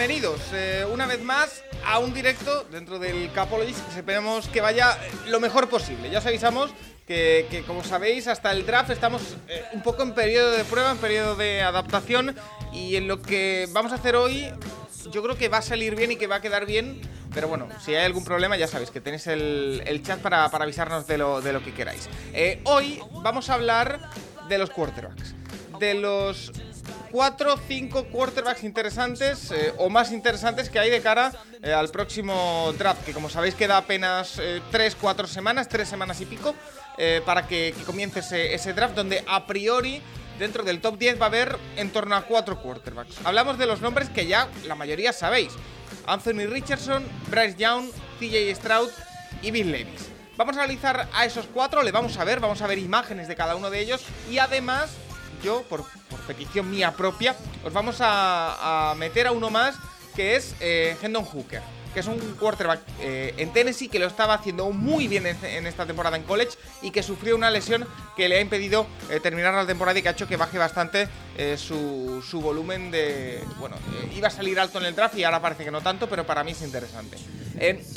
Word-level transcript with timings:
Bienvenidos 0.00 0.40
eh, 0.54 0.86
una 0.90 1.06
vez 1.06 1.22
más 1.22 1.62
a 1.84 1.98
un 1.98 2.14
directo 2.14 2.64
dentro 2.72 2.98
del 2.98 3.30
Capologist 3.34 3.86
que 3.86 3.98
esperemos 3.98 4.48
que 4.48 4.62
vaya 4.62 4.92
eh, 4.92 5.10
lo 5.28 5.40
mejor 5.40 5.68
posible. 5.68 6.08
Ya 6.08 6.20
os 6.20 6.26
avisamos 6.26 6.70
que, 7.06 7.62
como 7.66 7.84
sabéis, 7.84 8.26
hasta 8.26 8.50
el 8.52 8.64
draft 8.64 8.88
estamos 8.88 9.36
eh, 9.46 9.62
un 9.74 9.82
poco 9.82 10.02
en 10.02 10.14
periodo 10.14 10.52
de 10.52 10.64
prueba, 10.64 10.92
en 10.92 10.96
periodo 10.96 11.36
de 11.36 11.60
adaptación 11.60 12.34
y 12.72 12.96
en 12.96 13.08
lo 13.08 13.20
que 13.20 13.68
vamos 13.72 13.92
a 13.92 13.96
hacer 13.96 14.16
hoy 14.16 14.50
yo 15.12 15.22
creo 15.22 15.36
que 15.36 15.50
va 15.50 15.58
a 15.58 15.62
salir 15.62 15.94
bien 15.96 16.12
y 16.12 16.16
que 16.16 16.26
va 16.26 16.36
a 16.36 16.40
quedar 16.40 16.64
bien. 16.64 16.98
Pero 17.34 17.48
bueno, 17.48 17.68
si 17.84 17.94
hay 17.94 18.06
algún 18.06 18.24
problema 18.24 18.56
ya 18.56 18.68
sabéis 18.68 18.90
que 18.90 19.02
tenéis 19.02 19.26
el, 19.26 20.00
chat 20.02 20.18
para, 20.20 20.46
avisarnos 20.46 21.06
de 21.06 21.18
lo, 21.18 21.42
de 21.42 21.52
lo 21.52 21.62
que 21.62 21.74
queráis. 21.74 22.08
Eh, 22.32 22.62
hoy 22.64 23.00
vamos 23.22 23.50
a 23.50 23.54
hablar 23.54 24.00
de 24.48 24.56
los 24.56 24.70
quarterbacks. 24.70 25.34
De 25.80 25.94
los 25.94 26.52
4 27.10 27.54
o 27.54 27.56
5 27.56 28.04
quarterbacks 28.04 28.64
interesantes 28.64 29.50
eh, 29.50 29.72
o 29.78 29.88
más 29.88 30.12
interesantes 30.12 30.68
que 30.68 30.78
hay 30.78 30.90
de 30.90 31.00
cara 31.00 31.32
eh, 31.62 31.72
al 31.72 31.88
próximo 31.88 32.72
draft, 32.78 33.04
que 33.04 33.12
como 33.12 33.30
sabéis 33.30 33.54
queda 33.54 33.78
apenas 33.78 34.40
3, 34.70 34.96
4 35.00 35.26
semanas, 35.26 35.68
3 35.68 35.88
semanas 35.88 36.20
y 36.20 36.26
pico, 36.26 36.54
eh, 36.98 37.22
para 37.24 37.46
que, 37.46 37.74
comience 37.86 38.54
ese, 38.54 38.72
draft, 38.74 38.94
donde 38.94 39.24
a 39.26 39.46
priori 39.46 40.02
dentro 40.38 40.62
del 40.62 40.82
top 40.82 40.98
10 40.98 41.18
va 41.18 41.24
a 41.24 41.28
haber 41.28 41.58
en 41.76 41.90
torno 41.90 42.14
a 42.14 42.26
4 42.26 42.60
quarterbacks. 42.60 43.16
Hablamos 43.24 43.56
de 43.56 43.64
los 43.64 43.80
nombres 43.80 44.10
que 44.10 44.26
ya 44.26 44.48
la 44.66 44.74
mayoría 44.74 45.14
sabéis. 45.14 45.52
Anthony 46.06 46.46
Richardson, 46.46 47.04
Bryce 47.28 47.56
Young, 47.56 47.90
TJ 48.18 48.54
Stroud 48.54 48.90
y 49.40 49.50
Bill 49.50 49.72
Levis. 49.72 50.10
Vamos 50.36 50.56
a 50.56 50.60
analizar 50.60 51.08
a 51.12 51.26
esos 51.26 51.46
cuatro, 51.46 51.82
le 51.82 51.92
vamos 51.92 52.16
a 52.16 52.24
ver, 52.24 52.40
vamos 52.40 52.62
a 52.62 52.66
ver 52.66 52.78
imágenes 52.78 53.28
de 53.28 53.36
cada 53.36 53.56
uno 53.56 53.68
de 53.68 53.80
ellos 53.80 54.02
y 54.30 54.38
además 54.38 54.90
yo, 55.42 55.62
por, 55.62 55.84
petición 56.26 56.70
mía 56.70 56.92
propia, 56.92 57.34
os 57.64 57.72
vamos 57.72 57.96
a, 58.00 58.94
meter 58.96 59.26
a 59.26 59.32
uno 59.32 59.50
más 59.50 59.76
que 60.14 60.36
es 60.36 60.54
eh, 60.60 60.96
Hendon 61.00 61.24
Hooker, 61.24 61.62
que 61.94 62.00
es 62.00 62.06
un 62.06 62.18
quarterback 62.38 62.80
eh, 63.00 63.34
en 63.36 63.52
Tennessee 63.52 63.88
que 63.88 63.98
lo 63.98 64.06
estaba 64.06 64.34
haciendo 64.34 64.70
muy 64.70 65.08
bien 65.08 65.26
en, 65.26 65.66
esta 65.66 65.86
temporada 65.86 66.16
en 66.16 66.24
college 66.24 66.58
y 66.82 66.90
que 66.90 67.02
sufrió 67.02 67.36
una 67.36 67.50
lesión 67.50 67.86
que 68.16 68.28
le 68.28 68.38
ha 68.38 68.40
impedido 68.40 68.86
eh, 69.08 69.20
terminar 69.20 69.54
la 69.54 69.66
temporada 69.66 69.98
y 69.98 70.02
que 70.02 70.08
ha 70.08 70.12
hecho 70.12 70.26
que 70.26 70.36
baje 70.36 70.58
bastante 70.58 71.08
su, 71.56 72.22
su, 72.22 72.42
volumen 72.42 72.90
de... 72.90 73.42
Bueno, 73.58 73.76
iba 74.14 74.28
a 74.28 74.30
salir 74.30 74.60
alto 74.60 74.78
en 74.78 74.84
el 74.84 74.94
draft 74.94 75.16
y 75.16 75.24
ahora 75.24 75.40
parece 75.40 75.64
que 75.64 75.70
no 75.70 75.80
tanto, 75.80 76.06
pero 76.06 76.26
para 76.26 76.44
mí 76.44 76.50
es 76.50 76.60
interesante. 76.60 77.16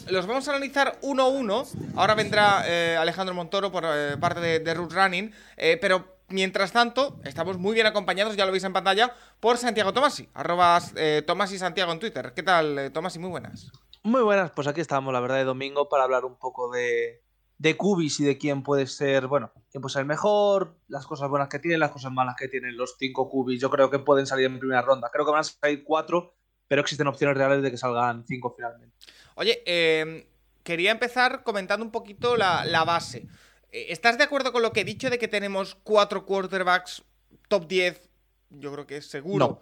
Los 0.08 0.28
vamos 0.28 0.48
a 0.48 0.52
analizar 0.52 0.98
uno 1.02 1.24
a 1.24 1.28
uno. 1.28 1.66
Ahora 1.98 2.16
vendrá 2.16 2.60
Alejandro 3.02 3.36
Montoro 3.36 3.70
por 3.70 3.84
parte 4.20 4.40
de, 4.40 4.60
de 4.60 4.74
Root 4.74 4.94
Running, 4.94 5.34
pero 5.82 6.14
Mientras 6.34 6.72
tanto, 6.72 7.20
estamos 7.26 7.60
muy 7.60 7.76
bien 7.76 7.86
acompañados, 7.86 8.36
ya 8.36 8.48
lo 8.48 8.52
veis 8.52 8.64
en 8.64 8.74
pantalla, 8.74 9.14
por 9.40 9.60
Santiago 9.60 9.94
Tomasi, 9.94 10.28
arroba 10.34 10.82
eh, 10.96 11.22
Tomasi 11.28 11.60
Santiago 11.60 11.92
en 11.92 12.00
Twitter. 12.00 12.34
¿Qué 12.36 12.42
tal, 12.42 12.80
eh, 12.80 12.90
Tomasi? 12.90 13.20
Muy 13.20 13.30
buenas. 13.30 13.72
Muy 14.02 14.24
buenas, 14.24 14.50
pues 14.50 14.66
aquí 14.66 14.82
estamos, 14.82 15.14
la 15.14 15.20
verdad, 15.20 15.36
de 15.36 15.44
domingo 15.44 15.90
para 15.90 16.06
hablar 16.06 16.26
un 16.26 16.36
poco 16.40 16.72
de, 16.72 17.22
de 17.60 17.78
Cubis 17.78 18.20
y 18.20 18.24
de 18.24 18.40
quién 18.40 18.64
puede 18.64 18.88
ser, 18.88 19.28
bueno, 19.28 19.52
quién 19.70 19.84
puede 19.84 19.94
ser 19.94 20.06
mejor, 20.06 20.76
las 20.88 21.06
cosas 21.06 21.30
buenas 21.30 21.50
que 21.50 21.60
tienen, 21.60 21.80
las 21.80 21.92
cosas 21.92 22.12
malas 22.12 22.36
que 22.36 22.48
tienen 22.48 22.78
los 22.78 22.96
cinco 22.98 23.30
Cubis. 23.30 23.62
Yo 23.62 23.70
creo 23.70 23.92
que 23.92 24.00
pueden 24.00 24.26
salir 24.26 24.48
en 24.48 24.58
primera 24.58 24.82
ronda. 24.82 25.12
Creo 25.14 25.26
que 25.26 25.32
van 25.32 25.42
a 25.42 25.44
salir 25.44 25.84
cuatro, 25.84 26.34
pero 26.68 26.82
existen 26.82 27.06
opciones 27.06 27.38
reales 27.38 27.62
de 27.62 27.70
que 27.70 27.78
salgan 27.78 28.26
cinco 28.26 28.56
finalmente. 28.58 28.98
Oye, 29.36 29.62
eh, 29.68 30.28
quería 30.64 30.90
empezar 30.90 31.44
comentando 31.44 31.86
un 31.86 31.92
poquito 31.92 32.38
la, 32.38 32.66
la 32.66 32.84
base. 32.86 33.28
¿Estás 33.74 34.20
de 34.20 34.24
acuerdo 34.24 34.52
con 34.52 34.62
lo 34.62 34.72
que 34.72 34.82
he 34.82 34.86
dicho 34.86 35.10
de 35.10 35.18
que 35.18 35.28
tenemos 35.28 35.74
cuatro 35.74 36.28
quarterbacks 36.28 37.04
top 37.48 37.68
10? 37.68 38.10
Yo 38.52 38.72
creo 38.72 38.86
que 38.86 38.98
es 38.98 39.08
seguro. 39.08 39.48
No. 39.48 39.62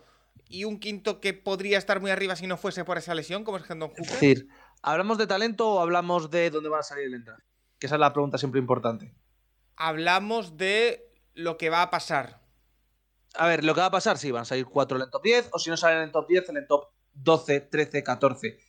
Y 0.50 0.66
un 0.66 0.82
quinto 0.82 1.22
que 1.22 1.34
podría 1.34 1.78
estar 1.78 2.02
muy 2.02 2.12
arriba 2.12 2.36
si 2.36 2.46
no 2.46 2.58
fuese 2.58 2.84
por 2.84 2.98
esa 2.98 3.16
lesión, 3.16 3.46
como 3.46 3.58
es 3.58 3.70
Hendon 3.70 3.90
Hooker. 3.92 4.04
Es 4.04 4.12
decir, 4.12 4.50
¿hablamos 4.82 5.18
de 5.18 5.28
talento 5.28 5.76
o 5.76 5.80
hablamos 5.80 6.30
de 6.30 6.50
dónde 6.50 6.68
van 6.68 6.82
a 6.82 6.84
salir 6.84 7.06
el 7.06 7.14
entrada? 7.14 7.42
Que 7.80 7.86
esa 7.86 7.96
es 7.96 8.02
la 8.02 8.12
pregunta 8.12 8.38
siempre 8.38 8.60
importante. 8.60 9.16
Hablamos 9.78 10.58
de 10.58 11.10
lo 11.34 11.58
que 11.58 11.70
va 11.70 11.82
a 11.82 11.90
pasar. 11.90 12.42
A 13.36 13.48
ver, 13.48 13.64
lo 13.64 13.74
que 13.74 13.80
va 13.80 13.88
a 13.88 13.92
pasar, 13.92 14.18
sí, 14.18 14.30
van 14.30 14.42
a 14.42 14.46
salir 14.46 14.66
cuatro 14.66 14.98
en 14.98 15.04
el 15.04 15.10
top 15.10 15.24
10, 15.24 15.50
o 15.54 15.60
si 15.60 15.70
no 15.70 15.78
salen 15.78 16.00
en 16.00 16.04
el 16.04 16.12
top 16.12 16.28
10, 16.28 16.50
en 16.50 16.58
el 16.58 16.68
top 16.68 16.90
12, 17.14 17.62
13, 17.62 18.04
14. 18.04 18.60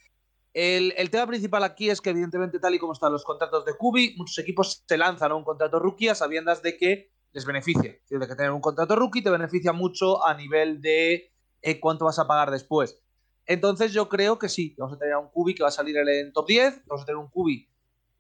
El, 0.55 1.11
tema 1.11 1.27
principal 1.27 1.65
aquí 1.65 1.89
es 1.89 2.01
que, 2.01 2.11
evidentemente, 2.11 2.59
tal 2.59 2.75
y 2.75 2.79
como 2.79 2.93
están 2.93 3.13
los 3.13 3.25
contratos 3.25 3.65
de 3.65 3.75
Kubi, 3.75 4.15
muchos 4.17 4.39
equipos 4.39 4.85
se 4.87 4.99
lanzan 4.99 5.33
a 5.33 5.35
un 5.35 5.45
contrato 5.45 5.79
rookie 5.79 6.09
a 6.09 6.15
sabiendas 6.15 6.63
de 6.63 6.77
que 6.77 7.13
les 7.33 7.47
beneficia. 7.47 7.99
De 8.09 8.29
que 8.29 8.37
tener 8.37 8.51
un 8.51 8.61
contrato 8.61 8.95
rookie 8.95 9.23
te 9.23 9.31
beneficia 9.31 9.73
mucho 9.73 10.25
a 10.27 10.35
nivel 10.35 10.83
de 10.83 11.33
eh, 11.63 11.81
cuánto 11.81 12.05
vas 12.05 12.19
a 12.19 12.27
pagar 12.27 12.51
después. 12.51 13.01
Entonces, 13.47 13.93
yo 13.93 14.09
creo 14.09 14.39
que 14.39 14.51
sí, 14.51 14.75
vamos 14.77 14.97
a 14.97 14.99
tener 14.99 15.15
a 15.15 15.19
un 15.19 15.29
Kubi 15.31 15.55
que 15.55 15.63
va 15.63 15.71
a 15.71 15.73
salir 15.73 15.97
en 15.97 16.33
top 16.33 16.47
10, 16.47 16.83
vamos 16.87 17.03
a 17.03 17.07
tener 17.07 17.17
un 17.17 17.31
Kubi, 17.31 17.69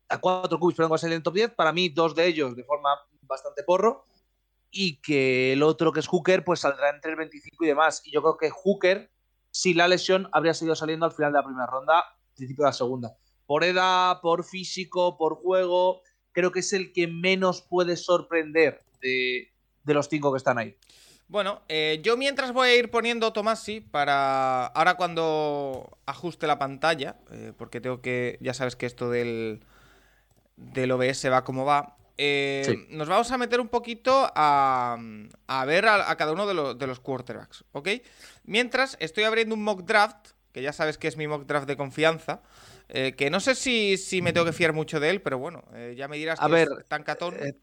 a 0.08 0.18
cuatro 0.18 0.58
Kubis, 0.58 0.76
pero 0.76 0.88
que 0.88 0.92
va 0.92 0.96
a 0.96 0.98
salir 0.98 1.16
en 1.16 1.22
top 1.22 1.34
10. 1.34 1.50
Para 1.54 1.72
mí, 1.72 1.90
dos 1.90 2.14
de 2.14 2.26
ellos 2.26 2.56
de 2.56 2.64
forma 2.64 2.90
bastante 3.22 3.62
porro, 3.62 4.06
y 4.70 5.00
que 5.02 5.52
el 5.52 5.62
otro, 5.62 5.92
que 5.92 6.00
es 6.00 6.08
Hooker, 6.08 6.44
pues 6.44 6.60
saldrá 6.60 6.88
entre 6.90 7.10
el 7.10 7.18
25 7.18 7.64
y 7.64 7.68
demás. 7.68 8.02
Y 8.04 8.10
yo 8.10 8.22
creo 8.22 8.38
que 8.38 8.50
Hooker, 8.50 9.10
si 9.50 9.74
la 9.74 9.86
lesión, 9.86 10.28
habría 10.32 10.54
seguido 10.54 10.74
saliendo 10.74 11.04
al 11.04 11.12
final 11.12 11.32
de 11.32 11.38
la 11.38 11.44
primera 11.44 11.66
ronda 11.66 12.04
principio 12.34 12.64
de 12.64 12.68
la 12.68 12.72
segunda. 12.72 13.16
Por 13.46 13.64
edad, 13.64 14.20
por 14.20 14.44
físico, 14.44 15.16
por 15.16 15.36
juego, 15.36 16.02
creo 16.32 16.52
que 16.52 16.60
es 16.60 16.72
el 16.72 16.92
que 16.92 17.06
menos 17.06 17.62
puede 17.62 17.96
sorprender 17.96 18.80
de, 19.00 19.52
de 19.84 19.94
los 19.94 20.08
cinco 20.08 20.32
que 20.32 20.38
están 20.38 20.58
ahí. 20.58 20.76
Bueno, 21.32 21.62
eh, 21.68 22.00
yo 22.02 22.18
mientras 22.18 22.52
voy 22.52 22.68
a 22.68 22.76
ir 22.76 22.90
poniendo 22.90 23.32
Tomasi 23.32 23.80
para 23.80 24.66
ahora 24.66 24.98
cuando 24.98 25.98
ajuste 26.04 26.46
la 26.46 26.58
pantalla, 26.58 27.16
eh, 27.30 27.54
porque 27.56 27.80
tengo 27.80 28.02
que, 28.02 28.36
ya 28.42 28.52
sabes 28.52 28.76
que 28.76 28.84
esto 28.84 29.08
del, 29.08 29.64
del 30.56 30.92
OBS 30.92 31.30
va 31.30 31.42
como 31.42 31.64
va. 31.64 31.96
Eh, 32.18 32.62
sí. 32.66 32.86
Nos 32.90 33.08
vamos 33.08 33.30
a 33.32 33.38
meter 33.38 33.60
un 33.60 33.68
poquito 33.68 34.30
a, 34.34 34.98
a 35.46 35.64
ver 35.64 35.86
a, 35.86 36.10
a, 36.10 36.16
cada 36.16 36.32
uno 36.32 36.46
de, 36.46 36.52
lo, 36.52 36.74
de 36.74 36.86
los 36.86 37.00
quarterbacks, 37.00 37.64
¿ok? 37.72 37.88
Mientras 38.44 38.98
estoy 39.00 39.24
abriendo 39.24 39.54
un 39.54 39.64
mock 39.64 39.84
draft 39.84 40.31
que 40.52 40.62
ya 40.62 40.72
sabes 40.72 40.98
que 40.98 41.08
es 41.08 41.16
mi 41.16 41.26
mock 41.26 41.46
draft 41.46 41.66
de 41.66 41.76
confianza. 41.76 42.42
Eh, 42.88 43.14
que 43.16 43.30
no 43.30 43.40
sé 43.40 43.54
si, 43.54 43.96
si, 43.96 44.20
me 44.22 44.32
tengo 44.32 44.46
que 44.46 44.52
fiar 44.52 44.72
mucho 44.72 45.00
de 45.00 45.10
él, 45.10 45.22
pero 45.22 45.38
bueno, 45.38 45.64
eh, 45.74 45.94
ya 45.96 46.08
me 46.08 46.18
dirás 46.18 46.40
a 46.40 46.46
que 46.46 46.52
ver, 46.52 46.68
es 46.78 46.88
Tankaton. 46.88 47.34
Eh, 47.40 47.54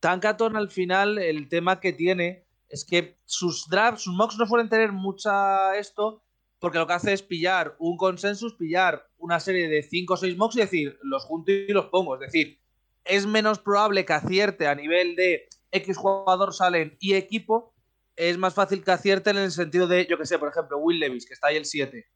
Tankaton 0.00 0.56
al 0.56 0.70
final, 0.70 1.18
el 1.18 1.48
tema 1.48 1.80
que 1.80 1.92
tiene 1.92 2.44
es 2.68 2.84
que 2.84 3.18
sus 3.24 3.68
drafts, 3.68 4.02
sus 4.02 4.14
mocks 4.14 4.36
no 4.36 4.46
suelen 4.46 4.68
tener 4.68 4.92
mucha 4.92 5.76
esto, 5.78 6.22
porque 6.58 6.78
lo 6.78 6.86
que 6.86 6.92
hace 6.92 7.12
es 7.12 7.22
pillar 7.22 7.76
un 7.78 7.96
consensus, 7.96 8.54
pillar 8.54 9.08
una 9.16 9.40
serie 9.40 9.68
de 9.68 9.82
5 9.82 10.14
o 10.14 10.16
6 10.16 10.36
mocks 10.36 10.56
y 10.56 10.60
decir, 10.60 10.98
los 11.02 11.24
junto 11.24 11.52
y 11.52 11.68
los 11.68 11.86
pongo. 11.86 12.14
Es 12.14 12.20
decir, 12.20 12.60
es 13.04 13.26
menos 13.26 13.58
probable 13.58 14.04
que 14.04 14.12
acierte 14.12 14.66
a 14.66 14.74
nivel 14.74 15.16
de 15.16 15.48
X 15.70 15.96
jugador 15.96 16.52
salen 16.54 16.96
y 17.00 17.14
equipo 17.14 17.72
es 18.16 18.38
más 18.38 18.54
fácil 18.54 18.82
que 18.82 18.90
acierten 18.90 19.36
en 19.36 19.44
el 19.44 19.52
sentido 19.52 19.86
de, 19.86 20.06
yo 20.06 20.18
que 20.18 20.26
sé, 20.26 20.38
por 20.38 20.48
ejemplo, 20.48 20.78
Will 20.78 20.98
Levis, 20.98 21.26
que 21.26 21.34
está 21.34 21.48
ahí 21.48 21.56
el 21.56 21.66
7. 21.66 22.06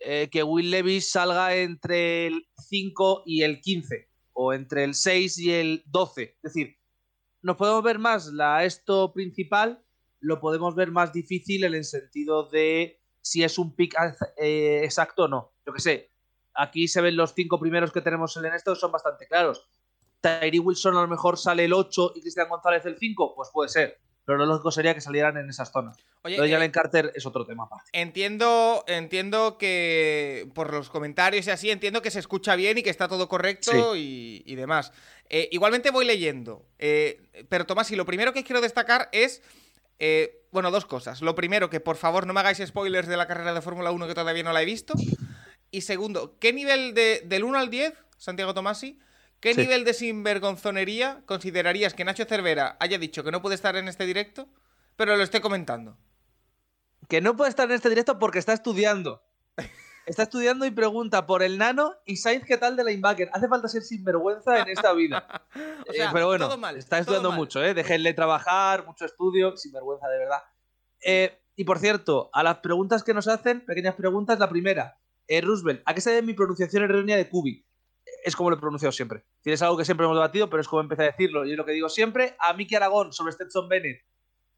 Eh, 0.00 0.28
que 0.30 0.42
Will 0.42 0.70
Levis 0.70 1.10
salga 1.10 1.54
entre 1.54 2.26
el 2.26 2.48
5 2.68 3.22
y 3.24 3.42
el 3.42 3.60
15, 3.60 4.08
o 4.32 4.52
entre 4.52 4.84
el 4.84 4.94
6 4.94 5.38
y 5.38 5.52
el 5.52 5.82
12. 5.86 6.22
Es 6.22 6.42
decir, 6.42 6.76
nos 7.42 7.56
podemos 7.56 7.82
ver 7.82 7.98
más 7.98 8.26
la 8.26 8.64
esto 8.64 9.12
principal, 9.12 9.84
lo 10.20 10.40
podemos 10.40 10.74
ver 10.74 10.90
más 10.90 11.12
difícil 11.12 11.64
en 11.64 11.74
el 11.74 11.84
sentido 11.84 12.48
de 12.48 13.00
si 13.20 13.44
es 13.44 13.58
un 13.58 13.74
pick 13.74 13.94
eh, 14.36 14.80
exacto 14.82 15.24
o 15.24 15.28
no. 15.28 15.52
Yo 15.64 15.72
que 15.72 15.80
sé, 15.80 16.10
aquí 16.54 16.88
se 16.88 17.00
ven 17.00 17.16
los 17.16 17.34
cinco 17.34 17.60
primeros 17.60 17.92
que 17.92 18.00
tenemos 18.00 18.36
en 18.36 18.46
esto, 18.46 18.74
son 18.74 18.90
bastante 18.90 19.26
claros. 19.26 19.68
Tyree 20.20 20.58
Wilson 20.58 20.96
a 20.96 21.02
lo 21.02 21.08
mejor 21.08 21.38
sale 21.38 21.64
el 21.64 21.72
8 21.72 22.12
y 22.16 22.20
Cristian 22.22 22.48
González 22.48 22.84
el 22.86 22.98
5, 22.98 23.34
pues 23.36 23.50
puede 23.52 23.68
ser 23.68 24.00
pero 24.28 24.36
lo 24.40 24.44
lógico 24.44 24.70
sería 24.70 24.92
que 24.92 25.00
salieran 25.00 25.38
en 25.38 25.48
esas 25.48 25.72
zonas. 25.72 25.96
Oye, 26.22 26.36
Lo 26.36 26.42
de 26.42 26.50
eh, 26.50 26.52
Jalen 26.52 26.70
Carter 26.70 27.12
es 27.14 27.24
otro 27.24 27.46
tema 27.46 27.64
aparte. 27.64 27.88
Entiendo, 27.94 28.84
entiendo 28.86 29.56
que 29.56 30.46
por 30.54 30.70
los 30.70 30.90
comentarios 30.90 31.46
y 31.46 31.50
así, 31.50 31.70
entiendo 31.70 32.02
que 32.02 32.10
se 32.10 32.18
escucha 32.18 32.54
bien 32.54 32.76
y 32.76 32.82
que 32.82 32.90
está 32.90 33.08
todo 33.08 33.26
correcto 33.26 33.96
y, 33.96 34.42
y 34.44 34.54
demás. 34.54 34.92
Eh, 35.30 35.48
igualmente 35.50 35.90
voy 35.90 36.04
leyendo. 36.04 36.66
eh, 36.78 37.22
pero 37.48 37.64
Tomás, 37.64 37.90
y 37.90 37.96
lo 37.96 38.04
primero 38.04 38.34
que 38.34 38.44
quiero 38.44 38.60
destacar 38.60 39.08
es. 39.12 39.40
eh, 39.98 40.34
bueno, 40.52 40.70
dos 40.70 40.84
cosas. 40.84 41.22
Lo 41.22 41.34
primero, 41.34 41.70
que 41.70 41.80
por 41.80 41.96
favor 41.96 42.26
no 42.26 42.34
me 42.34 42.40
hagáis 42.40 42.58
spoilers 42.66 43.08
de 43.08 43.16
la 43.16 43.26
carrera 43.26 43.54
de 43.54 43.62
Fórmula 43.62 43.90
1 43.92 44.06
que 44.08 44.14
todavía 44.14 44.42
no 44.42 44.52
la 44.52 44.60
he 44.60 44.66
visto. 44.66 44.92
Y 45.70 45.80
segundo, 45.80 46.36
¿qué 46.38 46.52
nivel 46.52 46.92
de, 46.92 47.22
del 47.24 47.44
1 47.44 47.58
al 47.58 47.70
10, 47.70 47.94
Santiago 48.18 48.52
Tomasi, 48.54 48.98
qué 49.40 49.54
Sí. 49.54 49.60
nivel 49.62 49.84
de 49.84 49.94
sinvergonzonería 49.94 51.22
considerarías 51.26 51.94
que 51.94 52.04
Nacho 52.04 52.24
Cervera 52.24 52.76
haya 52.80 52.98
dicho 52.98 53.22
que 53.24 53.30
no 53.30 53.42
puede 53.42 53.54
estar 53.54 53.76
en 53.76 53.88
este 53.88 54.06
directo, 54.06 54.48
pero 54.96 55.16
lo 55.16 55.22
esté 55.22 55.40
comentando? 55.40 55.96
Que 57.08 57.20
no 57.20 57.36
puede 57.36 57.50
estar 57.50 57.68
en 57.68 57.74
este 57.76 57.88
directo 57.88 58.18
porque 58.18 58.38
está 58.38 58.52
estudiando. 58.52 59.22
Está 60.06 60.22
estudiando 60.22 60.64
y 60.64 60.70
pregunta 60.70 61.26
por 61.26 61.42
el 61.42 61.58
nano 61.58 61.92
y 62.06 62.16
Sainz 62.16 62.44
qué 62.46 62.56
tal 62.56 62.76
de 62.76 62.84
linebacker. 62.84 63.28
Hace 63.34 63.46
falta 63.46 63.68
ser 63.68 63.82
sinvergüenza 63.82 64.58
en 64.58 64.68
esta 64.68 64.92
vida. 64.94 65.26
O 65.88 65.92
sea, 65.92 66.06
Eh, 66.06 66.10
pero 66.12 66.26
bueno, 66.26 66.46
todo 66.48 66.56
mal, 66.58 66.76
está 66.76 66.98
estudiando 66.98 67.28
mal. 67.30 67.38
mucho, 67.38 67.62
¿eh? 67.62 67.74
Déjenle 67.74 68.14
trabajar, 68.14 68.86
mucho 68.86 69.04
estudio, 69.04 69.56
sinvergüenza 69.56 70.08
de 70.08 70.18
verdad. 70.18 70.42
Eh, 71.04 71.38
y 71.56 71.64
por 71.64 71.78
cierto, 71.78 72.30
a 72.32 72.42
las 72.42 72.58
preguntas 72.58 73.02
que 73.04 73.12
nos 73.14 73.28
hacen, 73.28 73.64
pequeñas 73.66 73.94
preguntas, 73.96 74.38
la 74.38 74.48
primera, 74.48 74.98
eh, 75.26 75.40
Roosevelt, 75.42 75.82
¿a 75.84 75.92
qué 75.94 76.00
se 76.00 76.10
debe 76.10 76.26
mi 76.26 76.32
pronunciación 76.34 76.84
errónea 76.84 77.16
de 77.16 77.28
Kubi? 77.28 77.66
Es 78.24 78.36
como 78.36 78.50
lo 78.50 78.56
he 78.56 78.60
pronunciado 78.60 78.92
siempre. 78.92 79.24
Es 79.44 79.62
algo 79.62 79.76
que 79.76 79.84
siempre 79.84 80.04
hemos 80.04 80.16
debatido, 80.16 80.50
pero 80.50 80.60
es 80.60 80.68
como 80.68 80.82
empecé 80.82 81.02
a 81.02 81.06
decirlo. 81.06 81.46
Y 81.46 81.52
es 81.52 81.56
lo 81.56 81.64
que 81.64 81.72
digo 81.72 81.88
siempre. 81.88 82.36
A 82.38 82.52
Miki 82.52 82.74
Aragón 82.74 83.12
sobre 83.12 83.32
Stetson 83.32 83.68
Bennett. 83.68 84.04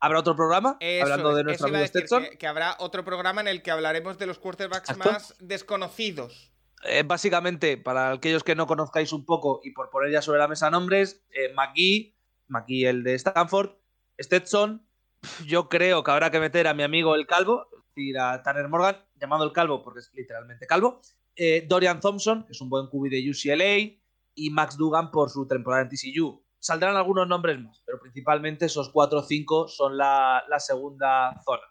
¿Habrá 0.01 0.21
otro 0.21 0.35
programa? 0.35 0.79
Eso 0.81 1.05
hablando 1.05 1.35
de 1.35 1.45
nuestro 1.45 1.69
amigo 1.69 1.87
Stetson. 1.87 2.23
que, 2.23 2.39
que 2.39 2.47
habrá 2.47 2.77
otro 2.79 3.05
programa 3.05 3.43
en 3.43 3.49
el 3.49 3.63
que 3.63 3.71
hablaremos 3.71 4.19
de 4.19 4.27
los 4.27 4.39
quarterbacks 4.39 4.97
más 4.97 5.35
desconocidos. 5.41 6.51
Eh, 6.85 7.03
básicamente, 7.03 7.77
para 7.77 8.13
aquellos 8.13 8.43
que 8.43 8.55
no 8.55 8.67
conozcáis 8.67 9.13
un 9.13 9.27
poco 9.27 9.61
y 9.63 9.73
por 9.73 9.91
poner 9.91 10.11
ya 10.11 10.23
sobre 10.23 10.39
la 10.39 10.49
mesa 10.49 10.71
nombres, 10.71 11.23
eh, 11.31 11.53
McGee, 11.53 12.17
McGee 12.49 12.87
el 12.87 13.05
de 13.05 13.15
Stanford, 13.15 13.73
Stetson, 14.19 14.87
yo 15.45 15.69
creo 15.69 16.03
que 16.03 16.11
habrá 16.11 16.31
que 16.31 16.41
meter 16.41 16.67
a 16.67 16.75
mi 16.75 16.83
amigo 16.83 17.15
el 17.15 17.27
Calvo, 17.27 17.69
es 17.73 17.85
decir, 17.95 18.19
a 18.19 18.43
Tanner 18.43 18.69
Morgan, 18.69 18.97
llamado 19.17 19.45
el 19.45 19.53
Calvo 19.53 19.83
porque 19.83 20.01
es 20.01 20.11
literalmente 20.15 20.67
Calvo, 20.67 21.03
eh, 21.37 21.65
Dorian 21.69 22.01
Thompson, 22.01 22.45
que 22.45 22.53
es 22.53 22.61
un 22.61 22.69
buen 22.69 22.87
QB 22.89 23.09
de 23.11 23.31
UCLA, 23.31 23.99
y 24.35 24.51
Max 24.51 24.77
Dugan 24.77 25.11
por 25.11 25.31
su 25.31 25.47
temporada 25.47 25.83
en 25.83 25.89
TCU. 25.89 26.43
Saldrán 26.59 26.97
algunos 26.97 27.27
nombres 27.27 27.59
más, 27.59 27.83
pero 27.87 27.99
principalmente 28.01 28.67
esos 28.67 28.91
4 28.91 29.19
o 29.19 29.23
5 29.23 29.69
son 29.69 29.97
la, 29.97 30.45
la 30.49 30.61
segunda 30.61 31.41
zona. 31.45 31.63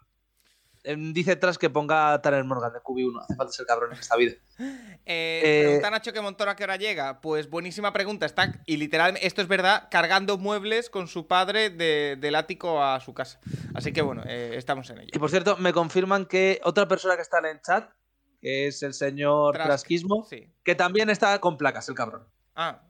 Em, 0.82 1.12
dice 1.12 1.36
tras 1.36 1.58
que 1.58 1.68
ponga 1.68 2.14
a 2.14 2.22
Tanner 2.22 2.42
Morgan 2.42 2.72
de 2.72 2.78
QB1, 2.80 3.22
hace 3.22 3.34
falta 3.36 3.52
ser 3.52 3.66
cabrón 3.66 3.92
en 3.92 3.98
esta 3.98 4.16
vida. 4.16 4.32
Eh, 4.58 4.96
Eh, 5.12 5.62
pregunta 5.64 5.90
Nacho 5.90 6.12
que 6.12 6.20
Montoro 6.20 6.50
a 6.50 6.56
qué 6.56 6.64
hora 6.64 6.76
llega. 6.76 7.20
Pues 7.20 7.48
buenísima 7.50 7.92
pregunta. 7.92 8.26
Está, 8.26 8.62
y 8.66 8.76
literalmente, 8.76 9.26
esto 9.26 9.42
es 9.42 9.48
verdad, 9.48 9.88
cargando 9.90 10.38
muebles 10.38 10.88
con 10.90 11.08
su 11.08 11.26
padre 11.26 11.70
de- 11.70 12.16
del 12.20 12.34
ático 12.34 12.82
a 12.82 13.00
su 13.00 13.12
casa. 13.14 13.40
Así 13.74 13.92
que 13.92 14.02
bueno, 14.02 14.22
eh, 14.26 14.52
estamos 14.56 14.88
en 14.90 14.98
ello. 15.00 15.10
Y 15.12 15.18
por 15.18 15.30
cierto, 15.30 15.56
me 15.56 15.72
confirman 15.72 16.26
que 16.26 16.60
otra 16.64 16.86
persona 16.86 17.16
que 17.16 17.22
está 17.22 17.38
en 17.40 17.46
el 17.46 17.60
chat, 17.62 17.90
es 18.42 18.82
el 18.82 18.94
señor 18.94 19.54
Trask, 19.54 19.86
Sí. 20.28 20.50
que 20.64 20.74
también 20.74 21.10
está 21.10 21.38
con 21.40 21.56
placas, 21.56 21.88
el 21.88 21.94
cabrón. 21.94 22.26
Ah. 22.54 22.82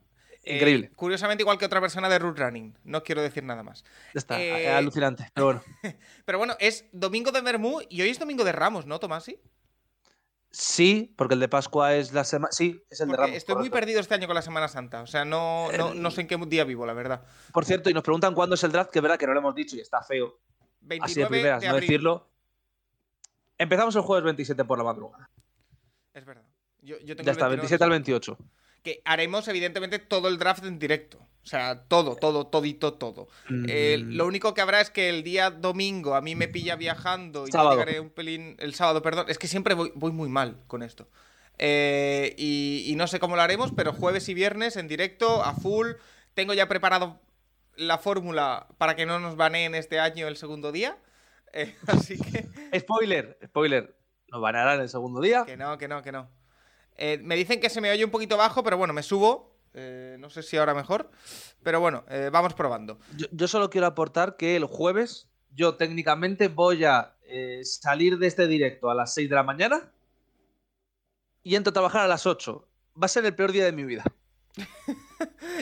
eh, 0.45 0.55
Increíble. 0.57 0.91
curiosamente, 0.97 1.43
igual 1.43 1.59
que 1.59 1.67
otra 1.67 1.81
persona 1.81 2.09
de 2.09 2.19
Root 2.19 2.39
Running. 2.39 2.79
No 2.85 3.03
quiero 3.03 3.21
decir 3.21 3.43
nada 3.45 3.63
más. 3.63 3.85
Está 4.15 4.41
Eh, 4.41 4.65
eh, 4.65 4.69
alucinante. 4.71 5.29
Pero 5.35 5.47
bueno, 5.47 5.63
Pero 6.25 6.39
bueno, 6.39 6.55
es 6.59 6.87
domingo 6.93 7.31
de 7.33 7.41
Bermú 7.43 7.81
y 7.91 8.01
hoy 8.03 8.09
es 8.11 8.19
domingo 8.19 8.43
de 8.45 8.53
Ramos, 8.53 8.87
¿no, 8.87 8.99
Tomasi? 9.01 9.39
sí, 10.53 11.15
porque 11.17 11.35
el 11.35 11.41
de 11.41 11.49
Pascua 11.49 11.95
es 11.95 12.13
la 12.13 12.25
semana. 12.25 12.51
Sí, 12.53 12.83
es 12.91 13.01
el 13.01 13.09
de 13.11 13.17
Ramos. 13.17 13.37
estoy 13.37 13.55
muy 13.57 13.71
perdido 13.71 14.01
este 14.01 14.15
año 14.15 14.27
con 14.27 14.35
la 14.35 14.43
Semana 14.43 14.67
Santa. 14.67 15.03
O 15.03 15.07
sea, 15.07 15.25
no, 15.25 15.71
no, 15.73 15.95
no 15.95 16.11
sé 16.11 16.23
en 16.23 16.27
qué 16.27 16.37
día 16.49 16.65
vivo, 16.65 16.87
la 16.87 16.93
verdad. 16.95 17.23
Por 17.53 17.65
cierto, 17.65 17.89
y 17.91 17.95
nos 17.95 18.03
preguntan 18.03 18.35
cuándo 18.35 18.55
es 18.55 18.65
el 18.65 18.73
draft, 18.73 18.91
que 18.91 18.99
es 18.99 19.03
verdad 19.03 19.19
que 19.19 19.27
no 19.27 19.35
lo 19.35 19.41
hemos 19.41 19.55
dicho 19.55 19.77
y 19.77 19.81
está 19.81 20.03
feo. 20.03 20.39
29 20.81 21.05
Así 21.05 21.21
de 21.21 21.27
primeras, 21.27 21.61
de 21.61 21.69
no 21.69 21.75
decirlo. 21.77 22.31
Empezamos 23.59 23.95
el 23.95 24.03
jueves 24.03 24.25
27 24.25 24.65
por 24.65 24.79
la 24.79 24.85
madrugada. 24.85 25.31
Es 26.15 26.25
verdad. 26.25 26.45
Yo, 26.83 26.99
yo 27.01 27.15
tengo 27.17 27.27
Ya 27.27 27.33
está, 27.33 27.47
29, 27.49 27.57
27 27.57 27.85
al 27.85 27.91
28. 27.91 28.39
Que 28.83 29.03
haremos, 29.05 29.47
evidentemente, 29.49 29.99
todo 29.99 30.29
el 30.29 30.39
draft 30.39 30.65
en 30.65 30.79
directo. 30.79 31.19
O 31.43 31.47
sea, 31.47 31.85
todo, 31.89 32.17
todo, 32.17 32.47
todito, 32.47 32.95
todo. 32.95 33.29
Eh, 33.69 33.99
Mm, 34.03 34.13
lo 34.17 34.27
único 34.27 34.53
que 34.55 34.61
habrá 34.61 34.81
es 34.81 34.91
que 34.91 35.09
el 35.09 35.23
día 35.23 35.51
domingo 35.51 36.15
a 36.15 36.21
mí 36.21 36.35
me 36.35 36.49
pilla 36.49 36.77
viajando 36.77 37.45
y 37.45 37.51
yo 37.51 37.53
Sábado. 37.53 37.73
llegaré 37.73 38.01
un 38.01 38.11
pelín. 38.11 38.57
El 38.59 38.75
sábado, 38.75 39.03
perdón. 39.03 39.27
Es 39.29 39.39
que 39.39 39.49
siempre 39.49 39.75
voy, 39.75 39.93
voy 39.95 40.13
muy 40.13 40.29
mal 40.29 40.63
con 40.67 40.83
esto. 40.83 41.09
Eh, 41.59 42.35
y, 42.39 42.85
y 42.87 42.97
no 42.97 43.07
sé 43.07 43.21
cómo 43.21 43.37
lo 43.37 43.43
haremos, 43.43 43.73
pero 43.73 43.93
jueves 43.93 44.29
y 44.29 44.35
viernes 44.35 44.77
en 44.77 44.89
directo, 44.89 45.43
a 45.45 45.55
full. 45.55 45.93
Tengo 46.35 46.55
ya 46.55 46.69
preparado 46.69 47.21
la 47.77 47.99
fórmula 47.99 48.67
para 48.79 48.97
que 48.97 49.05
no 49.07 49.19
nos 49.21 49.37
baneen 49.37 49.75
este 49.75 49.99
año 50.01 50.27
el 50.29 50.37
segundo 50.37 50.73
día. 50.73 50.97
Eh, 51.53 51.75
así 51.89 52.17
que. 52.17 52.47
Spoiler, 52.79 53.37
spoiler. 53.45 53.97
Nos 54.31 54.41
banarán 54.41 54.81
el 54.81 54.89
segundo 54.89 55.21
día. 55.21 55.45
Que 55.45 55.57
no, 55.57 55.77
que 55.79 55.89
no, 55.89 56.03
que 56.03 56.13
no. 56.13 56.29
Eh, 56.97 57.19
me 57.23 57.37
dicen 57.37 57.61
que 57.61 57.71
se 57.71 57.81
me 57.81 57.91
oye 57.91 58.05
un 58.05 58.11
poquito 58.11 58.37
bajo, 58.37 58.63
pero 58.63 58.77
bueno, 58.77 58.93
me 58.93 59.03
subo. 59.03 59.57
Eh, 59.75 60.17
no 60.19 60.31
sé 60.31 60.43
si 60.43 60.57
ahora 60.57 60.75
mejor. 60.75 61.11
Pero 61.63 61.81
bueno, 61.81 62.05
eh, 62.09 62.31
vamos 62.33 62.55
probando. 62.55 62.99
Yo, 63.17 63.27
yo 63.33 63.49
solo 63.49 63.71
quiero 63.71 63.87
aportar 63.87 64.37
que 64.37 64.57
el 64.57 64.65
jueves 64.65 65.29
yo 65.53 65.75
técnicamente 65.77 66.49
voy 66.49 66.85
a 66.85 67.17
salir 67.63 68.19
de 68.19 68.27
este 68.27 68.47
directo 68.47 68.91
a 68.91 68.95
las 68.95 69.15
6 69.15 69.29
de 69.29 69.35
la 69.37 69.43
mañana 69.43 69.93
y 71.43 71.55
entro 71.57 71.71
a 71.71 71.75
trabajar 71.75 72.03
a 72.03 72.09
las 72.09 72.27
8. 72.27 72.69
Va 73.01 73.07
a 73.07 73.09
ser 73.09 73.25
el 73.25 73.35
peor 73.35 73.53
día 73.53 73.65
de 73.65 73.73
mi 73.73 73.85
vida. 73.85 74.05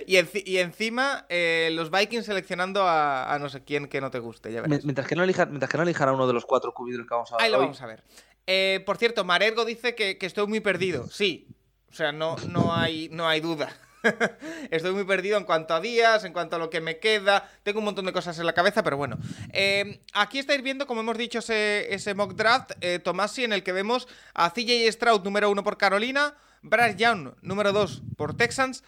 Y, 0.07 0.15
enci- 0.15 0.45
y 0.47 0.59
encima, 0.59 1.27
eh, 1.29 1.71
los 1.73 1.91
Vikings 1.91 2.25
seleccionando 2.25 2.83
a, 2.85 3.35
a 3.35 3.39
no 3.41 3.49
sé 3.49 3.65
quién 3.65 3.89
que 3.89 4.01
no 4.01 4.11
te 4.11 4.21
guste, 4.21 4.53
ya 4.53 4.63
verás. 4.63 4.79
Mi- 4.79 4.85
Mientras 4.85 5.07
que 5.09 5.17
no 5.17 5.25
elijan, 5.25 5.51
mientras 5.51 5.69
que 5.71 5.77
no 5.77 5.83
elijan 5.83 6.09
a 6.09 6.13
uno 6.13 6.27
de 6.29 6.33
los 6.33 6.47
cuatro 6.47 6.73
cubidos 6.73 7.07
que 7.07 7.13
vamos 7.15 7.33
a 7.33 7.37
Ahí 7.41 7.51
lo 7.51 7.59
hoy. 7.59 7.65
vamos 7.65 7.83
a 7.83 7.87
ver. 7.87 8.05
Eh, 8.51 8.83
por 8.87 8.97
cierto, 8.97 9.25
Marergo 9.25 9.67
dice 9.67 9.95
que, 9.95 10.17
que 10.17 10.25
estoy 10.25 10.47
muy 10.47 10.61
perdido. 10.61 11.07
Sí. 11.11 11.47
O 11.93 11.95
sea, 11.95 12.13
no, 12.13 12.37
no, 12.49 12.75
hay, 12.75 13.11
no 13.13 13.29
hay 13.29 13.41
duda. 13.41 13.69
Estoy 14.71 14.93
muy 14.93 15.05
perdido 15.05 15.37
en 15.37 15.45
cuanto 15.45 15.75
a 15.75 15.81
días, 15.81 16.25
en 16.25 16.33
cuanto 16.33 16.57
a 16.57 16.59
lo 16.59 16.71
que 16.71 16.81
me 16.81 16.99
queda. 16.99 17.51
Tengo 17.63 17.81
un 17.81 17.85
montón 17.85 18.07
de 18.07 18.13
cosas 18.13 18.39
en 18.39 18.47
la 18.47 18.55
cabeza, 18.55 18.83
pero 18.83 18.97
bueno. 18.97 19.19
Eh, 19.53 20.01
aquí 20.15 20.39
estáis 20.39 20.63
viendo, 20.63 20.87
como 20.87 21.03
hemos 21.03 21.19
dicho, 21.19 21.41
ese, 21.41 21.93
ese 21.93 22.15
mock 22.15 22.33
draft, 22.35 22.73
eh, 22.81 22.99
Tomasi, 22.99 23.45
en 23.45 23.53
el 23.53 23.63
que 23.63 23.73
vemos 23.73 24.09
a 24.33 24.51
CJ 24.51 24.91
Stroud, 24.93 25.25
número 25.25 25.51
uno 25.51 25.63
por 25.63 25.77
Carolina, 25.77 26.35
Bryce 26.63 26.97
Young, 26.97 27.35
número 27.43 27.73
dos 27.73 28.03
por 28.17 28.35
Texans, 28.35 28.83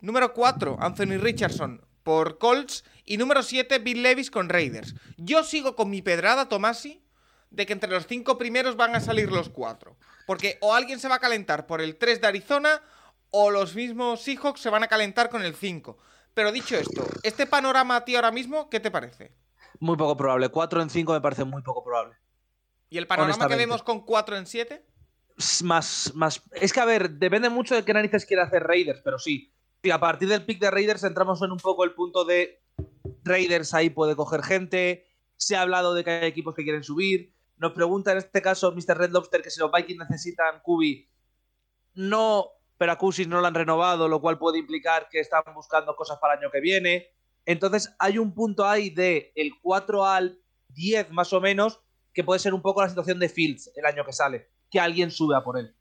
número 0.00 0.32
4, 0.32 0.78
Anthony 0.80 1.18
Richardson 1.18 1.84
por 2.02 2.38
Colts 2.38 2.84
y 3.04 3.18
número 3.18 3.42
7, 3.42 3.78
Bill 3.78 4.02
Levis 4.02 4.30
con 4.30 4.48
Raiders. 4.48 4.94
Yo 5.18 5.44
sigo 5.44 5.76
con 5.76 5.90
mi 5.90 6.00
pedrada, 6.00 6.48
Tomasi, 6.48 7.01
de 7.52 7.66
que 7.66 7.72
entre 7.72 7.90
los 7.90 8.06
cinco 8.06 8.38
primeros 8.38 8.76
van 8.76 8.94
a 8.94 9.00
salir 9.00 9.30
los 9.30 9.48
cuatro. 9.48 9.96
Porque 10.26 10.58
o 10.60 10.74
alguien 10.74 10.98
se 10.98 11.08
va 11.08 11.16
a 11.16 11.20
calentar 11.20 11.66
por 11.66 11.80
el 11.80 11.96
3 11.96 12.20
de 12.20 12.26
Arizona 12.26 12.82
o 13.30 13.50
los 13.50 13.74
mismos 13.74 14.22
Seahawks 14.22 14.60
se 14.60 14.70
van 14.70 14.82
a 14.82 14.88
calentar 14.88 15.28
con 15.28 15.42
el 15.42 15.54
5. 15.54 15.98
Pero 16.34 16.52
dicho 16.52 16.76
esto, 16.76 17.06
este 17.22 17.46
panorama 17.46 17.96
a 17.96 18.04
ti 18.04 18.16
ahora 18.16 18.30
mismo, 18.30 18.70
¿qué 18.70 18.80
te 18.80 18.90
parece? 18.90 19.32
Muy 19.80 19.96
poco 19.96 20.16
probable. 20.16 20.48
4 20.48 20.82
en 20.82 20.90
5 20.90 21.12
me 21.12 21.20
parece 21.20 21.44
muy 21.44 21.62
poco 21.62 21.84
probable. 21.84 22.16
¿Y 22.88 22.98
el 22.98 23.06
panorama 23.06 23.48
que 23.48 23.56
vemos 23.56 23.82
con 23.82 24.04
4 24.04 24.36
en 24.36 24.46
7? 24.46 24.86
Es 25.36 25.62
Más, 25.62 26.12
más. 26.14 26.42
Es 26.52 26.72
que, 26.72 26.80
a 26.80 26.84
ver, 26.84 27.10
depende 27.10 27.48
mucho 27.48 27.74
de 27.74 27.84
qué 27.84 27.92
narices 27.92 28.26
quiere 28.26 28.42
hacer 28.42 28.62
Raiders, 28.62 29.00
pero 29.02 29.18
sí. 29.18 29.52
Sí, 29.82 29.90
a 29.90 29.98
partir 29.98 30.28
del 30.28 30.44
pick 30.44 30.60
de 30.60 30.70
Raiders 30.70 31.02
entramos 31.04 31.42
en 31.42 31.50
un 31.50 31.58
poco 31.58 31.84
el 31.84 31.94
punto 31.94 32.24
de 32.24 32.62
Raiders 33.24 33.74
ahí 33.74 33.90
puede 33.90 34.14
coger 34.14 34.42
gente. 34.42 35.06
Se 35.36 35.56
ha 35.56 35.62
hablado 35.62 35.94
de 35.94 36.04
que 36.04 36.10
hay 36.10 36.28
equipos 36.28 36.54
que 36.54 36.62
quieren 36.62 36.84
subir. 36.84 37.34
Nos 37.62 37.74
pregunta 37.74 38.10
en 38.10 38.18
este 38.18 38.42
caso 38.42 38.72
Mr. 38.72 38.98
Red 38.98 39.12
Lobster 39.12 39.40
que 39.40 39.48
si 39.48 39.60
los 39.60 39.70
Vikings 39.70 40.00
necesitan 40.10 40.60
Kubi. 40.64 41.08
No, 41.94 42.48
pero 42.76 42.90
a 42.90 42.98
no 43.28 43.40
lo 43.40 43.46
han 43.46 43.54
renovado, 43.54 44.08
lo 44.08 44.20
cual 44.20 44.36
puede 44.36 44.58
implicar 44.58 45.08
que 45.08 45.20
están 45.20 45.44
buscando 45.54 45.94
cosas 45.94 46.18
para 46.20 46.34
el 46.34 46.40
año 46.40 46.50
que 46.50 46.60
viene. 46.60 47.06
Entonces 47.46 47.94
hay 48.00 48.18
un 48.18 48.34
punto 48.34 48.66
ahí 48.66 48.90
de 48.90 49.30
el 49.36 49.52
4 49.62 50.04
al 50.04 50.40
10 50.70 51.12
más 51.12 51.32
o 51.32 51.40
menos 51.40 51.80
que 52.12 52.24
puede 52.24 52.40
ser 52.40 52.52
un 52.52 52.62
poco 52.62 52.82
la 52.82 52.88
situación 52.88 53.20
de 53.20 53.28
Fields 53.28 53.70
el 53.76 53.86
año 53.86 54.04
que 54.04 54.12
sale, 54.12 54.50
que 54.68 54.80
alguien 54.80 55.12
sube 55.12 55.36
a 55.36 55.44
por 55.44 55.56
él. 55.56 55.72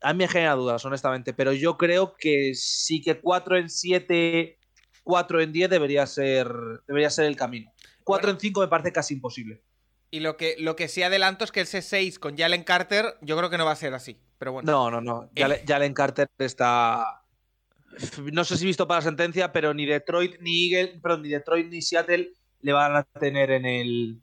A 0.00 0.14
mí 0.14 0.20
me 0.20 0.28
genera 0.28 0.54
dudas, 0.54 0.82
honestamente, 0.86 1.34
pero 1.34 1.52
yo 1.52 1.76
creo 1.76 2.14
que 2.16 2.54
sí 2.54 3.02
que 3.02 3.20
4 3.20 3.58
en 3.58 3.68
7, 3.68 4.58
4 5.04 5.40
en 5.42 5.52
10 5.52 5.68
debería 5.68 6.06
ser, 6.06 6.50
debería 6.88 7.10
ser 7.10 7.26
el 7.26 7.36
camino. 7.36 7.70
4 8.02 8.28
Bueno. 8.28 8.36
en 8.38 8.40
5 8.40 8.60
me 8.62 8.68
parece 8.68 8.92
casi 8.92 9.12
imposible. 9.12 9.62
Y 10.10 10.20
lo 10.20 10.36
que, 10.36 10.56
lo 10.58 10.74
que 10.76 10.88
sí 10.88 11.02
adelanto 11.02 11.44
es 11.44 11.52
que 11.52 11.60
ese 11.60 11.82
6 11.82 12.18
con 12.18 12.36
Jalen 12.36 12.64
Carter, 12.64 13.16
yo 13.20 13.36
creo 13.36 13.50
que 13.50 13.58
no 13.58 13.64
va 13.64 13.72
a 13.72 13.76
ser 13.76 13.94
así. 13.94 14.18
Pero 14.38 14.52
bueno. 14.52 14.70
No, 14.70 14.90
no, 14.90 15.00
no. 15.00 15.30
Jalen, 15.36 15.66
Jalen 15.66 15.94
Carter 15.94 16.28
está. 16.38 17.22
No 18.32 18.44
sé 18.44 18.56
si 18.56 18.66
visto 18.66 18.86
para 18.88 19.00
la 19.00 19.04
sentencia, 19.04 19.52
pero 19.52 19.74
ni 19.74 19.84
Detroit 19.84 20.40
ni 20.40 20.72
Eagle, 20.72 21.00
perdón, 21.00 21.22
ni 21.22 21.28
Detroit 21.28 21.68
ni 21.68 21.82
Seattle 21.82 22.32
le 22.60 22.72
van 22.72 22.96
a 22.96 23.02
tener 23.02 23.50
en 23.50 23.66
el 23.66 24.20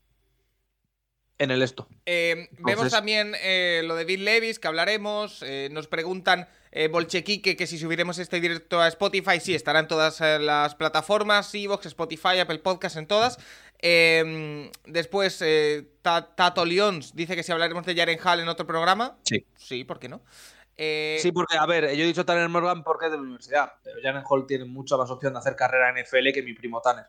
en 1.40 1.52
el 1.52 1.62
esto. 1.62 1.88
Eh, 2.06 2.50
vemos 2.60 2.90
también 2.90 3.36
eh, 3.42 3.82
lo 3.86 3.96
de 3.96 4.06
Bill 4.06 4.26
Levis, 4.26 4.60
que 4.60 4.68
hablaremos. 4.68 5.44
Eh, 5.44 5.70
nos 5.72 5.88
preguntan 5.88 6.48
eh, 6.72 6.88
Bolchequique 6.88 7.56
que 7.56 7.68
si 7.68 7.78
subiremos 7.78 8.18
este 8.18 8.40
directo 8.40 8.82
a 8.82 8.88
Spotify. 8.88 9.40
Sí, 9.40 9.54
estará 9.54 9.80
en 9.80 9.88
todas 9.88 10.20
las 10.20 10.76
plataformas: 10.76 11.54
Evox, 11.54 11.86
Spotify, 11.86 12.40
Apple 12.40 12.60
Podcast, 12.60 12.98
en 12.98 13.08
todas. 13.08 13.38
Em, 13.80 14.72
después, 14.86 15.44
Tato 16.02 16.66
Lyons 16.66 17.16
dice 17.16 17.36
que 17.36 17.44
si 17.44 17.52
hablaremos 17.52 17.86
de 17.86 17.96
Jaren 17.96 18.20
Hall 18.24 18.40
en 18.40 18.50
otro 18.50 18.66
programa. 18.66 19.18
Sí. 19.24 19.46
Sí, 19.56 19.84
¿por 19.84 20.00
qué 20.00 20.10
no? 20.10 20.22
Sí, 20.76 21.32
porque, 21.34 21.58
a 21.58 21.66
ver, 21.66 21.96
yo 21.96 22.04
he 22.04 22.08
dicho 22.08 22.26
Tanner 22.26 22.50
Morgan 22.50 22.84
porque 22.84 23.06
es 23.06 23.12
de 23.12 23.18
la 23.18 23.24
universidad, 23.24 23.74
pero 23.84 23.98
Jaren 24.02 24.24
Hall 24.30 24.46
tiene 24.46 24.66
mucha 24.66 24.96
más 24.96 25.10
opción 25.10 25.34
de 25.34 25.40
hacer 25.40 25.56
carrera 25.56 25.90
en 25.90 26.04
NFL 26.04 26.32
que 26.34 26.44
mi 26.44 26.54
primo 26.54 26.82
Tanner. 26.82 27.06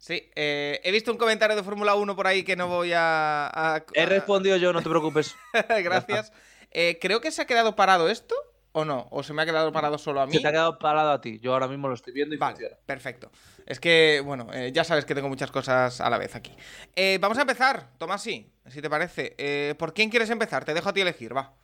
Sí, 0.00 0.30
eh, 0.34 0.80
he 0.82 0.90
visto 0.92 1.12
un 1.12 1.18
comentario 1.18 1.54
de 1.54 1.62
Fórmula 1.62 1.94
1 1.94 2.16
por 2.16 2.26
ahí 2.26 2.42
que 2.42 2.56
no 2.56 2.68
voy 2.68 2.92
a... 2.94 3.84
He 3.92 4.06
respondido 4.06 4.56
yo, 4.56 4.72
no 4.72 4.80
te 4.80 4.88
preocupes. 4.88 5.36
Gracias. 5.84 6.32
Eh, 6.72 6.98
creo 7.00 7.20
que 7.20 7.32
se 7.32 7.42
ha 7.42 7.48
quedado 7.48 7.74
parado 7.74 8.08
esto, 8.08 8.36
¿o 8.72 8.84
no? 8.84 9.08
¿O 9.10 9.22
se 9.22 9.32
me 9.32 9.42
ha 9.42 9.46
quedado 9.46 9.72
parado 9.72 9.98
solo 9.98 10.20
a 10.20 10.26
mí? 10.26 10.32
Se 10.32 10.40
te 10.40 10.48
ha 10.48 10.52
quedado 10.52 10.78
parado 10.78 11.10
a 11.10 11.20
ti. 11.20 11.38
Yo 11.40 11.52
ahora 11.52 11.68
mismo 11.68 11.88
lo 11.88 11.94
estoy 11.94 12.12
viendo 12.12 12.34
y 12.34 12.38
vale, 12.38 12.78
Perfecto. 12.86 13.30
Es 13.66 13.80
que, 13.80 14.22
bueno, 14.24 14.48
eh, 14.52 14.70
ya 14.72 14.84
sabes 14.84 15.04
que 15.04 15.14
tengo 15.14 15.28
muchas 15.28 15.50
cosas 15.50 16.00
a 16.00 16.10
la 16.10 16.18
vez 16.18 16.34
aquí. 16.34 16.54
vamos 17.20 17.38
a 17.38 17.42
empezar, 17.42 17.90
Tomasi, 17.98 18.52
si 18.66 18.80
te 18.82 18.90
parece. 18.90 19.74
¿Por 19.78 19.94
quién 19.94 20.10
quieres 20.10 20.30
empezar? 20.30 20.64
Te 20.64 20.74
dejo 20.74 20.88
a 20.88 20.92
ti 20.92 21.00
elegir, 21.00 21.36
va. 21.36 21.54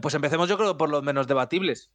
pues 0.00 0.14
empecemos 0.14 0.48
yo 0.48 0.56
creo 0.56 0.76
por 0.76 0.88
los 0.88 1.02
menos 1.02 1.26
debatibles. 1.26 1.90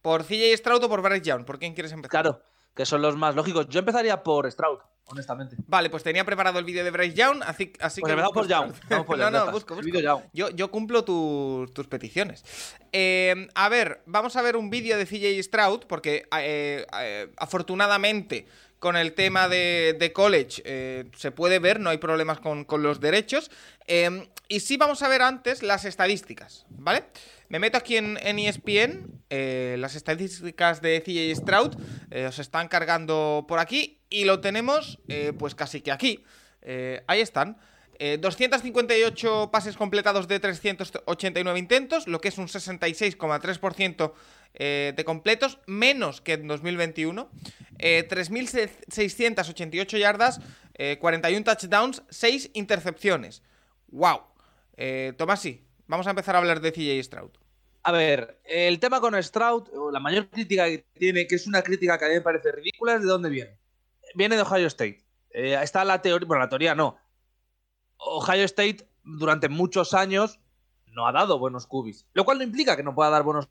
¿Por 0.00 0.24
CJ 0.24 0.56
Stroud 0.56 0.84
o 0.84 0.88
por 0.88 1.00
Bryce 1.02 1.22
Young? 1.22 1.44
¿Por 1.44 1.58
quién 1.58 1.74
quieres 1.74 1.92
empezar? 1.92 2.22
Claro 2.22 2.51
que 2.74 2.86
son 2.86 3.02
los 3.02 3.16
más 3.16 3.34
lógicos. 3.34 3.68
Yo 3.68 3.80
empezaría 3.80 4.22
por 4.22 4.50
Stroud, 4.50 4.78
honestamente. 5.06 5.56
Vale, 5.66 5.90
pues 5.90 6.02
tenía 6.02 6.24
preparado 6.24 6.58
el 6.58 6.64
vídeo 6.64 6.84
de 6.84 6.90
Bryce 6.90 7.14
Young, 7.14 7.42
así, 7.44 7.72
así 7.80 8.00
pues 8.00 8.14
que. 8.14 8.22
por 8.32 8.46
Young. 8.48 8.72
no, 8.90 9.30
no, 9.30 9.50
busco, 9.50 9.74
busco. 9.74 10.22
Yo, 10.32 10.50
yo 10.50 10.70
cumplo 10.70 11.04
tus 11.04 11.86
peticiones. 11.88 12.44
Eh, 12.92 13.48
a 13.54 13.68
ver, 13.68 14.02
vamos 14.06 14.36
a 14.36 14.42
ver 14.42 14.56
un 14.56 14.70
vídeo 14.70 14.96
de 14.96 15.06
CJ 15.06 15.42
Stroud, 15.42 15.80
porque 15.86 16.26
eh, 16.38 16.86
eh, 17.00 17.32
afortunadamente 17.36 18.46
con 18.78 18.96
el 18.96 19.12
tema 19.12 19.48
de, 19.48 20.10
college 20.12 21.06
se 21.16 21.30
puede 21.30 21.60
ver, 21.60 21.78
no 21.78 21.90
hay 21.90 21.98
problemas 21.98 22.40
con, 22.40 22.64
con 22.64 22.82
los 22.82 22.98
derechos. 22.98 23.50
y 24.48 24.60
sí 24.60 24.76
vamos 24.76 25.02
a 25.02 25.08
ver 25.08 25.22
antes 25.22 25.62
las 25.62 25.84
estadísticas, 25.84 26.66
¿vale? 26.68 27.04
Me 27.52 27.58
meto 27.58 27.76
aquí 27.76 27.98
en, 27.98 28.16
ESPN, 28.16 29.20
eh, 29.28 29.76
las 29.78 29.94
estadísticas 29.94 30.80
de 30.80 31.02
CJ 31.02 31.36
Stroud 31.36 31.76
eh, 32.10 32.30
están 32.38 32.68
cargando 32.68 33.44
por 33.46 33.58
aquí 33.58 34.00
y 34.08 34.24
lo 34.24 34.40
tenemos 34.40 35.00
eh, 35.06 35.34
pues 35.38 35.54
casi 35.54 35.82
que 35.82 35.92
aquí. 35.92 36.24
ahí 37.06 37.20
están. 37.20 37.58
258 37.98 39.50
pases 39.52 39.76
completados 39.76 40.28
de 40.28 40.40
389 40.40 41.58
intentos, 41.58 42.08
lo 42.08 42.22
que 42.22 42.28
es 42.28 42.38
un 42.38 42.48
66,3% 42.48 44.12
de 44.54 45.04
completos, 45.04 45.58
menos 45.66 46.22
que 46.22 46.32
en 46.32 46.48
2021. 46.48 47.30
3.688 47.78 49.98
yardas, 49.98 50.40
41 50.98 51.44
touchdowns, 51.44 52.02
6 52.08 52.52
intercepciones. 52.54 53.42
¡Wow! 53.88 54.22
Tomasi, 55.18 55.62
vamos 55.86 56.06
a 56.06 56.10
empezar 56.10 56.34
a 56.34 56.38
hablar 56.38 56.60
de 56.60 56.72
CJ 56.72 57.04
Stroud. 57.04 57.41
A 57.84 57.90
ver, 57.90 58.40
el 58.44 58.78
tema 58.78 59.00
con 59.00 59.20
Stroud, 59.20 59.68
la 59.92 59.98
mayor 59.98 60.28
crítica 60.28 60.66
que 60.66 60.86
tiene, 60.94 61.26
que 61.26 61.34
es 61.34 61.46
una 61.46 61.62
crítica 61.62 61.98
que 61.98 62.04
a 62.04 62.08
mí 62.08 62.14
me 62.14 62.20
parece 62.20 62.52
ridícula, 62.52 62.94
es 62.94 63.02
de 63.02 63.08
dónde 63.08 63.28
viene. 63.28 63.58
Viene 64.14 64.36
de 64.36 64.42
Ohio 64.42 64.68
State. 64.68 65.04
Eh, 65.30 65.58
está 65.60 65.84
la 65.84 66.00
teoría, 66.00 66.26
bueno, 66.26 66.42
la 66.42 66.48
teoría 66.48 66.74
no. 66.74 66.96
Ohio 67.96 68.44
State 68.44 68.88
durante 69.02 69.48
muchos 69.48 69.94
años 69.94 70.38
no 70.86 71.08
ha 71.08 71.12
dado 71.12 71.38
buenos 71.38 71.66
cubis, 71.66 72.06
lo 72.12 72.24
cual 72.24 72.38
no 72.38 72.44
implica 72.44 72.76
que 72.76 72.82
no 72.82 72.94
pueda 72.94 73.10
dar 73.10 73.24
buenos 73.24 73.48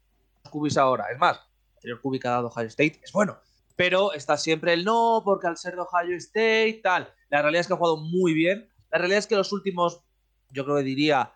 cubis 0.49 0.77
ahora. 0.77 1.07
Es 1.11 1.19
más, 1.19 1.41
el 1.83 1.99
cubi 1.99 2.19
que 2.19 2.27
ha 2.27 2.31
dado 2.31 2.47
Ohio 2.47 2.67
State 2.67 3.01
es 3.03 3.11
bueno, 3.11 3.37
pero 3.75 4.13
está 4.13 4.37
siempre 4.37 4.73
el 4.73 4.85
no, 4.85 5.23
porque 5.25 5.47
al 5.47 5.57
ser 5.57 5.75
de 5.75 5.81
Ohio 5.81 6.15
State, 6.17 6.79
tal. 6.83 7.13
La 7.29 7.41
realidad 7.41 7.61
es 7.61 7.67
que 7.67 7.73
ha 7.73 7.77
jugado 7.77 7.97
muy 7.97 8.33
bien. 8.33 8.69
La 8.91 8.97
realidad 8.97 9.19
es 9.19 9.27
que 9.27 9.35
los 9.35 9.51
últimos, 9.51 10.03
yo 10.51 10.63
creo 10.63 10.77
que 10.77 10.83
diría, 10.83 11.33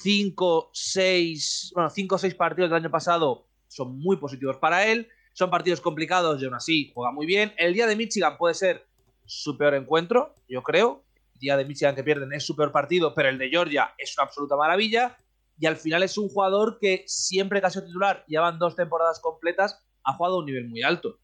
5, 0.00 0.70
6, 0.72 1.72
bueno, 1.74 1.90
5 1.90 2.14
o 2.14 2.18
6 2.18 2.34
partidos 2.34 2.70
del 2.70 2.78
año 2.78 2.90
pasado 2.90 3.46
son 3.68 3.98
muy 3.98 4.16
positivos 4.16 4.56
para 4.56 4.86
él. 4.86 5.08
Son 5.34 5.50
partidos 5.50 5.80
complicados 5.80 6.40
y 6.40 6.44
aún 6.44 6.54
así 6.54 6.90
juega 6.94 7.12
muy 7.12 7.26
bien. 7.26 7.52
El 7.56 7.74
día 7.74 7.86
de 7.86 7.96
Michigan 7.96 8.36
puede 8.36 8.54
ser 8.54 8.86
su 9.24 9.56
peor 9.56 9.74
encuentro, 9.74 10.34
yo 10.48 10.62
creo. 10.62 11.04
El 11.34 11.40
día 11.40 11.56
de 11.56 11.64
Michigan 11.64 11.94
que 11.94 12.02
pierden 12.02 12.32
es 12.32 12.44
su 12.44 12.56
peor 12.56 12.72
partido, 12.72 13.14
pero 13.14 13.28
el 13.28 13.38
de 13.38 13.48
Georgia 13.48 13.94
es 13.98 14.16
una 14.16 14.24
absoluta 14.24 14.56
maravilla. 14.56 15.16
Y 15.58 15.66
al 15.66 15.76
final 15.76 16.02
es 16.02 16.18
un 16.18 16.28
jugador 16.28 16.78
que 16.80 17.04
siempre 17.06 17.60
que 17.60 17.66
ha 17.66 17.70
sido 17.70 17.86
titular, 17.86 18.24
llevan 18.26 18.58
dos 18.58 18.74
temporadas 18.74 19.20
completas, 19.20 19.82
ha 20.04 20.14
jugado 20.14 20.36
a 20.36 20.38
un 20.40 20.46
nivel 20.46 20.68
muy 20.68 20.82
alto. 20.82 21.18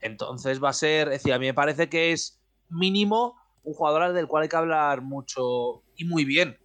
Entonces 0.00 0.62
va 0.62 0.70
a 0.70 0.72
ser, 0.72 1.08
es 1.08 1.14
decir, 1.14 1.32
a 1.32 1.38
mí 1.38 1.46
me 1.46 1.54
parece 1.54 1.88
que 1.88 2.12
es 2.12 2.40
mínimo 2.68 3.36
un 3.62 3.74
jugador 3.74 4.12
del 4.12 4.28
cual 4.28 4.44
hay 4.44 4.48
que 4.48 4.56
hablar 4.56 5.02
mucho 5.02 5.82
y 5.96 6.04
muy 6.04 6.24
bien. 6.24 6.56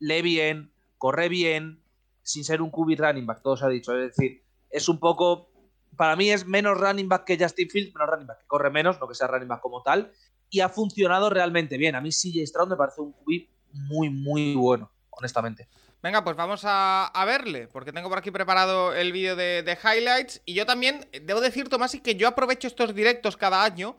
Lee 0.00 0.22
bien, 0.22 0.72
corre 0.98 1.28
bien, 1.28 1.82
sin 2.22 2.44
ser 2.44 2.60
un 2.60 2.70
QB 2.70 2.98
running 2.98 3.26
back, 3.26 3.42
todo 3.42 3.56
se 3.56 3.64
ha 3.64 3.68
dicho. 3.68 3.96
Es 3.96 4.16
decir, 4.16 4.42
es 4.70 4.88
un 4.88 4.98
poco. 4.98 5.50
Para 5.96 6.14
mí 6.14 6.30
es 6.30 6.46
menos 6.46 6.78
running 6.78 7.08
back 7.08 7.24
que 7.24 7.38
Justin 7.38 7.70
Fields, 7.70 7.94
menos 7.94 8.10
running 8.10 8.26
back 8.26 8.40
que 8.40 8.46
corre 8.46 8.70
menos, 8.70 9.00
no 9.00 9.08
que 9.08 9.14
sea 9.14 9.26
running 9.26 9.48
back 9.48 9.60
como 9.60 9.82
tal. 9.82 10.12
Y 10.50 10.60
ha 10.60 10.68
funcionado 10.68 11.30
realmente 11.30 11.76
bien. 11.76 11.94
A 11.94 12.00
mí 12.00 12.10
CJ 12.10 12.46
Stroud 12.46 12.68
me 12.68 12.76
parece 12.76 13.00
un 13.00 13.12
QB 13.12 13.48
muy, 13.72 14.10
muy 14.10 14.54
bueno, 14.54 14.90
honestamente. 15.10 15.68
Venga, 16.00 16.22
pues 16.22 16.36
vamos 16.36 16.60
a, 16.64 17.10
verle, 17.26 17.66
porque 17.66 17.92
tengo 17.92 18.08
por 18.08 18.18
aquí 18.18 18.30
preparado 18.30 18.94
el 18.94 19.10
vídeo 19.10 19.34
de, 19.34 19.64
de, 19.64 19.72
highlights. 19.72 20.40
Y 20.44 20.54
yo 20.54 20.64
también, 20.64 21.08
debo 21.22 21.40
decir, 21.40 21.68
Tomás, 21.68 21.96
que 22.00 22.14
yo 22.14 22.28
aprovecho 22.28 22.68
estos 22.68 22.94
directos 22.94 23.36
cada 23.36 23.64
año 23.64 23.96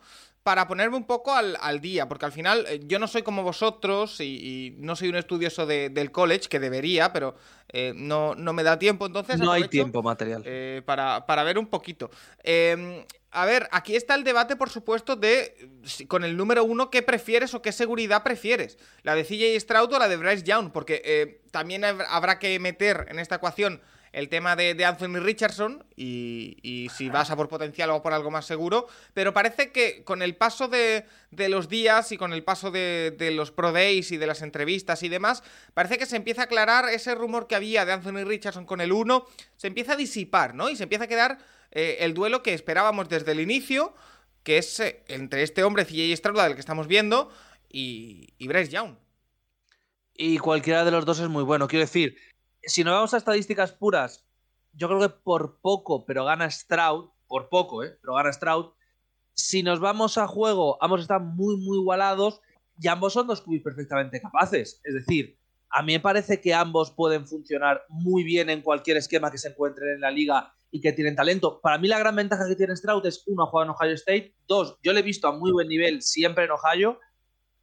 para 0.50 0.68
ponerme 0.68 0.98
un 0.98 1.04
poco 1.04 1.32
al, 1.36 1.80
día, 1.80 2.08
porque 2.08 2.26
al 2.26 2.32
final 2.32 2.66
eh, 2.68 2.80
yo 2.84 2.98
no 2.98 3.06
soy 3.08 3.22
como 3.22 3.44
vosotros 3.44 4.20
y, 4.20 4.74
no 4.80 4.96
soy 4.96 5.10
un 5.10 5.16
estudioso 5.18 5.68
del 5.68 6.12
college, 6.12 6.50
que 6.50 6.60
debería, 6.60 7.14
pero 7.14 7.36
eh, 7.72 7.94
no, 7.96 8.34
no, 8.34 8.52
me 8.52 8.64
da 8.64 8.80
tiempo, 8.80 9.06
entonces... 9.06 9.38
No 9.38 9.52
hay 9.52 9.68
tiempo 9.68 10.02
material. 10.02 10.42
Eh, 10.48 10.82
para, 10.88 11.28
para, 11.28 11.44
ver 11.44 11.60
un 11.60 11.68
poquito. 11.68 12.10
Em, 12.42 13.06
a 13.30 13.46
ver, 13.46 13.70
aquí 13.72 13.96
está 13.96 14.16
el 14.16 14.24
debate, 14.24 14.56
por 14.56 14.72
supuesto, 14.72 15.16
de 15.16 15.70
con 16.08 16.24
el 16.24 16.36
número 16.36 16.64
uno, 16.64 16.90
¿qué 16.90 17.04
prefieres 17.04 17.54
o 17.54 17.62
qué 17.62 17.72
seguridad 17.72 18.24
prefieres? 18.24 18.80
¿La 19.04 19.14
de 19.14 19.26
CJ 19.26 19.60
Stroud 19.60 19.94
o 19.94 20.00
la 20.00 20.08
de 20.08 20.18
Bryce 20.18 20.42
Young? 20.42 20.72
Porque 20.72 21.42
también 21.52 21.84
habrá 21.86 22.40
que 22.40 22.58
meter 22.58 23.06
en 23.10 23.20
esta 23.20 23.36
ecuación 23.36 23.84
el 24.12 24.30
tema 24.30 24.56
de, 24.56 24.84
Anthony 24.84 25.20
Richardson 25.20 25.86
y, 25.96 26.90
si 26.96 27.10
vas 27.10 27.32
a 27.32 27.36
por 27.36 27.50
potencial 27.50 27.90
o 27.92 28.02
por 28.02 28.14
algo 28.14 28.32
más 28.32 28.46
seguro, 28.46 28.88
pero 29.14 29.34
parece 29.34 29.72
que 29.72 30.04
con 30.04 30.22
el 30.22 30.36
paso 30.36 30.68
de, 30.68 31.06
los 31.32 31.70
días 31.70 32.12
y 32.12 32.18
con 32.18 32.34
el 32.34 32.44
paso 32.44 32.72
de, 32.72 33.32
los 33.34 33.52
Pro 33.52 33.72
Days 33.72 34.12
y 34.12 34.18
de 34.18 34.28
las 34.28 34.42
entrevistas 34.42 35.04
y 35.04 35.10
demás, 35.10 35.44
parece 35.74 35.98
que 35.98 36.06
se 36.06 36.16
empieza 36.16 36.42
a 36.42 36.46
aclarar 36.46 36.90
ese 36.90 37.16
rumor 37.16 37.48
que 37.48 37.56
había 37.56 37.86
de 37.86 37.94
Anthony 37.94 38.24
Richardson 38.26 38.66
con 38.66 38.82
el 38.82 38.92
1, 38.92 39.26
se 39.56 39.68
empieza 39.68 39.94
a 39.94 39.96
disipar, 39.96 40.56
¿no? 40.56 40.70
Y 40.70 40.76
se 40.76 40.84
empieza 40.84 41.06
a 41.06 41.08
quedar 41.08 41.38
eh, 41.72 41.98
el 42.02 42.14
duelo 42.14 42.42
que 42.42 42.54
esperábamos 42.54 43.10
desde 43.10 43.32
el 43.32 43.40
inicio, 43.40 43.94
que 44.44 44.58
es 44.58 44.80
eh, 44.80 45.04
entre 45.08 45.44
este 45.44 45.64
hombre 45.64 45.86
CJ 45.86 46.16
Stroud, 46.16 46.42
del 46.42 46.56
que 46.56 46.60
estamos 46.60 46.88
viendo, 46.88 47.30
y, 47.70 48.34
y 48.38 48.48
Bryce 48.48 48.72
Young. 48.72 48.96
Y 50.22 50.38
cualquiera 50.38 50.84
de 50.84 50.92
los 50.92 51.06
dos 51.06 51.20
es 51.20 51.30
muy 51.30 51.44
bueno. 51.44 51.68
Quiero 51.70 51.86
decir, 51.86 52.18
si 52.70 52.84
nos 52.84 52.94
vamos 52.94 53.14
a 53.14 53.18
estadísticas 53.18 53.72
puras, 53.72 54.26
yo 54.74 54.88
creo 54.88 55.00
que 55.00 55.10
por 55.10 55.60
poco, 55.60 56.06
pero 56.06 56.26
gana 56.26 56.50
Stroud, 56.50 57.10
por 57.28 57.50
poco, 57.50 57.84
¿eh? 57.84 57.98
pero 58.02 58.14
gana 58.14 58.32
Stroud. 58.32 58.74
Si 59.34 59.64
nos 59.64 59.80
vamos 59.80 60.18
a 60.18 60.28
juego, 60.28 60.78
ambos 60.82 61.02
están 61.02 61.36
muy, 61.36 61.58
muy 61.58 61.80
igualados 61.80 62.42
y 62.80 62.88
ambos 62.88 63.14
son 63.14 63.28
dos 63.28 63.42
cubis 63.42 63.64
perfectamente 63.64 64.22
capaces. 64.22 64.82
Es 64.84 64.94
decir, 64.94 65.38
a 65.70 65.82
mí 65.82 65.94
me 65.94 66.00
parece 66.00 66.42
que 66.42 66.54
ambos 66.54 66.92
pueden 66.92 67.28
funcionar 67.28 67.84
muy 67.90 68.24
bien 68.24 68.50
en 68.50 68.62
cualquier 68.62 68.98
esquema 68.98 69.32
que 69.32 69.38
se 69.38 69.50
encuentren 69.50 69.96
en 69.96 70.02
la 70.02 70.12
liga 70.12 70.54
y 70.72 70.82
que 70.82 70.94
tienen 70.94 71.16
talento. 71.16 71.62
Para 71.62 71.78
mí 71.78 71.88
la 71.88 72.00
gran 72.00 72.16
ventaja 72.16 72.48
que 72.48 72.56
tiene 72.56 72.76
Stroud 72.76 73.06
es, 73.06 73.24
uno, 73.28 73.50
ha 73.52 73.64
en 73.64 73.70
Ohio 73.70 73.94
State, 73.94 74.36
dos, 74.48 74.78
yo 74.84 74.94
le 74.94 75.00
he 75.00 75.04
visto 75.04 75.28
a 75.28 75.32
muy 75.32 75.52
buen 75.52 75.68
nivel 75.68 76.02
siempre 76.02 76.46
en 76.46 76.52
Ohio 76.52 77.00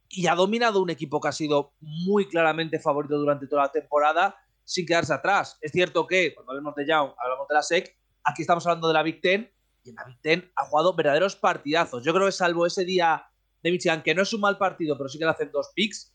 y 0.09 0.27
ha 0.27 0.35
dominado 0.35 0.81
un 0.81 0.89
equipo 0.89 1.19
que 1.21 1.27
ha 1.29 1.33
sido 1.33 1.73
muy 1.79 2.27
claramente 2.27 2.79
favorito 2.79 3.17
durante 3.17 3.47
toda 3.47 3.63
la 3.63 3.71
temporada 3.71 4.35
sin 4.67 4.85
quedarse 4.85 5.13
atrás. 5.13 5.57
Es 5.61 5.71
cierto 5.71 6.05
que 6.05 6.35
cuando 6.35 6.51
hablamos 6.51 6.75
de 6.75 6.85
Young, 6.85 7.11
hablamos 7.17 7.47
de 7.47 7.55
la 7.55 7.63
SEC, 7.63 7.97
aquí 8.25 8.41
estamos 8.41 8.67
hablando 8.67 8.89
de 8.89 8.93
la 8.93 9.01
Big 9.01 9.21
Ten, 9.21 9.49
y 9.83 9.89
en 9.91 9.95
la 9.95 10.03
Big 10.03 10.19
Ten 10.21 10.51
ha 10.57 10.65
jugado 10.65 10.93
verdaderos 10.93 11.37
partidazos. 11.37 12.03
Yo 12.03 12.13
creo 12.13 12.25
que 12.25 12.33
salvo 12.33 12.65
ese 12.65 12.83
día 12.83 13.25
de 13.63 13.71
Michigan, 13.71 14.03
que 14.03 14.13
no 14.13 14.23
es 14.23 14.33
un 14.33 14.41
mal 14.41 14.57
partido, 14.57 14.97
pero 14.97 15.07
sí 15.07 15.17
que 15.17 15.23
le 15.23 15.31
hacen 15.31 15.51
dos 15.51 15.71
picks, 15.73 16.13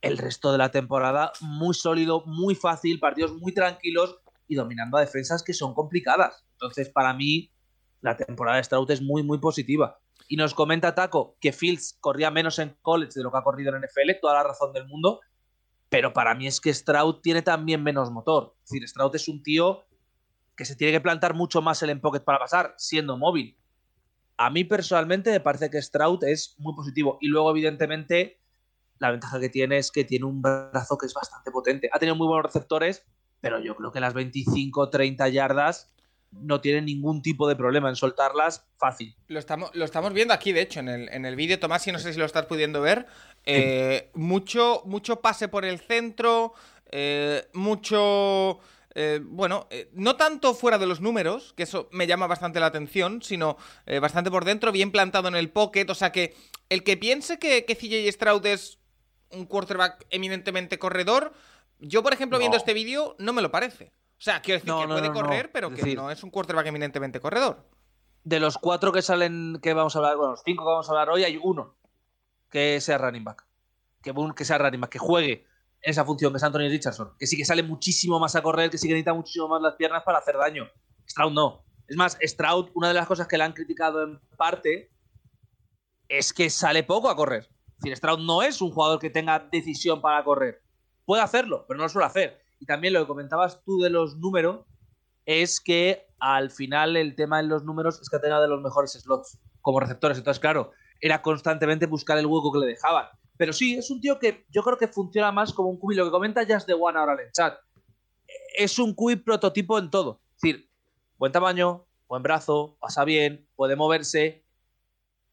el 0.00 0.16
resto 0.16 0.50
de 0.50 0.58
la 0.58 0.70
temporada 0.70 1.32
muy 1.40 1.74
sólido, 1.74 2.24
muy 2.24 2.54
fácil, 2.54 2.98
partidos 2.98 3.34
muy 3.34 3.52
tranquilos 3.52 4.18
y 4.48 4.54
dominando 4.54 4.96
a 4.96 5.00
defensas 5.00 5.42
que 5.42 5.52
son 5.52 5.74
complicadas. 5.74 6.46
Entonces, 6.52 6.88
para 6.88 7.12
mí, 7.12 7.52
la 8.00 8.16
temporada 8.16 8.56
de 8.56 8.64
Stroud 8.64 8.90
es 8.90 9.02
muy, 9.02 9.22
muy 9.22 9.38
positiva. 9.38 10.00
Y 10.28 10.36
nos 10.36 10.54
comenta 10.54 10.94
Taco 10.94 11.36
que 11.40 11.52
Fields 11.52 11.98
corría 12.00 12.30
menos 12.30 12.58
en 12.58 12.74
college 12.80 13.12
de 13.16 13.22
lo 13.22 13.30
que 13.30 13.36
ha 13.36 13.42
corrido 13.42 13.76
en 13.76 13.82
NFL, 13.82 14.18
toda 14.20 14.34
la 14.34 14.44
razón 14.44 14.72
del 14.72 14.86
mundo. 14.86 15.20
Pero 15.92 16.14
para 16.14 16.34
mí 16.34 16.46
es 16.46 16.58
que 16.58 16.72
Stroud 16.72 17.16
tiene 17.16 17.42
también 17.42 17.82
menos 17.82 18.10
motor. 18.10 18.54
Es 18.64 18.70
decir, 18.70 18.88
Stroud 18.88 19.14
es 19.14 19.28
un 19.28 19.42
tío 19.42 19.84
que 20.56 20.64
se 20.64 20.74
tiene 20.74 20.90
que 20.90 21.02
plantar 21.02 21.34
mucho 21.34 21.60
más 21.60 21.82
el 21.82 21.90
en 21.90 22.00
pocket 22.00 22.20
para 22.20 22.38
pasar, 22.38 22.74
siendo 22.78 23.18
móvil. 23.18 23.58
A 24.38 24.48
mí 24.48 24.64
personalmente 24.64 25.30
me 25.30 25.40
parece 25.40 25.68
que 25.68 25.82
Stroud 25.82 26.24
es 26.24 26.56
muy 26.56 26.74
positivo. 26.74 27.18
Y 27.20 27.28
luego, 27.28 27.50
evidentemente, 27.50 28.40
la 29.00 29.10
ventaja 29.10 29.38
que 29.38 29.50
tiene 29.50 29.76
es 29.76 29.90
que 29.90 30.04
tiene 30.04 30.24
un 30.24 30.40
brazo 30.40 30.96
que 30.96 31.04
es 31.04 31.12
bastante 31.12 31.50
potente. 31.50 31.90
Ha 31.92 31.98
tenido 31.98 32.16
muy 32.16 32.26
buenos 32.26 32.46
receptores, 32.46 33.04
pero 33.42 33.60
yo 33.60 33.76
creo 33.76 33.92
que 33.92 34.00
las 34.00 34.14
25, 34.14 34.88
30 34.88 35.28
yardas 35.28 35.92
no 36.32 36.60
tiene 36.60 36.82
ningún 36.82 37.22
tipo 37.22 37.48
de 37.48 37.56
problema 37.56 37.88
en 37.88 37.96
soltarlas 37.96 38.64
fácil. 38.76 39.14
Lo 39.28 39.38
estamos, 39.38 39.70
lo 39.74 39.84
estamos 39.84 40.12
viendo 40.12 40.34
aquí, 40.34 40.52
de 40.52 40.62
hecho, 40.62 40.80
en 40.80 40.88
el, 40.88 41.08
en 41.10 41.24
el 41.24 41.36
vídeo, 41.36 41.58
Tomás, 41.58 41.86
y 41.86 41.92
no 41.92 41.98
sé 41.98 42.12
si 42.12 42.18
lo 42.18 42.24
estás 42.24 42.46
pudiendo 42.46 42.80
ver. 42.80 43.06
Eh, 43.44 44.10
mucho, 44.14 44.82
mucho 44.86 45.20
pase 45.20 45.48
por 45.48 45.64
el 45.64 45.78
centro, 45.80 46.54
eh, 46.90 47.48
mucho... 47.52 48.60
Eh, 48.94 49.20
bueno, 49.22 49.68
eh, 49.70 49.88
no 49.94 50.16
tanto 50.16 50.52
fuera 50.54 50.76
de 50.76 50.86
los 50.86 51.00
números, 51.00 51.54
que 51.56 51.62
eso 51.62 51.88
me 51.92 52.06
llama 52.06 52.26
bastante 52.26 52.60
la 52.60 52.66
atención, 52.66 53.22
sino 53.22 53.56
eh, 53.86 54.00
bastante 54.00 54.30
por 54.30 54.44
dentro, 54.44 54.70
bien 54.70 54.92
plantado 54.92 55.28
en 55.28 55.34
el 55.34 55.48
pocket. 55.48 55.86
O 55.88 55.94
sea 55.94 56.12
que 56.12 56.34
el 56.68 56.82
que 56.84 56.98
piense 56.98 57.38
que, 57.38 57.64
que 57.64 57.74
CJ 57.74 58.12
Stroud 58.12 58.44
es 58.44 58.78
un 59.30 59.46
quarterback 59.46 60.04
eminentemente 60.10 60.78
corredor, 60.78 61.32
yo, 61.78 62.02
por 62.02 62.12
ejemplo, 62.12 62.38
viendo 62.38 62.56
este 62.56 62.74
vídeo, 62.74 63.16
no 63.18 63.32
me 63.32 63.42
lo 63.42 63.50
parece. 63.50 63.92
O 64.22 64.24
sea, 64.24 64.40
quiero 64.40 64.60
decir 64.60 64.68
No, 64.72 64.82
que 64.82 64.86
no, 64.86 64.94
puede 64.94 65.08
no, 65.08 65.14
correr, 65.14 65.50
pero 65.50 65.68
que 65.70 65.74
decir- 65.82 65.96
no 65.96 66.08
es 66.08 66.22
un 66.22 66.30
quarterback 66.30 66.66
eminentemente 66.66 67.18
corredor. 67.18 67.68
De 68.22 68.38
los 68.38 68.56
cuatro 68.56 68.92
que 68.92 69.02
salen, 69.02 69.58
que 69.60 69.74
vamos 69.74 69.96
a 69.96 69.98
hablar, 69.98 70.16
bueno, 70.16 70.30
los 70.30 70.42
cinco 70.44 70.62
que 70.62 70.68
vamos 70.70 70.88
a 70.88 70.92
hablar 70.92 71.10
hoy, 71.10 71.24
hay 71.24 71.40
uno 71.42 71.76
que 72.48 72.80
sea 72.80 72.98
running 72.98 73.24
back. 73.24 73.44
Que, 74.00 74.14
que 74.36 74.44
sea 74.44 74.58
running 74.58 74.80
back, 74.80 74.90
que 74.92 75.00
juegue 75.00 75.32
en 75.80 75.90
esa 75.90 76.04
función, 76.04 76.32
que 76.32 76.36
es 76.36 76.42
Anthony 76.44 76.68
Richardson. 76.70 77.16
Que 77.18 77.26
sí 77.26 77.36
que 77.36 77.44
sale 77.44 77.64
muchísimo 77.64 78.20
más 78.20 78.36
a 78.36 78.42
correr, 78.42 78.70
que 78.70 78.78
sí 78.78 78.86
que 78.86 78.94
necesita 78.94 79.12
muchísimo 79.12 79.48
más 79.48 79.60
las 79.60 79.74
piernas 79.74 80.04
para 80.04 80.18
hacer 80.18 80.36
daño. 80.36 80.70
Stroud 81.10 81.32
no. 81.32 81.64
Es 81.88 81.96
más, 81.96 82.16
Stroud, 82.22 82.70
una 82.74 82.86
de 82.86 82.94
las 82.94 83.08
cosas 83.08 83.26
que 83.26 83.36
le 83.36 83.42
han 83.42 83.54
criticado 83.54 84.04
en 84.04 84.20
parte 84.38 84.92
es 86.08 86.32
que 86.32 86.48
sale 86.48 86.84
poco 86.84 87.08
a 87.10 87.16
correr. 87.16 87.48
Es 87.50 87.78
decir, 87.78 87.96
Stroud 87.96 88.20
no 88.20 88.42
es 88.42 88.62
un 88.62 88.70
jugador 88.70 89.00
que 89.00 89.10
tenga 89.10 89.40
decisión 89.50 90.00
para 90.00 90.22
correr. 90.22 90.62
Puede 91.04 91.22
hacerlo, 91.22 91.64
pero 91.66 91.78
no 91.78 91.82
lo 91.82 91.88
suele 91.88 92.06
hacer. 92.06 92.41
Y 92.62 92.64
también 92.64 92.94
lo 92.94 93.00
que 93.00 93.08
comentabas 93.08 93.60
tú 93.64 93.80
de 93.80 93.90
los 93.90 94.18
números 94.18 94.64
es 95.26 95.60
que 95.60 96.06
al 96.20 96.48
final 96.52 96.96
el 96.96 97.16
tema 97.16 97.38
de 97.38 97.48
los 97.48 97.64
números 97.64 98.00
es 98.00 98.08
que 98.08 98.14
ha 98.14 98.20
tenido 98.20 98.40
de 98.40 98.46
los 98.46 98.62
mejores 98.62 98.92
slots 98.92 99.40
como 99.60 99.80
receptores. 99.80 100.16
Entonces, 100.16 100.38
claro, 100.38 100.70
era 101.00 101.22
constantemente 101.22 101.86
buscar 101.86 102.18
el 102.18 102.26
hueco 102.26 102.52
que 102.52 102.60
le 102.60 102.66
dejaban. 102.66 103.06
Pero 103.36 103.52
sí, 103.52 103.74
es 103.74 103.90
un 103.90 104.00
tío 104.00 104.20
que 104.20 104.46
yo 104.48 104.62
creo 104.62 104.78
que 104.78 104.86
funciona 104.86 105.32
más 105.32 105.52
como 105.52 105.70
un 105.70 105.80
QB. 105.80 105.96
Lo 105.96 106.04
que 106.04 106.12
comenta 106.12 106.46
Just 106.48 106.68
the 106.68 106.74
One 106.74 106.96
ahora 106.96 107.14
en 107.14 107.26
el 107.26 107.32
chat. 107.32 107.58
Es 108.56 108.78
un 108.78 108.94
QB 108.94 109.24
prototipo 109.24 109.76
en 109.80 109.90
todo. 109.90 110.22
Es 110.36 110.42
decir, 110.42 110.70
buen 111.18 111.32
tamaño, 111.32 111.88
buen 112.06 112.22
brazo, 112.22 112.76
pasa 112.80 113.04
bien, 113.04 113.48
puede 113.56 113.74
moverse. 113.74 114.46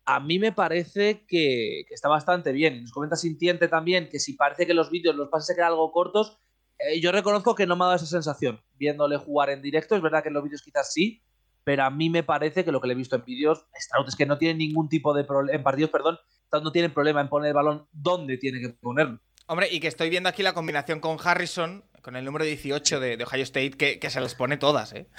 A 0.03 0.19
mí 0.19 0.39
me 0.39 0.51
parece 0.51 1.27
que, 1.27 1.83
que 1.87 1.93
está 1.93 2.09
bastante 2.09 2.53
bien. 2.53 2.81
Nos 2.81 2.91
comenta 2.91 3.15
Sintiente 3.15 3.67
también 3.67 4.09
que 4.09 4.17
si 4.17 4.33
parece 4.33 4.65
que 4.65 4.73
los 4.73 4.89
vídeos, 4.89 5.15
los 5.15 5.29
pases 5.29 5.45
se 5.45 5.53
quedan 5.53 5.67
algo 5.67 5.91
cortos, 5.91 6.39
eh, 6.79 6.99
yo 6.99 7.11
reconozco 7.11 7.55
que 7.55 7.67
no 7.67 7.75
me 7.75 7.83
ha 7.83 7.87
dado 7.87 7.97
esa 7.97 8.05
sensación 8.05 8.61
viéndole 8.75 9.17
jugar 9.17 9.49
en 9.49 9.61
directo. 9.61 9.95
Es 9.95 10.01
verdad 10.01 10.23
que 10.23 10.29
en 10.29 10.35
los 10.35 10.43
vídeos 10.43 10.61
quizás 10.61 10.91
sí, 10.93 11.23
pero 11.63 11.83
a 11.83 11.89
mí 11.89 12.09
me 12.09 12.23
parece 12.23 12.63
que 12.65 12.71
lo 12.71 12.81
que 12.81 12.87
le 12.87 12.93
he 12.93 12.97
visto 12.97 13.15
en 13.15 13.25
vídeos, 13.25 13.65
Stroud 13.79 14.07
es 14.07 14.15
que 14.15 14.25
no 14.25 14.37
tiene 14.37 14.55
ningún 14.55 14.89
tipo 14.89 15.13
de 15.13 15.23
problema, 15.23 15.55
en 15.55 15.63
partidos, 15.63 15.91
perdón, 15.91 16.17
no 16.51 16.71
tiene 16.71 16.89
problema 16.89 17.21
en 17.21 17.29
poner 17.29 17.49
el 17.49 17.53
balón 17.53 17.87
donde 17.91 18.37
tiene 18.37 18.59
que 18.59 18.69
ponerlo. 18.69 19.19
Hombre, 19.47 19.67
y 19.71 19.79
que 19.79 19.87
estoy 19.87 20.09
viendo 20.09 20.29
aquí 20.29 20.43
la 20.43 20.53
combinación 20.53 20.99
con 20.99 21.17
Harrison, 21.23 21.83
con 22.01 22.15
el 22.15 22.23
número 22.23 22.45
18 22.45 22.99
de, 22.99 23.17
de 23.17 23.23
Ohio 23.23 23.43
State, 23.43 23.71
que, 23.71 23.99
que 23.99 24.09
se 24.09 24.21
las 24.21 24.35
pone 24.35 24.57
todas, 24.57 24.93
¿eh? 24.93 25.09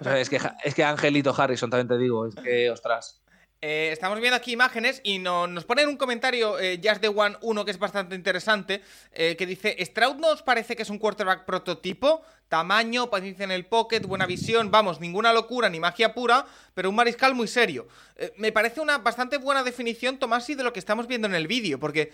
O 0.00 0.04
sea, 0.04 0.18
es, 0.20 0.28
que, 0.28 0.38
es 0.64 0.74
que 0.74 0.84
Angelito 0.84 1.34
Harrison, 1.36 1.70
también 1.70 1.88
te 1.88 1.98
digo, 1.98 2.26
es 2.26 2.34
que, 2.34 2.70
ostras. 2.70 3.21
Eh, 3.64 3.90
estamos 3.92 4.18
viendo 4.18 4.36
aquí 4.36 4.50
imágenes 4.50 5.00
y 5.04 5.20
no- 5.20 5.46
nos 5.46 5.64
ponen 5.64 5.88
un 5.88 5.96
comentario, 5.96 6.58
eh, 6.58 6.80
Just 6.82 7.00
the 7.00 7.06
One 7.06 7.36
1, 7.42 7.64
que 7.64 7.70
es 7.70 7.78
bastante 7.78 8.16
interesante, 8.16 8.82
eh, 9.12 9.36
que 9.36 9.46
dice, 9.46 9.76
¿Stroud 9.84 10.16
no 10.16 10.30
os 10.32 10.42
parece 10.42 10.74
que 10.74 10.82
es 10.82 10.90
un 10.90 10.98
quarterback 10.98 11.44
prototipo? 11.44 12.22
Tamaño, 12.48 13.08
paciencia 13.08 13.44
en 13.44 13.52
el 13.52 13.64
pocket, 13.66 14.00
buena 14.00 14.26
visión, 14.26 14.72
vamos, 14.72 14.98
ninguna 14.98 15.32
locura 15.32 15.68
ni 15.68 15.78
magia 15.78 16.12
pura, 16.12 16.44
pero 16.74 16.90
un 16.90 16.96
mariscal 16.96 17.36
muy 17.36 17.46
serio. 17.46 17.86
Eh, 18.16 18.32
me 18.36 18.50
parece 18.50 18.80
una 18.80 18.98
bastante 18.98 19.38
buena 19.38 19.62
definición, 19.62 20.18
Tomasi, 20.18 20.56
de 20.56 20.64
lo 20.64 20.72
que 20.72 20.80
estamos 20.80 21.06
viendo 21.06 21.28
en 21.28 21.34
el 21.36 21.46
vídeo, 21.46 21.78
porque 21.78 22.12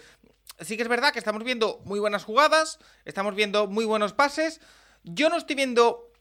sí 0.61 0.77
que 0.77 0.83
es 0.83 0.89
verdad 0.89 1.15
que 1.15 1.19
estamos 1.19 1.43
viendo 1.45 1.81
muy 1.87 1.99
buenas 1.99 2.25
jugadas, 2.25 2.79
estamos 3.07 3.35
viendo 3.35 3.67
muy 3.69 3.87
buenos 3.87 4.13
pases, 4.13 4.61
yo 5.03 5.31
no 5.31 5.39
estoy 5.39 5.57
viendo 5.57 6.13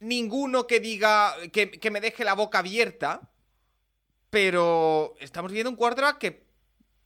ninguno 0.00 0.66
que 0.66 0.80
diga, 0.80 1.34
que 1.52 1.90
me 1.90 2.00
deje 2.00 2.24
la 2.24 2.32
boca 2.32 2.60
abierta, 2.60 3.28
pero 4.32 5.14
estamos 5.20 5.52
viendo 5.52 5.68
un 5.68 5.76
quarterback 5.76 6.16
que 6.16 6.46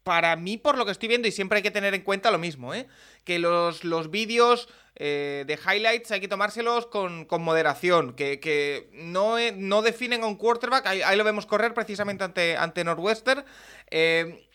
para 0.04 0.36
mí, 0.36 0.58
por 0.58 0.78
lo 0.78 0.84
que 0.84 0.92
estoy 0.92 1.08
viendo, 1.08 1.26
y 1.26 1.32
siempre 1.32 1.56
hay 1.56 1.62
que 1.64 1.72
tener 1.72 1.92
en 1.92 2.02
cuenta 2.02 2.30
lo 2.30 2.38
mismo, 2.38 2.72
¿eh? 2.72 2.86
que 3.24 3.40
los, 3.40 3.82
los 3.82 4.12
vídeos 4.12 4.68
eh, 4.94 5.42
de 5.44 5.54
highlights 5.54 6.12
hay 6.12 6.20
que 6.20 6.28
tomárselos 6.28 6.86
con, 6.86 7.24
con 7.24 7.42
moderación, 7.42 8.14
que, 8.14 8.38
que 8.38 8.88
no, 8.92 9.38
eh, 9.38 9.50
no 9.50 9.82
definen 9.82 10.22
a 10.22 10.26
un 10.26 10.36
quarterback, 10.36 10.86
ahí, 10.86 11.16
lo 11.16 11.24
vemos 11.24 11.46
correr 11.46 11.74
precisamente 11.74 12.22
ante, 12.22 12.56
ante 12.56 12.84
Northwestern, 12.84 13.44
eh, 13.90 14.48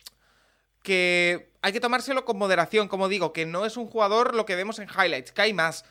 que 0.81 1.51
hay 1.61 1.73
que 1.73 1.81
tomárselo 1.81 2.23
con 2.23 2.37
moderación, 2.37 2.87
como 2.87 3.09
digo, 3.09 3.33
que 3.33 3.45
no 3.45 3.65
es 3.65 3.75
un 3.75 3.87
jugador 3.87 4.33
lo 4.33 4.45
que 4.45 4.55
vemos 4.55 4.79
en 4.79 4.87
highlights, 4.87 5.33
que 5.33 5.41
hay 5.41 5.51
más, 5.51 5.83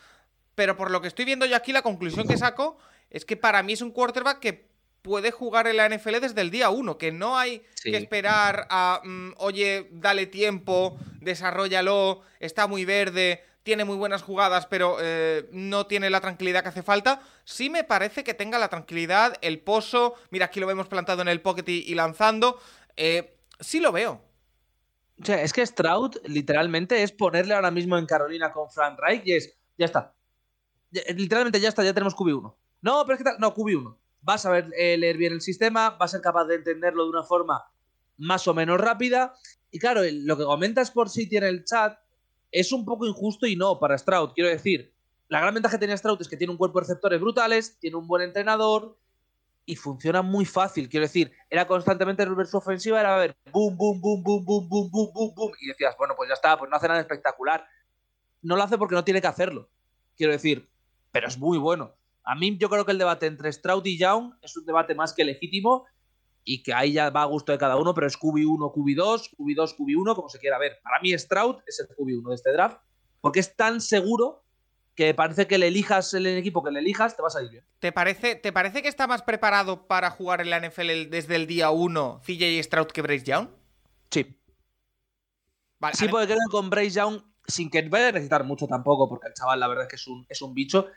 pero 0.55 0.79
por 0.79 0.90
lo 0.90 1.03
que 1.03 1.09
estoy 1.09 1.27
viendo 1.27 1.45
yo 1.45 1.57
aquí, 1.57 1.75
la 1.75 1.83
conclusión 1.83 2.27
que 2.27 2.38
saco 2.38 2.79
es 3.11 3.27
que 3.27 3.37
para 3.37 3.62
mí 3.62 3.75
es 3.75 3.83
un 3.83 3.90
quarterback 3.90 4.38
que 4.38 4.70
puede 5.03 5.31
jugar 5.31 5.67
en 5.67 5.77
la 5.79 5.87
NFL 5.89 6.21
desde 6.21 6.41
el 6.41 6.51
día 6.51 6.71
uno, 6.71 6.99
que 6.99 7.13
no 7.13 7.39
hay 7.39 7.63
Sí. 7.75 7.91
que 7.91 7.97
esperar 7.97 8.67
a, 8.71 9.01
mm, 9.05 9.33
oye, 9.39 9.89
dale 9.93 10.27
tiempo, 10.27 10.99
desarrollalo, 11.21 12.23
está 12.39 12.67
muy 12.67 12.85
verde, 12.85 13.43
tiene 13.63 13.85
muy 13.85 13.97
buenas 13.97 14.23
jugadas, 14.23 14.67
pero 14.67 14.97
eh, 15.01 15.49
no 15.53 15.87
tiene 15.87 16.11
la 16.11 16.21
tranquilidad 16.21 16.63
que 16.63 16.69
hace 16.71 16.83
falta. 16.83 17.21
Sí 17.45 17.71
me 17.71 17.85
parece 17.85 18.25
que 18.25 18.35
tenga 18.35 18.59
la 18.59 18.69
tranquilidad, 18.69 19.37
el 19.43 19.61
pozo, 19.61 20.15
mira, 20.31 20.47
aquí 20.47 20.61
lo 20.61 20.67
vemos 20.67 20.89
plantado 20.89 21.23
en 21.23 21.29
el 21.29 21.41
pocket 21.41 21.65
y, 21.69 21.85
y 21.91 21.95
lanzando, 21.95 22.59
eh, 22.97 23.37
sí 23.61 23.81
lo 23.81 23.93
veo. 23.93 24.23
O 25.21 25.25
sea, 25.25 25.43
es 25.43 25.53
que 25.53 25.65
Stroud 25.67 26.17
literalmente 26.25 27.03
es 27.03 27.13
ponerle 27.13 27.53
ahora 27.55 27.71
mismo 27.71 27.99
en 27.99 28.07
Carolina 28.07 28.53
con 28.53 28.71
Frank 28.71 28.99
Reich 28.99 29.23
y 29.27 29.33
es, 29.35 29.55
ya 29.77 29.85
está. 29.87 30.15
Ya- 30.91 31.03
literalmente 31.15 31.61
ya 31.61 31.69
está, 31.69 31.85
ya 31.85 31.93
tenemos 31.93 32.15
QB1. 32.17 32.55
No, 32.81 33.05
pero 33.05 33.15
es 33.15 33.19
que 33.19 33.25
tal, 33.25 33.37
no, 33.39 33.55
QB1. 33.55 33.97
Vas 34.23 34.45
a 34.47 34.51
ver, 34.51 34.69
eh, 34.77 34.97
leer 34.97 35.17
bien 35.17 35.33
el 35.33 35.41
sistema, 35.41 35.91
vas 35.91 36.11
a 36.11 36.17
ser 36.17 36.21
capaz 36.21 36.45
de 36.45 36.57
entenderlo 36.57 37.05
de 37.05 37.11
una 37.11 37.23
forma 37.23 37.65
más 38.19 38.47
o 38.49 38.55
menos 38.55 38.81
rápida. 38.81 39.35
Y 39.71 39.79
claro, 39.79 40.03
lo 40.11 40.37
que 40.37 40.45
comentas 40.45 40.91
por 40.91 41.09
si 41.09 41.29
tiene 41.29 41.49
el 41.49 41.65
chat 41.65 41.99
es 42.53 42.73
un 42.73 42.85
poco 42.85 43.07
injusto 43.07 43.47
y 43.47 43.57
no 43.57 43.79
para 43.79 43.97
Stroud. 43.97 44.33
Quiero 44.35 44.51
decir, 44.51 44.93
la 45.29 45.41
gran 45.41 45.55
ventaja 45.55 45.77
que 45.77 45.87
tiene 45.87 45.97
Stroud 45.97 46.21
es 46.21 46.29
que 46.29 46.37
tiene 46.37 46.51
un 46.51 46.59
cuerpo 46.59 46.81
de 46.81 46.85
receptores 46.85 47.21
brutales, 47.21 47.79
tiene 47.79 47.97
un 47.97 48.07
buen 48.07 48.23
entrenador 48.23 48.99
y 49.65 49.77
funciona 49.77 50.23
muy 50.23 50.45
fácil. 50.45 50.89
Quiero 50.89 51.07
decir, 51.07 51.33
era 51.49 51.67
constantemente 51.67 52.25
ver 52.29 52.47
su 52.47 52.57
ofensiva, 52.57 53.01
era 53.01 53.17
ver 53.17 53.37
boom, 53.53 53.77
boom, 53.77 54.01
boom, 54.01 54.23
boom, 54.23 54.45
boom, 54.45 54.69
boom, 54.69 54.91
boom, 54.91 55.13
boom, 55.13 55.35
boom. 55.35 55.53
Y 55.61 55.69
decías, 55.69 55.95
bueno, 55.97 56.15
pues 56.17 56.29
ya 56.29 56.35
está, 56.35 56.59
pues 56.59 56.69
no 56.69 56.77
hace 56.77 56.89
nada 56.89 57.01
espectacular. 57.01 57.65
No 58.43 58.57
lo 58.57 58.63
hace 58.63 58.77
porque 58.77 58.95
no 58.97 59.05
tiene 59.05 59.21
que 59.21 59.29
hacerlo. 59.29 59.71
Quiero 60.17 60.33
decir, 60.33 60.69
pero 61.13 61.29
es 61.29 61.39
muy 61.39 61.59
bueno. 61.59 61.95
A 62.25 62.35
mí 62.35 62.57
yo 62.59 62.69
creo 62.69 62.85
que 62.85 62.93
el 62.93 62.99
debate 62.99 63.27
entre 63.27 63.53
Stroud 63.53 63.85
y 63.87 63.99
Young 63.99 64.35
es 64.43 64.57
un 64.57 64.65
debate 64.67 64.95
más 64.95 65.13
que 65.13 65.25
legítimo 65.25 65.87
y 66.45 66.63
que 66.63 66.73
ahí 66.73 66.93
ya 66.93 67.11
va 67.11 67.23
a 67.23 67.27
gusto 67.27 67.53
de 67.53 67.59
cada 67.59 67.77
uno, 67.77 67.95
pero 67.95 68.07
es 68.07 68.19
QB1, 68.19 68.73
QB2, 68.73 69.37
QB2, 69.37 69.77
QB1, 69.77 70.15
como 70.15 70.29
se 70.29 70.39
quiera 70.39 70.59
ver. 70.59 70.79
Para 70.83 71.01
mí 71.01 71.17
Stroud 71.19 71.57
es 71.67 71.81
el 71.81 71.89
QB1 71.89 72.29
de 72.29 72.35
este 72.35 72.53
draft 72.53 72.79
porque 73.21 73.41
es 73.41 73.57
tan 73.57 73.81
seguro 73.81 74.45
que 74.95 75.15
parece 75.15 75.47
que 75.47 75.59
le 75.59 75.69
elijas 75.69 76.13
el 76.15 76.27
equipo 76.27 76.63
que 76.63 76.71
le 76.71 76.81
elijas, 76.81 77.17
te 77.17 77.23
va 77.23 77.29
a 77.29 77.31
salir 77.31 77.51
bien. 77.51 77.65
¿Te 77.79 77.93
parece, 77.93 78.35
¿Te 78.35 78.53
parece 78.53 78.83
que 78.83 78.89
está 78.89 79.07
más 79.07 79.23
preparado 79.23 79.87
para 79.87 80.11
jugar 80.11 80.41
en 80.41 80.51
la 80.51 80.61
NFL 80.61 81.09
desde 81.09 81.37
el 81.37 81.47
día 81.47 81.71
1 81.71 82.21
CJ 82.25 82.63
Stroud 82.63 82.89
que 82.89 83.03
Bryce 83.03 83.25
Young? 83.25 83.49
Sí. 84.11 84.37
Vale, 85.79 85.97
Sí, 85.97 86.09
porque 86.09 86.27
creo 86.27 86.39
que 86.39 86.51
con 86.51 86.69
Bryce 86.69 86.97
Young, 86.97 87.23
sin 87.47 87.71
que 87.71 87.81
vaya 87.89 88.09
a 88.09 88.13
necesitar 88.13 88.45
mucho 88.45 88.67
tampoco, 88.67 89.09
porque 89.09 89.29
el 89.29 89.35
chaval 89.35 89.61
la 89.61 89.69
verdad 89.69 89.85
es 89.85 89.89
que 89.89 89.97
es 89.97 90.07
un, 90.07 90.27
es 90.29 90.43
un 90.43 90.53
bicho, 90.53 90.89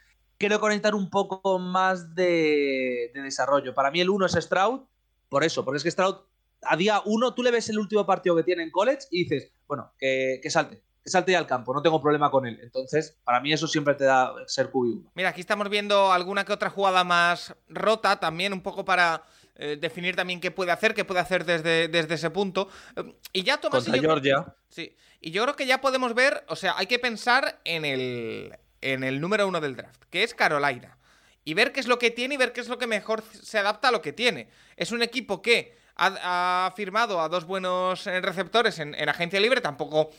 creo 0.48 0.60
necesitar 0.60 0.96
un 0.96 1.10
poco 1.10 1.60
más 1.60 2.16
de, 2.16 3.12
de 3.14 3.22
desarrollo. 3.22 3.74
Para 3.74 3.92
mí 3.92 4.02
el 4.02 4.10
uno 4.10 4.26
es 4.26 4.34
Stroud, 4.34 4.82
por 5.30 5.44
eso, 5.44 5.66
porque 5.66 5.78
es 5.78 5.84
que 5.84 5.92
Stroud, 5.92 6.16
a 6.62 6.78
día 6.78 7.02
uno, 7.06 7.34
tú 7.34 7.44
le 7.44 7.52
ves 7.52 7.70
el 7.70 7.80
último 7.80 8.06
partido 8.06 8.36
que 8.36 8.44
tiene 8.44 8.64
en 8.64 8.72
college 8.72 9.08
y 9.12 9.24
dices, 9.24 9.52
bueno, 9.68 9.92
que, 9.98 10.40
que 10.42 10.50
salte, 10.50 10.82
que 11.04 11.10
salte 11.10 11.34
ya 11.34 11.40
al 11.40 11.48
campo, 11.48 11.74
no 11.74 11.82
tengo 11.82 12.02
problema 12.02 12.32
con 12.32 12.46
él. 12.46 12.60
Entonces, 12.62 13.18
para 13.24 13.40
mí 13.42 13.52
eso 13.52 13.68
siempre 13.68 13.96
te 13.96 14.06
da 14.06 14.34
ser 14.48 14.72
QB1. 14.72 15.12
Mira, 15.16 15.30
aquí 15.30 15.42
estamos 15.42 15.70
viendo 15.70 16.12
alguna 16.12 16.46
que 16.46 16.54
otra 16.54 16.70
jugada 16.70 17.04
más 17.04 17.56
rota, 17.68 18.20
también 18.20 18.54
un 18.54 18.62
poco 18.62 18.86
para 18.86 19.24
eh, 19.56 19.78
definir 19.80 20.16
también 20.16 20.40
qué 20.40 20.52
puede 20.52 20.72
hacer, 20.72 20.94
qué 20.94 21.06
puede 21.06 21.20
hacer 21.20 21.46
desde, 21.46 21.88
desde 21.88 22.16
ese 22.16 22.30
punto. 22.30 22.70
Eh, 22.96 23.14
y 23.34 23.44
ya 23.44 23.60
Tomás... 23.60 23.84
Contra 23.84 24.02
Georgia. 24.02 24.56
Sí, 24.70 24.96
y 25.20 25.32
yo 25.32 25.44
creo 25.44 25.56
que 25.56 25.66
ya 25.66 25.82
podemos 25.82 26.14
ver, 26.14 26.44
o 26.48 26.56
sea, 26.56 26.76
hay 26.78 26.88
que 26.88 27.00
pensar 27.00 27.60
en 27.64 27.86
el, 27.86 28.56
en 28.84 29.04
el 29.04 29.22
número 29.22 29.48
uno 29.48 29.62
del 29.62 29.76
draft, 29.76 30.04
que 30.10 30.24
es 30.24 30.34
Carolina. 30.34 30.98
Y 31.46 31.54
ver 31.54 31.72
qué 31.72 31.80
es 31.80 31.88
lo 31.88 32.00
que 32.00 32.12
tiene 32.12 32.36
y 32.36 32.38
ver 32.38 32.54
qué 32.54 32.62
es 32.62 32.68
lo 32.68 32.78
que 32.78 32.88
mejor 32.88 33.24
se 33.32 33.58
adapta 33.58 33.90
a 33.90 33.92
lo 33.92 34.02
que 34.02 34.14
tiene. 34.14 34.50
Es 34.78 34.92
un 34.92 35.02
equipo 35.02 35.42
que 35.42 35.76
ha, 35.96 36.72
firmado 36.76 37.22
a 37.22 37.30
dos 37.30 37.46
buenos 37.46 38.08
eh, 38.08 38.22
receptores 38.22 38.80
en, 38.80 38.96
agencia 39.10 39.40
libre, 39.40 39.62
tampoco 39.62 40.10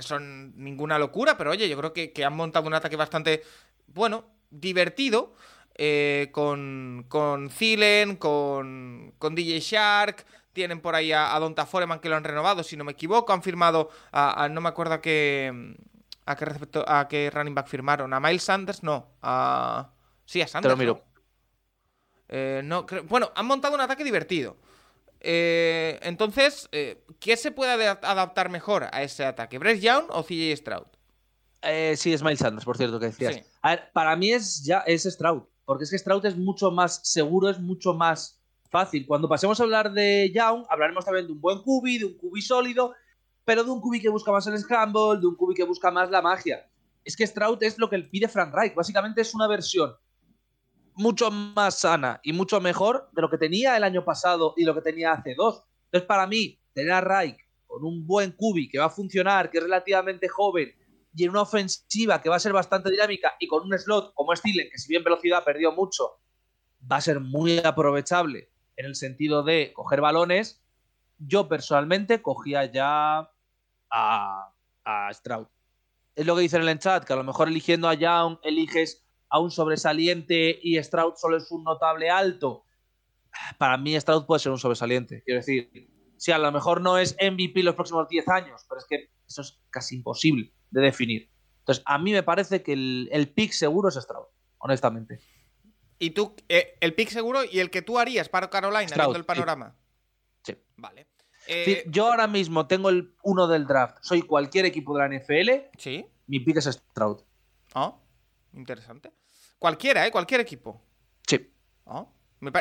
son 0.00 0.54
ninguna 0.56 0.98
locura, 0.98 1.36
pero 1.36 1.50
oye, 1.50 1.68
yo 1.68 1.76
creo 1.76 1.92
que, 1.92 2.24
han 2.24 2.34
montado 2.34 2.66
un 2.66 2.74
ataque 2.74 2.96
bastante, 2.96 3.42
bueno, 3.88 4.24
divertido. 4.50 5.34
Eh, 5.74 6.28
con, 6.32 7.06
con 7.08 7.48
Thielen, 7.48 8.16
con, 8.16 9.14
con 9.18 9.34
DJ 9.34 9.58
Shark, 9.58 10.26
tienen 10.52 10.80
por 10.80 10.94
ahí 10.94 11.12
a, 11.12 11.38
Donta 11.38 11.66
Foreman 11.66 11.98
que 11.98 12.08
lo 12.08 12.16
han 12.16 12.24
renovado, 12.24 12.62
si 12.62 12.76
no 12.76 12.84
me 12.84 12.92
equivoco, 12.92 13.32
han 13.32 13.42
firmado 13.42 13.90
a, 14.12 14.48
no 14.50 14.60
me 14.60 14.68
acuerdo 14.68 14.94
a 14.94 15.00
qué, 15.00 15.74
a 16.26 16.36
qué, 16.36 16.46
a 16.86 17.08
qué 17.08 17.30
running 17.30 17.54
back 17.54 17.68
firmaron, 17.68 18.12
a 18.12 18.20
Miles 18.20 18.42
Sanders, 18.42 18.82
no, 18.82 19.16
a... 19.22 19.92
Sí, 20.24 20.40
a 20.40 20.46
Sanders. 20.46 20.74
Te 20.74 20.76
lo 20.76 20.94
miro. 20.94 21.04
Eh, 22.28 22.62
bueno, 23.08 23.30
han 23.34 23.46
montado 23.46 23.74
un 23.74 23.80
ataque 23.80 24.04
divertido. 24.04 24.56
Eh, 25.20 26.00
entonces, 26.02 26.68
¿qué 26.70 27.36
se 27.36 27.50
puede 27.50 27.86
adaptar 27.86 28.48
mejor 28.48 28.88
a 28.90 29.02
ese 29.02 29.24
ataque? 29.24 29.58
¿Bryce 29.58 29.80
Young 29.80 30.06
o 30.08 30.22
CJ 30.22 30.56
Stroud? 30.56 30.86
sí, 31.96 32.12
es 32.12 32.22
Miles 32.22 32.38
Sanders, 32.38 32.64
por 32.64 32.76
cierto, 32.76 32.98
que 32.98 33.06
decías. 33.06 33.42
A 33.60 33.70
ver, 33.70 33.90
para 33.92 34.16
mí 34.16 34.32
es 34.32 34.64
ya 34.64 34.78
es 34.80 35.04
Stroud. 35.04 35.42
Porque 35.64 35.84
es 35.84 35.90
que 35.90 35.98
Stroud 35.98 36.26
es 36.26 36.36
mucho 36.36 36.70
más 36.70 37.00
seguro, 37.04 37.48
es 37.48 37.60
mucho 37.60 37.94
más 37.94 38.40
fácil. 38.68 39.06
Cuando 39.06 39.28
pasemos 39.28 39.60
a 39.60 39.62
hablar 39.62 39.92
de 39.92 40.32
Young, 40.34 40.64
hablaremos 40.68 41.04
también 41.04 41.26
de 41.26 41.32
un 41.32 41.40
buen 41.40 41.60
cubi, 41.62 41.98
de 41.98 42.06
un 42.06 42.14
cubi 42.14 42.42
sólido, 42.42 42.94
pero 43.44 43.64
de 43.64 43.70
un 43.70 43.80
cubi 43.80 44.00
que 44.00 44.08
busca 44.08 44.32
más 44.32 44.46
el 44.46 44.58
scramble, 44.58 45.20
de 45.20 45.26
un 45.26 45.36
cubi 45.36 45.54
que 45.54 45.64
busca 45.64 45.90
más 45.90 46.10
la 46.10 46.22
magia. 46.22 46.68
Es 47.04 47.16
que 47.16 47.26
Stroud 47.26 47.62
es 47.62 47.78
lo 47.78 47.90
que 47.90 47.98
pide 47.98 48.28
Frank 48.28 48.54
Reich. 48.54 48.74
Básicamente 48.74 49.20
es 49.20 49.34
una 49.34 49.48
versión 49.48 49.94
mucho 50.94 51.30
más 51.30 51.80
sana 51.80 52.20
y 52.22 52.32
mucho 52.32 52.60
mejor 52.60 53.08
de 53.12 53.22
lo 53.22 53.30
que 53.30 53.38
tenía 53.38 53.76
el 53.76 53.84
año 53.84 54.04
pasado 54.04 54.54
y 54.56 54.64
lo 54.64 54.74
que 54.74 54.82
tenía 54.82 55.12
hace 55.12 55.34
dos. 55.34 55.64
Entonces, 55.86 56.06
para 56.06 56.26
mí, 56.26 56.60
tener 56.72 56.92
a 56.92 57.00
Reich 57.00 57.38
con 57.66 57.84
un 57.84 58.06
buen 58.06 58.32
cubi 58.32 58.68
que 58.68 58.78
va 58.78 58.86
a 58.86 58.90
funcionar, 58.90 59.50
que 59.50 59.58
es 59.58 59.64
relativamente 59.64 60.28
joven 60.28 60.74
y 61.14 61.24
en 61.24 61.30
una 61.30 61.42
ofensiva 61.42 62.20
que 62.20 62.28
va 62.28 62.36
a 62.36 62.40
ser 62.40 62.52
bastante 62.52 62.90
dinámica 62.90 63.34
y 63.38 63.46
con 63.46 63.64
un 63.64 63.78
slot 63.78 64.14
como 64.14 64.32
es 64.32 64.40
que 64.40 64.78
si 64.78 64.88
bien 64.88 65.04
velocidad 65.04 65.44
perdió 65.44 65.72
mucho, 65.72 66.20
va 66.90 66.96
a 66.96 67.00
ser 67.00 67.20
muy 67.20 67.58
aprovechable 67.58 68.50
en 68.76 68.86
el 68.86 68.94
sentido 68.94 69.42
de 69.42 69.72
coger 69.74 70.00
balones, 70.00 70.61
yo 71.18 71.48
personalmente 71.48 72.22
cogía 72.22 72.64
ya 72.66 73.30
a, 73.90 74.52
a 74.84 75.12
Stroud. 75.12 75.46
Es 76.14 76.26
lo 76.26 76.34
que 76.34 76.42
dicen 76.42 76.62
en 76.62 76.68
el 76.68 76.78
chat, 76.78 77.04
que 77.04 77.12
a 77.12 77.16
lo 77.16 77.24
mejor 77.24 77.48
eligiendo 77.48 77.88
a 77.88 77.94
Young 77.94 78.38
eliges 78.42 79.04
a 79.30 79.38
un 79.38 79.50
sobresaliente 79.50 80.58
y 80.62 80.82
Stroud 80.82 81.14
solo 81.16 81.38
es 81.38 81.50
un 81.50 81.64
notable 81.64 82.10
alto. 82.10 82.66
Para 83.58 83.78
mí 83.78 83.98
Stroud 83.98 84.26
puede 84.26 84.40
ser 84.40 84.52
un 84.52 84.58
sobresaliente. 84.58 85.22
Quiero 85.24 85.40
decir, 85.40 85.90
si 86.18 86.32
a 86.32 86.38
lo 86.38 86.52
mejor 86.52 86.80
no 86.80 86.98
es 86.98 87.16
MVP 87.20 87.62
los 87.62 87.74
próximos 87.74 88.08
10 88.08 88.28
años, 88.28 88.62
pero 88.68 88.78
es 88.78 88.86
que 88.86 89.10
eso 89.26 89.40
es 89.40 89.58
casi 89.70 89.96
imposible 89.96 90.52
de 90.70 90.82
definir. 90.82 91.30
Entonces, 91.60 91.82
a 91.86 91.98
mí 91.98 92.12
me 92.12 92.22
parece 92.22 92.62
que 92.62 92.72
el, 92.74 93.32
pick 93.34 93.52
seguro 93.52 93.88
es 93.88 93.94
Stroud, 93.94 94.26
honestamente. 94.58 95.20
¿Y 95.98 96.10
tú, 96.10 96.34
eh, 96.48 96.76
el 96.80 96.94
pick 96.94 97.08
seguro 97.08 97.40
y 97.44 97.60
el 97.60 97.70
que 97.70 97.82
tú 97.82 97.98
harías 97.98 98.28
para 98.28 98.50
Carolina, 98.50 98.94
viendo 98.94 99.16
el 99.16 99.24
panorama? 99.24 99.76
Vale. 100.82 101.06
Eh, 101.46 101.84
yo 101.86 102.08
ahora 102.08 102.26
mismo 102.26 102.66
tengo 102.66 102.88
el 102.88 103.14
uno 103.22 103.46
del 103.46 103.66
draft, 103.66 103.98
soy 104.00 104.22
cualquier 104.22 104.64
equipo 104.64 104.96
de 104.96 105.08
la 105.08 105.18
NFL. 105.18 105.76
Sí. 105.78 106.04
Mi 106.26 106.40
pick 106.40 106.56
es 106.56 106.64
Stroud. 106.64 107.22
Ah, 107.74 107.94
interesante. 108.52 109.12
Cualquiera, 109.58 110.06
¿eh? 110.06 110.10
Cualquier 110.10 110.40
equipo. 110.40 110.82
Sí. 111.26 111.50
Ah, 111.86 112.04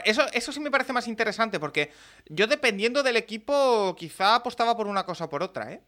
eso, 0.05 0.23
eso 0.33 0.51
sí 0.51 0.59
me 0.59 0.69
parece 0.69 0.93
más 0.93 1.07
interesante 1.07 1.59
porque 1.59 1.91
yo 2.27 2.45
dependiendo 2.45 3.01
del 3.01 3.17
equipo 3.17 3.95
quizá 3.97 4.35
apostaba 4.35 4.77
por 4.77 4.87
una 4.87 5.03
cosa 5.03 5.25
o 5.25 5.29
por 5.29 5.41
otra, 5.41 5.71
¿eh? 5.71 5.81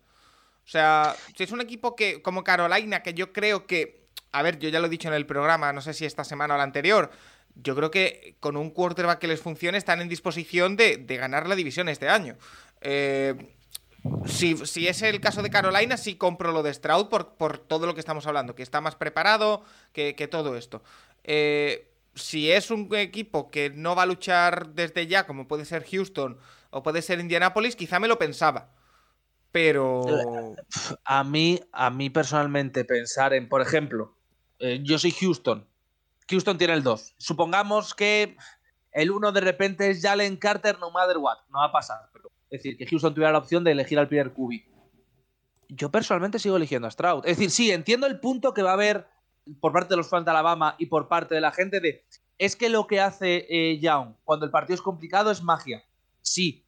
O 0.65 0.67
sea, 0.67 1.15
si 1.35 1.43
es 1.43 1.51
un 1.51 1.61
equipo 1.61 1.95
que, 1.95 2.21
como 2.21 2.43
Carolina, 2.43 3.03
que 3.03 3.13
yo 3.13 3.31
creo 3.33 3.67
que, 3.67 4.07
a 4.31 4.41
ver, 4.41 4.57
yo 4.57 4.69
ya 4.69 4.79
lo 4.79 4.87
he 4.87 4.89
dicho 4.89 5.09
en 5.09 5.13
el 5.13 5.27
programa, 5.27 5.73
no 5.73 5.81
sé 5.81 5.93
si 5.93 6.05
esta 6.05 6.23
semana 6.23 6.55
o 6.55 6.57
la 6.57 6.63
anterior, 6.63 7.11
yo 7.55 7.75
creo 7.75 7.91
que 7.91 8.35
con 8.39 8.57
un 8.57 8.71
quarterback 8.71 9.19
que 9.19 9.27
les 9.27 9.41
funcione 9.41 9.77
están 9.77 10.01
en 10.01 10.09
disposición 10.09 10.75
de, 10.75 10.97
ganar 11.07 11.47
la 11.47 11.55
división 11.55 11.89
este 11.89 12.09
año. 12.09 12.37
Eh, 12.81 13.35
si, 14.25 14.87
es 14.87 15.01
el 15.01 15.21
caso 15.21 15.41
de 15.41 15.49
Carolina, 15.49 15.97
sí 15.97 16.15
compro 16.15 16.51
lo 16.51 16.63
de 16.63 16.73
Stroud 16.73 17.07
por, 17.07 17.35
por 17.35 17.57
todo 17.57 17.85
lo 17.85 17.93
que 17.93 17.99
estamos 17.99 18.27
hablando, 18.27 18.55
que 18.55 18.63
está 18.63 18.81
más 18.81 18.95
preparado, 18.95 19.63
que, 19.93 20.27
todo 20.29 20.57
esto. 20.57 20.83
Eh, 21.23 21.89
si 22.15 22.51
es 22.51 22.69
un 22.69 22.93
equipo 22.95 23.49
que 23.49 23.69
no 23.69 23.95
va 23.95 24.03
a 24.03 24.07
luchar 24.07 24.69
desde 24.69 25.07
ya, 25.07 25.25
como 25.25 25.47
puede 25.47 25.65
ser 25.65 25.85
Houston 25.85 26.37
o 26.69 26.83
puede 26.83 27.01
ser 27.01 27.19
Indianapolis, 27.19 27.75
quizá 27.75 27.99
me 27.99 28.07
lo 28.07 28.19
pensaba. 28.19 28.71
Pero. 29.51 30.55
A 31.05 31.23
mí, 31.23 31.61
a 31.71 31.91
mí 31.91 32.09
personalmente, 32.09 32.85
pensar 32.85 33.33
en, 33.33 33.47
por 33.47 33.61
ejemplo, 33.61 34.17
eh, 34.59 34.79
yo 34.83 34.97
soy 34.97 35.11
Houston. 35.11 35.67
Houston 36.29 36.57
tiene 36.57 36.73
el 36.73 36.83
2. 36.83 37.15
Supongamos 37.17 37.93
que 37.93 38.37
el 38.91 39.11
1 39.11 39.31
de 39.31 39.41
repente 39.41 39.89
es 39.89 40.01
Jalen 40.01 40.37
Carter, 40.37 40.79
no 40.79 40.91
matter 40.91 41.17
what. 41.17 41.37
No 41.49 41.59
va 41.59 41.65
a 41.65 41.71
pasar. 41.71 42.09
Pero, 42.11 42.29
es 42.49 42.63
decir, 42.63 42.77
que 42.77 42.85
Houston 42.85 43.13
tuviera 43.13 43.31
la 43.31 43.39
opción 43.39 43.63
de 43.63 43.71
elegir 43.71 43.99
al 43.99 44.07
primer 44.07 44.33
QB. 44.33 44.61
Yo 45.69 45.89
personalmente 45.89 46.39
sigo 46.39 46.57
eligiendo 46.57 46.87
a 46.87 46.91
Stroud. 46.91 47.25
Es 47.25 47.37
decir, 47.37 47.51
sí, 47.51 47.71
entiendo 47.71 48.07
el 48.07 48.19
punto 48.19 48.53
que 48.53 48.61
va 48.61 48.71
a 48.71 48.73
haber 48.73 49.07
por 49.59 49.73
parte 49.73 49.89
de 49.89 49.97
los 49.97 50.09
fans 50.09 50.25
de 50.25 50.31
Alabama 50.31 50.75
y 50.77 50.85
por 50.85 51.07
parte 51.07 51.35
de 51.35 51.41
la 51.41 51.51
gente 51.51 51.79
de. 51.79 52.05
Es 52.37 52.55
que 52.55 52.69
lo 52.69 52.87
que 52.87 52.99
hace 52.99 53.45
eh, 53.49 53.79
Young 53.79 54.15
cuando 54.23 54.45
el 54.45 54.51
partido 54.51 54.75
es 54.75 54.81
complicado 54.81 55.31
es 55.31 55.41
magia. 55.41 55.83
Sí, 56.21 56.63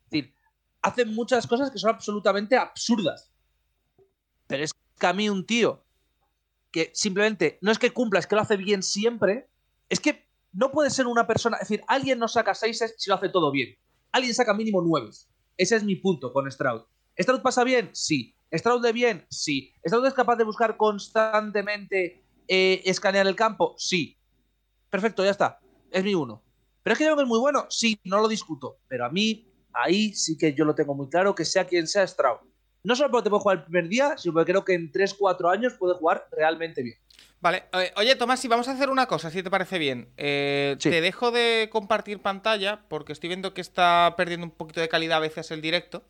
hacen 0.86 1.16
muchas 1.16 1.48
cosas 1.48 1.72
que 1.72 1.80
son 1.80 1.90
absolutamente 1.90 2.56
absurdas. 2.56 3.32
Pero 4.48 4.64
es 4.64 4.72
que 5.00 5.08
a 5.08 5.14
mí 5.14 5.30
un 5.30 5.46
tío 5.46 5.84
que 6.76 6.92
simplemente 6.94 7.58
no 7.62 7.72
es 7.72 7.80
que 7.80 7.92
cumpla, 7.92 8.20
es 8.20 8.28
que 8.28 8.36
lo 8.36 8.42
hace 8.42 8.58
bien 8.58 8.84
siempre, 8.84 9.48
es 9.88 10.02
que 10.02 10.28
no 10.52 10.72
puede 10.72 10.90
ser 10.90 11.08
una 11.08 11.26
persona, 11.26 11.56
es 11.56 11.70
decir, 11.70 11.86
alguien 11.88 12.20
no 12.20 12.28
saca 12.28 12.54
seis 12.54 12.84
si 12.98 13.10
lo 13.10 13.16
hace 13.16 13.30
todo 13.30 13.50
bien. 13.50 13.78
Alguien 14.12 14.36
saca 14.36 14.54
mínimo 14.54 14.82
nueve. 14.82 15.10
Ese 15.56 15.78
es 15.78 15.86
mi 15.86 15.96
punto 15.96 16.34
con 16.34 16.52
Stroud. 16.52 16.82
¿Stroud 17.18 17.42
pasa 17.42 17.64
bien? 17.64 17.92
Sí. 17.94 18.36
¿Stroud 18.52 18.82
de 18.82 18.92
bien? 18.92 19.26
Sí. 19.30 19.74
¿Stroud 19.88 20.06
es 20.06 20.14
capaz 20.14 20.36
de 20.36 20.44
buscar 20.44 20.76
constantemente 20.76 22.26
eh, 22.46 22.82
escanear 22.84 23.26
el 23.26 23.38
campo? 23.38 23.76
Sí. 23.78 24.18
Perfecto, 24.90 25.24
ya 25.24 25.32
está. 25.32 25.62
Es 25.92 26.04
mi 26.04 26.14
uno. 26.14 26.44
¿Pero 26.84 26.92
es 26.92 26.98
que 26.98 27.06
yo 27.06 27.18
es 27.18 27.28
muy 27.28 27.40
bueno? 27.40 27.68
Sí, 27.70 27.98
no 28.04 28.20
lo 28.20 28.28
discuto. 28.28 28.80
Pero 28.90 29.06
a 29.06 29.10
mí 29.10 29.50
ahí 29.72 30.14
sí 30.14 30.38
que 30.38 30.54
yo 30.54 30.66
lo 30.66 30.76
tengo 30.76 30.94
muy 30.94 31.08
claro, 31.08 31.34
que 31.36 31.46
sea 31.46 31.66
quien 31.66 31.88
sea 31.88 32.06
Stroud. 32.06 32.40
No 32.86 32.96
solo 32.96 33.10
porque 33.10 33.24
te 33.26 33.30
puede 33.32 33.42
jugar 33.42 33.58
el 33.58 33.64
primer 33.64 33.88
día, 33.90 34.18
sino 34.18 34.34
porque 34.34 34.52
creo 34.52 34.64
que 34.64 34.74
en 34.76 34.92
3-4 34.92 35.52
años 35.52 35.74
puede 35.74 35.96
jugar 35.96 36.28
realmente 36.32 36.84
bien. 36.84 36.98
Vale, 37.42 37.64
eh, 37.74 37.92
oye 37.98 38.16
Tomás, 38.16 38.40
si 38.40 38.48
vamos 38.48 38.68
a 38.68 38.72
hacer 38.72 38.90
una 38.90 39.08
cosa, 39.08 39.30
si 39.30 39.44
te 39.44 39.50
parece 39.50 39.78
bien. 39.78 40.10
Eh, 40.18 40.78
te 40.80 41.02
dejo 41.02 41.32
de 41.32 41.70
compartir 41.72 42.22
pantalla 42.22 42.82
porque 42.88 43.14
estoy 43.14 43.28
viendo 43.28 43.54
que 43.54 43.62
está 43.62 44.14
perdiendo 44.16 44.46
un 44.46 44.52
poquito 44.52 44.82
de 44.82 44.90
calidad 44.90 45.18
a 45.18 45.22
veces 45.22 45.52
el 45.52 45.62
directo. 45.62 46.04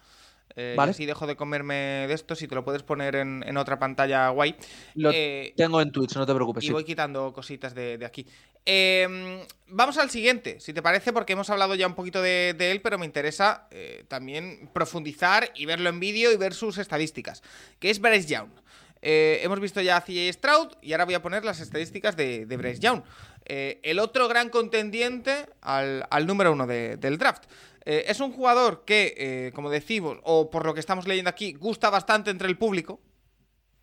Eh, 0.55 0.73
vale. 0.77 0.93
Dejo 0.93 1.27
de 1.27 1.36
comerme 1.36 2.05
de 2.08 2.13
esto, 2.13 2.36
si 2.36 2.47
te 2.47 2.55
lo 2.55 2.63
puedes 2.63 2.84
poner 2.84 3.15
en, 3.15 3.58
otra 3.58 3.77
pantalla 3.77 4.29
guay. 4.29 4.55
Lo 4.95 5.12
eh, 5.13 5.53
tengo 5.58 5.81
en 5.81 5.91
Twitch, 5.91 6.15
no 6.15 6.25
te 6.25 6.34
preocupes. 6.34 6.63
Y 6.63 6.71
voy 6.71 6.84
quitando 6.84 7.34
cositas 7.34 7.75
de, 7.75 8.03
aquí. 8.05 8.25
Em, 8.65 9.41
vamos 9.67 9.97
al 9.97 10.10
siguiente, 10.10 10.60
si 10.60 10.73
te 10.73 10.81
parece, 10.81 11.13
porque 11.13 11.34
hemos 11.34 11.49
hablado 11.49 11.75
ya 11.75 11.86
un 11.86 11.93
poquito 11.93 12.21
de, 12.21 12.55
él, 12.58 12.81
pero 12.81 12.97
me 12.97 13.05
interesa 13.05 13.67
eh, 13.69 14.05
también 14.08 14.69
profundizar 14.73 15.51
y 15.55 15.65
verlo 15.65 15.89
en 15.89 15.99
vídeo 15.99 16.31
y 16.31 16.38
ver 16.38 16.53
sus 16.53 16.77
estadísticas, 16.77 17.43
que 17.79 17.89
es 17.89 17.99
Bryce 17.99 18.27
Young. 18.27 18.49
hemos 19.01 19.60
visto 19.60 19.81
ya 19.81 19.97
a 19.97 20.01
CJ 20.01 20.34
Stroud 20.34 20.69
y 20.81 20.93
ahora 20.93 21.05
voy 21.05 21.13
a 21.13 21.21
poner 21.21 21.43
las 21.43 21.60
estadísticas 21.60 22.15
de, 22.15 22.45
de 22.45 22.58
Bryce 22.58 22.79
Young. 22.79 23.03
el 23.45 23.99
otro 23.99 24.27
gran 24.27 24.49
contendiente 24.49 25.45
al, 25.62 26.25
número 26.25 26.53
uno 26.53 26.65
del 26.65 27.17
draft. 27.17 27.43
Eh, 27.86 28.06
es 28.08 28.19
un 28.19 28.32
jugador 28.32 28.84
que, 28.84 29.13
eh, 29.15 29.52
como 29.54 29.69
decimos, 29.69 30.17
o 30.24 30.50
por 30.50 30.65
lo 30.65 30.74
que 30.74 30.80
estamos 30.80 31.08
leyendo 31.08 31.30
aquí, 31.30 31.54
gusta 31.54 31.89
bastante 31.91 32.32
entre 32.32 32.48
el 32.48 32.58
público 32.58 33.00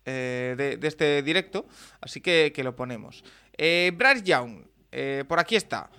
eh, 0.05 0.55
de, 0.57 0.87
este 0.87 1.23
directo, 1.23 1.65
así 2.01 2.19
que, 2.19 2.53
lo 2.63 2.75
ponemos. 2.75 3.23
Bryce 3.57 4.23
Young, 4.23 4.65
por 5.27 5.39
aquí 5.39 5.55
está. 5.55 5.89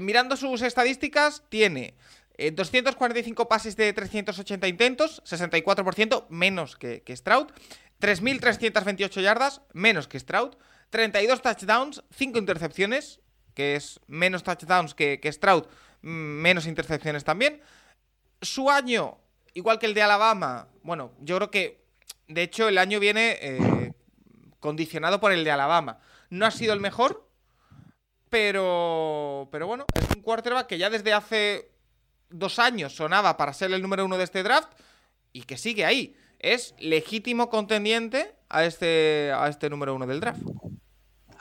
mirando 0.00 0.36
sus 0.36 0.62
estadísticas, 0.62 1.42
tiene 1.50 1.94
245 2.38 3.46
pases 3.46 3.76
de 3.76 3.92
380 3.92 4.66
intentos, 4.68 5.22
64% 5.24 6.26
menos 6.30 6.76
que, 6.76 7.02
Stroud, 7.14 7.48
3.328 8.00 9.20
yardas, 9.20 9.60
menos 9.74 10.08
que 10.08 10.18
Stroud, 10.18 10.56
32 10.88 11.42
touchdowns, 11.42 12.02
5 12.16 12.38
intercepciones, 12.38 13.20
que 13.54 13.76
es 13.76 14.00
menos 14.06 14.42
touchdowns 14.44 14.94
que, 14.94 15.20
que 15.20 15.30
Stroud, 15.30 15.66
menos 16.02 16.66
intercepciones 16.66 17.24
también. 17.24 17.60
Su 18.40 18.70
año, 18.70 19.18
igual 19.54 19.78
que 19.78 19.86
el 19.86 19.94
de 19.94 20.02
Alabama, 20.02 20.68
bueno, 20.82 21.12
yo 21.20 21.36
creo 21.36 21.50
que, 21.50 21.84
de 22.28 22.42
hecho, 22.42 22.68
el 22.68 22.78
año 22.78 23.00
viene 23.00 23.38
eh, 23.40 23.92
condicionado 24.60 25.20
por 25.20 25.32
el 25.32 25.44
de 25.44 25.50
Alabama. 25.50 26.00
No 26.30 26.46
ha 26.46 26.50
sido 26.50 26.72
el 26.72 26.80
mejor, 26.80 27.28
pero, 28.30 29.48
pero 29.52 29.66
bueno, 29.66 29.86
es 29.94 30.16
un 30.16 30.22
quarterback 30.22 30.66
que 30.66 30.78
ya 30.78 30.90
desde 30.90 31.12
hace 31.12 31.70
dos 32.30 32.58
años 32.58 32.94
sonaba 32.94 33.36
para 33.36 33.52
ser 33.52 33.72
el 33.72 33.82
número 33.82 34.04
uno 34.04 34.16
de 34.16 34.24
este 34.24 34.42
draft 34.42 34.72
y 35.32 35.42
que 35.42 35.58
sigue 35.58 35.84
ahí. 35.84 36.16
Es 36.38 36.74
legítimo 36.78 37.50
contendiente 37.50 38.34
a 38.48 38.64
este, 38.64 39.32
a 39.34 39.48
este 39.48 39.70
número 39.70 39.94
uno 39.94 40.06
del 40.06 40.20
draft. 40.20 40.42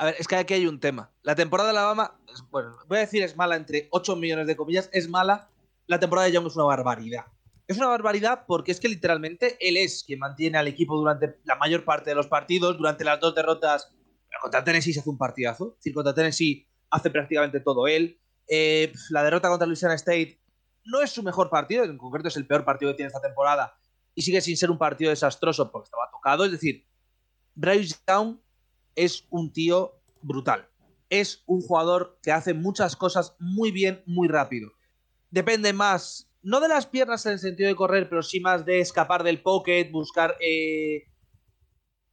A 0.02 0.06
ver, 0.06 0.16
es 0.18 0.28
que 0.28 0.36
aquí 0.36 0.56
hay 0.56 0.66
un 0.66 0.80
tema. 0.80 1.12
La 1.22 1.36
temporada 1.36 1.72
de 1.72 1.78
Alabama, 1.78 2.20
bueno, 2.50 2.76
voy 2.88 2.98
a 2.98 3.02
decir 3.02 3.22
es 3.22 3.38
mala 3.38 3.56
entre 3.56 3.88
8 3.92 4.16
millones 4.16 4.48
de 4.48 4.56
comillas, 4.56 4.90
es 4.94 5.08
mala. 5.08 5.52
La 5.86 6.00
temporada 6.00 6.26
de 6.26 6.34
Young 6.34 6.48
es 6.48 6.56
una 6.56 6.66
barbaridad. 6.66 7.26
Es 7.68 7.78
una 7.78 7.86
barbaridad 7.86 8.46
porque 8.48 8.72
es 8.72 8.80
que 8.80 8.90
literalmente 8.90 9.58
él 9.60 9.78
es 9.78 10.04
quien 10.04 10.18
mantiene 10.18 10.58
al 10.58 10.68
equipo 10.68 10.98
durante 10.98 11.38
la 11.44 11.56
mayor 11.56 11.86
parte 11.86 12.10
de 12.10 12.16
los 12.16 12.26
partidos, 12.26 12.80
durante 12.80 13.04
las 13.04 13.20
dos 13.20 13.36
derrotas. 13.36 13.94
contra 14.42 14.64
Tennessee 14.64 14.92
se 14.92 15.02
hace 15.02 15.10
un 15.12 15.20
partidazo. 15.20 15.74
Es 15.74 15.76
decir, 15.76 15.94
contra 15.94 16.16
Tennessee 16.16 16.68
hace 16.90 17.12
prácticamente 17.12 17.60
todo 17.60 17.86
él. 17.86 18.20
Eh, 18.48 18.92
la 19.12 19.24
derrota 19.24 19.50
contra 19.50 19.68
Louisiana 19.68 19.94
State 19.94 20.42
no 20.84 21.02
es 21.02 21.12
su 21.12 21.22
mejor 21.22 21.52
partido, 21.52 21.84
en 21.84 22.00
concreto 22.00 22.28
es 22.28 22.38
el 22.38 22.48
peor 22.48 22.66
partido 22.66 22.92
que 22.92 22.96
tiene 22.96 23.10
esta 23.10 23.22
temporada 23.22 23.78
y 24.16 24.24
sigue 24.24 24.42
sin 24.42 24.58
ser 24.58 24.72
un 24.72 24.80
partido 24.80 25.12
desastroso 25.12 25.72
porque 25.72 25.86
estaba 25.86 26.10
tocado. 26.10 26.44
Es 26.46 26.54
decir, 26.54 26.88
Bryce 27.54 27.98
Young 28.08 28.40
es 28.96 29.26
un 29.30 29.52
tío 29.52 29.94
brutal. 30.22 30.70
Es 31.10 31.44
un 31.46 31.62
jugador 31.62 32.20
que 32.24 32.32
hace 32.32 32.54
muchas 32.54 32.96
cosas 32.96 33.36
muy 33.40 33.72
bien, 33.72 34.04
muy 34.06 34.28
rápido. 34.28 34.72
Depende 35.30 35.74
más, 35.74 36.30
no 36.42 36.60
de 36.60 36.68
las 36.68 36.86
piernas 36.86 37.26
en 37.26 37.34
el 37.34 37.40
sentido 37.40 37.70
de 37.70 37.76
correr, 37.76 38.10
pero 38.10 38.24
sí 38.24 38.40
más 38.40 38.66
de 38.66 38.80
escapar 38.80 39.24
del 39.24 39.42
pocket, 39.42 39.92
buscar 39.92 40.38
eh, 40.40 41.06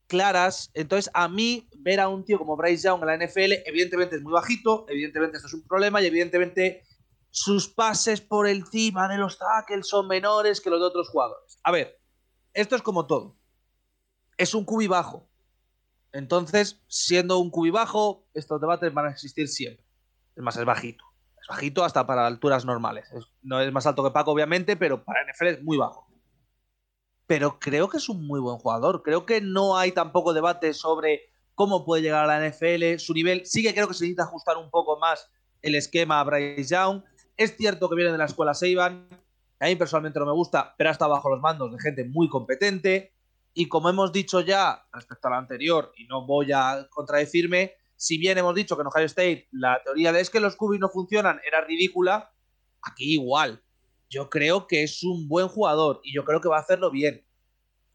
claras. 0.06 0.70
Entonces, 0.74 1.10
a 1.14 1.28
mí, 1.28 1.68
ver 1.78 2.00
a 2.00 2.08
un 2.08 2.24
tío 2.24 2.38
como 2.38 2.56
Bryce 2.56 2.88
Young 2.88 3.02
en 3.02 3.06
la 3.06 3.26
NFL, 3.26 3.52
evidentemente 3.66 4.16
es 4.16 4.22
muy 4.22 4.32
bajito, 4.32 4.86
evidentemente 4.88 5.36
esto 5.36 5.46
es 5.46 5.54
un 5.54 5.66
problema 5.66 6.02
y 6.02 6.06
evidentemente 6.06 6.84
sus 7.30 7.68
pases 7.68 8.20
por 8.20 8.48
encima 8.48 9.08
de 9.08 9.18
los 9.18 9.38
tackles 9.38 9.86
son 9.86 10.08
menores 10.08 10.60
que 10.60 10.70
los 10.70 10.80
de 10.80 10.86
otros 10.86 11.08
jugadores. 11.10 11.58
A 11.62 11.70
ver, 11.70 12.00
esto 12.54 12.74
es 12.74 12.82
como 12.82 13.06
todo. 13.06 13.36
Es 14.36 14.54
un 14.54 14.64
cubi 14.64 14.86
bajo. 14.86 15.27
Entonces, 16.12 16.80
siendo 16.88 17.38
un 17.38 17.50
cubi 17.50 17.70
bajo, 17.70 18.26
estos 18.34 18.60
debates 18.60 18.92
van 18.92 19.06
a 19.06 19.10
existir 19.10 19.48
siempre. 19.48 19.84
Es 20.36 20.42
más, 20.42 20.56
es 20.56 20.64
bajito. 20.64 21.04
Es 21.40 21.46
bajito 21.48 21.84
hasta 21.84 22.06
para 22.06 22.26
alturas 22.26 22.64
normales. 22.64 23.10
no 23.42 23.60
es 23.60 23.72
más 23.72 23.86
alto 23.86 24.04
que 24.04 24.10
Paco, 24.10 24.32
obviamente, 24.32 24.76
pero 24.76 25.04
para 25.04 25.20
NFL 25.24 25.46
es 25.46 25.62
muy 25.62 25.76
bajo 25.76 26.08
pero 27.28 27.58
creo 27.60 27.90
que 27.90 27.98
es 27.98 28.08
un 28.08 28.26
muy 28.26 28.40
buen 28.40 28.56
jugador. 28.56 29.02
Creo 29.02 29.26
que 29.26 29.42
no 29.42 29.76
hay 29.76 29.92
tampoco 29.92 30.32
debate 30.32 30.72
sobre 30.72 31.30
cómo 31.54 31.84
puede 31.84 32.02
llegar 32.02 32.24
a 32.24 32.26
la 32.26 32.48
NFL. 32.48 32.98
Su 32.98 33.12
nivel 33.12 33.44
sí 33.44 33.62
que 33.62 33.74
creo 33.74 33.86
que 33.86 33.92
se 33.92 34.04
necesita 34.04 34.22
ajustar 34.22 34.56
un 34.56 34.70
poco 34.70 34.98
más 34.98 35.30
el 35.60 35.74
esquema 35.74 36.20
a 36.20 36.24
Bryce 36.24 36.74
Young. 36.74 37.02
Es 37.36 37.54
cierto 37.54 37.90
que 37.90 37.96
viene 37.96 38.12
de 38.12 38.16
la 38.16 38.24
escuela 38.24 38.54
Seiban. 38.54 39.06
A 39.60 39.66
mí 39.66 39.76
personalmente 39.76 40.18
no 40.18 40.24
me 40.24 40.32
gusta, 40.32 40.74
pero 40.78 40.88
ha 40.88 40.92
estado 40.92 41.10
bajo 41.10 41.28
los 41.28 41.42
mandos 41.42 41.70
de 41.70 41.78
gente 41.78 42.04
muy 42.04 42.30
competente. 42.30 43.12
Y 43.58 43.66
como 43.66 43.88
hemos 43.90 44.12
dicho 44.12 44.40
ya 44.40 44.86
respecto 44.92 45.26
a 45.26 45.32
la 45.32 45.38
anterior, 45.38 45.92
y 45.96 46.04
no 46.04 46.24
voy 46.24 46.52
a 46.52 46.86
contradecirme, 46.90 47.72
si 47.96 48.16
bien 48.16 48.38
hemos 48.38 48.54
dicho 48.54 48.76
que 48.76 48.82
en 48.82 48.86
Ohio 48.86 49.06
State 49.06 49.48
la 49.50 49.82
teoría 49.82 50.12
de 50.12 50.20
es 50.20 50.30
que 50.30 50.38
los 50.38 50.54
cubis 50.54 50.78
no 50.78 50.88
funcionan 50.88 51.40
era 51.44 51.64
ridícula, 51.64 52.32
aquí 52.82 53.14
igual 53.14 53.60
yo 54.08 54.30
creo 54.30 54.68
que 54.68 54.84
es 54.84 55.02
un 55.02 55.26
buen 55.26 55.48
jugador 55.48 56.00
y 56.04 56.14
yo 56.14 56.24
creo 56.24 56.40
que 56.40 56.48
va 56.48 56.58
a 56.58 56.60
hacerlo 56.60 56.92
bien. 56.92 57.26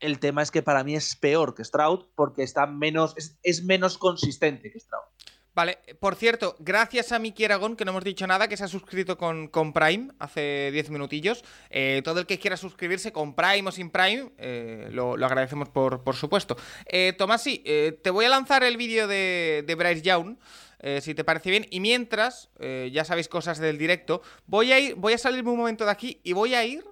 El 0.02 0.20
tema 0.20 0.42
es 0.42 0.52
que 0.52 0.62
para 0.62 0.84
mí 0.84 0.96
es 0.96 1.16
peor 1.16 1.56
que 1.56 1.64
Stroud 1.64 2.08
porque 2.14 2.44
está 2.44 2.68
menos, 2.68 3.16
es, 3.42 3.64
menos 3.64 3.98
consistente 3.98 4.70
que 4.70 4.82
Stroud. 4.82 5.13
Vale, 5.56 5.78
por 6.00 6.16
cierto, 6.16 6.56
gracias 6.60 7.12
a 7.12 7.20
Miki 7.20 7.46
Aragón, 7.46 7.76
que 7.76 7.86
no 7.86 7.92
hemos 7.92 8.04
dicho 8.04 8.26
nada, 8.26 8.48
que 8.48 8.58
se 8.58 8.64
ha 8.64 8.68
suscrito 8.68 9.18
con, 9.18 9.48
con 9.48 9.72
Prime 9.72 10.10
hace 10.20 10.70
10 10.72 10.90
minutillos. 10.90 11.44
Eh, 11.70 12.02
todo 12.04 12.20
el 12.20 12.26
que 12.26 12.40
quiera 12.40 12.58
suscribirse 12.58 13.12
con 13.12 13.36
Prime 13.36 13.70
o 13.70 13.72
sin 13.72 13.90
Prime, 13.90 14.32
eh, 14.38 14.90
lo, 14.92 15.14
agradecemos 15.14 15.70
por, 15.70 16.04
por 16.04 16.16
supuesto. 16.16 16.58
Eh, 16.86 17.14
Tomás, 17.18 17.44
sí, 17.44 17.64
te 17.64 18.10
voy 18.10 18.26
a 18.26 18.30
lanzar 18.30 18.64
el 18.64 18.78
vídeo 18.78 19.08
de, 19.08 19.64
de 19.66 19.76
Bryce 19.76 20.02
Young. 20.02 20.38
Eh, 20.84 21.00
si 21.00 21.16
te 21.16 21.24
parece 21.24 21.50
bien. 21.50 21.66
Y 21.72 21.80
mientras, 21.80 22.50
eh, 22.60 22.90
ya 22.92 23.06
sabéis 23.06 23.30
cosas 23.30 23.58
del 23.58 23.78
directo, 23.78 24.22
voy 24.48 24.74
a 24.74 24.80
ir, 24.80 24.96
voy 24.96 25.14
a 25.14 25.18
salirme 25.18 25.50
un 25.50 25.58
momento 25.58 25.86
de 25.86 25.92
aquí 25.92 26.20
y 26.24 26.34
voy 26.34 26.56
a 26.56 26.66
ir 26.66 26.84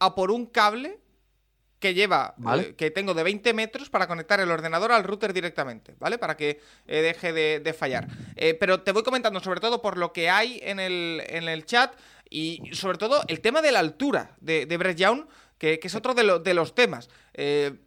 a 0.00 0.16
por 0.16 0.32
un 0.32 0.46
cable 0.46 0.98
que 1.86 1.94
lleva, 1.94 2.34
eh, 2.58 2.74
que 2.76 2.90
tengo 2.90 3.14
de 3.14 3.22
20 3.22 3.54
metros 3.54 3.90
para 3.90 4.08
conectar 4.08 4.40
el 4.40 4.50
ordenador 4.50 4.90
al 4.90 5.04
router 5.04 5.32
directamente, 5.32 5.94
¿vale? 6.00 6.18
Para 6.18 6.36
que 6.36 6.60
deje 6.86 7.32
de, 7.32 7.72
fallar. 7.72 8.08
pero 8.58 8.82
te 8.82 8.92
voy 8.92 9.02
comentando 9.02 9.40
sobre 9.40 9.60
todo 9.60 9.80
por 9.80 9.96
lo 9.96 10.12
que 10.12 10.30
hay 10.30 10.58
en 10.62 10.80
el, 10.80 11.22
en 11.26 11.48
el 11.48 11.64
chat 11.64 11.94
y 12.28 12.62
sobre 12.72 12.98
todo 12.98 13.22
el 13.28 13.40
tema 13.40 13.62
de 13.62 13.72
la 13.72 13.78
altura 13.78 14.36
de, 14.40 14.66
de 14.66 14.76
Brett 14.76 14.98
Young. 14.98 15.26
Que, 15.58 15.80
es 15.82 15.94
otro 15.94 16.12
de, 16.12 16.40
de 16.40 16.52
los 16.52 16.74
temas. 16.74 17.08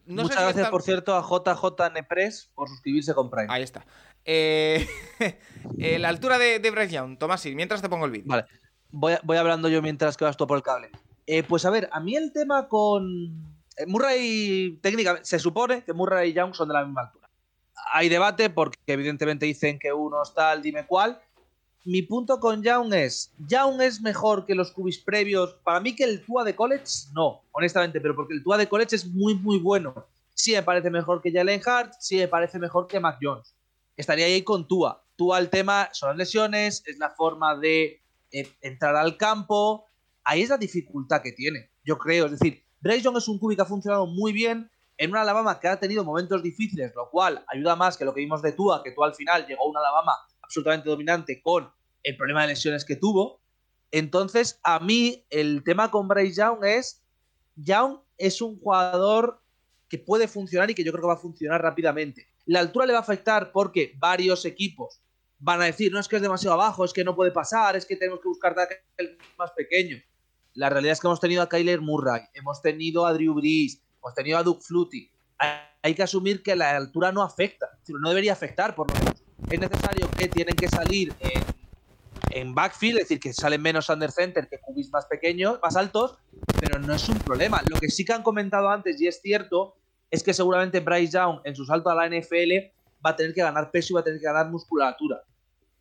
Muchas 0.07 0.41
gracias, 0.41 0.69
por 0.69 0.81
cierto, 0.81 1.15
a 1.15 1.21
JJ 1.21 1.93
Nepres 1.93 2.49
por 2.55 2.67
suscribirse 2.67 3.13
con 3.13 3.29
Prime. 3.29 3.45
Ahí 3.47 3.62
está. 3.62 3.85
Eh, 4.25 4.88
eh, 5.79 5.99
la 5.99 6.09
altura 6.09 6.38
de, 6.38 6.59
de 6.59 6.88
Young, 6.88 7.17
Tomás, 7.17 7.45
mientras 7.45 7.81
te 7.81 7.89
pongo 7.89 8.05
el 8.05 8.12
vídeo. 8.12 8.27
Vale, 8.27 8.45
voy, 8.91 9.15
voy, 9.23 9.38
hablando 9.38 9.69
yo 9.69 9.81
mientras 9.81 10.17
que 10.17 10.25
vas 10.25 10.38
tú 10.38 10.47
por 10.47 10.57
el 10.57 10.63
cable. 10.63 10.89
Eh, 11.25 11.43
pues 11.43 11.65
a 11.65 11.69
ver, 11.69 11.89
a 11.91 11.99
mí 11.99 12.15
el 12.15 12.31
tema 12.31 12.67
con 12.67 13.59
Murray, 13.88 14.80
técnicamente, 14.82 15.26
se 15.26 15.39
supone 15.39 15.84
que 15.84 15.94
Murray 15.94 16.32
y 16.32 16.34
Young 16.34 16.54
son 16.54 16.68
de 16.68 16.74
la 16.74 16.86
misma 16.86 17.02
altura. 17.02 17.30
Hay 17.94 18.10
debate 18.10 18.50
porque 18.50 18.78
evidentemente 18.88 19.46
dicen 19.46 19.80
que 19.80 19.92
uno 19.94 20.22
es 20.22 20.34
tal, 20.34 20.62
dime 20.62 20.86
cuál. 20.86 21.20
Mi 21.86 22.02
punto 22.02 22.39
con 22.39 22.62
Young 22.62 22.94
es, 22.94 23.32
Young 23.48 23.82
es 23.82 24.02
mejor 24.02 24.46
que 24.46 24.54
los 24.54 24.72
cubis 24.72 25.00
previos. 25.00 25.56
Para 25.63 25.80
mí 25.80 25.96
que 25.96 26.04
el 26.04 26.26
Tua 26.26 26.44
de 26.44 26.56
college, 26.56 26.86
no, 27.13 27.42
honestamente, 27.52 28.02
pero 28.02 28.15
porque 28.15 28.34
el 28.34 28.44
Tua 28.44 28.58
de 28.58 28.68
college 28.68 28.96
es 28.96 29.06
muy, 29.08 29.36
muy 29.36 29.60
bueno. 29.60 30.08
Sí 30.34 30.52
me 30.52 30.63
parece 30.63 30.89
mejor 30.89 31.22
que 31.22 31.32
Jalen 31.32 31.62
Hart, 31.65 31.94
sí 32.00 32.18
me 32.18 32.28
parece 32.28 32.60
mejor 32.60 32.88
que 32.88 33.00
Mac 33.00 33.18
Jones 33.22 33.56
estaría 34.00 34.26
ahí 34.26 34.44
con 34.44 34.68
Tua. 34.68 35.04
Tua 35.18 35.39
el 35.39 35.50
tema 35.50 35.89
son 35.92 36.10
las 36.10 36.18
lesiones, 36.18 36.82
es 36.86 36.98
la 36.98 37.10
forma 37.10 37.58
de 37.58 38.02
eh, 38.32 38.48
entrar 38.62 38.96
al 38.96 39.18
campo. 39.18 39.86
Ahí 40.24 40.42
es 40.44 40.50
la 40.50 40.58
dificultad 40.58 41.22
que 41.22 41.34
tiene, 41.34 41.70
yo 41.84 41.98
creo. 41.98 42.26
Es 42.26 42.32
decir, 42.32 42.63
Bryce 42.82 43.02
Young 43.02 43.18
es 43.18 43.28
un 43.28 43.39
cubi 43.39 43.56
que 43.56 43.62
ha 43.62 43.65
funcionado 43.65 44.08
muy 44.08 44.32
bien 44.32 44.70
en 44.98 45.12
una 45.12 45.22
Alabama 45.22 45.60
que 45.60 45.68
ha 45.68 45.80
tenido 45.80 46.04
momentos 46.04 46.44
difíciles, 46.44 46.94
lo 46.96 47.10
cual 47.10 47.44
ayuda 47.48 47.76
más 47.76 47.98
que 47.98 48.06
lo 48.06 48.13
que 48.13 48.22
vimos 48.22 48.42
de 48.42 48.52
Tua, 48.52 48.84
que 48.84 48.92
tú 48.92 49.04
al 49.04 49.15
final 49.15 49.46
llegó 49.48 49.65
a 49.65 49.70
una 49.70 49.80
Alabama 49.80 50.13
absolutamente 50.42 50.89
dominante 50.89 51.42
con 51.42 51.70
el 52.04 52.18
problema 52.18 52.42
de 52.42 52.50
lesiones 52.50 52.86
que 52.86 52.96
tuvo. 52.96 53.39
Entonces, 53.92 54.60
a 54.63 54.80
mí 54.80 55.26
el 55.30 55.63
tema 55.63 55.89
con 55.89 56.08
Bryce 56.08 56.42
Young 56.42 56.63
es, 56.63 57.02
Young 57.56 58.00
es 58.18 58.42
un 58.42 58.60
jugador 58.60 59.42
que 59.88 59.98
puede 59.98 60.28
funcionar 60.28 60.70
y 60.70 60.76
que 60.76 60.84
yo 60.84 60.92
creo 60.92 61.02
que 61.02 61.08
va 61.08 61.13
a 61.13 61.18
funcionar 61.18 61.62
rápidamente. 61.62 62.28
La 62.46 62.60
altura 62.60 62.86
le 62.86 62.94
va 62.94 63.00
a 63.00 63.02
afectar 63.02 63.52
porque 63.52 63.94
varios 63.98 64.46
equipos 64.46 65.02
van 65.39 65.62
a 65.62 65.65
decir, 65.65 65.92
no 65.92 66.00
es 66.00 66.08
que 66.08 66.18
es 66.18 66.22
demasiado 66.22 66.54
abajo, 66.54 66.84
es 66.84 66.94
que 66.94 67.04
no 67.04 67.15
puede 67.15 67.32
pasar, 67.32 67.76
es 67.76 67.86
que 67.86 67.96
tenemos 67.96 68.20
que 68.20 68.28
buscar 68.28 68.56
el 68.98 69.18
más 69.38 69.52
pequeño. 69.52 69.98
La 70.55 70.69
realidad 70.69 70.93
es 70.93 70.99
que 70.99 71.07
hemos 71.07 71.19
tenido 71.19 71.41
a 71.41 71.49
Kyler 71.49 71.81
Murray, 71.81 72.21
hemos 72.33 72.62
tenido 72.62 73.05
a 73.05 73.13
Drew 73.13 73.33
Brees, 73.35 73.81
hemos 73.97 74.13
tenido 74.13 74.38
a 74.38 74.43
Duke 74.43 74.62
Flutie. 74.63 75.12
Hay 75.81 75.93
que 75.93 76.03
asumir 76.03 76.43
que 76.43 76.55
la 76.55 76.75
altura 76.75 77.12
no 77.12 77.21
afecta, 77.21 77.67
no 77.88 78.09
debería 78.09 78.33
afectar 78.33 78.75
por 78.75 78.91
lo 78.91 78.99
menos. 78.99 79.23
Es 79.49 79.59
necesario 79.59 80.09
que 80.12 80.27
tienen 80.27 80.55
que 80.55 80.67
salir 80.67 81.13
en, 82.31 82.53
backfield, 82.53 82.97
es 82.97 83.03
decir, 83.05 83.19
que 83.19 83.31
salen 83.31 83.62
menos 83.62 83.89
under 83.89 84.12
center 84.12 84.47
que 84.49 84.59
cubis 84.59 84.91
más 84.91 85.05
pequeños, 85.05 85.59
más 85.63 85.75
altos, 85.75 86.17
pero 86.59 86.79
no 86.79 86.93
es 86.93 87.07
un 87.07 87.17
problema. 87.19 87.62
Lo 87.69 87.79
que 87.79 87.89
sí 87.89 88.03
que 88.03 88.13
han 88.13 88.23
comentado 88.23 88.69
antes, 88.69 88.99
y 88.99 89.07
es 89.07 89.21
cierto, 89.21 89.75
es 90.12 90.23
que 90.23 90.33
seguramente 90.33 90.79
Bryce 90.79 91.13
Young 91.13 91.39
en 91.43 91.55
su 91.55 91.65
salto 91.65 91.89
a 91.89 91.95
la 91.95 92.07
NFL 92.07 92.51
va 93.05 93.12
a 93.12 93.15
tener 93.15 93.33
que 93.33 93.41
ganar 93.41 93.71
peso 93.71 93.93
y 93.93 93.95
va 93.95 94.01
a 94.01 94.03
tener 94.03 94.19
que 94.19 94.25
ganar 94.25 94.49
musculatura. 94.49 95.23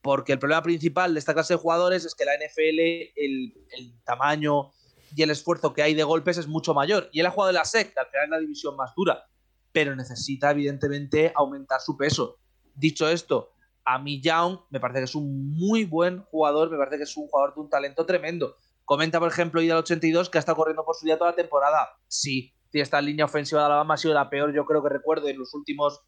Porque 0.08 0.32
el 0.32 0.38
problema 0.38 0.62
principal 0.62 1.12
de 1.12 1.18
esta 1.18 1.34
clase 1.34 1.52
de 1.52 1.58
jugadores 1.58 2.06
es 2.06 2.14
que 2.14 2.24
la 2.24 2.32
NFL, 2.32 3.12
el, 3.14 3.94
tamaño 4.04 4.70
y 5.14 5.22
el 5.22 5.28
esfuerzo 5.28 5.74
que 5.74 5.82
hay 5.82 5.92
de 5.92 6.02
golpes 6.02 6.38
es 6.38 6.48
mucho 6.48 6.72
mayor. 6.72 7.10
Y 7.12 7.20
él 7.20 7.26
ha 7.26 7.30
jugado 7.30 7.50
en 7.50 7.56
la 7.56 7.66
SEC, 7.66 7.92
que 7.92 8.00
al 8.00 8.06
final 8.06 8.24
es 8.24 8.30
la 8.30 8.38
división 8.38 8.74
más 8.74 8.94
dura. 8.96 9.28
Pero 9.70 9.94
necesita, 9.94 10.50
evidentemente, 10.50 11.30
aumentar 11.36 11.82
su 11.82 11.98
peso. 11.98 12.38
Dicho 12.74 13.06
esto, 13.06 13.52
a 13.84 13.98
mí 13.98 14.22
Young 14.22 14.60
me 14.70 14.80
parece 14.80 15.00
que 15.00 15.04
es 15.04 15.14
un 15.14 15.52
muy 15.52 15.84
buen 15.84 16.22
jugador, 16.22 16.70
me 16.70 16.78
parece 16.78 16.96
que 16.96 17.02
es 17.02 17.14
un 17.14 17.28
jugador 17.28 17.54
de 17.54 17.60
un 17.60 17.68
talento 17.68 18.06
tremendo. 18.06 18.56
Comenta, 18.86 19.18
por 19.18 19.28
ejemplo, 19.28 19.60
Ida 19.60 19.76
82 19.76 20.30
que 20.30 20.38
ha 20.38 20.40
estado 20.40 20.56
corriendo 20.56 20.86
por 20.86 20.96
su 20.96 21.04
día 21.04 21.18
toda 21.18 21.32
la 21.32 21.36
temporada. 21.36 21.86
Sí, 22.06 22.54
esta 22.72 23.02
línea 23.02 23.26
ofensiva 23.26 23.60
de 23.60 23.66
Alabama 23.66 23.92
ha 23.92 23.98
sido 23.98 24.14
la 24.14 24.30
peor, 24.30 24.54
yo 24.54 24.64
creo 24.64 24.82
que 24.82 24.88
recuerdo, 24.88 25.28
en 25.28 25.38
los 25.38 25.52
últimos 25.52 26.00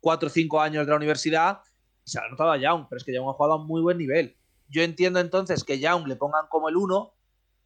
4 0.00 0.26
o 0.26 0.30
5 0.30 0.60
años 0.60 0.86
de 0.86 0.90
la 0.90 0.96
universidad. 0.96 1.60
Se 2.04 2.18
ha 2.18 2.28
notado 2.28 2.52
a 2.52 2.58
Young, 2.58 2.86
pero 2.88 2.98
es 2.98 3.04
que 3.04 3.12
Young 3.12 3.28
ha 3.28 3.32
jugado 3.32 3.54
a 3.54 3.58
muy 3.58 3.80
buen 3.80 3.98
nivel. 3.98 4.36
yo 4.68 4.82
entiendo 4.82 5.20
entonces 5.20 5.62
que 5.62 5.78
Young 5.78 6.06
le 6.06 6.16
pongan 6.16 6.46
como 6.48 6.68
el 6.68 6.76
1, 6.76 7.12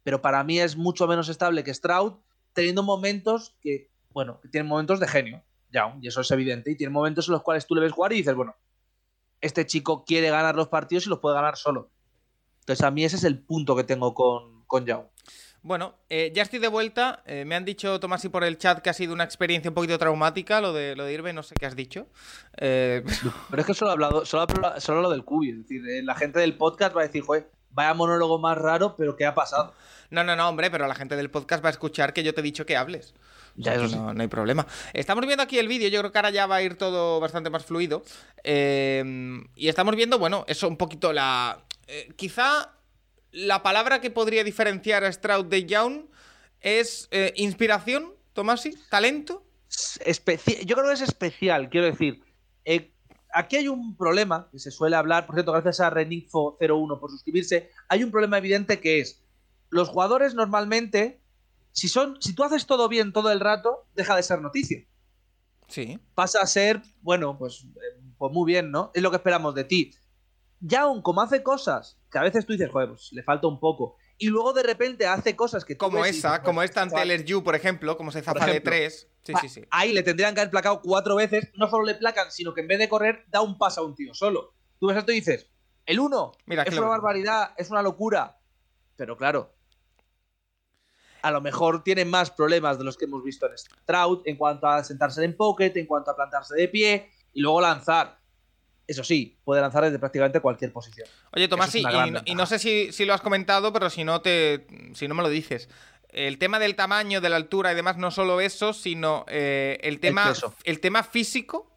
pero 0.03 0.21
para 0.21 0.43
mí 0.43 0.59
es 0.59 0.75
mucho 0.75 1.07
menos 1.07 1.29
estable 1.29 1.63
que 1.63 1.73
Stroud, 1.73 2.13
teniendo 2.53 2.83
momentos 2.83 3.55
que, 3.61 3.89
bueno, 4.11 4.39
que 4.41 4.49
tienen 4.49 4.67
momentos 4.67 4.99
de 4.99 5.07
genio, 5.07 5.43
Young, 5.71 5.99
y 6.01 6.07
eso 6.07 6.21
es 6.21 6.31
evidente, 6.31 6.71
y 6.71 6.75
tiene 6.75 6.91
momentos 6.91 7.27
en 7.27 7.33
los 7.33 7.43
cuales 7.43 7.65
tú 7.65 7.75
le 7.75 7.81
ves 7.81 7.91
jugar 7.91 8.13
y 8.13 8.17
dices, 8.17 8.35
bueno, 8.35 8.55
este 9.41 9.65
chico 9.65 10.03
quiere 10.03 10.29
ganar 10.29 10.55
los 10.55 10.67
partidos 10.67 11.05
y 11.05 11.09
los 11.09 11.19
puede 11.19 11.35
ganar 11.35 11.57
solo. 11.57 11.89
Entonces 12.61 12.83
a 12.83 12.91
mí 12.91 13.03
ese 13.03 13.15
es 13.15 13.23
el 13.23 13.39
punto 13.39 13.75
que 13.75 13.83
tengo 13.83 14.13
con, 14.13 14.65
con 14.65 14.85
Young. 14.85 15.05
Bueno, 15.61 15.95
eh, 16.09 16.31
ya 16.33 16.43
estoy 16.43 16.59
de 16.59 16.69
vuelta. 16.69 17.21
Eh, 17.25 17.43
me 17.45 17.55
han 17.55 17.65
dicho, 17.65 17.99
Tomás, 17.99 18.23
y 18.23 18.29
por 18.29 18.43
el 18.43 18.57
chat 18.57 18.79
que 18.79 18.89
ha 18.89 18.93
sido 18.93 19.13
una 19.13 19.25
experiencia 19.25 19.69
un 19.69 19.75
poquito 19.75 19.97
traumática 19.97 20.61
lo 20.61 20.71
de, 20.71 20.95
lo 20.95 21.03
de 21.03 21.13
irme, 21.13 21.33
no 21.33 21.43
sé 21.43 21.55
qué 21.59 21.65
has 21.65 21.75
dicho. 21.75 22.07
Eh, 22.57 23.03
Pero 23.49 23.61
es 23.61 23.67
que 23.67 23.73
solo 23.73 23.91
he 23.91 23.93
hablado, 23.93 24.25
solo, 24.25 24.47
solo 24.77 25.01
lo 25.01 25.09
del 25.09 25.25
cubi. 25.25 25.49
Es 25.49 25.57
decir, 25.67 26.03
la 26.03 26.15
gente 26.15 26.39
del 26.39 26.55
podcast 26.55 26.95
va 26.95 27.01
a 27.01 27.05
decir, 27.05 27.23
joder, 27.23 27.51
vaya 27.71 27.93
monólogo 27.93 28.39
más 28.39 28.57
raro, 28.57 28.95
pero 28.95 29.15
¿qué 29.15 29.25
ha 29.25 29.35
pasado? 29.35 29.73
No, 30.09 30.23
no, 30.23 30.35
no, 30.35 30.49
hombre, 30.49 30.71
pero 30.71 30.87
la 30.87 30.95
gente 30.95 31.15
del 31.15 31.29
podcast 31.29 31.63
va 31.63 31.69
a 31.69 31.71
escuchar 31.71 32.13
que 32.13 32.23
yo 32.23 32.33
te 32.33 32.39
he 32.39 32.43
dicho 32.43 32.65
que 32.65 32.75
hables. 32.75 33.13
Ya, 33.55 33.75
eso 33.75 33.95
no, 33.95 34.13
no, 34.13 34.21
hay 34.21 34.27
problema. 34.27 34.65
Estamos 34.93 35.25
viendo 35.25 35.43
aquí 35.43 35.59
el 35.59 35.67
vídeo, 35.67 35.89
yo 35.89 35.99
creo 35.99 36.11
que 36.11 36.17
ahora 36.17 36.29
ya 36.29 36.47
va 36.47 36.55
a 36.55 36.61
ir 36.61 36.77
todo 36.77 37.19
bastante 37.19 37.49
más 37.49 37.65
fluido. 37.65 38.03
y 38.43 39.67
estamos 39.67 39.95
viendo, 39.95 40.17
bueno, 40.17 40.45
eso 40.47 40.67
un 40.67 40.77
poquito 40.77 41.11
la... 41.13 41.59
quizá 42.15 42.71
la 43.31 43.63
palabra 43.63 44.01
que 44.01 44.09
podría 44.09 44.43
diferenciar 44.43 45.03
a 45.03 45.11
Stroud 45.11 45.45
de 45.45 45.65
Young 45.65 46.05
es 46.61 47.07
eh, 47.11 47.33
inspiración, 47.35 48.13
Tomasi, 48.33 48.73
talento. 48.89 49.45
Yo 50.65 50.75
creo 50.75 50.87
que 50.87 50.93
es 50.93 51.01
especial, 51.01 51.69
quiero 51.69 51.87
decir. 51.87 52.23
Eh, 52.65 52.93
aquí 53.33 53.57
hay 53.57 53.67
un 53.67 53.95
problema 53.95 54.49
que 54.51 54.59
se 54.59 54.71
suele 54.71 54.95
hablar, 54.95 55.25
por 55.25 55.35
cierto, 55.35 55.51
gracias 55.51 55.79
a 55.79 55.91
Reninfo01 55.91 56.99
por 56.99 57.11
suscribirse. 57.11 57.69
Hay 57.87 58.03
un 58.03 58.11
problema 58.11 58.37
evidente 58.37 58.79
que 58.79 58.99
es: 58.99 59.23
los 59.69 59.89
jugadores 59.89 60.33
normalmente, 60.33 61.21
si, 61.71 61.87
son, 61.87 62.17
si 62.21 62.33
tú 62.33 62.43
haces 62.43 62.65
todo 62.65 62.89
bien 62.89 63.13
todo 63.13 63.31
el 63.31 63.39
rato, 63.39 63.85
deja 63.95 64.15
de 64.15 64.23
ser 64.23 64.41
noticia. 64.41 64.85
Sí. 65.67 65.99
Pasa 66.15 66.41
a 66.41 66.47
ser, 66.47 66.81
bueno, 67.01 67.37
pues, 67.37 67.63
eh, 67.63 68.01
pues 68.17 68.33
muy 68.33 68.51
bien, 68.51 68.71
¿no? 68.71 68.91
Es 68.95 69.03
lo 69.03 69.11
que 69.11 69.17
esperamos 69.17 69.53
de 69.53 69.65
ti. 69.65 69.91
Young, 70.61 71.03
como 71.03 71.21
hace 71.21 71.43
cosas 71.43 71.98
que 72.11 72.17
a 72.17 72.23
veces 72.23 72.45
tú 72.45 72.53
dices, 72.53 72.69
joder, 72.71 72.89
pues 72.89 73.11
le 73.11 73.23
falta 73.23 73.47
un 73.47 73.59
poco. 73.59 73.97
Y 74.17 74.27
luego 74.27 74.51
de 74.53 74.63
repente 74.63 75.07
hace 75.07 75.35
cosas 75.35 75.63
que 75.63 75.77
Como 75.77 76.03
esa, 76.03 76.43
como 76.43 76.61
esta 76.61 76.81
ante 76.81 77.05
LSU, 77.05 77.43
por 77.43 77.55
ejemplo, 77.55 77.95
como 77.97 78.11
se 78.11 78.21
zafa 78.21 78.45
de 78.45 78.59
tres. 78.59 79.07
Sí, 79.23 79.33
sí, 79.41 79.49
sí. 79.49 79.65
Ahí 79.71 79.93
le 79.93 80.03
tendrían 80.03 80.33
que 80.33 80.41
haber 80.41 80.51
placado 80.51 80.81
cuatro 80.81 81.15
veces. 81.15 81.49
No 81.55 81.69
solo 81.69 81.85
le 81.85 81.95
placan, 81.95 82.31
sino 82.31 82.53
que 82.53 82.61
en 82.61 82.67
vez 82.67 82.79
de 82.79 82.89
correr, 82.89 83.25
da 83.29 83.41
un 83.41 83.57
paso 83.57 83.81
a 83.81 83.85
un 83.85 83.95
tío 83.95 84.13
solo. 84.13 84.55
Tú 84.79 84.87
ves 84.87 84.97
esto 84.97 85.11
y 85.11 85.15
dices, 85.15 85.49
el 85.85 85.99
uno, 85.99 86.33
Mira, 86.45 86.63
es 86.63 86.77
una 86.77 86.87
barbaridad, 86.87 87.53
es 87.57 87.69
una 87.69 87.81
locura. 87.81 88.39
Pero 88.95 89.15
claro, 89.15 89.55
a 91.21 91.31
lo 91.31 91.41
mejor 91.41 91.83
tiene 91.83 92.05
más 92.05 92.31
problemas 92.31 92.77
de 92.77 92.83
los 92.83 92.97
que 92.97 93.05
hemos 93.05 93.23
visto 93.23 93.47
en 93.47 93.57
Stroud 93.57 94.21
en 94.25 94.37
cuanto 94.37 94.67
a 94.67 94.83
sentarse 94.83 95.23
en 95.23 95.35
pocket, 95.35 95.71
en 95.75 95.85
cuanto 95.85 96.11
a 96.11 96.15
plantarse 96.15 96.55
de 96.55 96.67
pie 96.67 97.09
y 97.33 97.41
luego 97.41 97.61
lanzar. 97.61 98.18
Eso 98.89 99.03
sí, 99.03 99.37
puede 99.43 99.61
lanzar 99.61 99.83
desde 99.83 99.99
prácticamente 99.99 100.39
cualquier 100.39 100.73
posición. 100.73 101.07
Oye, 101.31 101.47
Tomás, 101.47 101.75
y, 101.75 101.83
no, 102.33 102.45
sé 102.47 102.57
si, 102.57 103.05
lo 103.05 103.13
has 103.13 103.21
comentado, 103.21 103.71
pero 103.71 103.91
si 103.91 104.03
no, 104.03 104.21
te, 104.21 104.65
si 104.95 105.07
no 105.07 105.13
me 105.13 105.21
lo 105.21 105.29
dices. 105.29 105.69
El 106.09 106.39
tema 106.39 106.57
del 106.57 106.75
tamaño, 106.75 107.21
de 107.21 107.29
la 107.29 107.35
altura 107.35 107.71
y 107.71 107.75
demás, 107.75 107.97
no 107.97 108.09
solo 108.09 108.41
eso, 108.41 108.73
sino 108.73 109.25
eh, 109.27 109.77
el, 109.83 109.99
tema, 109.99 110.33
el, 110.63 110.79
tema 110.79 111.03
físico. 111.03 111.71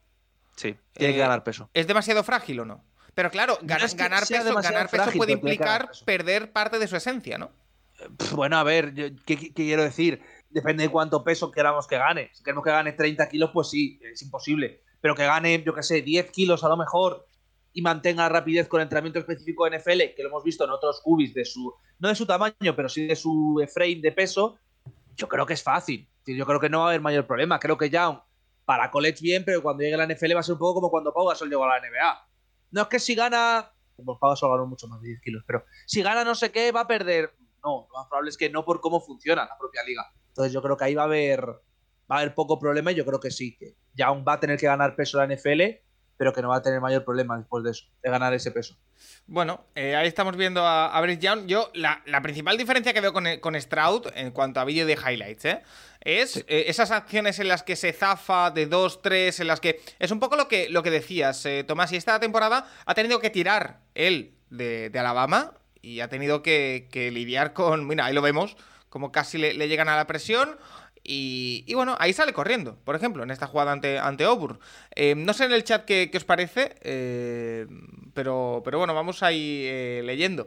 Sí, 0.56 0.74
tiene 0.94 1.12
que 1.12 1.18
eh, 1.18 1.22
ganar 1.22 1.44
peso. 1.44 1.68
¿Es 1.74 1.86
demasiado 1.86 2.24
frágil 2.24 2.60
o 2.60 2.64
no? 2.64 2.82
Pero 3.14 3.30
claro, 3.30 3.58
ganar, 3.60 3.90
peso, 4.26 4.54
ganar 4.54 4.88
peso 4.88 5.10
puede 5.14 5.32
implicar 5.32 5.90
perder 6.06 6.50
parte 6.50 6.78
de 6.78 6.88
su 6.88 6.96
esencia, 6.96 7.36
¿no? 7.36 7.52
Bueno, 8.32 8.56
a 8.56 8.64
ver, 8.64 8.94
¿qué, 9.26 9.52
quiero 9.52 9.82
decir? 9.82 10.22
Depende 10.48 10.84
de 10.84 10.88
cuánto 10.88 11.22
peso 11.22 11.50
queramos 11.50 11.86
que 11.86 11.98
gane. 11.98 12.30
Si 12.32 12.42
queremos 12.42 12.64
que 12.64 12.70
gane 12.70 12.92
30 12.92 13.28
kilos, 13.28 13.50
pues 13.52 13.68
sí, 13.68 14.00
es 14.02 14.22
imposible 14.22 14.80
pero 15.02 15.14
que 15.14 15.24
gane, 15.24 15.62
yo 15.62 15.74
qué 15.74 15.82
sé, 15.82 16.00
10 16.00 16.30
kilos 16.30 16.64
a 16.64 16.68
lo 16.68 16.78
mejor 16.78 17.26
y 17.74 17.82
mantenga 17.82 18.28
rapidez 18.28 18.68
con 18.68 18.80
entrenamiento 18.80 19.18
específico 19.18 19.64
de 19.68 19.78
NFL, 19.78 20.14
que 20.16 20.22
lo 20.22 20.28
hemos 20.28 20.44
visto 20.44 20.64
en 20.64 20.70
otros 20.70 21.00
cubis 21.02 21.34
de 21.34 21.44
su, 21.44 21.74
no 21.98 22.08
de 22.08 22.14
su 22.14 22.24
tamaño, 22.24 22.76
pero 22.76 22.88
sí 22.88 23.06
de 23.06 23.16
su 23.16 23.62
frame 23.74 24.00
de 24.00 24.12
peso, 24.12 24.58
yo 25.16 25.28
creo 25.28 25.44
que 25.44 25.54
es 25.54 25.62
fácil. 25.62 26.08
Yo 26.24 26.46
creo 26.46 26.60
que 26.60 26.68
no 26.68 26.78
va 26.78 26.84
a 26.84 26.88
haber 26.90 27.00
mayor 27.00 27.26
problema. 27.26 27.58
Creo 27.58 27.76
que 27.76 27.90
ya 27.90 28.24
para 28.64 28.92
college 28.92 29.18
bien, 29.20 29.44
pero 29.44 29.60
cuando 29.60 29.82
llegue 29.82 29.96
la 29.96 30.06
NFL 30.06 30.36
va 30.36 30.40
a 30.40 30.44
ser 30.44 30.52
un 30.52 30.60
poco 30.60 30.74
como 30.74 30.90
cuando 30.90 31.12
Pau 31.12 31.26
Gasol 31.26 31.50
llegó 31.50 31.64
a 31.64 31.78
la 31.78 31.80
NBA. 31.80 32.28
No 32.70 32.82
es 32.82 32.88
que 32.88 33.00
si 33.00 33.16
gana, 33.16 33.72
como 33.96 34.18
Pau 34.20 34.30
Gasol 34.30 34.50
ganó 34.50 34.66
mucho 34.66 34.86
más 34.86 35.00
de 35.02 35.08
10 35.08 35.20
kilos, 35.20 35.44
pero 35.46 35.64
si 35.86 36.02
gana 36.02 36.22
no 36.22 36.36
sé 36.36 36.52
qué, 36.52 36.70
va 36.70 36.82
a 36.82 36.86
perder. 36.86 37.34
No, 37.64 37.88
lo 37.90 37.98
más 37.98 38.06
probable 38.08 38.30
es 38.30 38.36
que 38.36 38.50
no 38.50 38.64
por 38.64 38.80
cómo 38.80 39.00
funciona 39.00 39.44
la 39.44 39.58
propia 39.58 39.82
liga. 39.82 40.12
Entonces 40.28 40.52
yo 40.52 40.62
creo 40.62 40.76
que 40.76 40.84
ahí 40.84 40.94
va 40.94 41.02
a 41.02 41.06
haber, 41.06 41.44
va 42.12 42.18
a 42.18 42.20
haber 42.20 42.34
poco 42.34 42.58
problema 42.58 42.92
y 42.92 42.94
yo 42.94 43.06
creo 43.06 43.20
que 43.20 43.30
sí, 43.30 43.56
que 43.56 43.74
ya 43.94 44.06
aún 44.06 44.24
va 44.26 44.34
a 44.34 44.40
tener 44.40 44.58
que 44.58 44.66
ganar 44.66 44.94
peso 44.94 45.18
la 45.18 45.26
NFL, 45.26 45.62
pero 46.16 46.32
que 46.32 46.42
no 46.42 46.50
va 46.50 46.56
a 46.56 46.62
tener 46.62 46.80
mayor 46.80 47.04
problema 47.04 47.38
después 47.38 47.64
de 47.64 47.70
eso, 47.70 47.86
de 48.02 48.10
ganar 48.10 48.34
ese 48.34 48.50
peso. 48.50 48.76
Bueno, 49.26 49.64
eh, 49.74 49.96
ahí 49.96 50.06
estamos 50.06 50.36
viendo 50.36 50.64
a, 50.64 50.96
a 50.96 51.12
Young. 51.12 51.46
Yo, 51.46 51.70
la, 51.74 52.02
principal 52.22 52.58
diferencia 52.58 52.92
que 52.92 53.00
veo 53.00 53.12
con, 53.12 53.24
con 53.40 53.60
Stroud 53.60 54.08
en 54.14 54.30
cuanto 54.30 54.60
a 54.60 54.64
vídeo 54.64 54.84
de 54.86 54.92
highlights, 54.92 55.44
¿eh? 55.46 55.62
es 56.00 56.36
eh, 56.48 56.64
esas 56.68 56.90
acciones 56.90 57.38
en 57.38 57.48
las 57.48 57.62
que 57.62 57.76
se 57.76 57.92
zafa 57.92 58.50
de 58.50 58.68
2-3, 58.68 59.40
en 59.40 59.46
las 59.46 59.60
que. 59.60 59.80
Es 59.98 60.10
un 60.10 60.20
poco 60.20 60.36
lo 60.36 60.48
que, 60.48 60.68
lo 60.68 60.82
que 60.82 60.90
decías, 60.90 61.46
Tomás. 61.66 61.92
Y 61.92 61.96
esta 61.96 62.20
temporada 62.20 62.68
ha 62.84 62.94
tenido 62.94 63.18
que 63.18 63.30
tirar 63.30 63.80
él 63.94 64.34
de, 64.50 64.92
Alabama 64.94 65.54
y 65.80 66.00
ha 66.00 66.08
tenido 66.08 66.42
que, 66.42 66.88
lidiar 67.12 67.54
con. 67.54 67.86
Mira, 67.86 68.04
ahí 68.04 68.14
lo 68.14 68.22
vemos, 68.22 68.56
como 68.90 69.12
casi 69.12 69.38
le 69.38 69.68
llegan 69.68 69.88
a 69.88 69.96
la 69.96 70.06
presión 70.06 70.58
y, 71.04 71.72
bueno, 71.74 71.96
ahí 71.98 72.12
sale 72.12 72.32
corriendo, 72.32 72.76
por 72.84 72.94
ejemplo, 72.94 73.24
en 73.24 73.30
esta 73.30 73.48
jugada 73.48 73.72
ante, 73.72 73.98
ante 73.98 74.24
Auburn. 74.24 74.60
Eh, 74.94 75.14
no 75.16 75.32
sé 75.32 75.44
en 75.44 75.52
el 75.52 75.64
chat 75.64 75.84
qué, 75.84 76.10
os 76.14 76.24
parece, 76.24 76.76
eh, 76.82 77.66
pero, 78.14 78.62
pero 78.64 78.78
bueno, 78.78 78.94
vamos 78.94 79.22
ahí 79.22 79.64
eh, 79.66 80.02
leyendo. 80.04 80.46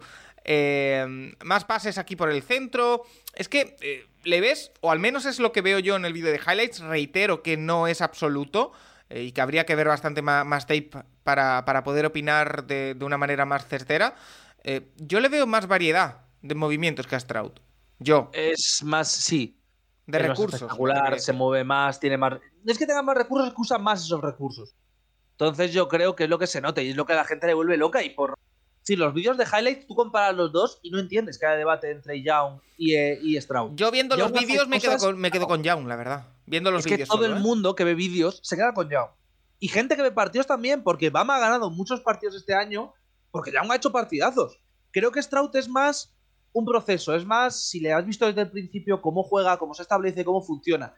más 1.43 1.65
pases 1.65 1.97
aquí 1.97 2.15
por 2.15 2.29
el 2.29 2.41
centro. 2.41 3.03
Es 3.33 3.49
que 3.49 3.75
le 4.23 4.41
ves, 4.41 4.71
o 4.79 4.91
al 4.91 4.99
menos 4.99 5.25
es 5.25 5.39
lo 5.39 5.51
que 5.51 5.61
veo 5.61 5.79
yo 5.79 5.97
en 5.97 6.05
el 6.05 6.13
vídeo 6.13 6.31
de 6.31 6.39
highlights, 6.39 6.79
reitero 6.79 7.43
que 7.43 7.57
no 7.57 7.87
es 7.87 8.01
absoluto 8.01 8.71
y 9.09 9.33
que 9.33 9.41
habría 9.41 9.65
que 9.65 9.75
ver 9.75 9.87
bastante 9.87 10.21
más, 10.21 10.67
tape 10.67 10.89
para, 11.23 11.65
para, 11.65 11.83
poder 11.83 12.05
opinar 12.05 12.65
de, 12.65 12.95
de, 12.95 13.05
una 13.05 13.17
manera 13.17 13.45
más 13.45 13.67
certera. 13.67 14.15
yo 14.95 15.19
le 15.19 15.27
veo 15.27 15.45
más 15.45 15.67
variedad 15.67 16.21
de 16.41 16.55
movimientos 16.55 17.07
que 17.07 17.15
a 17.15 17.19
Stroud. 17.19 17.51
Yo. 17.99 18.29
Es 18.33 18.81
más, 18.83 19.11
sí, 19.11 19.57
de 20.07 20.19
recursos. 20.19 20.61
Espectacular, 20.61 21.19
se 21.19 21.33
mueve 21.33 21.63
más, 21.63 21.99
tiene 21.99 22.17
más. 22.17 22.33
No 22.63 22.71
es 22.71 22.77
que 22.77 22.85
tenga 22.85 23.01
más 23.01 23.17
recursos, 23.17 23.49
es 23.49 23.53
que 23.53 23.61
usa 23.61 23.77
más 23.77 24.03
esos 24.03 24.21
recursos. 24.21 24.75
Entonces 25.31 25.73
yo 25.73 25.87
creo 25.87 26.15
que 26.15 26.25
es 26.25 26.29
lo 26.29 26.39
que 26.39 26.47
se 26.47 26.61
nota 26.61 26.81
y 26.81 26.89
es 26.89 26.95
lo 26.95 27.05
que 27.05 27.13
a 27.13 27.17
la 27.17 27.25
gente 27.25 27.47
le 27.47 27.53
vuelve 27.53 27.77
loca. 27.77 28.03
Y 28.03 28.11
por. 28.11 28.35
Sí, 28.83 28.95
los 28.95 29.15
vídeos 29.15 29.35
de 29.35 29.45
highlights, 29.45 29.87
tú 29.87 29.95
comparas 29.95 30.35
los 30.35 30.51
dos 30.51 30.79
y 30.83 30.91
no 30.91 30.99
entiendes 30.99 31.39
que 31.39 31.47
hay 31.47 31.57
debate 31.57 31.89
entre 31.89 32.21
Young 32.21 32.59
y, 32.77 32.93
eh, 32.93 33.19
y 33.19 33.41
Stroud. 33.41 33.71
Yo 33.75 33.89
viendo 33.89 34.15
los 34.15 34.31
vídeos 34.31 34.67
me, 34.67 34.79
quedo 34.79 34.97
con, 34.99 35.17
me 35.17 35.31
quedo 35.31 35.47
con 35.47 35.63
Young, 35.63 35.87
la 35.87 35.95
verdad. 35.95 36.27
Viendo 36.45 36.69
los 36.69 36.85
es 36.85 36.97
que 36.97 37.05
todo 37.05 37.25
el 37.25 37.37
¿eh? 37.37 37.39
mundo 37.39 37.73
que 37.73 37.83
ve 37.83 37.95
vídeos 37.95 38.39
se 38.43 38.55
queda 38.55 38.75
con 38.75 38.87
Young. 38.87 39.09
Y 39.59 39.69
gente 39.69 39.95
que 39.95 40.03
ve 40.03 40.11
partidos 40.11 40.45
también, 40.45 40.83
porque 40.83 41.09
Bama 41.09 41.37
ha 41.37 41.39
ganado 41.39 41.71
muchos 41.71 42.01
partidos 42.01 42.35
este 42.35 42.53
año 42.53 42.93
porque 43.31 43.51
Young 43.51 43.71
ha 43.71 43.75
hecho 43.75 43.91
partidazos. 43.91 44.61
Creo 44.91 45.11
que 45.11 45.21
Stroud 45.21 45.53
es 45.55 45.67
más 45.67 46.14
un 46.55 46.63
proceso, 46.63 47.13
es 47.13 47.25
más, 47.25 47.67
si 47.67 47.81
le 47.81 47.91
has 47.91 48.05
visto 48.05 48.25
desde 48.25 48.43
el 48.43 48.49
principio 48.49 49.01
cómo 49.01 49.23
juega, 49.23 49.57
cómo 49.57 49.73
se 49.73 49.81
establece, 49.81 50.23
cómo 50.23 50.41
funciona. 50.41 50.95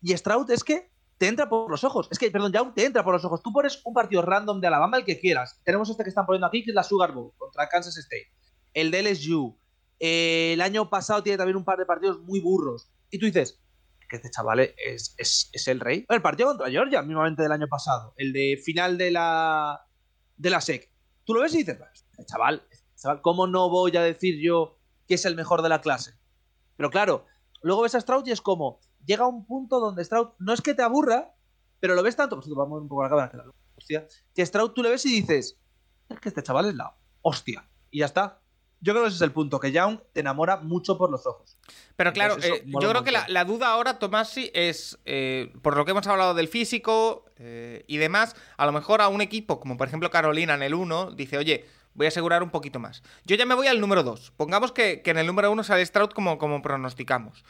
Y 0.00 0.16
Stroud 0.16 0.48
es 0.52 0.62
que 0.62 0.92
te 1.18 1.26
entra 1.26 1.48
por 1.48 1.68
los 1.68 1.82
ojos. 1.82 2.06
Es 2.12 2.18
que, 2.18 2.30
perdón, 2.30 2.52
ya 2.52 2.72
te 2.72 2.84
entra 2.84 3.02
por 3.02 3.12
los 3.12 3.24
ojos. 3.24 3.42
Tú 3.42 3.52
pones 3.52 3.80
un 3.84 3.92
partido 3.92 4.22
random 4.22 4.60
de 4.60 4.68
Alabama, 4.68 4.98
el 4.98 5.04
que 5.04 5.18
quieras. 5.18 5.60
Tenemos 5.64 5.90
este 5.90 6.04
que 6.04 6.10
están 6.10 6.26
poniendo 6.26 6.46
aquí, 6.46 6.62
que 6.62 6.70
es 6.70 6.76
la 6.76 6.84
Sugar 6.84 7.12
Bowl 7.12 7.32
contra 7.36 7.68
Kansas 7.68 7.96
State. 7.96 8.30
El 8.72 8.92
de 8.92 9.02
LSU. 9.02 9.58
Eh, 9.98 10.52
el 10.52 10.60
año 10.60 10.88
pasado 10.88 11.24
tiene 11.24 11.38
también 11.38 11.56
un 11.56 11.64
par 11.64 11.78
de 11.78 11.86
partidos 11.86 12.20
muy 12.20 12.38
burros. 12.38 12.88
Y 13.10 13.18
tú 13.18 13.26
dices, 13.26 13.60
que 14.08 14.14
este 14.14 14.30
chaval 14.30 14.60
es, 14.60 15.16
es, 15.18 15.66
el 15.66 15.80
rey. 15.80 16.06
El 16.08 16.22
partido 16.22 16.50
contra 16.50 16.70
Georgia, 16.70 17.02
mismamente 17.02 17.42
del 17.42 17.50
año 17.50 17.66
pasado. 17.66 18.14
El 18.16 18.32
de 18.32 18.60
final 18.64 18.96
de 18.96 19.10
la, 19.10 19.88
de 20.36 20.50
la 20.50 20.60
SEC. 20.60 20.88
Tú 21.24 21.34
lo 21.34 21.40
ves 21.40 21.52
y 21.54 21.64
dices, 21.64 21.78
este 22.12 22.26
chaval, 22.26 22.64
este 22.70 22.86
chaval, 22.94 23.22
¿cómo 23.22 23.48
no 23.48 23.68
voy 23.68 23.96
a 23.96 24.02
decir 24.02 24.38
yo 24.40 24.78
que 25.06 25.14
es 25.14 25.24
el 25.24 25.36
mejor 25.36 25.62
de 25.62 25.68
la 25.68 25.80
clase. 25.80 26.14
Pero 26.76 26.90
claro, 26.90 27.26
luego 27.62 27.82
ves 27.82 27.94
a 27.94 28.00
Stroud 28.00 28.26
y 28.26 28.32
es 28.32 28.40
como, 28.40 28.80
llega 29.04 29.26
un 29.26 29.46
punto 29.46 29.80
donde 29.80 30.04
Stroud 30.04 30.30
no 30.38 30.52
es 30.52 30.60
que 30.60 30.74
te 30.74 30.82
aburra, 30.82 31.34
pero 31.80 31.94
lo 31.94 32.02
ves 32.02 32.16
tanto, 32.16 32.36
pues 32.36 32.48
vamos 32.48 32.80
un 32.80 32.88
poco 32.88 33.02
a 33.02 33.04
la 33.04 33.10
cámara, 33.10 33.30
que, 33.30 33.36
la, 33.36 33.44
hostia, 33.76 34.08
que 34.34 34.46
Stroud 34.46 34.70
tú 34.70 34.82
le 34.82 34.90
ves 34.90 35.04
y 35.06 35.20
dices, 35.20 35.58
es 36.08 36.20
que 36.20 36.28
este 36.28 36.42
chaval 36.42 36.66
es 36.66 36.74
la 36.74 36.96
hostia. 37.22 37.68
Y 37.90 38.00
ya 38.00 38.06
está. 38.06 38.40
Yo 38.80 38.92
creo 38.92 39.04
que 39.04 39.08
ese 39.08 39.16
es 39.16 39.22
el 39.22 39.32
punto, 39.32 39.60
que 39.60 39.72
Young 39.72 39.98
te 40.12 40.20
enamora 40.20 40.58
mucho 40.58 40.98
por 40.98 41.10
los 41.10 41.26
ojos. 41.26 41.56
Pero 41.96 42.12
claro, 42.12 42.36
eh, 42.42 42.62
yo 42.66 42.90
creo 42.90 43.02
que 43.02 43.12
la, 43.12 43.44
duda 43.46 43.68
ahora, 43.68 43.98
Tomasi, 43.98 44.50
es, 44.52 44.98
eh, 45.06 45.54
por 45.62 45.74
lo 45.74 45.86
que 45.86 45.92
hemos 45.92 46.06
hablado 46.06 46.34
del 46.34 46.48
físico 46.48 47.24
eh, 47.36 47.82
y 47.86 47.96
demás, 47.96 48.36
a 48.58 48.66
lo 48.66 48.72
mejor 48.72 49.00
a 49.00 49.08
un 49.08 49.22
equipo, 49.22 49.58
como 49.58 49.78
por 49.78 49.88
ejemplo 49.88 50.10
Carolina 50.10 50.52
en 50.52 50.62
el 50.62 50.74
1, 50.74 51.12
dice, 51.12 51.38
oye, 51.38 51.64
voy 51.94 52.06
a 52.06 52.08
asegurar 52.08 52.42
un 52.42 52.50
poquito 52.50 52.78
más. 52.78 53.02
Yo 53.24 53.36
ya 53.36 53.46
me 53.46 53.54
voy 53.54 53.66
al 53.66 53.80
número 53.80 54.02
2. 54.02 54.32
Pongamos 54.36 54.72
que, 54.72 55.02
que 55.02 55.10
en 55.10 55.18
el 55.18 55.26
número 55.26 55.50
1 55.50 55.64
sale 55.64 55.84
Stroud 55.86 56.10
como, 56.10 56.38
como 56.38 56.62
pronosticamos. 56.62 57.44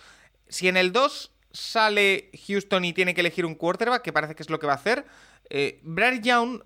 Si 0.49 0.69
en 0.69 0.77
el 0.77 0.93
2 0.93 1.33
sale 1.53 2.31
Houston 2.47 2.85
y 2.85 2.93
tiene 2.93 3.15
que 3.15 3.21
elegir 3.21 3.47
un 3.47 3.55
quarterback, 3.55 4.03
que 4.03 4.13
parece 4.13 4.35
que 4.35 4.43
es 4.43 4.51
lo 4.51 4.59
que 4.59 4.67
va 4.67 4.75
a 4.75 4.77
hacer, 4.77 5.07
eh, 5.51 5.81
Bryce 5.83 6.21
Young 6.23 6.63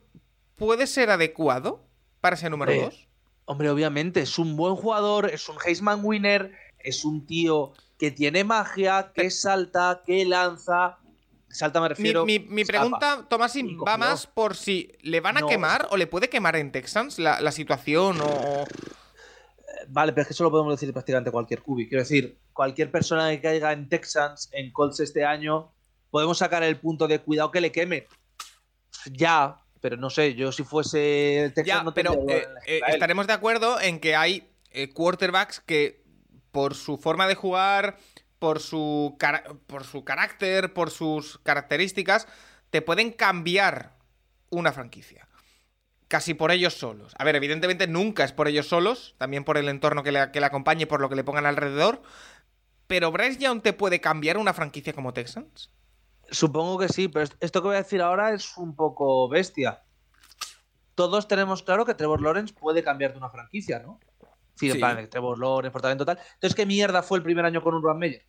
puede 0.57 0.87
ser 0.87 1.11
adecuado 1.11 1.85
para 2.21 2.37
ese 2.37 2.51
número 2.51 2.73
Hombre, 2.73 2.85
2. 2.87 3.09
Hombre, 3.45 3.71
obviamente, 3.71 4.21
es 4.21 4.39
un 4.39 4.57
buen 4.57 4.77
jugador, 4.77 5.31
es 5.31 5.49
un 5.49 5.57
Heisman 5.65 6.05
winner, 6.05 6.53
es 6.79 7.05
un 7.05 7.27
tío 7.27 7.73
que 7.99 8.11
tiene 8.11 8.45
magia, 8.45 9.13
que 9.15 9.31
salta, 9.31 10.03
que 10.07 10.25
lanza. 10.25 10.99
Salta 11.51 11.81
me 11.81 11.85
Mi, 11.87 11.89
refiero. 11.89 12.25
mi- 12.27 12.65
pregunta, 12.65 13.27
Tomasi, 13.29 13.61
Y 13.61 13.77
va 13.77 13.97
más 13.97 14.27
por 14.27 14.55
si 14.57 14.93
le 15.01 15.21
van 15.21 15.39
a 15.39 15.41
No. 15.41 15.47
quemar 15.47 15.89
o 15.91 15.97
le 15.97 16.07
puede 16.07 16.29
quemar 16.29 16.57
en 16.57 16.71
Texans 16.73 17.19
la, 17.19 17.41
la 17.41 17.53
situación 17.53 18.21
o... 18.21 18.65
Vale, 19.89 20.13
pero 20.13 20.23
es 20.23 20.29
que 20.29 20.35
eso 20.35 20.45
lo 20.45 20.51
podemos 20.51 20.75
decir 20.79 20.93
prácticamente 20.93 21.31
cualquier 21.31 21.63
cubi. 21.63 21.89
Quiero 21.89 22.03
decir, 22.03 22.39
cualquier 22.53 22.91
persona 22.91 23.31
que 23.31 23.41
caiga 23.41 23.73
en 23.73 23.89
Texans, 23.89 24.51
en 24.53 24.71
Colts 24.73 25.01
este 25.01 25.25
año, 25.25 25.73
podemos 26.11 26.37
sacar 26.39 26.63
el 26.63 26.77
punto 26.79 27.09
de 27.09 27.21
cuidado 27.21 27.51
que 27.51 27.61
le 27.63 27.73
queme. 27.73 28.07
Ya, 29.11 29.57
pero 29.81 29.97
no 29.97 30.11
sé, 30.11 30.35
yo 30.35 30.53
si 30.53 30.65
fuese 30.65 31.45
el 31.45 31.55
Texans 31.55 31.79
Ya, 31.81 31.83
no 31.85 31.95
pero 31.95 32.13
eh, 32.29 32.47
eh, 32.67 32.81
estaremos 32.89 33.27
de 33.27 33.33
acuerdo 33.33 33.81
en 33.81 34.01
que 34.01 34.15
hay 34.17 34.51
eh, 34.71 34.91
quarterbacks 34.93 35.61
que 35.61 36.03
por 36.51 36.75
su 36.75 36.99
forma 36.99 37.27
de 37.27 37.35
jugar, 37.35 37.97
por 38.39 38.61
su, 38.61 39.17
por 39.67 39.85
su 39.85 40.05
carácter, 40.05 40.73
por 40.73 40.91
sus 40.91 41.39
características, 41.39 42.27
te 42.71 42.83
pueden 42.83 43.13
cambiar 43.13 43.97
una 44.51 44.73
franquicia. 44.73 45.29
Casi 46.09 46.33
por 46.33 46.51
ellos 46.51 46.75
solos. 46.75 47.15
A 47.19 47.25
ver, 47.25 47.37
evidentemente 47.37 47.87
nunca 47.87 48.25
es 48.25 48.33
por 48.33 48.49
ellos 48.49 48.67
solos, 48.67 49.15
también 49.19 49.45
por 49.45 49.59
el 49.59 49.69
entorno 49.69 50.03
que 50.03 50.13
le, 50.13 50.31
que 50.33 50.41
le 50.41 50.47
acompañe, 50.47 50.87
por 50.87 51.01
lo 51.01 51.09
que 51.11 51.17
le 51.17 51.25
pongan 51.25 51.45
alrededor. 51.45 52.03
Pero 52.87 53.13
Bryce 53.13 53.39
Young 53.39 53.61
te 53.61 53.75
puede 53.75 54.01
cambiar 54.01 54.39
una 54.39 54.55
franquicia 54.55 54.95
como 54.95 55.13
Texans. 55.13 55.71
Supongo 56.31 56.79
que 56.79 56.89
sí, 56.89 57.09
pero 57.09 57.25
est- 57.25 57.37
esto 57.41 57.61
que 57.61 57.69
voy 57.69 57.75
a 57.77 57.83
decir 57.83 58.01
ahora 58.01 58.33
es 58.33 58.57
un 58.57 58.75
poco 58.75 59.29
bestia. 59.29 59.83
Todos 60.95 61.29
tenemos 61.29 61.63
claro 61.63 61.85
que 61.85 61.95
Trevor 61.95 62.23
Lawrence 62.23 62.55
puede 62.55 62.83
cambiar 62.83 63.13
de 63.13 63.19
una 63.19 63.31
franquicia, 63.31 63.79
¿no? 63.81 64.01
Sí, 64.55 64.71
en 64.71 64.79
plan, 64.79 65.09
Trevor 65.09 65.39
Lawrence, 65.39 65.71
por 65.71 65.83
talento 65.83 66.05
tal. 66.05 66.19
Entonces, 66.35 66.55
¿qué 66.57 66.67
mierda 66.67 67.03
fue 67.03 67.19
el 67.19 67.25
primer 67.25 67.45
año 67.45 67.63
con 67.63 67.75
Urban 67.75 67.99
Meyer? 67.99 68.27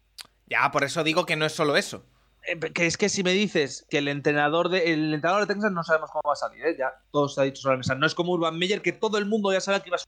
Ya, 0.50 0.72
por 0.72 0.84
eso 0.84 1.04
digo 1.04 1.26
que 1.26 1.36
no 1.36 1.46
es 1.46 1.54
solo 1.54 1.78
eso. 1.78 2.06
Eh, 2.48 2.60
que 2.74 2.88
es 2.88 2.98
que 2.98 3.10
si 3.10 3.24
me 3.24 3.32
dices 3.32 3.86
que 3.90 4.00
el 4.00 4.08
entrenador 4.08 4.70
de 4.70 4.94
el 4.94 5.14
entrenador 5.14 5.46
de 5.46 5.54
Texas 5.54 5.72
no 5.72 5.84
sabemos 5.84 6.10
cómo 6.12 6.24
va 6.28 6.34
a 6.34 6.36
salir, 6.36 6.66
¿eh? 6.66 6.76
ya 6.78 6.92
todo 7.12 7.28
se 7.28 7.42
ha 7.42 7.44
dicho 7.44 7.62
sobre 7.62 7.76
la 7.76 7.80
mesa. 7.80 7.96
No 7.96 8.06
es 8.08 8.16
como 8.16 8.34
Urban 8.34 8.58
Meyer 8.58 8.82
que 8.82 8.94
todo 8.94 9.18
el 9.18 9.26
mundo 9.26 9.52
ya 9.52 9.62
sabe 9.62 9.82
que 9.82 9.90
iba 9.90 9.98
a. 9.98 10.04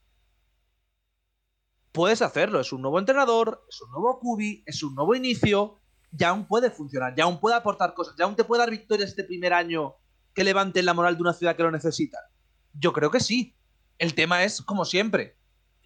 Puedes 1.92 2.22
hacerlo, 2.22 2.62
es 2.62 2.72
un 2.72 2.82
nuevo 2.82 3.00
entrenador, 3.00 3.66
es 3.70 3.82
un 3.82 3.92
nuevo 3.92 4.18
cubi, 4.20 4.64
es 4.66 4.82
un 4.82 4.96
nuevo 4.96 5.14
inicio, 5.14 5.82
ya 6.12 6.30
aún 6.30 6.48
puede 6.48 6.72
funcionar, 6.72 7.14
ya 7.16 7.26
aún 7.26 7.40
puede 7.40 7.58
aportar 7.58 7.94
cosas, 7.94 8.16
ya 8.18 8.24
aún 8.24 8.38
te 8.38 8.46
puede 8.46 8.62
dar 8.62 8.72
victorias 8.72 9.10
este 9.10 9.26
primer 9.26 9.54
año 9.54 9.96
que 10.34 10.46
levanten 10.46 10.86
la 10.86 10.94
moral 10.94 11.16
de 11.18 11.22
una 11.22 11.34
ciudad 11.34 11.56
que 11.58 11.64
lo 11.64 11.72
necesita. 11.72 12.18
Yo 12.74 12.94
creo 12.94 13.12
que 13.12 13.20
sí. 13.20 13.58
El 13.98 14.16
tema 14.16 14.44
es, 14.44 14.62
como 14.62 14.86
siempre, 14.86 15.38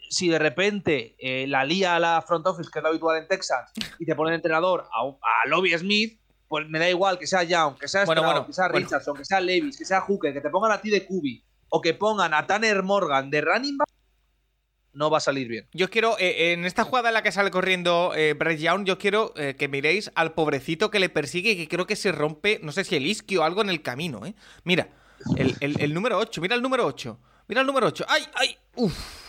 si 0.10 0.28
de 0.30 0.40
repente 0.40 1.16
eh, 1.20 1.48
la 1.48 1.64
lía 1.66 1.96
a 1.96 2.00
la 2.00 2.22
front 2.22 2.46
office, 2.48 2.70
que 2.72 2.80
es 2.80 2.84
lo 2.84 2.90
habitual 2.90 3.18
en 3.22 3.28
Texas, 3.28 3.72
y 4.00 4.06
te 4.06 4.16
ponen 4.16 4.34
entrenador 4.36 4.88
a, 4.94 5.02
a 5.08 5.48
Lobby 5.48 5.78
Smith, 5.78 6.20
pues 6.48 6.68
me 6.70 6.78
da 6.80 6.90
igual 6.90 7.18
que 7.18 7.28
sea 7.28 7.44
Young, 7.44 7.78
que 7.78 7.88
sea 7.88 8.06
Bueno, 8.06 8.22
Stroud, 8.22 8.34
bueno, 8.34 8.48
que 8.48 8.54
sea 8.54 8.68
bueno. 8.70 8.86
Richardson, 8.86 9.18
que 9.18 9.26
sea 9.26 9.40
Levis, 9.42 9.78
que 9.78 9.86
sea 9.86 10.02
Hooker, 10.02 10.32
que 10.34 10.42
te 10.42 10.50
pongan 10.50 10.72
a 10.72 10.80
ti 10.82 10.90
de 10.90 11.06
Kubi, 11.06 11.44
o 11.70 11.82
que 11.82 11.94
pongan 11.94 12.34
a 12.34 12.46
Tanner 12.46 12.84
Morgan 12.84 13.30
de 13.32 13.42
running 13.42 13.78
back, 13.78 13.90
no 14.94 15.10
va 15.10 15.18
a 15.18 15.22
salir 15.22 15.48
bien. 15.50 15.68
Yo 15.74 15.90
quiero, 15.90 16.18
eh, 16.20 16.54
en 16.54 16.64
esta 16.64 16.86
jugada 16.86 17.10
en 17.10 17.16
la 17.16 17.24
que 17.24 17.32
sale 17.34 17.52
corriendo 17.52 18.14
eh, 18.16 18.34
Bryce 18.34 18.62
Young, 18.64 18.86
yo 18.86 18.98
quiero 18.98 19.34
eh, 19.36 19.56
que 19.58 19.68
miréis 19.68 20.10
al 20.16 20.34
pobrecito 20.34 20.90
que 20.90 21.00
le 21.00 21.10
persigue 21.10 21.52
y 21.52 21.58
que 21.58 21.68
creo 21.68 21.86
que 21.86 21.98
se 21.98 22.12
rompe, 22.14 22.60
no 22.64 22.72
sé 22.72 22.84
si 22.86 22.96
el 22.96 23.06
isquio 23.06 23.42
o 23.42 23.44
algo 23.44 23.62
en 23.62 23.70
el 23.70 23.82
camino, 23.82 24.26
¿eh? 24.26 24.36
Mira, 24.64 24.88
el, 25.36 25.56
el- 25.60 25.82
el 25.82 25.94
número 25.94 26.18
8, 26.18 26.40
mira 26.42 26.56
el 26.56 26.62
número 26.62 26.86
8, 26.86 27.20
mira 27.48 27.60
el 27.62 27.68
número 27.68 27.88
8. 27.88 28.06
¡Ay, 28.08 28.24
ay! 28.36 28.58
¡Uf! 28.76 29.25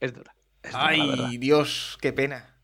Es 0.00 0.12
dura. 0.14 0.34
es. 0.62 0.72
¡Ay, 0.74 1.38
Dios! 1.38 1.98
¡Qué 2.00 2.12
pena! 2.12 2.56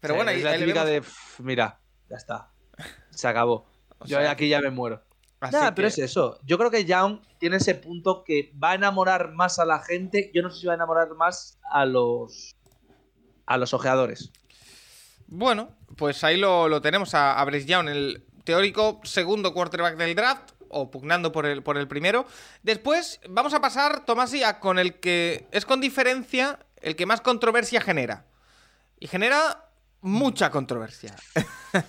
Pero 0.00 0.14
bueno, 0.16 0.30
ahí, 0.30 0.38
es 0.38 0.44
la 0.44 0.56
típica 0.56 0.84
vemos. 0.84 0.90
de, 0.90 1.00
"Pff, 1.02 1.40
mira, 1.40 1.80
ya 2.10 2.16
está. 2.16 2.50
Se 3.10 3.26
acabó. 3.28 3.66
O 3.98 4.06
Yo 4.06 4.18
sea, 4.18 4.30
aquí 4.30 4.48
ya 4.48 4.60
me 4.60 4.70
muero. 4.70 5.02
Nada, 5.40 5.74
pero 5.74 5.88
es 5.88 5.98
eso. 5.98 6.40
Yo 6.44 6.56
creo 6.56 6.70
que 6.70 6.86
Young 6.86 7.20
tiene 7.38 7.56
ese 7.56 7.74
punto 7.74 8.24
que 8.24 8.52
va 8.62 8.70
a 8.70 8.74
enamorar 8.76 9.32
más 9.32 9.58
a 9.58 9.66
la 9.66 9.78
gente. 9.82 10.30
Yo 10.34 10.40
no 10.42 10.50
sé 10.50 10.60
si 10.60 10.66
va 10.66 10.72
a 10.72 10.76
enamorar 10.76 11.10
más 11.16 11.58
a 11.70 11.84
los 11.84 12.54
a 13.46 13.58
los 13.58 13.74
ojeadores. 13.74 14.30
Bueno, 15.26 15.68
pues 15.96 16.24
ahí 16.24 16.38
lo, 16.38 16.68
lo 16.68 16.80
tenemos 16.80 17.14
a, 17.14 17.38
a 17.38 17.44
Bryce 17.44 17.66
Young, 17.66 17.88
el 17.88 18.24
teórico 18.44 19.00
segundo 19.04 19.52
quarterback 19.52 19.96
del 19.96 20.14
draft, 20.14 20.52
o 20.70 20.90
pugnando 20.90 21.30
por 21.30 21.44
el, 21.46 21.62
por 21.62 21.76
el 21.76 21.88
primero. 21.88 22.26
Después 22.62 23.20
vamos 23.28 23.52
a 23.52 23.60
pasar, 23.60 24.04
Tomasi, 24.06 24.42
a 24.42 24.60
con 24.60 24.78
el 24.78 24.94
que 25.00 25.46
es 25.50 25.66
con 25.66 25.80
diferencia 25.80 26.58
el 26.84 26.96
que 26.96 27.06
más 27.06 27.20
controversia 27.20 27.80
genera. 27.80 28.26
Y 29.00 29.08
genera 29.08 29.70
mucha 30.00 30.50
controversia. 30.50 31.16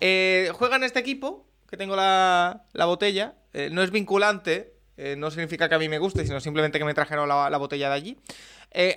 Eh, 0.00 0.52
juega 0.54 0.76
en 0.76 0.84
este 0.84 1.00
equipo, 1.00 1.44
que 1.68 1.76
tengo 1.76 1.96
la, 1.96 2.62
la 2.72 2.84
botella, 2.84 3.34
eh, 3.52 3.68
no 3.72 3.82
es 3.82 3.90
vinculante, 3.90 4.76
eh, 4.96 5.16
no 5.18 5.28
significa 5.32 5.68
que 5.68 5.74
a 5.74 5.78
mí 5.80 5.88
me 5.88 5.98
guste, 5.98 6.24
sino 6.24 6.38
simplemente 6.38 6.78
que 6.78 6.84
me 6.84 6.94
trajeron 6.94 7.28
la, 7.28 7.50
la 7.50 7.58
botella 7.58 7.88
de 7.88 7.94
allí. 7.96 8.16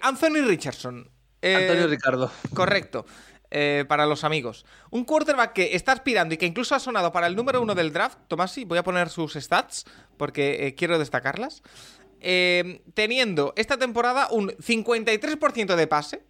Anthony 0.04 0.46
Richardson. 0.46 1.10
Antonio 1.42 1.88
Ricardo. 1.88 2.32
Correcto. 2.54 3.08
eh, 3.52 3.86
para 3.88 4.06
los 4.06 4.24
amigos. 4.24 4.66
Un 4.90 5.04
quarterback 5.04 5.54
que 5.54 5.76
está 5.76 5.92
aspirando 5.92 6.34
y 6.34 6.38
que 6.38 6.46
incluso 6.46 6.74
ha 6.74 6.80
sonado 6.80 7.12
para 7.12 7.28
el 7.28 7.36
número 7.36 7.62
uno 7.62 7.76
del 7.76 7.92
draft. 7.92 8.18
Tomasi, 8.28 8.64
voy 8.64 8.78
a 8.78 8.84
poner 8.84 9.10
sus 9.10 9.34
stats 9.34 9.86
porque 10.18 10.68
eh, 10.68 10.76
quiero 10.76 10.98
destacarlas. 10.98 11.62
Eh, 12.24 12.84
teniendo 12.94 13.54
esta 13.56 13.78
temporada 13.78 14.28
un 14.32 14.50
53% 14.52 15.76
de 15.76 15.88
pase, 15.88 16.24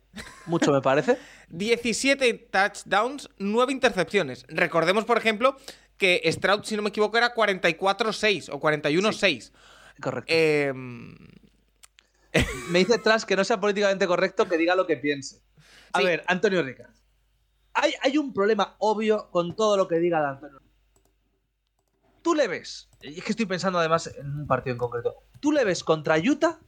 Mucho 0.46 0.72
me 0.72 0.82
parece. 0.82 1.18
17 1.50 2.34
touchdowns, 2.52 3.30
9 3.38 3.72
intercepciones. 3.74 4.46
Recordemos, 4.48 5.06
por 5.06 5.18
ejemplo, 5.18 5.58
que 5.98 6.22
Stroud, 6.32 6.64
si 6.64 6.76
no 6.76 6.82
me 6.82 6.90
equivoco, 6.90 7.18
era 7.18 7.34
44-6 7.36 8.50
o 8.54 8.60
41-6. 8.60 9.52
Correcto. 10.02 10.34
Eh, 10.34 10.74
me 12.70 12.80
dice 12.80 12.98
Trash 13.04 13.24
que 13.24 13.36
no 13.36 13.44
sea 13.44 13.60
políticamente 13.60 14.08
correcto 14.08 14.48
que 14.48 14.58
diga 14.58 14.76
lo 14.76 14.88
que 14.88 14.98
piense. 14.98 15.42
A 15.94 16.00
Sí. 16.00 16.06
ver, 16.06 16.24
Antonio 16.28 16.64
Ricardo. 16.64 16.94
Hay, 17.74 17.94
hay 18.02 18.18
un 18.18 18.34
problema 18.34 18.76
obvio 18.80 19.30
con 19.32 19.56
todo 19.56 19.78
lo 19.78 19.88
que 19.88 19.96
diga 20.00 20.22
de 20.22 20.28
Antonio. 20.28 20.61
Tú 22.22 22.36
le 22.36 22.48
ves, 22.48 22.90
y 23.02 23.18
es 23.20 23.24
que 23.24 23.32
estoy 23.32 23.46
pensando 23.46 23.80
además 23.80 24.12
en 24.18 24.28
un 24.42 24.48
partido 24.48 24.74
en 24.74 24.78
concreto. 24.78 25.16
Tú 25.40 25.52
le 25.52 25.64
ves 25.66 25.84
contra 25.84 26.18
Utah 26.18 26.60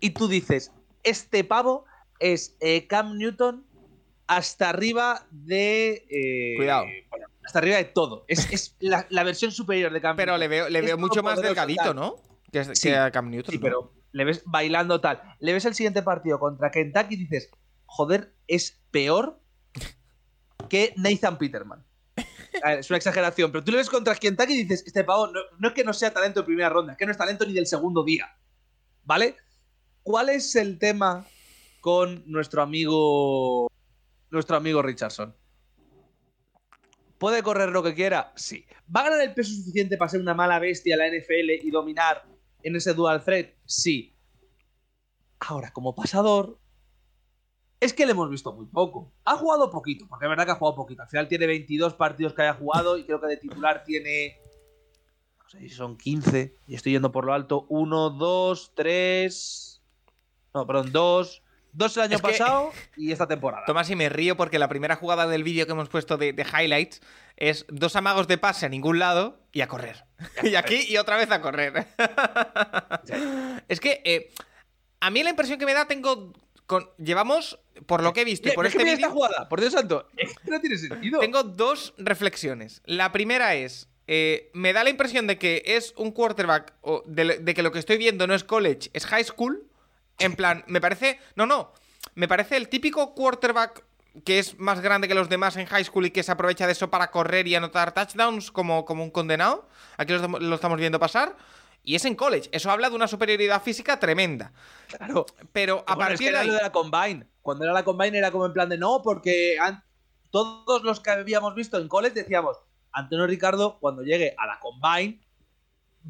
y 0.00 0.10
tú 0.10 0.28
dices, 0.28 0.72
este 1.04 1.44
pavo 1.44 1.84
es 2.18 2.56
eh, 2.60 2.86
Cam 2.88 3.16
Newton 3.16 3.64
hasta 4.26 4.68
arriba 4.70 5.26
de... 5.30 6.04
eh, 6.10 6.56
Cuidado. 6.56 6.86
bueno, 7.10 7.26
hasta 7.44 7.58
arriba 7.60 7.76
de 7.76 7.84
todo. 7.84 8.24
Es, 8.28 8.52
es 8.52 8.76
la, 8.80 9.06
la 9.10 9.22
versión 9.22 9.52
superior 9.52 9.92
de 9.92 10.00
Cam 10.00 10.16
pero 10.16 10.32
Newton. 10.32 10.40
le 10.40 10.48
veo, 10.48 10.68
le 10.68 10.80
veo 10.82 10.98
mucho 10.98 11.22
más 11.22 11.40
delgadito, 11.40 11.82
tal. 11.84 11.96
¿no? 11.96 12.16
Que, 12.52 12.64
Sí. 12.74 12.88
que 12.88 12.96
a 12.96 13.10
Cam 13.10 13.30
Newton. 13.30 13.52
Sí, 13.52 13.58
¿no? 13.58 13.62
pero 13.62 13.92
le 14.12 14.24
ves 14.24 14.42
bailando 14.44 15.00
tal. 15.00 15.22
Le 15.38 15.52
ves 15.52 15.64
el 15.64 15.74
siguiente 15.74 16.02
partido 16.02 16.38
contra 16.40 16.70
Kentucky 16.70 17.14
y 17.14 17.18
dices, 17.18 17.50
joder, 17.86 18.34
es 18.48 18.80
peor 18.90 19.40
que 20.68 20.92
Nathan 20.96 21.38
Peterman. 21.38 21.84
Es 22.78 22.90
una 22.90 22.96
exageración, 22.96 23.52
pero 23.52 23.64
tú 23.64 23.70
le 23.70 23.78
ves 23.78 23.90
contra 23.90 24.14
Kentucky 24.14 24.52
y 24.52 24.62
dices, 24.64 24.84
este 24.86 25.04
pavo 25.04 25.28
no, 25.28 25.40
no 25.58 25.68
es 25.68 25.74
que 25.74 25.84
no 25.84 25.92
sea 25.92 26.12
talento 26.12 26.40
de 26.40 26.46
primera 26.46 26.68
ronda, 26.68 26.92
es 26.92 26.98
que 26.98 27.06
no 27.06 27.12
es 27.12 27.18
talento 27.18 27.46
ni 27.46 27.52
del 27.52 27.66
segundo 27.66 28.04
día. 28.04 28.26
¿Vale? 29.04 29.36
¿Cuál 30.02 30.28
es 30.30 30.54
el 30.56 30.78
tema 30.78 31.26
con 31.80 32.22
nuestro 32.26 32.62
amigo 32.62 33.68
nuestro 34.30 34.56
amigo 34.56 34.82
Richardson? 34.82 35.34
¿Puede 37.18 37.42
correr 37.42 37.70
lo 37.70 37.82
que 37.82 37.94
quiera? 37.94 38.32
Sí. 38.36 38.64
¿Va 38.94 39.00
a 39.00 39.04
ganar 39.04 39.20
el 39.20 39.34
peso 39.34 39.52
suficiente 39.52 39.96
para 39.96 40.08
ser 40.08 40.20
una 40.20 40.34
mala 40.34 40.58
bestia 40.58 40.94
en 40.94 41.00
la 41.00 41.08
NFL 41.08 41.66
y 41.66 41.70
dominar 41.70 42.24
en 42.62 42.76
ese 42.76 42.94
dual 42.94 43.24
threat? 43.24 43.50
Sí. 43.64 44.14
Ahora, 45.40 45.72
como 45.72 45.94
pasador, 45.94 46.58
es 47.80 47.92
que 47.92 48.06
le 48.06 48.12
hemos 48.12 48.28
visto 48.30 48.52
muy 48.52 48.66
poco. 48.66 49.12
Ha 49.24 49.36
jugado 49.36 49.70
poquito, 49.70 50.06
porque 50.08 50.24
es 50.26 50.28
verdad 50.28 50.44
que 50.46 50.52
ha 50.52 50.56
jugado 50.56 50.76
poquito. 50.76 51.02
Al 51.02 51.08
final 51.08 51.28
tiene 51.28 51.46
22 51.46 51.94
partidos 51.94 52.34
que 52.34 52.42
haya 52.42 52.54
jugado 52.54 52.96
y 52.98 53.04
creo 53.04 53.20
que 53.20 53.26
de 53.28 53.36
titular 53.36 53.84
tiene. 53.84 54.38
No 55.42 55.48
sé 55.50 55.60
si 55.60 55.68
son 55.70 55.96
15. 55.96 56.56
Y 56.66 56.74
estoy 56.74 56.92
yendo 56.92 57.12
por 57.12 57.24
lo 57.24 57.32
alto. 57.34 57.66
1, 57.68 58.10
2, 58.10 58.72
3. 58.74 59.82
No, 60.54 60.66
perdón, 60.66 60.92
2. 60.92 61.42
2 61.72 61.96
el 61.98 62.02
año 62.02 62.16
Es 62.16 62.22
que- 62.22 62.28
pasado 62.28 62.72
y 62.96 63.12
esta 63.12 63.28
temporada. 63.28 63.62
Tomás, 63.66 63.88
y 63.90 63.94
me 63.96 64.08
río 64.08 64.36
porque 64.36 64.58
la 64.58 64.68
primera 64.68 64.96
jugada 64.96 65.26
del 65.28 65.44
vídeo 65.44 65.66
que 65.66 65.72
hemos 65.72 65.88
puesto 65.88 66.16
de, 66.16 66.32
de 66.32 66.42
highlights 66.42 67.00
es 67.36 67.66
dos 67.68 67.94
amagos 67.94 68.26
de 68.26 68.38
pase 68.38 68.66
a 68.66 68.68
ningún 68.68 68.98
lado 68.98 69.38
y 69.52 69.60
a 69.60 69.68
correr. 69.68 70.04
y 70.42 70.54
aquí 70.56 70.84
y 70.88 70.96
otra 70.96 71.16
vez 71.16 71.30
a 71.30 71.40
correr. 71.40 71.86
es 73.68 73.80
que 73.80 74.02
eh, 74.04 74.30
A 75.00 75.10
mí 75.10 75.22
la 75.22 75.30
impresión 75.30 75.58
que 75.58 75.66
me 75.66 75.74
da, 75.74 75.86
tengo. 75.86 76.32
Con, 76.68 76.88
llevamos, 76.98 77.58
por 77.86 78.02
lo 78.04 78.12
que 78.12 78.20
he 78.20 78.24
visto 78.24 78.48
y 78.48 78.52
por 78.52 78.66
este 78.66 78.78
mira 78.78 78.92
esta 78.92 79.08
vídeo, 79.08 79.14
jugada, 79.16 79.48
por 79.48 79.58
Dios 79.60 79.72
santo. 79.72 80.06
No 80.44 80.60
tiene 80.60 80.76
sentido. 80.78 81.18
tengo 81.18 81.42
dos 81.42 81.94
reflexiones. 81.98 82.82
La 82.84 83.10
primera 83.10 83.56
es. 83.56 83.88
eh, 84.06 84.50
me 84.54 84.72
da 84.72 84.84
la 84.84 84.90
impresión 84.90 85.26
de 85.26 85.38
que 85.38 85.62
es 85.64 85.92
un 85.96 86.12
quarterback, 86.12 86.74
o 86.82 87.02
de, 87.06 87.38
de 87.38 87.54
que 87.54 87.62
lo 87.62 87.72
que 87.72 87.78
estoy 87.80 87.96
viendo 87.98 88.26
no 88.26 88.34
es 88.34 88.44
college, 88.44 88.90
es 88.92 89.06
high 89.06 89.24
school. 89.24 89.66
En 90.18 90.36
plan, 90.36 90.62
me 90.66 90.80
parece. 90.80 91.18
No, 91.36 91.46
no. 91.46 91.72
Me 92.14 92.28
parece 92.28 92.56
el 92.56 92.68
típico 92.68 93.14
quarterback 93.14 93.82
que 94.24 94.38
es 94.40 94.58
más 94.58 94.80
grande 94.80 95.06
que 95.08 95.14
los 95.14 95.28
demás 95.28 95.56
en 95.56 95.66
high 95.66 95.84
school 95.84 96.06
y 96.06 96.10
que 96.10 96.22
se 96.24 96.32
aprovecha 96.32 96.66
de 96.66 96.72
eso 96.72 96.90
para 96.90 97.10
correr 97.10 97.46
y 97.46 97.54
anotar 97.54 97.92
touchdowns 97.94 98.50
como, 98.50 98.84
como 98.84 99.04
un 99.04 99.10
condenado. 99.10 99.68
Aquí 99.96 100.12
lo, 100.12 100.26
lo 100.40 100.54
estamos 100.56 100.78
viendo 100.78 100.98
pasar. 100.98 101.36
Y 101.82 101.94
es 101.94 102.04
en 102.04 102.14
college. 102.14 102.48
Eso 102.52 102.70
habla 102.70 102.90
de 102.90 102.96
una 102.96 103.08
superioridad 103.08 103.62
física 103.62 103.98
tremenda. 103.98 104.52
Claro. 104.88 105.24
Pero 105.52 105.84
a 105.86 105.94
Bueno, 105.94 106.12
es 106.12 106.18
que 106.20 106.24
partir 106.24 106.26
de 106.26 106.30
era 106.30 106.40
ahí. 106.40 106.46
lo 106.48 106.54
de 106.54 106.62
la 106.62 106.72
Combine. 106.72 107.26
Cuando 107.42 107.64
era 107.64 107.72
la 107.72 107.84
Combine 107.84 108.18
era 108.18 108.30
como 108.30 108.46
en 108.46 108.52
plan 108.52 108.68
de 108.68 108.76
no, 108.78 109.00
porque 109.02 109.58
an- 109.58 109.82
todos 110.30 110.82
los 110.82 111.00
que 111.00 111.10
habíamos 111.10 111.54
visto 111.54 111.78
en 111.78 111.88
college 111.88 112.14
decíamos, 112.14 112.58
Antonio 112.92 113.26
Ricardo, 113.26 113.78
cuando 113.80 114.02
llegue 114.02 114.34
a 114.36 114.46
la 114.46 114.58
Combine, 114.60 115.20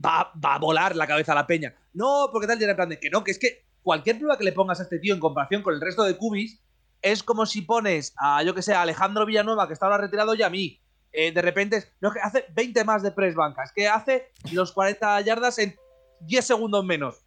va, 0.05 0.33
va 0.45 0.55
a 0.57 0.59
volar 0.59 0.97
la 0.97 1.07
cabeza 1.07 1.33
a 1.33 1.37
la 1.37 1.47
peña. 1.47 1.75
No, 1.93 2.29
porque 2.33 2.47
tal, 2.47 2.61
y 2.61 2.64
era 2.64 2.73
en 2.73 2.77
plan 2.77 2.89
de 2.89 2.99
que 2.99 3.11
no, 3.11 3.23
que 3.23 3.31
es 3.31 3.39
que 3.39 3.64
cualquier 3.83 4.19
prueba 4.19 4.37
que 4.37 4.45
le 4.45 4.53
pongas 4.53 4.81
a 4.81 4.83
este 4.85 4.99
tío 4.99 5.14
en 5.14 5.21
comparación 5.21 5.62
con 5.62 5.75
el 5.75 5.81
resto 5.81 6.03
de 6.05 6.16
cubis 6.16 6.61
es 7.03 7.23
como 7.23 7.47
si 7.47 7.62
pones 7.62 8.12
a, 8.16 8.43
yo 8.43 8.55
que 8.55 8.62
sé, 8.62 8.75
a 8.75 8.83
Alejandro 8.83 9.25
Villanueva, 9.25 9.66
que 9.69 9.75
está 9.75 9.87
ahora 9.87 9.99
retirado, 9.99 10.35
y 10.35 10.43
a 10.43 10.51
mí. 10.51 10.81
Eh, 11.13 11.33
de 11.33 11.43
repente, 11.43 11.93
no, 12.01 12.13
que 12.13 12.21
hace 12.21 12.45
20 12.55 12.85
más 12.85 13.03
de 13.03 13.13
press 13.13 13.35
banca, 13.35 13.63
es 13.63 13.73
que 13.73 13.89
hace 13.89 14.31
los 14.53 14.73
40 14.73 15.21
yardas 15.23 15.59
en 15.59 15.77
10 16.21 16.47
segundos 16.47 16.85
menos. 16.85 17.25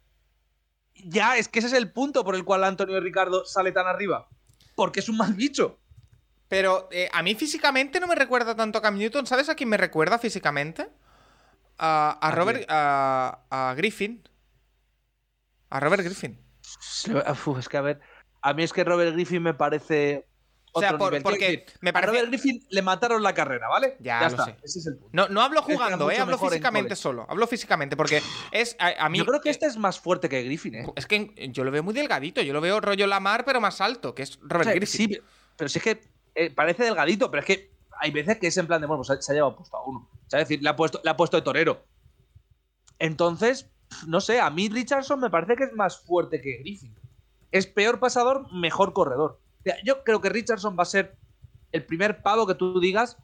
Ya, 1.04 1.36
es 1.36 1.48
que 1.48 1.58
ese 1.58 1.68
es 1.68 1.74
el 1.74 1.92
punto 1.92 2.24
por 2.24 2.34
el 2.34 2.44
cual 2.44 2.64
Antonio 2.64 3.00
Ricardo 3.00 3.44
sale 3.44 3.72
tan 3.72 3.86
arriba. 3.86 4.28
Porque 4.74 5.00
es 5.00 5.08
un 5.08 5.16
mal 5.16 5.34
bicho. 5.34 5.78
Pero 6.48 6.88
eh, 6.90 7.08
a 7.12 7.22
mí 7.22 7.34
físicamente 7.34 7.98
no 7.98 8.06
me 8.06 8.14
recuerda 8.14 8.54
tanto 8.54 8.78
a 8.78 8.82
Cam 8.82 8.98
Newton. 8.98 9.26
¿Sabes 9.26 9.48
a 9.48 9.54
quién 9.54 9.70
me 9.70 9.78
recuerda 9.78 10.18
físicamente? 10.18 10.88
A, 11.78 12.18
a 12.20 12.28
¿A 12.28 12.30
Robert. 12.30 12.64
A, 12.68 13.44
a 13.50 13.74
Griffin. 13.74 14.22
A 15.70 15.80
Robert 15.80 16.04
Griffin. 16.04 16.38
Uf, 17.46 17.58
es 17.58 17.68
que 17.68 17.76
a 17.76 17.80
ver, 17.80 18.00
a 18.42 18.52
mí 18.52 18.62
es 18.62 18.72
que 18.72 18.84
Robert 18.84 19.14
Griffin 19.14 19.42
me 19.42 19.54
parece. 19.54 20.26
O 20.74 20.80
sea, 20.80 20.88
otro 20.90 20.98
por- 20.98 21.10
nivel. 21.12 21.22
porque 21.22 21.66
me 21.80 21.90
a 21.90 21.92
parece- 21.92 22.12
Robert 22.12 22.28
Griffin 22.28 22.64
le 22.70 22.80
mataron 22.82 23.22
la 23.22 23.34
carrera, 23.34 23.68
¿vale? 23.68 23.96
Ya, 24.00 24.20
lo 24.22 24.26
está. 24.28 24.44
sé. 24.46 24.56
Ese 24.62 24.78
es 24.78 24.86
el 24.86 24.94
punto. 24.96 25.10
No, 25.12 25.28
no 25.28 25.42
hablo 25.42 25.62
era 25.66 25.74
jugando, 25.74 26.10
eh. 26.10 26.18
Hablo 26.18 26.38
físicamente 26.38 26.96
solo. 26.96 27.26
Hablo 27.28 27.46
físicamente. 27.46 27.96
Porque 27.96 28.22
es. 28.52 28.74
A, 28.78 29.04
a 29.04 29.08
mí. 29.10 29.18
Yo 29.18 29.26
creo 29.26 29.40
que 29.42 29.50
eh, 29.50 29.52
este 29.52 29.66
es 29.66 29.76
más 29.76 30.00
fuerte 30.00 30.28
que 30.30 30.42
Griffin, 30.42 30.74
¿eh? 30.76 30.86
Es 30.96 31.06
que 31.06 31.34
yo 31.52 31.64
lo 31.64 31.70
veo 31.70 31.82
muy 31.82 31.92
delgadito. 31.92 32.40
Yo 32.40 32.52
lo 32.54 32.60
veo 32.62 32.80
rollo 32.80 33.06
Lamar, 33.06 33.44
pero 33.44 33.60
más 33.60 33.80
alto, 33.82 34.14
que 34.14 34.22
es 34.22 34.36
O 34.38 34.40
Robert 34.48 34.64
sea, 34.64 34.74
Griffin. 34.74 35.08
sí, 35.10 35.20
pero 35.56 35.68
si 35.68 35.78
es 35.78 35.84
que 35.84 36.00
eh, 36.34 36.50
parece 36.50 36.84
delgadito, 36.84 37.30
pero 37.30 37.40
es 37.42 37.46
que 37.46 37.72
hay 38.00 38.10
veces 38.10 38.38
que 38.38 38.46
es 38.46 38.56
en 38.56 38.66
plan 38.66 38.80
de, 38.80 38.86
bueno, 38.86 39.02
pues 39.06 39.24
se 39.24 39.32
ha 39.32 39.34
llevado 39.34 39.54
puesto 39.56 39.76
a 39.76 39.84
uno. 39.86 40.08
O 40.26 40.30
sea, 40.30 40.40
es 40.40 40.48
decir, 40.48 40.62
le 40.62 40.70
ha 40.70 40.74
puesto, 40.76 41.00
le 41.04 41.10
ha 41.10 41.16
puesto 41.18 41.36
de 41.36 41.42
torero. 41.42 41.84
Entonces, 42.98 43.70
no 44.06 44.20
sé, 44.20 44.40
a 44.40 44.48
mí 44.50 44.68
Richardson 44.70 45.20
me 45.20 45.28
parece 45.30 45.56
que 45.56 45.64
es 45.64 45.72
más 45.74 46.00
fuerte 46.00 46.40
que 46.40 46.56
Griffin. 46.58 46.94
Es 47.50 47.66
peor 47.66 48.00
pasador, 48.00 48.50
mejor 48.54 48.92
corredor. 48.94 49.38
Yo 49.84 50.04
creo 50.04 50.20
que 50.20 50.28
Richardson 50.28 50.76
va 50.78 50.82
a 50.82 50.86
ser 50.86 51.16
el 51.72 51.84
primer 51.84 52.22
pavo 52.22 52.46
que 52.46 52.54
tú 52.54 52.80
digas. 52.80 53.16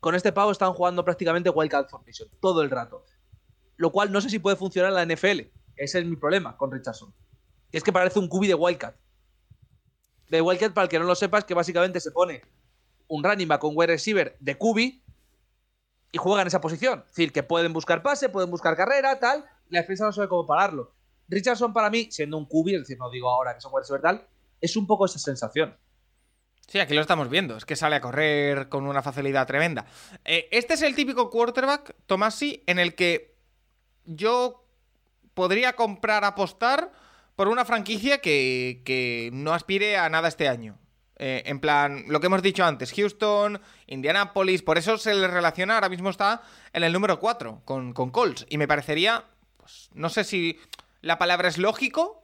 Con 0.00 0.14
este 0.14 0.32
pavo 0.32 0.50
están 0.50 0.72
jugando 0.72 1.04
prácticamente 1.04 1.50
Wildcat 1.50 1.88
Formation 1.88 2.28
todo 2.40 2.62
el 2.62 2.70
rato. 2.70 3.04
Lo 3.76 3.92
cual 3.92 4.10
no 4.10 4.20
sé 4.20 4.30
si 4.30 4.38
puede 4.38 4.56
funcionar 4.56 4.90
en 4.90 5.08
la 5.08 5.14
NFL. 5.14 5.40
Ese 5.76 5.98
es 6.00 6.04
mi 6.04 6.16
problema 6.16 6.56
con 6.56 6.70
Richardson. 6.70 7.14
Y 7.70 7.76
es 7.76 7.84
que 7.84 7.92
parece 7.92 8.18
un 8.18 8.28
cubi 8.28 8.48
de 8.48 8.54
Wildcat. 8.54 8.96
De 10.28 10.40
Wildcat, 10.40 10.72
para 10.72 10.84
el 10.84 10.88
que 10.88 10.98
no 10.98 11.04
lo 11.04 11.14
sepa, 11.14 11.38
es 11.38 11.44
que 11.44 11.54
básicamente 11.54 12.00
se 12.00 12.10
pone 12.10 12.42
un 13.08 13.22
running 13.22 13.48
back 13.48 13.60
con 13.60 13.72
wide 13.74 13.88
receiver 13.88 14.36
de 14.40 14.56
cubi 14.56 15.02
y 16.10 16.18
juega 16.18 16.42
en 16.42 16.48
esa 16.48 16.60
posición. 16.60 17.00
Es 17.00 17.08
decir, 17.08 17.32
que 17.32 17.42
pueden 17.42 17.72
buscar 17.72 18.02
pase, 18.02 18.28
pueden 18.28 18.50
buscar 18.50 18.76
carrera, 18.76 19.18
tal. 19.18 19.44
La 19.68 19.80
defensa 19.80 20.04
no 20.04 20.12
sabe 20.12 20.28
cómo 20.28 20.46
pararlo. 20.46 20.94
Richardson, 21.28 21.72
para 21.72 21.90
mí, 21.90 22.08
siendo 22.10 22.36
un 22.36 22.46
cubi, 22.46 22.74
es 22.74 22.82
decir, 22.82 22.98
no 22.98 23.10
digo 23.10 23.30
ahora 23.30 23.54
que 23.54 23.60
son 23.60 23.72
wide 23.72 23.82
receiver 23.82 24.02
tal, 24.02 24.26
es 24.62 24.76
un 24.76 24.86
poco 24.86 25.04
esa 25.04 25.18
sensación. 25.18 25.76
Sí, 26.66 26.78
aquí 26.78 26.94
lo 26.94 27.02
estamos 27.02 27.28
viendo. 27.28 27.56
Es 27.56 27.66
que 27.66 27.76
sale 27.76 27.96
a 27.96 28.00
correr 28.00 28.70
con 28.70 28.86
una 28.86 29.02
facilidad 29.02 29.46
tremenda. 29.46 29.84
Eh, 30.24 30.48
este 30.50 30.74
es 30.74 30.82
el 30.82 30.94
típico 30.94 31.28
quarterback, 31.28 31.94
Tomasi, 32.06 32.62
en 32.66 32.78
el 32.78 32.94
que 32.94 33.36
yo 34.06 34.66
podría 35.34 35.74
comprar, 35.74 36.24
apostar 36.24 36.90
por 37.36 37.48
una 37.48 37.66
franquicia 37.66 38.22
que, 38.22 38.80
que 38.84 39.30
no 39.34 39.52
aspire 39.52 39.98
a 39.98 40.08
nada 40.08 40.28
este 40.28 40.48
año. 40.48 40.78
Eh, 41.16 41.42
en 41.46 41.60
plan, 41.60 42.04
lo 42.08 42.20
que 42.20 42.26
hemos 42.26 42.42
dicho 42.42 42.64
antes, 42.64 42.92
Houston, 42.92 43.60
Indianapolis, 43.86 44.62
por 44.62 44.78
eso 44.78 44.98
se 44.98 45.14
le 45.14 45.28
relaciona, 45.28 45.74
ahora 45.74 45.88
mismo 45.88 46.10
está 46.10 46.42
en 46.72 46.84
el 46.84 46.92
número 46.92 47.20
4 47.20 47.62
con, 47.64 47.92
con 47.92 48.10
Colts. 48.10 48.46
Y 48.48 48.58
me 48.58 48.66
parecería, 48.66 49.24
pues, 49.56 49.90
no 49.92 50.08
sé 50.08 50.24
si 50.24 50.58
la 51.00 51.18
palabra 51.18 51.48
es 51.48 51.58
lógico, 51.58 52.21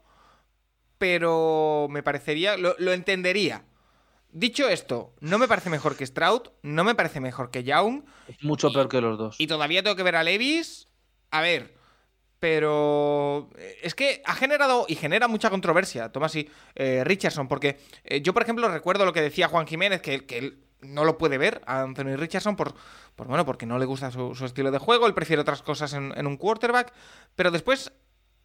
pero 0.98 1.86
me 1.90 2.02
parecería, 2.02 2.56
lo, 2.56 2.74
lo 2.78 2.92
entendería. 2.92 3.64
Dicho 4.30 4.68
esto, 4.68 5.14
no 5.20 5.38
me 5.38 5.48
parece 5.48 5.70
mejor 5.70 5.96
que 5.96 6.04
Stroud, 6.06 6.42
no 6.62 6.84
me 6.84 6.94
parece 6.94 7.18
mejor 7.20 7.50
que 7.50 7.64
Young, 7.64 8.02
Es 8.28 8.42
mucho 8.44 8.70
peor 8.70 8.88
que 8.88 9.00
los 9.00 9.16
dos. 9.16 9.36
y 9.40 9.46
todavía 9.46 9.82
tengo 9.82 9.96
que 9.96 10.02
ver 10.02 10.16
a 10.16 10.22
Levis. 10.22 10.88
A 11.30 11.40
ver, 11.40 11.74
pero 12.38 13.50
eh, 13.58 13.76
es 13.82 13.94
que 13.94 14.22
ha 14.24 14.34
generado 14.34 14.86
y 14.88 14.94
genera 14.94 15.28
mucha 15.28 15.50
controversia, 15.50 16.10
Tomás 16.12 16.34
y 16.36 16.48
eh, 16.74 17.02
Richardson, 17.04 17.48
porque 17.48 17.78
eh, 18.04 18.20
yo, 18.20 18.32
por 18.32 18.42
ejemplo, 18.42 18.68
recuerdo 18.68 19.04
lo 19.04 19.12
que 19.12 19.22
decía 19.22 19.48
Juan 19.48 19.66
Jiménez, 19.66 20.00
que, 20.00 20.24
que 20.26 20.38
él 20.38 20.64
no 20.80 21.04
lo 21.04 21.18
puede 21.18 21.38
ver 21.38 21.60
a 21.66 21.82
Anthony 21.82 22.16
Richardson 22.16 22.54
por, 22.54 22.74
por 23.16 23.26
bueno, 23.26 23.44
porque 23.44 23.66
no 23.66 23.78
le 23.78 23.84
gusta 23.86 24.10
su, 24.10 24.34
su 24.34 24.44
estilo 24.44 24.70
de 24.70 24.78
juego, 24.78 25.06
él 25.06 25.14
prefiere 25.14 25.42
otras 25.42 25.62
cosas 25.62 25.92
en, 25.94 26.12
en 26.16 26.26
un 26.26 26.36
quarterback, 26.36 26.92
pero 27.34 27.50
después 27.50 27.92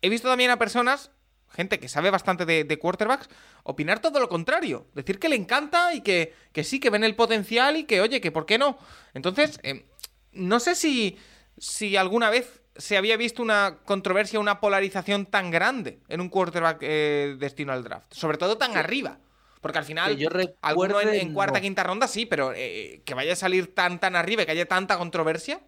he 0.01 0.09
visto 0.09 0.27
también 0.29 0.49
a 0.49 0.57
personas 0.57 1.11
gente 1.53 1.79
que 1.79 1.87
sabe 1.87 2.09
bastante 2.09 2.45
de, 2.45 2.63
de 2.63 2.79
quarterbacks, 2.79 3.29
opinar 3.63 3.99
todo 3.99 4.19
lo 4.19 4.27
contrario. 4.27 4.87
Decir 4.93 5.19
que 5.19 5.29
le 5.29 5.35
encanta 5.35 5.93
y 5.93 6.01
que, 6.01 6.33
que 6.51 6.63
sí, 6.63 6.79
que 6.79 6.89
ven 6.89 7.03
el 7.03 7.15
potencial 7.15 7.77
y 7.77 7.83
que, 7.83 8.01
oye, 8.01 8.21
que 8.21 8.31
por 8.31 8.45
qué 8.45 8.57
no. 8.57 8.77
Entonces, 9.13 9.59
eh, 9.63 9.85
no 10.31 10.59
sé 10.59 10.75
si, 10.75 11.17
si 11.57 11.95
alguna 11.95 12.29
vez 12.29 12.61
se 12.75 12.97
había 12.97 13.17
visto 13.17 13.41
una 13.41 13.79
controversia, 13.85 14.39
una 14.39 14.59
polarización 14.59 15.27
tan 15.27 15.51
grande 15.51 15.99
en 16.09 16.21
un 16.21 16.29
quarterback 16.29 16.79
eh, 16.81 17.35
destino 17.37 17.71
al 17.71 17.83
draft. 17.83 18.11
Sobre 18.13 18.37
todo 18.37 18.57
tan 18.57 18.75
arriba. 18.75 19.19
Porque 19.61 19.77
al 19.77 19.85
final, 19.85 20.17
yo 20.17 20.27
alguno 20.61 20.99
en, 20.99 21.09
en 21.13 21.33
cuarta, 21.33 21.59
no. 21.59 21.61
quinta 21.61 21.83
ronda 21.83 22.09
sí, 22.09 22.25
pero 22.25 22.51
eh, 22.53 23.01
que 23.05 23.13
vaya 23.13 23.31
a 23.31 23.37
salir 23.37 23.73
tan, 23.73 23.97
tan 23.97 24.17
arriba 24.17 24.43
y 24.43 24.45
que 24.45 24.51
haya 24.51 24.67
tanta 24.67 24.97
controversia. 24.97 25.61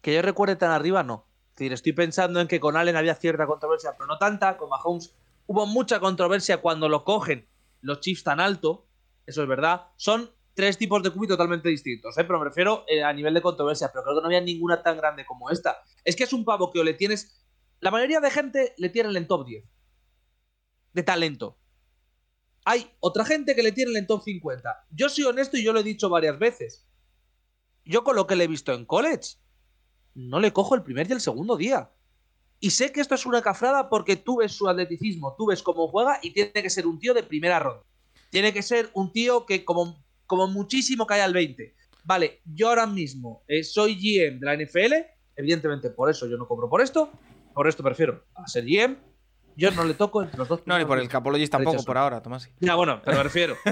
Que 0.00 0.14
yo 0.14 0.22
recuerde 0.22 0.56
tan 0.56 0.70
arriba, 0.70 1.02
no. 1.02 1.26
Es 1.56 1.60
decir, 1.60 1.72
estoy 1.72 1.92
pensando 1.94 2.38
en 2.38 2.48
que 2.48 2.60
con 2.60 2.76
Allen 2.76 2.96
había 2.96 3.14
cierta 3.14 3.46
controversia, 3.46 3.94
pero 3.96 4.06
no 4.06 4.18
tanta. 4.18 4.58
Con 4.58 4.68
Mahomes 4.68 5.14
hubo 5.46 5.64
mucha 5.64 6.00
controversia 6.00 6.58
cuando 6.58 6.86
lo 6.86 7.02
cogen 7.02 7.48
los 7.80 8.00
Chiefs 8.00 8.24
tan 8.24 8.40
alto. 8.40 8.86
Eso 9.24 9.40
es 9.40 9.48
verdad. 9.48 9.86
Son 9.96 10.30
tres 10.52 10.76
tipos 10.76 11.02
de 11.02 11.08
cubi 11.08 11.26
totalmente 11.26 11.70
distintos, 11.70 12.18
¿eh? 12.18 12.24
pero 12.24 12.38
me 12.38 12.44
refiero 12.44 12.84
eh, 12.86 13.02
a 13.02 13.10
nivel 13.10 13.32
de 13.32 13.40
controversia. 13.40 13.88
Pero 13.90 14.04
creo 14.04 14.16
que 14.16 14.20
no 14.20 14.26
había 14.26 14.42
ninguna 14.42 14.82
tan 14.82 14.98
grande 14.98 15.24
como 15.24 15.48
esta. 15.48 15.78
Es 16.04 16.14
que 16.14 16.24
es 16.24 16.32
un 16.34 16.44
pavo 16.44 16.70
que 16.70 16.80
o 16.80 16.84
le 16.84 16.92
tienes. 16.92 17.42
La 17.80 17.90
mayoría 17.90 18.20
de 18.20 18.30
gente 18.30 18.74
le 18.76 18.90
tienen 18.90 19.16
en 19.16 19.26
top 19.26 19.46
10 19.46 19.64
de 20.92 21.02
talento. 21.02 21.58
Hay 22.66 22.94
otra 23.00 23.24
gente 23.24 23.54
que 23.54 23.62
le 23.62 23.72
tienen 23.72 23.96
en 23.96 24.06
top 24.06 24.22
50. 24.24 24.88
Yo 24.90 25.08
soy 25.08 25.24
honesto 25.24 25.56
y 25.56 25.64
yo 25.64 25.72
lo 25.72 25.80
he 25.80 25.84
dicho 25.84 26.10
varias 26.10 26.38
veces. 26.38 26.86
Yo 27.82 28.04
con 28.04 28.14
lo 28.14 28.26
que 28.26 28.36
le 28.36 28.44
he 28.44 28.46
visto 28.46 28.74
en 28.74 28.84
college, 28.84 29.38
no 30.16 30.40
le 30.40 30.52
cojo 30.52 30.74
el 30.74 30.82
primer 30.82 31.08
y 31.08 31.12
el 31.12 31.20
segundo 31.20 31.56
día. 31.56 31.90
Y 32.58 32.70
sé 32.70 32.90
que 32.90 33.00
esto 33.00 33.14
es 33.14 33.26
una 33.26 33.42
cafrada 33.42 33.88
porque 33.88 34.16
tú 34.16 34.38
ves 34.38 34.52
su 34.52 34.68
atleticismo, 34.68 35.34
tú 35.36 35.46
ves 35.46 35.62
cómo 35.62 35.88
juega 35.88 36.18
y 36.22 36.32
tiene 36.32 36.52
que 36.52 36.70
ser 36.70 36.86
un 36.86 36.98
tío 36.98 37.12
de 37.12 37.22
primera 37.22 37.58
ronda. 37.58 37.84
Tiene 38.30 38.52
que 38.52 38.62
ser 38.62 38.90
un 38.94 39.12
tío 39.12 39.44
que 39.44 39.64
como, 39.64 40.02
como 40.26 40.48
muchísimo 40.48 41.06
cae 41.06 41.20
al 41.20 41.34
20. 41.34 41.74
Vale, 42.04 42.40
yo 42.44 42.68
ahora 42.68 42.86
mismo 42.86 43.42
eh, 43.46 43.62
soy 43.62 43.94
GM 43.94 44.40
de 44.40 44.46
la 44.46 44.56
NFL, 44.56 44.94
evidentemente 45.36 45.90
por 45.90 46.08
eso 46.08 46.26
yo 46.26 46.36
no 46.38 46.48
cobro 46.48 46.68
por 46.68 46.80
esto, 46.80 47.10
por 47.52 47.68
esto 47.68 47.82
prefiero 47.82 48.24
a 48.34 48.46
ser 48.48 48.64
GM. 48.64 48.96
Yo 49.56 49.70
no 49.70 49.84
le 49.84 49.94
toco 49.94 50.22
entre 50.22 50.38
los 50.38 50.48
dos. 50.48 50.60
No, 50.66 50.78
ni 50.78 50.84
por 50.84 50.98
el 50.98 51.08
primeros 51.08 51.08
Capologist 51.08 51.50
tampoco, 51.50 51.82
por 51.82 51.96
ahora, 51.96 52.22
Tomás. 52.22 52.50
Ya, 52.60 52.74
bueno, 52.74 53.00
pero 53.04 53.16
me 53.16 53.22
refiero. 53.22 53.56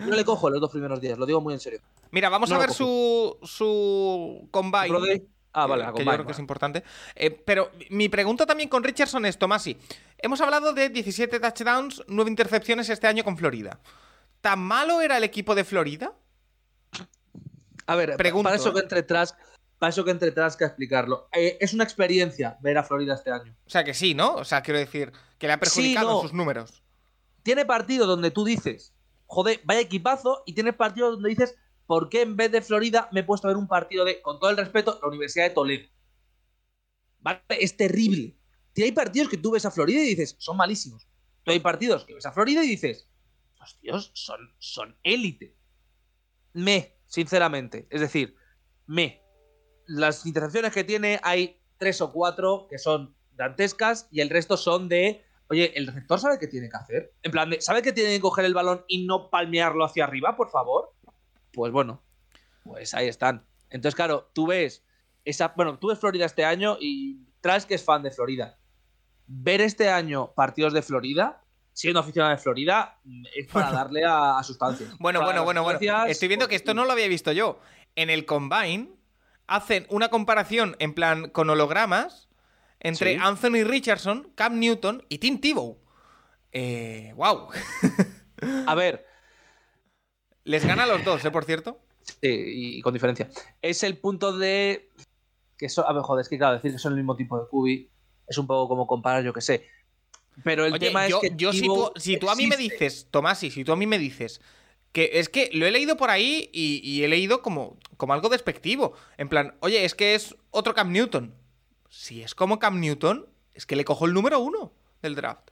No 0.00 0.16
le 0.16 0.24
cojo 0.24 0.50
los 0.50 0.60
dos 0.60 0.70
primeros 0.70 1.00
días, 1.00 1.16
lo 1.16 1.26
digo 1.26 1.40
muy 1.40 1.54
en 1.54 1.60
serio. 1.60 1.80
Mira, 2.10 2.28
vamos 2.28 2.50
No 2.50 2.56
a 2.56 2.58
ver 2.58 2.72
su, 2.72 3.38
su 3.44 4.48
combine. 4.50 5.28
Ah, 5.52 5.66
vale, 5.66 5.82
que, 5.82 5.86
la 5.86 5.92
que 5.92 6.04
yo 6.04 6.12
creo 6.12 6.26
que 6.26 6.32
es 6.32 6.38
importante. 6.38 6.82
Eh, 7.14 7.30
pero 7.30 7.70
mi 7.90 8.08
pregunta 8.08 8.46
también 8.46 8.68
con 8.68 8.82
Richardson 8.82 9.24
es, 9.26 9.38
Tomasi, 9.38 9.76
hemos 10.18 10.40
hablado 10.40 10.72
de 10.72 10.88
17 10.88 11.38
touchdowns, 11.38 12.02
9 12.08 12.30
intercepciones 12.30 12.88
este 12.88 13.06
año 13.06 13.22
con 13.22 13.36
Florida. 13.36 13.78
¿Tan 14.40 14.58
malo 14.58 15.00
era 15.00 15.18
el 15.18 15.24
equipo 15.24 15.54
de 15.54 15.62
Florida? 15.64 16.14
A 17.86 17.96
ver, 17.96 18.16
Pregunto, 18.16 18.44
para 18.44 18.56
eso 18.56 18.72
que 18.72 18.80
¿eh? 18.80 18.82
entre 18.82 19.02
Trask, 19.02 19.38
Paso 19.82 20.04
que 20.04 20.12
entre 20.12 20.30
Trask 20.30 20.62
a 20.62 20.66
explicarlo. 20.66 21.28
Eh, 21.32 21.58
es 21.60 21.74
una 21.74 21.82
experiencia 21.82 22.56
ver 22.60 22.78
a 22.78 22.84
Florida 22.84 23.14
este 23.16 23.32
año. 23.32 23.52
O 23.66 23.68
sea 23.68 23.82
que 23.82 23.94
sí, 23.94 24.14
¿no? 24.14 24.36
O 24.36 24.44
sea, 24.44 24.62
quiero 24.62 24.78
decir 24.78 25.10
que 25.38 25.48
le 25.48 25.54
ha 25.54 25.58
perjudicado 25.58 26.08
Sí, 26.08 26.14
no. 26.14 26.22
sus 26.22 26.32
números. 26.32 26.84
Tiene 27.42 27.66
partidos 27.66 28.06
donde 28.06 28.30
tú 28.30 28.44
dices, 28.44 28.94
joder, 29.26 29.60
vaya 29.64 29.80
equipazo, 29.80 30.44
y 30.46 30.52
tienes 30.52 30.74
partidos 30.76 31.14
donde 31.14 31.30
dices, 31.30 31.56
¿por 31.84 32.08
qué 32.10 32.22
en 32.22 32.36
vez 32.36 32.52
de 32.52 32.62
Florida 32.62 33.08
me 33.10 33.20
he 33.20 33.24
puesto 33.24 33.48
a 33.48 33.50
ver 33.50 33.56
un 33.56 33.66
partido 33.66 34.04
de, 34.04 34.22
con 34.22 34.38
todo 34.38 34.50
el 34.50 34.56
respeto, 34.56 35.00
la 35.02 35.08
Universidad 35.08 35.48
de 35.48 35.54
Toledo? 35.54 35.88
¿Vale? 37.18 37.40
Es 37.48 37.76
terrible. 37.76 38.36
Y 38.76 38.82
hay 38.84 38.92
partidos 38.92 39.28
que 39.30 39.36
tú 39.38 39.50
ves 39.50 39.66
a 39.66 39.72
Florida 39.72 40.00
y 40.00 40.10
dices, 40.10 40.36
son 40.38 40.58
malísimos. 40.58 41.08
Pero 41.44 41.54
hay 41.54 41.60
partidos 41.60 42.04
que 42.04 42.14
ves 42.14 42.26
a 42.26 42.30
Florida 42.30 42.62
y 42.62 42.68
dices, 42.68 43.08
los 43.58 43.76
tíos 43.80 44.12
son, 44.14 44.54
son 44.60 44.96
élite. 45.02 45.56
Me, 46.52 47.00
sinceramente. 47.08 47.88
Es 47.90 48.00
decir, 48.00 48.36
me. 48.86 49.21
Las 49.86 50.26
intercepciones 50.26 50.72
que 50.72 50.84
tiene 50.84 51.20
hay 51.22 51.60
tres 51.78 52.00
o 52.00 52.12
cuatro 52.12 52.66
que 52.68 52.78
son 52.78 53.14
dantescas 53.32 54.08
y 54.10 54.20
el 54.20 54.30
resto 54.30 54.56
son 54.56 54.88
de, 54.88 55.24
oye, 55.48 55.76
el 55.76 55.86
receptor 55.86 56.20
sabe 56.20 56.38
qué 56.38 56.46
tiene 56.46 56.68
que 56.68 56.76
hacer. 56.76 57.12
En 57.22 57.32
plan, 57.32 57.50
de, 57.50 57.60
¿sabe 57.60 57.82
que 57.82 57.92
tiene 57.92 58.10
que 58.10 58.20
coger 58.20 58.44
el 58.44 58.54
balón 58.54 58.84
y 58.88 59.06
no 59.06 59.30
palmearlo 59.30 59.84
hacia 59.84 60.04
arriba, 60.04 60.36
por 60.36 60.50
favor? 60.50 60.92
Pues 61.52 61.72
bueno, 61.72 62.02
pues 62.64 62.94
ahí 62.94 63.08
están. 63.08 63.44
Entonces, 63.70 63.96
claro, 63.96 64.30
tú 64.32 64.46
ves 64.46 64.84
esa, 65.24 65.48
bueno, 65.56 65.78
tú 65.78 65.88
ves 65.88 65.98
Florida 65.98 66.26
este 66.26 66.44
año 66.44 66.76
y 66.80 67.26
Trask 67.40 67.68
que 67.68 67.74
es 67.74 67.84
fan 67.84 68.02
de 68.02 68.10
Florida. 68.10 68.58
Ver 69.26 69.60
este 69.60 69.88
año 69.88 70.32
partidos 70.34 70.72
de 70.72 70.82
Florida, 70.82 71.42
siendo 71.72 72.00
aficionado 72.00 72.32
de 72.32 72.38
Florida, 72.38 73.00
es 73.34 73.46
para 73.48 73.72
darle 73.72 74.04
a, 74.04 74.38
a 74.38 74.42
sustancias. 74.42 74.90
Bueno, 74.98 75.20
Para 75.20 75.42
bueno, 75.42 75.62
bueno, 75.62 75.62
bueno. 75.62 76.06
Estoy 76.06 76.28
viendo 76.28 76.48
que 76.48 76.56
esto 76.56 76.74
no 76.74 76.84
lo 76.84 76.92
había 76.92 77.08
visto 77.08 77.32
yo. 77.32 77.58
En 77.96 78.10
el 78.10 78.24
Combine 78.26 78.90
hacen 79.46 79.86
una 79.90 80.08
comparación 80.08 80.76
en 80.78 80.94
plan 80.94 81.28
con 81.30 81.50
hologramas 81.50 82.28
entre 82.80 83.14
Sí. 83.14 83.20
Anthony 83.22 83.64
Richardson, 83.64 84.32
Cam 84.34 84.58
Newton 84.58 85.04
y 85.08 85.18
Tim 85.18 85.40
Tebow. 85.40 85.78
Eh, 86.52 87.12
wow. 87.16 87.48
A 88.66 88.74
ver, 88.74 89.06
Les 90.44 90.64
gana 90.66 90.82
a 90.82 90.86
los 90.86 91.04
dos, 91.04 91.24
¿eh? 91.24 91.30
Por 91.30 91.44
cierto. 91.44 91.80
Sí, 92.02 92.16
y, 92.78 92.80
con 92.82 92.92
diferencia. 92.92 93.28
Es 93.62 93.84
el 93.84 93.96
punto 93.98 94.36
de. 94.36 94.90
Que 95.56 95.68
so- 95.68 95.86
a 95.88 95.92
ver, 95.92 96.02
joder, 96.02 96.22
es 96.22 96.28
que 96.28 96.36
claro, 96.38 96.56
decir 96.56 96.72
que 96.72 96.78
son 96.78 96.92
el 96.92 96.96
mismo 96.98 97.14
tipo 97.14 97.38
de 97.38 97.46
cubi 97.48 97.88
es 98.26 98.36
un 98.38 98.46
poco 98.48 98.68
como 98.68 98.86
comparar, 98.88 99.22
yo 99.22 99.32
que 99.32 99.40
sé. 99.40 99.64
Pero 100.42 100.64
el 100.66 100.72
Oye, 100.72 100.86
tema 100.88 101.06
yo, 101.06 101.20
es 101.22 101.30
que. 101.30 101.36
yo 101.36 101.52
si, 101.52 101.66
tú, 101.66 101.92
si 101.94 102.16
tú 102.16 102.28
a 102.30 102.34
mí 102.34 102.48
me 102.48 102.56
dices, 102.56 103.06
Tomasi, 103.12 103.52
si 103.52 103.62
tú 103.62 103.70
a 103.72 103.76
mí 103.76 103.86
me 103.86 103.98
dices 104.00 104.40
que 104.92 105.10
es 105.14 105.28
que 105.28 105.48
lo 105.52 105.66
he 105.66 105.70
leído 105.70 105.96
por 105.96 106.10
ahí 106.10 106.50
y, 106.52 106.80
y 106.84 107.02
he 107.04 107.08
leído 107.08 107.42
como, 107.42 107.78
como 107.96 108.12
algo 108.12 108.28
despectivo. 108.28 108.94
En 109.16 109.28
plan, 109.28 109.56
oye, 109.60 109.84
es 109.84 109.94
que 109.94 110.14
es 110.14 110.36
otro 110.50 110.74
Cam 110.74 110.92
Newton. 110.92 111.34
Si 111.88 112.22
es 112.22 112.34
como 112.34 112.58
Cam 112.58 112.78
Newton, 112.80 113.26
es 113.54 113.66
que 113.66 113.76
le 113.76 113.84
cojo 113.84 114.06
el 114.06 114.12
número 114.14 114.38
uno 114.40 114.72
del 115.02 115.14
draft. 115.14 115.48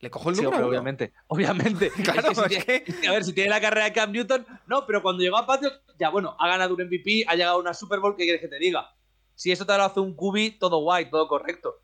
Le 0.00 0.10
cojo 0.10 0.30
el 0.30 0.36
Sí, 0.36 0.42
número 0.42 0.60
uno. 0.62 0.68
obviamente. 0.68 1.12
Obviamente. 1.26 1.90
Claro, 2.04 2.32
si 2.34 2.40
es 2.54 2.64
tiene- 2.64 2.84
que- 2.84 3.08
A 3.08 3.12
ver, 3.12 3.24
si 3.24 3.32
tiene 3.32 3.50
la 3.50 3.60
carrera 3.60 3.86
de 3.86 3.92
Cam 3.92 4.12
Newton, 4.12 4.46
no, 4.68 4.86
pero 4.86 5.02
cuando 5.02 5.22
llegó 5.22 5.36
a 5.36 5.46
Patriots, 5.46 5.80
ya 5.98 6.10
bueno, 6.10 6.36
ha 6.38 6.46
ganado 6.48 6.74
un 6.74 6.80
MVP, 6.82 7.24
ha 7.26 7.34
llegado 7.34 7.56
a 7.56 7.60
una 7.60 7.74
Super 7.74 7.98
Bowl, 7.98 8.14
¿qué 8.16 8.22
quieres 8.24 8.40
que 8.40 8.48
te 8.48 8.58
diga? 8.60 8.94
Si 9.34 9.50
eso 9.50 9.66
te 9.66 9.76
lo 9.76 9.82
hace 9.82 9.98
un 10.00 10.14
cubi, 10.14 10.52
todo 10.52 10.78
guay, 10.82 11.10
todo 11.10 11.26
correcto. 11.26 11.82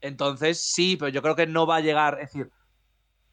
Entonces, 0.00 0.60
sí, 0.60 0.96
pero 0.96 1.08
yo 1.08 1.22
creo 1.22 1.36
que 1.36 1.46
no 1.46 1.66
va 1.66 1.76
a 1.76 1.80
llegar. 1.80 2.18
Es 2.20 2.32
decir, 2.32 2.50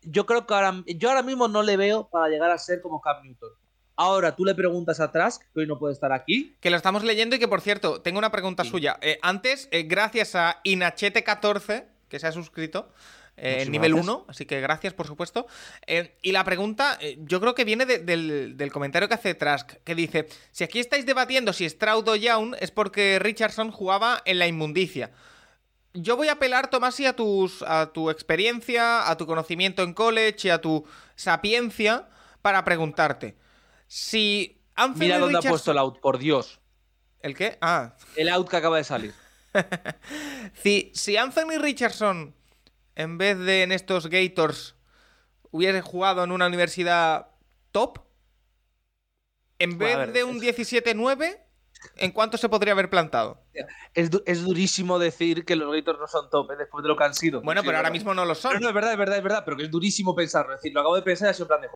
yo 0.05 0.25
creo 0.25 0.45
que 0.47 0.53
ahora, 0.53 0.83
yo 0.87 1.09
ahora 1.09 1.21
mismo 1.23 1.47
no 1.47 1.63
le 1.63 1.77
veo 1.77 2.07
para 2.09 2.27
llegar 2.29 2.51
a 2.51 2.57
ser 2.57 2.81
como 2.81 3.01
Cam 3.01 3.23
Newton. 3.23 3.49
Ahora, 3.95 4.35
tú 4.35 4.43
le 4.43 4.55
preguntas 4.55 4.99
a 4.99 5.11
Trask, 5.11 5.41
que 5.53 5.59
hoy 5.59 5.67
no 5.67 5.77
puede 5.77 5.93
estar 5.93 6.11
aquí. 6.11 6.55
Que 6.59 6.71
lo 6.71 6.77
estamos 6.77 7.03
leyendo 7.03 7.35
y 7.35 7.39
que, 7.39 7.47
por 7.47 7.61
cierto, 7.61 8.01
tengo 8.01 8.17
una 8.17 8.31
pregunta 8.31 8.63
Sí. 8.63 8.71
suya. 8.71 8.97
Eh, 9.01 9.19
antes, 9.21 9.67
eh, 9.71 9.83
gracias 9.83 10.33
a 10.35 10.61
Inachete14, 10.63 11.85
que 12.09 12.19
se 12.19 12.25
ha 12.27 12.31
suscrito, 12.31 12.89
eh, 13.37 13.65
nivel 13.69 13.93
gracias. 13.93 14.15
1, 14.15 14.25
así 14.29 14.45
que 14.45 14.61
gracias, 14.61 14.93
por 14.93 15.07
supuesto. 15.07 15.45
Eh, 15.87 16.17
y 16.21 16.31
la 16.31 16.43
pregunta, 16.43 16.97
yo 17.19 17.39
creo 17.39 17.53
que 17.55 17.65
viene 17.65 17.85
de- 17.85 17.99
del, 17.99 18.57
del 18.57 18.71
comentario 18.71 19.07
que 19.07 19.13
hace 19.15 19.33
Trask, 19.35 19.73
que 19.83 19.95
dice, 19.95 20.27
si 20.51 20.63
aquí 20.63 20.79
estáis 20.79 21.05
debatiendo 21.05 21.53
si 21.53 21.67
Stroud 21.69 22.07
o 22.09 22.15
Young, 22.15 22.55
es 22.59 22.71
porque 22.71 23.19
Richardson 23.19 23.71
jugaba 23.71 24.21
en 24.25 24.39
la 24.39 24.47
inmundicia. 24.47 25.11
Yo 25.93 26.15
voy 26.17 26.27
a 26.27 26.33
apelar, 26.33 26.69
Tomasi, 26.69 27.05
a, 27.05 27.15
tus, 27.15 27.61
a 27.61 27.91
tu 27.93 28.09
experiencia, 28.09 29.09
a 29.09 29.15
tu 29.17 29.25
conocimiento 29.27 29.83
en 29.83 29.93
college 29.93 30.47
y 30.47 30.51
a 30.51 30.59
tu 30.59 30.85
sapiencia 31.15 32.09
para 32.41 32.63
preguntarte. 32.63 33.37
Si 33.87 34.59
Anthony 34.75 34.99
Mira 34.99 35.19
dónde 35.19 35.37
ha 35.37 35.41
puesto 35.41 35.71
el 35.71 35.77
out, 35.77 35.99
por 35.99 36.17
Dios. 36.17 36.59
¿El 37.19 37.35
qué? 37.35 37.57
Ah, 37.61 37.95
El 38.15 38.27
out 38.29 38.49
que 38.49 38.57
acaba 38.57 38.77
de 38.77 38.83
salir. 38.83 39.13
Si, 40.63 40.91
si 40.95 41.15
Anthony 41.15 41.59
Richardson, 41.59 42.35
en 42.95 43.17
vez 43.19 43.37
de 43.37 43.61
en 43.63 43.71
estos 43.71 44.07
Gators, 44.07 44.75
hubiese 45.51 45.81
jugado 45.81 46.23
en 46.23 46.31
una 46.31 46.47
universidad 46.47 47.27
top, 47.71 47.99
en 49.59 49.77
vez 49.77 49.95
ver, 49.97 50.11
de 50.11 50.23
un 50.23 50.43
es- 50.43 50.57
17-9, 50.57 51.39
¿en 51.97 52.11
cuánto 52.11 52.37
se 52.37 52.49
podría 52.49 52.73
haber 52.73 52.89
plantado? 52.89 53.41
Es, 53.93 54.09
du- 54.11 54.23
es 54.25 54.43
durísimo 54.43 54.99
decir 54.99 55.45
que 55.45 55.55
los 55.55 55.73
Gators 55.73 55.99
no 55.99 56.07
son 56.07 56.29
top 56.29 56.51
¿eh? 56.51 56.55
después 56.57 56.83
de 56.83 56.89
lo 56.89 56.95
que 56.97 57.03
han 57.03 57.13
sido. 57.13 57.41
Bueno, 57.41 57.61
Sí, 57.61 57.67
pero 57.67 57.77
ahora 57.77 57.91
mismo 57.91 58.13
no 58.13 58.25
lo 58.25 58.35
son. 58.35 58.59
no, 58.61 58.67
es 58.69 58.73
verdad, 58.73 58.91
es 58.93 58.97
verdad, 58.97 59.17
es 59.17 59.23
verdad, 59.23 59.43
pero 59.45 59.57
que 59.57 59.63
es 59.63 59.71
durísimo 59.71 60.15
pensarlo. 60.15 60.53
Es 60.53 60.59
decir, 60.61 60.73
lo 60.73 60.79
acabo 60.81 60.95
de 60.95 61.01
pensar 61.01 61.27
y 61.27 61.31
ha 61.31 61.33
sido 61.33 61.47
plan 61.47 61.61
de. 61.61 61.67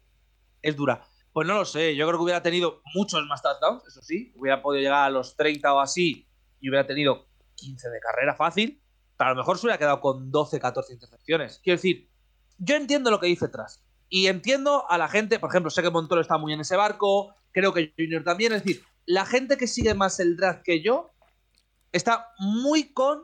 Es 0.61 0.75
dura. 0.75 1.03
Pues 1.33 1.47
no 1.47 1.53
lo 1.53 1.65
sé, 1.65 1.95
yo 1.95 2.07
creo 2.07 2.17
que 2.19 2.23
hubiera 2.23 2.41
tenido 2.41 2.81
muchos 2.95 3.23
más 3.27 3.41
touchdowns, 3.43 3.85
eso 3.87 4.01
sí. 4.01 4.33
Hubiera 4.35 4.61
podido 4.61 4.81
llegar 4.81 5.03
a 5.05 5.09
los 5.09 5.35
30 5.35 5.73
o 5.73 5.79
así 5.79 6.27
y 6.59 6.69
hubiera 6.69 6.87
tenido 6.87 7.27
15 7.55 7.89
de 7.89 7.99
carrera 7.99 8.33
fácil. 8.35 8.81
Pero 9.17 9.29
a 9.29 9.33
lo 9.33 9.39
mejor 9.39 9.57
se 9.57 9.65
hubiera 9.67 9.77
quedado 9.77 9.99
con 10.01 10.31
12, 10.31 10.59
14 10.59 10.93
intercepciones. 10.93 11.59
Quiero 11.63 11.77
decir, 11.77 12.09
yo 12.57 12.75
entiendo 12.75 13.11
lo 13.11 13.19
que 13.19 13.27
dice 13.27 13.47
Tras. 13.49 13.83
Y 14.09 14.27
entiendo 14.27 14.89
a 14.89 14.97
la 14.97 15.09
gente, 15.09 15.37
por 15.39 15.49
ejemplo, 15.49 15.69
sé 15.69 15.81
que 15.81 15.89
Montoro 15.89 16.21
está 16.21 16.37
muy 16.37 16.53
en 16.53 16.61
ese 16.61 16.75
barco, 16.75 17.35
creo 17.51 17.73
que 17.73 17.93
Junior 17.97 18.23
también. 18.23 18.53
Es 18.53 18.63
decir, 18.63 18.83
la 19.07 19.25
gente 19.25 19.57
que 19.57 19.65
sigue 19.65 19.95
más 19.95 20.19
el 20.19 20.37
draft 20.37 20.61
que 20.63 20.83
yo 20.83 21.11
está 21.91 22.27
muy 22.39 22.93
con 22.93 23.23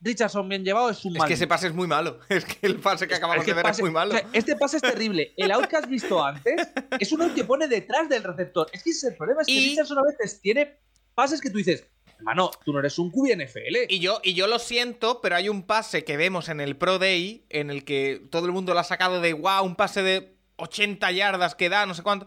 Richardson 0.00 0.48
bien 0.48 0.64
llevado, 0.64 0.90
es 0.90 1.04
un 1.04 1.12
Es 1.14 1.18
mal 1.18 1.28
que 1.28 1.34
ese 1.34 1.46
pase 1.46 1.66
es 1.68 1.74
muy 1.74 1.86
malo. 1.86 2.20
Es 2.28 2.44
que 2.44 2.66
el 2.66 2.80
pase 2.80 3.06
que 3.06 3.14
acabamos 3.14 3.42
es 3.42 3.44
que 3.46 3.50
de 3.52 3.56
ver 3.56 3.64
pase- 3.64 3.80
es 3.80 3.84
muy 3.84 3.90
malo. 3.90 4.14
o 4.14 4.18
sea, 4.18 4.28
este 4.32 4.56
pase 4.56 4.76
es 4.76 4.82
terrible. 4.82 5.34
El 5.36 5.50
out 5.50 5.66
que 5.66 5.76
has 5.76 5.88
visto 5.88 6.24
antes 6.24 6.68
es 6.98 7.12
uno 7.12 7.32
que 7.34 7.44
pone 7.44 7.68
detrás 7.68 8.08
del 8.08 8.22
receptor. 8.24 8.68
Es 8.72 8.82
que 8.82 8.90
ese 8.90 9.06
es 9.06 9.12
el 9.12 9.16
problema. 9.18 9.42
Es 9.42 9.46
que 9.48 9.54
Richardson 9.54 9.98
a 9.98 10.02
veces 10.02 10.40
tiene 10.40 10.78
pases 11.14 11.40
que 11.40 11.50
tú 11.50 11.58
dices, 11.58 11.84
hermano, 12.16 12.50
tú 12.64 12.72
no 12.72 12.78
eres 12.78 12.98
un 12.98 13.10
QB 13.10 13.36
NFL. 13.44 13.76
Y 13.88 13.98
yo, 13.98 14.20
y 14.22 14.34
yo 14.34 14.46
lo 14.46 14.58
siento, 14.60 15.20
pero 15.20 15.36
hay 15.36 15.48
un 15.48 15.64
pase 15.64 16.04
que 16.04 16.16
vemos 16.16 16.48
en 16.48 16.60
el 16.60 16.76
Pro 16.76 16.98
Day 16.98 17.44
en 17.50 17.70
el 17.70 17.84
que 17.84 18.26
todo 18.30 18.46
el 18.46 18.52
mundo 18.52 18.74
lo 18.74 18.80
ha 18.80 18.84
sacado 18.84 19.20
de 19.20 19.32
wow, 19.32 19.64
un 19.64 19.74
pase 19.76 20.02
de 20.02 20.36
80 20.56 21.10
yardas 21.12 21.54
que 21.56 21.68
da, 21.68 21.86
no 21.86 21.94
sé 21.94 22.02
cuánto. 22.02 22.26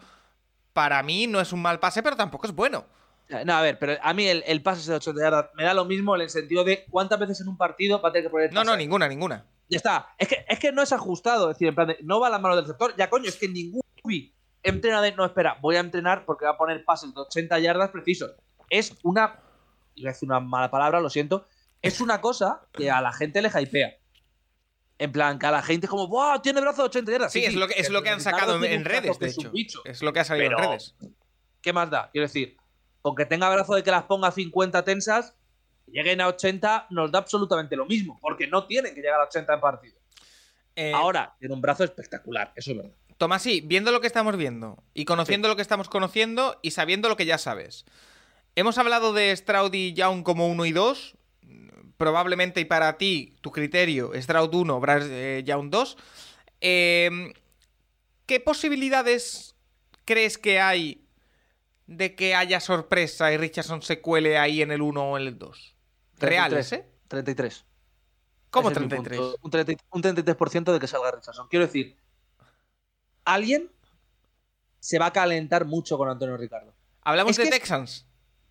Para 0.74 1.04
mí 1.04 1.28
no 1.28 1.40
es 1.42 1.52
un 1.54 1.62
mal 1.62 1.80
pase, 1.80 2.02
pero 2.04 2.16
tampoco 2.16 2.48
es 2.48 2.54
bueno. 2.54 2.86
No, 3.46 3.54
a 3.54 3.62
ver, 3.62 3.80
pero 3.80 3.94
a 4.02 4.14
mí 4.14 4.26
el, 4.28 4.44
el 4.46 4.62
pase 4.62 4.90
de 4.90 4.98
80 4.98 5.22
yardas 5.22 5.46
me 5.56 5.64
da 5.64 5.74
lo 5.74 5.86
mismo 5.86 6.16
en 6.16 6.22
el 6.22 6.30
sentido 6.30 6.64
de 6.66 6.86
cuántas 6.90 7.18
veces 7.18 7.40
en 7.42 7.48
un 7.48 7.58
partido 7.58 8.02
va 8.02 8.10
a 8.10 8.12
tener 8.12 8.26
que 8.26 8.30
poner 8.30 8.50
el 8.50 8.54
No, 8.54 8.64
no, 8.64 8.72
pase. 8.72 8.78
ninguna, 8.80 9.08
ninguna. 9.08 9.46
Ya 9.70 9.78
está. 9.78 10.10
Es 10.18 10.28
que, 10.28 10.46
es 10.50 10.60
que 10.60 10.72
no 10.74 10.82
es 10.82 10.92
ajustado. 10.92 11.50
Es 11.50 11.56
decir, 11.56 11.70
en 11.70 11.76
plan 11.76 11.88
de, 11.88 11.98
no 12.04 12.20
va 12.20 12.28
a 12.28 12.30
la 12.30 12.40
mano 12.40 12.56
del 12.58 12.66
receptor. 12.66 12.94
Ya, 12.98 13.10
coño, 13.10 13.30
es 13.30 13.38
que 13.38 13.48
ningún 13.48 13.82
QB 14.04 14.34
entrena 14.64 15.02
de. 15.02 15.14
No, 15.14 15.24
espera, 15.26 15.58
voy 15.62 15.78
a 15.78 15.80
entrenar 15.80 16.26
porque 16.26 16.44
va 16.46 16.52
a 16.52 16.58
poner 16.58 16.84
pases 16.84 17.14
de 17.14 17.22
80 17.22 17.58
yardas 17.60 17.90
precisos. 17.90 18.32
Es 18.70 18.94
una. 19.04 19.40
Iba 19.96 20.10
a 20.10 20.14
decir 20.14 20.28
una 20.28 20.42
mala 20.42 20.70
palabra, 20.70 21.00
lo 21.00 21.10
siento. 21.10 21.48
Es 21.82 22.02
una 22.02 22.20
cosa 22.20 22.62
que 22.74 22.92
a 22.92 23.00
la 23.02 23.14
gente 23.14 23.42
le 23.42 23.50
hypea. 23.50 23.96
En 25.02 25.12
plan, 25.12 25.40
que 25.40 25.48
a 25.48 25.52
la 25.52 25.64
gente 25.64 25.88
es 25.88 25.90
como, 25.90 26.08
¡wow! 26.08 26.40
Tiene 26.44 26.62
brazo 26.62 26.84
de 26.84 26.90
80 26.90 27.12
yardas. 27.12 27.32
Sí, 27.34 27.44
es 27.44 27.56
lo 27.56 27.68
que, 27.68 27.74
es 27.76 27.90
lo 27.90 28.04
que 28.04 28.10
han 28.10 28.22
sacado 28.22 28.64
en, 28.64 28.86
redes, 28.86 29.18
que 29.18 29.26
de 29.26 29.32
hecho. 29.32 29.50
bicho. 29.50 29.82
Es 29.84 30.04
lo 30.04 30.14
que 30.14 30.20
ha 30.20 30.24
salido 30.24 30.50
Pero- 30.50 30.60
en 30.64 30.70
redes. 30.70 30.94
¿Qué 31.60 31.74
más 31.74 31.90
da? 31.90 32.12
Quiero 32.12 32.28
decir, 32.28 32.56
con 33.02 33.16
que 33.16 33.26
tenga 33.26 33.50
brazo 33.50 33.74
de 33.74 33.82
que 33.82 33.90
las 33.90 34.04
ponga 34.04 34.30
50 34.32 34.84
tensas, 34.84 35.34
lleguen 35.88 36.22
a 36.22 36.28
80, 36.28 36.86
nos 36.92 37.12
da 37.12 37.18
absolutamente 37.18 37.76
lo 37.76 37.88
mismo. 37.88 38.20
Porque 38.22 38.46
no 38.46 38.68
tienen 38.68 38.94
que 38.94 39.02
llegar 39.02 39.20
a 39.22 39.24
80 39.24 39.56
en 39.56 39.60
partido. 39.60 39.98
Eh, 40.76 40.94
Ahora, 40.94 41.36
tiene 41.40 41.56
un 41.56 41.62
brazo 41.62 41.84
espectacular, 41.84 42.54
eso 42.56 42.70
es 42.70 42.78
verdad. 42.78 42.94
Tomasi, 43.18 43.62
viendo 43.62 43.92
lo 43.92 44.02
que 44.02 44.08
estamos 44.08 44.38
viendo 44.38 44.84
y 44.94 45.06
conociendo 45.06 45.48
lo 45.48 45.56
que 45.56 45.64
estamos 45.64 45.90
conociendo 45.90 46.60
y 46.62 46.72
sabiendo 46.72 47.10
lo 47.10 47.18
que 47.18 47.26
ya 47.26 47.40
sabes, 47.40 47.86
hemos 48.56 48.78
hablado 48.78 49.14
de 49.14 49.36
Stroud 49.36 49.74
y 49.74 49.94
Young 49.94 50.22
como 50.22 50.48
1 50.48 50.66
y 50.66 50.72
2. 50.72 51.18
Probablemente, 52.02 52.60
y 52.60 52.66
para 52.66 52.98
ti, 52.98 53.38
tu 53.42 53.52
criterio, 53.52 54.12
Stroud 54.20 54.52
1, 54.56 54.80
Bryce 54.80 55.38
eh, 55.38 55.44
Young 55.44 55.70
2. 55.70 55.98
Eh, 56.60 57.32
¿Qué 58.26 58.40
posibilidades 58.40 59.56
crees 60.04 60.40
que 60.40 60.60
hay 60.60 61.06
de 61.86 62.16
que 62.16 62.34
haya 62.34 62.60
sorpresa 62.60 63.32
y 63.32 63.38
Richardson 63.38 63.84
se 63.84 64.02
cuele 64.02 64.40
ahí 64.40 64.64
en 64.64 64.72
el 64.72 64.82
1 64.82 65.12
o 65.12 65.16
en 65.20 65.28
el 65.28 65.38
2? 65.38 65.76
Reales, 66.18 66.70
33. 66.70 66.72
¿eh? 66.74 66.92
33. 67.08 67.66
¿Cómo 68.50 68.70
Ese 68.72 68.80
es 68.80 68.84
mi 68.84 68.90
33? 68.90 69.20
punto. 69.20 69.38
Un, 69.44 69.52
30 69.52 69.84
un 69.92 70.02
33% 70.02 70.74
de 70.74 70.80
que 70.80 70.88
salga 70.88 71.12
Richardson. 71.12 71.48
Quiero 71.50 71.68
decir, 71.68 71.98
alguien 73.26 73.70
se 74.80 74.98
va 74.98 75.06
a 75.06 75.14
calentar 75.14 75.66
mucho 75.66 76.00
con 76.00 76.10
Antonio 76.10 76.36
Ricardo. 76.36 76.74
Hablamos 77.04 77.38
Es 77.38 77.46
de 77.46 77.52
Texans. 77.52 78.08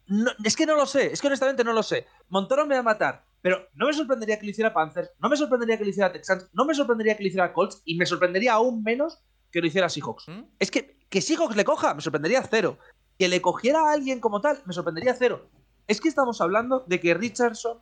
no- 0.06 0.30
es 0.44 0.54
que 0.54 0.66
no 0.66 0.76
lo 0.76 0.86
sé, 0.86 1.12
es 1.12 1.20
que 1.20 1.26
honestamente 1.26 1.64
no 1.64 1.72
lo 1.72 1.82
sé. 1.82 2.06
Montoro 2.28 2.64
me 2.64 2.74
va 2.76 2.80
a 2.80 2.84
matar, 2.84 3.24
pero 3.42 3.68
no 3.74 3.86
me 3.86 3.92
sorprendería 3.92 4.38
que 4.38 4.46
lo 4.46 4.50
hiciera 4.50 4.72
Panthers, 4.72 5.10
no 5.18 5.28
me 5.28 5.36
sorprendería 5.36 5.78
que 5.78 5.84
lo 5.84 5.90
hiciera 5.90 6.12
Texans, 6.12 6.48
no 6.52 6.64
me 6.64 6.74
sorprendería 6.74 7.16
que 7.16 7.22
lo 7.22 7.28
hiciera 7.28 7.52
Colts 7.52 7.82
y 7.84 7.96
me 7.96 8.06
sorprendería 8.06 8.54
aún 8.54 8.82
menos 8.82 9.22
que 9.50 9.60
lo 9.60 9.66
hiciera 9.66 9.88
Seahawks. 9.88 10.28
¿Mm? 10.28 10.44
Es 10.58 10.70
que 10.70 11.00
que 11.10 11.20
Seahawks 11.20 11.56
le 11.56 11.64
coja, 11.64 11.92
me 11.92 12.00
sorprendería 12.00 12.42
cero. 12.48 12.78
Que 13.18 13.28
le 13.28 13.42
cogiera 13.42 13.80
a 13.80 13.92
alguien 13.92 14.20
como 14.20 14.40
tal, 14.40 14.62
me 14.64 14.72
sorprendería 14.72 15.14
cero. 15.14 15.50
Es 15.88 16.00
que 16.00 16.08
estamos 16.08 16.40
hablando 16.40 16.84
de 16.86 17.00
que 17.00 17.14
Richardson 17.14 17.80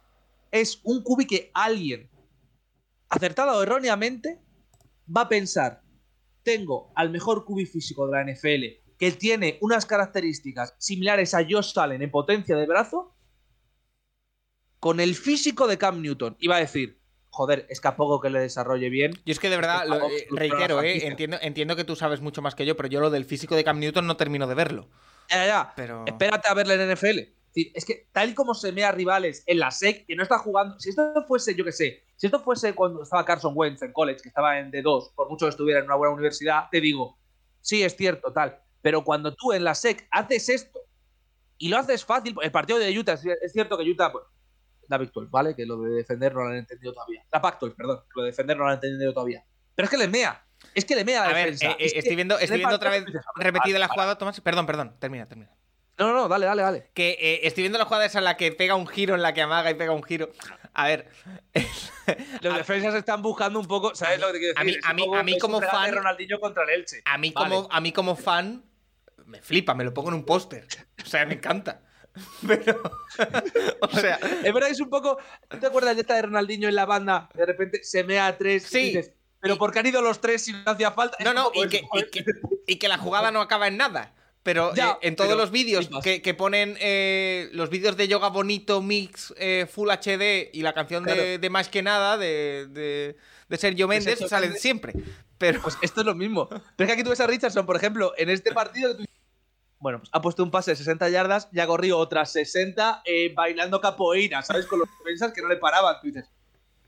es 0.50 0.80
un 0.82 1.02
cubi 1.02 1.26
que 1.26 1.50
alguien, 1.54 2.10
acertado 3.10 3.56
o 3.56 3.62
erróneamente, 3.62 4.40
va 5.14 5.22
a 5.22 5.28
pensar, 5.28 5.82
tengo 6.42 6.90
al 6.96 7.10
mejor 7.10 7.44
cubi 7.44 7.66
físico 7.66 8.06
de 8.06 8.12
la 8.12 8.32
NFL, 8.32 8.96
que 8.98 9.12
tiene 9.12 9.58
unas 9.60 9.84
características 9.84 10.74
similares 10.78 11.34
a 11.34 11.44
Josh 11.48 11.78
Allen 11.78 12.00
en 12.00 12.10
potencia 12.10 12.56
de 12.56 12.66
brazo, 12.66 13.14
con 14.80 15.00
el 15.00 15.14
físico 15.14 15.66
de 15.66 15.78
Cam 15.78 16.00
Newton. 16.02 16.36
Va 16.50 16.56
a 16.56 16.60
decir, 16.60 16.98
joder, 17.30 17.66
es 17.68 17.80
que 17.80 17.88
a 17.88 17.96
poco 17.96 18.20
que 18.20 18.30
le 18.30 18.40
desarrolle 18.40 18.88
bien. 18.90 19.12
Yo 19.24 19.32
es 19.32 19.38
que 19.40 19.50
de 19.50 19.56
verdad, 19.56 19.86
lo- 19.86 20.08
eh, 20.08 20.26
la 20.30 20.38
reitero, 20.40 20.82
eh, 20.82 21.06
entiendo, 21.06 21.36
entiendo 21.40 21.76
que 21.76 21.84
tú 21.84 21.96
sabes 21.96 22.20
mucho 22.20 22.42
más 22.42 22.54
que 22.54 22.66
yo, 22.66 22.76
pero 22.76 22.88
yo 22.88 23.00
lo 23.00 23.10
del 23.10 23.24
físico 23.24 23.54
de 23.56 23.64
Cam 23.64 23.78
Newton 23.80 24.06
no 24.06 24.16
termino 24.16 24.46
de 24.46 24.54
verlo. 24.54 24.88
Ya, 25.30 25.46
ya, 25.46 25.72
Pero. 25.76 26.04
Espérate 26.06 26.48
a 26.48 26.54
verle 26.54 26.74
en 26.74 26.90
NFL. 26.96 27.18
Es 27.18 27.54
decir, 27.54 27.72
Es 27.74 27.84
que 27.84 28.06
tal 28.12 28.30
y 28.30 28.34
como 28.34 28.54
se 28.54 28.72
mea 28.72 28.92
rivales 28.92 29.42
en 29.46 29.58
la 29.58 29.70
SEC, 29.70 30.06
que 30.06 30.14
no 30.16 30.22
está 30.22 30.38
jugando. 30.38 30.78
Si 30.80 30.90
esto 30.90 31.12
fuese, 31.26 31.54
yo 31.54 31.64
qué 31.64 31.72
sé, 31.72 32.04
si 32.16 32.26
esto 32.26 32.40
fuese 32.40 32.74
cuando 32.74 33.02
estaba 33.02 33.24
Carson 33.24 33.52
Wentz 33.56 33.82
en 33.82 33.92
college, 33.92 34.20
que 34.22 34.28
estaba 34.28 34.58
en 34.58 34.70
D2, 34.70 35.12
por 35.14 35.28
mucho 35.28 35.46
que 35.46 35.50
estuviera 35.50 35.80
en 35.80 35.86
una 35.86 35.96
buena 35.96 36.14
universidad, 36.14 36.64
te 36.70 36.80
digo, 36.80 37.18
sí, 37.60 37.82
es 37.82 37.96
cierto, 37.96 38.32
tal. 38.32 38.58
Pero 38.80 39.02
cuando 39.02 39.34
tú 39.34 39.52
en 39.52 39.64
la 39.64 39.74
SEC 39.74 40.06
haces 40.10 40.48
esto 40.48 40.80
y 41.58 41.68
lo 41.68 41.78
haces 41.78 42.04
fácil, 42.04 42.34
el 42.42 42.50
partido 42.52 42.78
de 42.78 42.96
Utah, 42.96 43.14
es 43.14 43.24
es 43.24 43.52
cierto 43.52 43.76
que 43.76 43.84
Utah, 43.84 44.12
pues, 44.12 44.24
la 44.88 44.98
12, 44.98 45.12
¿vale? 45.30 45.54
Que 45.54 45.66
lo 45.66 45.76
de 45.82 45.90
defender 45.90 46.34
no 46.34 46.42
lo 46.42 46.48
han 46.48 46.56
entendido 46.56 46.92
todavía. 46.92 47.24
La 47.30 47.40
Pac-12, 47.40 47.74
perdón, 47.76 48.00
lo 48.14 48.22
de 48.22 48.30
defender 48.30 48.56
no 48.56 48.64
lo 48.64 48.70
han 48.70 48.74
entendido 48.76 49.12
todavía. 49.12 49.44
Pero 49.74 49.84
es 49.84 49.90
que 49.90 49.96
le 49.98 50.08
mea. 50.08 50.44
Es 50.74 50.84
que 50.84 50.96
le 50.96 51.04
mea 51.04 51.20
la 51.22 51.30
A 51.30 51.32
ver, 51.34 51.44
defensa. 51.52 51.66
eh, 51.66 51.76
eh, 51.78 51.84
Es 51.86 51.92
que 51.92 51.98
estoy 52.00 52.16
viendo, 52.16 52.36
en 52.36 52.42
estoy 52.42 52.58
viendo 52.58 52.74
otra 52.76 52.90
vez 52.90 53.04
repetida 53.36 53.78
la 53.78 53.88
jugada, 53.88 54.18
Tomás. 54.18 54.40
Perdón, 54.40 54.66
perdón, 54.66 54.96
termina, 54.98 55.26
termina. 55.28 55.50
No, 55.98 56.08
no, 56.08 56.14
no, 56.14 56.28
dale, 56.28 56.46
dale, 56.46 56.62
dale. 56.62 56.90
Que 56.94 57.10
eh, 57.20 57.40
estoy 57.44 57.62
viendo 57.64 57.78
la 57.78 57.84
jugada 57.84 58.04
esa 58.04 58.18
en 58.18 58.24
la 58.24 58.36
que 58.36 58.52
pega 58.52 58.74
un 58.76 58.86
giro, 58.86 59.14
en 59.16 59.22
la 59.22 59.34
que 59.34 59.42
amaga 59.42 59.70
y 59.70 59.74
pega 59.74 59.92
un 59.92 60.02
giro. 60.02 60.30
A 60.74 60.86
ver, 60.86 61.08
Los 62.40 62.56
defensas 62.56 62.94
están 62.94 63.20
buscando 63.22 63.58
un 63.58 63.66
poco, 63.66 63.94
¿sabes 63.94 64.20
lo 64.20 64.28
que 64.28 64.32
te 64.34 64.38
quiero 64.38 64.60
a 64.60 64.64
mí- 64.64 64.70
decir? 64.72 64.84
a 64.86 64.94
mí- 64.94 65.06
a 65.16 65.22
mí 65.22 65.38
como 65.38 65.60
fan- 65.60 65.92
Ronaldinho 65.94 66.40
contra 66.40 66.62
el 66.64 66.70
Elche. 66.70 67.02
a 67.04 67.18
mí 67.18 67.32
Vale. 67.34 67.54
como, 67.54 67.68
a 67.70 67.80
mí 67.80 67.92
como 67.92 68.16
fan 68.16 68.64
me 69.26 69.40
flipa, 69.42 69.74
me 69.74 69.84
lo 69.84 69.92
pongo 69.92 70.08
en 70.08 70.14
un 70.14 70.24
póster. 70.24 70.66
O 71.02 71.06
sea, 71.06 71.26
me 71.26 71.34
encanta. 71.34 71.82
Pero, 72.46 72.82
o 73.80 73.88
sea, 73.98 74.16
Es 74.44 74.52
verdad 74.52 74.66
que 74.68 74.72
es 74.72 74.80
un 74.80 74.90
poco. 74.90 75.18
¿Tú 75.48 75.58
te 75.58 75.66
acuerdas 75.66 75.94
de 75.96 76.02
esta 76.02 76.14
de 76.16 76.22
Ronaldinho 76.22 76.68
en 76.68 76.74
la 76.74 76.86
banda? 76.86 77.28
De 77.34 77.46
repente 77.46 77.82
se 77.84 78.04
mea 78.04 78.26
a 78.26 78.36
tres 78.38 78.64
Sí. 78.64 78.78
y 78.78 78.84
dices, 78.96 79.12
pero 79.40 79.54
Y- 79.54 79.58
¿por 79.58 79.72
qué 79.72 79.78
han 79.80 79.86
ido 79.86 80.02
los 80.02 80.20
tres 80.20 80.44
si 80.44 80.52
no 80.52 80.62
hacía 80.66 80.90
falta? 80.92 81.16
No, 81.24 81.32
no, 81.34 81.50
y 81.54 81.68
que, 81.68 81.82
y, 81.92 82.02
que, 82.10 82.24
y 82.66 82.76
que 82.76 82.88
la 82.88 82.98
jugada 82.98 83.30
no 83.30 83.40
acaba 83.40 83.68
en 83.68 83.76
nada. 83.76 84.14
Pero 84.42 84.72
Ya, 84.74 84.92
eh, 84.92 85.08
en 85.08 85.16
todos 85.16 85.28
pero 85.28 85.40
los 85.40 85.50
vídeos 85.50 85.90
que, 86.02 86.22
que 86.22 86.32
ponen 86.32 86.76
eh, 86.80 87.48
los 87.52 87.68
vídeos 87.70 87.96
de 87.96 88.08
Yoga 88.08 88.28
Bonito 88.28 88.80
Mix 88.80 89.34
eh, 89.36 89.66
Full 89.70 89.90
HD 89.90 90.48
y 90.54 90.62
la 90.62 90.72
canción 90.72 91.04
de, 91.04 91.12
Claro. 91.14 91.38
de 91.38 91.50
Más 91.50 91.68
que 91.68 91.82
Nada 91.82 92.16
de, 92.16 92.66
de, 92.70 93.16
de 93.48 93.56
Sergio 93.58 93.88
Méndez 93.88 94.20
salen 94.26 94.54
siempre. 94.54 94.94
Pero 95.36 95.60
Pues 95.60 95.76
esto 95.82 96.00
es 96.00 96.06
lo 96.06 96.14
mismo. 96.14 96.48
Pero 96.48 96.62
es 96.78 96.86
que 96.86 96.92
aquí 96.92 97.02
tú 97.04 97.10
ves 97.10 97.20
a 97.20 97.26
Richardson, 97.26 97.66
por 97.66 97.76
ejemplo, 97.76 98.14
en 98.16 98.30
este 98.30 98.52
partido. 98.52 98.96
que 98.96 99.04
tú- 99.04 99.10
Bueno, 99.80 99.98
pues 100.00 100.10
ha 100.12 100.20
puesto 100.20 100.42
un 100.42 100.50
pase 100.50 100.72
de 100.72 100.76
60 100.76 101.08
yardas 101.08 101.48
y 101.52 101.60
ha 101.60 101.66
corrido 101.66 101.98
otras 101.98 102.32
60 102.32 103.02
eh, 103.04 103.32
bailando 103.34 103.80
capoeira, 103.80 104.42
¿sabes? 104.42 104.66
Con 104.66 104.80
los 104.80 104.88
defensas 104.98 105.32
que 105.32 105.40
no 105.40 105.48
le 105.48 105.56
paraban. 105.56 105.96
Tú 106.00 106.08
dices, 106.08 106.24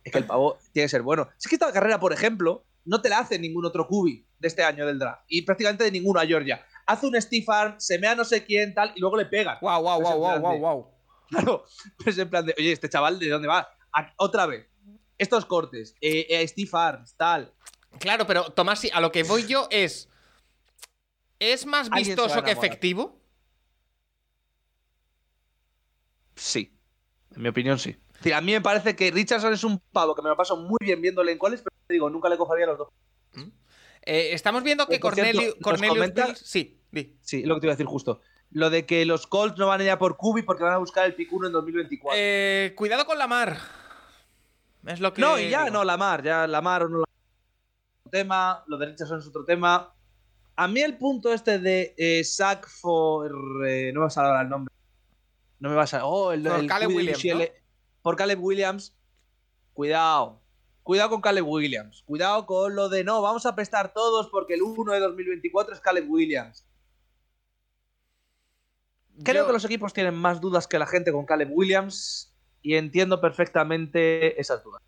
es 0.02 0.12
que 0.12 0.18
el 0.18 0.24
pavo 0.26 0.58
tiene 0.72 0.86
que 0.86 0.90
ser 0.90 1.02
bueno. 1.02 1.28
Es 1.38 1.46
que 1.46 1.54
esta 1.54 1.72
carrera, 1.72 2.00
por 2.00 2.12
ejemplo, 2.12 2.64
no 2.84 3.00
te 3.00 3.08
la 3.08 3.20
hace 3.20 3.38
ningún 3.38 3.64
otro 3.64 3.86
cubi 3.86 4.26
de 4.38 4.48
este 4.48 4.64
año 4.64 4.86
del 4.86 4.98
draft. 4.98 5.22
Y 5.28 5.42
prácticamente 5.42 5.84
de 5.84 5.92
ninguno 5.92 6.18
a 6.20 6.26
Georgia. 6.26 6.64
Hace 6.86 7.06
un 7.06 7.20
Steve 7.20 7.44
Arm, 7.48 7.74
se 7.78 7.98
mea 8.00 8.16
no 8.16 8.24
sé 8.24 8.44
quién, 8.44 8.74
tal, 8.74 8.92
y 8.96 9.00
luego 9.00 9.16
le 9.16 9.26
pegan. 9.26 9.58
wow, 9.60 9.80
wow, 9.82 10.00
wow, 10.00 10.18
wow, 10.18 10.40
wow, 10.40 10.58
wow. 10.58 10.90
Claro, 11.28 11.64
pero 11.98 12.10
es 12.10 12.18
en 12.18 12.28
plan 12.28 12.44
de, 12.44 12.54
oye, 12.58 12.72
este 12.72 12.88
chaval, 12.88 13.20
¿de 13.20 13.28
dónde 13.28 13.46
va? 13.46 13.68
A- 13.92 14.12
otra 14.16 14.46
vez. 14.46 14.66
Estos 15.16 15.44
cortes, 15.44 15.94
eh, 16.00 16.26
eh, 16.28 16.48
Steve 16.48 16.70
Arms, 16.72 17.14
tal. 17.16 17.52
Claro, 18.00 18.26
pero 18.26 18.44
Tomás, 18.50 18.80
sí, 18.80 18.90
a 18.92 19.00
lo 19.00 19.12
que 19.12 19.22
voy 19.22 19.46
yo 19.46 19.68
es. 19.70 20.08
¿Es 21.40 21.66
más 21.66 21.90
vistoso 21.90 22.42
que 22.44 22.50
efectivo? 22.52 23.18
Sí. 26.36 26.76
En 27.34 27.42
mi 27.42 27.48
opinión, 27.48 27.78
sí. 27.78 27.90
Es 28.10 28.16
decir, 28.18 28.34
a 28.34 28.40
mí 28.40 28.52
me 28.52 28.60
parece 28.60 28.94
que 28.96 29.10
Richardson 29.10 29.52
es 29.52 29.64
un 29.64 29.78
pavo 29.92 30.14
que 30.14 30.22
me 30.22 30.28
lo 30.28 30.36
paso 30.36 30.56
muy 30.56 30.78
bien 30.80 31.00
viéndole 31.00 31.32
en 31.32 31.38
cuáles, 31.38 31.62
pero 31.62 31.74
te 31.86 31.94
digo, 31.94 32.10
nunca 32.10 32.28
le 32.28 32.36
cogería 32.36 32.66
los 32.66 32.78
dos. 32.78 32.88
Eh, 34.02 34.32
estamos 34.32 34.62
viendo 34.62 34.86
que 34.86 34.96
Eh, 34.96 35.00
Cornelio, 35.00 35.42
nos 35.42 35.54
Cornelius 35.62 35.98
comenta- 35.98 36.26
Bills- 36.28 36.38
Sí, 36.42 36.80
di. 36.90 37.18
Sí, 37.20 37.42
lo 37.44 37.54
que 37.54 37.60
te 37.60 37.66
iba 37.66 37.72
a 37.72 37.76
decir 37.76 37.86
justo. 37.86 38.20
Lo 38.50 38.70
de 38.70 38.86
que 38.86 39.04
los 39.04 39.26
Colts 39.26 39.58
no 39.58 39.66
van 39.66 39.80
a 39.80 39.84
ir 39.84 39.90
a 39.90 39.98
por 39.98 40.16
Kubi 40.16 40.42
porque 40.42 40.64
van 40.64 40.72
a 40.72 40.78
buscar 40.78 41.04
el 41.06 41.14
pick 41.14 41.30
1 41.32 41.46
en 41.48 41.52
2024. 41.52 42.18
Eh, 42.20 42.72
cuidado 42.76 43.04
con 43.04 43.18
la 43.18 43.26
mar. 43.26 43.58
Es 44.86 45.00
lo 45.00 45.12
que. 45.12 45.20
no, 45.20 45.38
y 45.38 45.50
ya 45.50 45.64
digo. 45.64 45.74
no, 45.74 45.84
Lamar, 45.84 46.22
ya 46.22 46.46
Lamar 46.46 46.84
o 46.84 46.88
no 46.88 46.96
Lamar. 47.00 47.08
Otro 48.06 48.10
tema, 48.10 48.64
lo 48.66 48.78
de 48.78 48.86
Richardson 48.86 49.18
es 49.20 49.26
otro 49.26 49.44
tema. 49.44 49.94
A 50.60 50.68
mí 50.68 50.82
el 50.82 50.98
punto 50.98 51.32
este 51.32 51.58
de 51.58 51.94
eh, 51.96 52.22
sack 52.22 52.68
for. 52.68 53.32
eh, 53.66 53.92
no 53.94 54.00
me 54.00 54.04
vas 54.04 54.18
a 54.18 54.24
dar 54.24 54.44
el 54.44 54.50
nombre. 54.50 54.74
No 55.58 55.70
me 55.70 55.74
vas 55.74 55.94
a. 55.94 56.04
Oh, 56.04 56.32
el, 56.32 56.42
Por 56.42 56.60
el 56.60 56.66
Caleb 56.66 56.88
Williams, 56.94 57.24
UCLA. 57.24 57.48
Por 58.02 58.16
Caleb 58.16 58.44
Williams. 58.44 58.94
Cuidado. 59.72 60.42
Cuidado 60.82 61.08
con 61.08 61.22
Caleb 61.22 61.48
Williams. 61.48 62.02
Cuidado 62.04 62.44
con 62.44 62.76
lo 62.76 62.90
de 62.90 63.04
no, 63.04 63.22
vamos 63.22 63.46
a 63.46 63.54
prestar 63.54 63.94
todos 63.94 64.28
porque 64.28 64.52
el 64.52 64.60
1 64.60 64.92
de 64.92 65.00
2024 65.00 65.72
es 65.72 65.80
Caleb 65.80 66.10
Williams. 66.10 66.66
Creo 69.24 69.44
Yo- 69.44 69.46
que 69.46 69.52
los 69.54 69.64
equipos 69.64 69.94
tienen 69.94 70.14
más 70.14 70.42
dudas 70.42 70.66
que 70.66 70.78
la 70.78 70.86
gente 70.86 71.10
con 71.10 71.24
Caleb 71.24 71.48
Williams 71.52 72.34
y 72.60 72.74
entiendo 72.74 73.18
perfectamente 73.18 74.38
esas 74.38 74.62
dudas. 74.62 74.82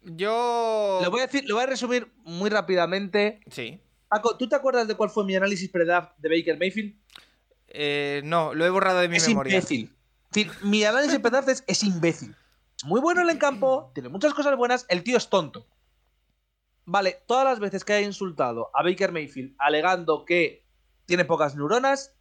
Yo. 0.00 1.00
Lo 1.02 1.10
voy 1.10 1.20
a 1.20 1.26
decir, 1.26 1.44
lo 1.46 1.56
voy 1.56 1.64
a 1.64 1.66
resumir 1.66 2.10
muy 2.24 2.48
rápidamente. 2.48 3.40
Sí. 3.50 3.82
Paco, 4.08 4.36
¿tú 4.36 4.48
te 4.48 4.56
acuerdas 4.56 4.86
de 4.88 4.94
cuál 4.94 5.10
fue 5.10 5.24
mi 5.24 5.34
análisis 5.34 5.70
pre-draft 5.70 6.16
de 6.18 6.28
Baker 6.28 6.58
Mayfield? 6.58 6.94
Eh, 7.68 8.22
no, 8.24 8.54
lo 8.54 8.64
he 8.64 8.70
borrado 8.70 9.00
de 9.00 9.08
mi 9.08 9.16
es 9.16 9.28
memoria. 9.28 9.56
imbécil. 9.56 9.92
Mi 10.62 10.84
análisis 10.84 11.18
pre-draft 11.18 11.48
es, 11.48 11.64
es 11.66 11.82
imbécil. 11.82 12.34
Muy 12.84 13.00
bueno 13.00 13.22
en 13.22 13.30
el 13.30 13.38
campo, 13.38 13.90
tiene 13.94 14.08
muchas 14.08 14.34
cosas 14.34 14.56
buenas, 14.56 14.86
el 14.88 15.02
tío 15.02 15.16
es 15.16 15.28
tonto. 15.28 15.66
Vale, 16.84 17.22
todas 17.26 17.44
las 17.44 17.58
veces 17.58 17.84
que 17.84 17.94
haya 17.94 18.06
insultado 18.06 18.70
a 18.72 18.82
Baker 18.82 19.10
Mayfield 19.10 19.56
alegando 19.58 20.24
que 20.24 20.64
tiene 21.04 21.24
pocas 21.24 21.56
neuronas, 21.56 22.14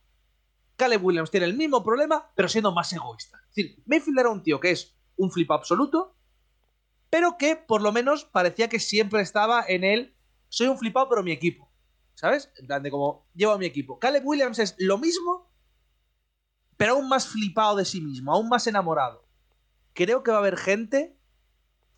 Caleb 0.76 1.04
Williams 1.04 1.30
tiene 1.30 1.46
el 1.46 1.56
mismo 1.56 1.84
problema, 1.84 2.32
pero 2.36 2.50
siendo 2.50 2.72
más 2.72 2.92
egoísta. 2.92 3.40
Es 3.50 3.56
decir, 3.56 3.84
Mayfield 3.86 4.20
era 4.20 4.30
un 4.30 4.42
tío 4.42 4.60
que 4.60 4.72
es 4.72 4.96
un 5.18 5.32
flip 5.32 5.52
absoluto, 5.52 6.16
pero 7.10 7.38
que 7.38 7.56
por 7.56 7.82
lo 7.82 7.92
menos 7.92 8.26
parecía 8.26 8.68
que 8.68 8.80
siempre 8.80 9.22
estaba 9.22 9.64
en 9.68 9.84
el 9.84 10.16
soy 10.50 10.68
un 10.68 10.78
flipado, 10.78 11.10
pero 11.10 11.24
mi 11.24 11.32
equipo. 11.32 11.70
¿Sabes? 12.16 12.51
En 12.57 12.68
plan 12.68 12.82
de 12.82 12.89
como 12.91 13.28
llevo 13.36 13.51
a 13.53 13.57
mi 13.57 13.66
equipo. 13.66 13.99
Caleb 13.99 14.26
Williams 14.26 14.59
es 14.59 14.76
lo 14.80 14.97
mismo, 14.97 15.51
pero 16.78 16.93
aún 16.93 17.07
más 17.07 17.28
flipado 17.28 17.76
de 17.76 17.86
sí 17.86 18.01
mismo, 18.01 18.34
aún 18.34 18.49
más 18.49 18.68
enamorado. 18.68 19.26
Creo 19.93 20.24
que 20.24 20.32
va 20.32 20.38
a 20.38 20.39
haber 20.39 20.57
gente 20.57 21.18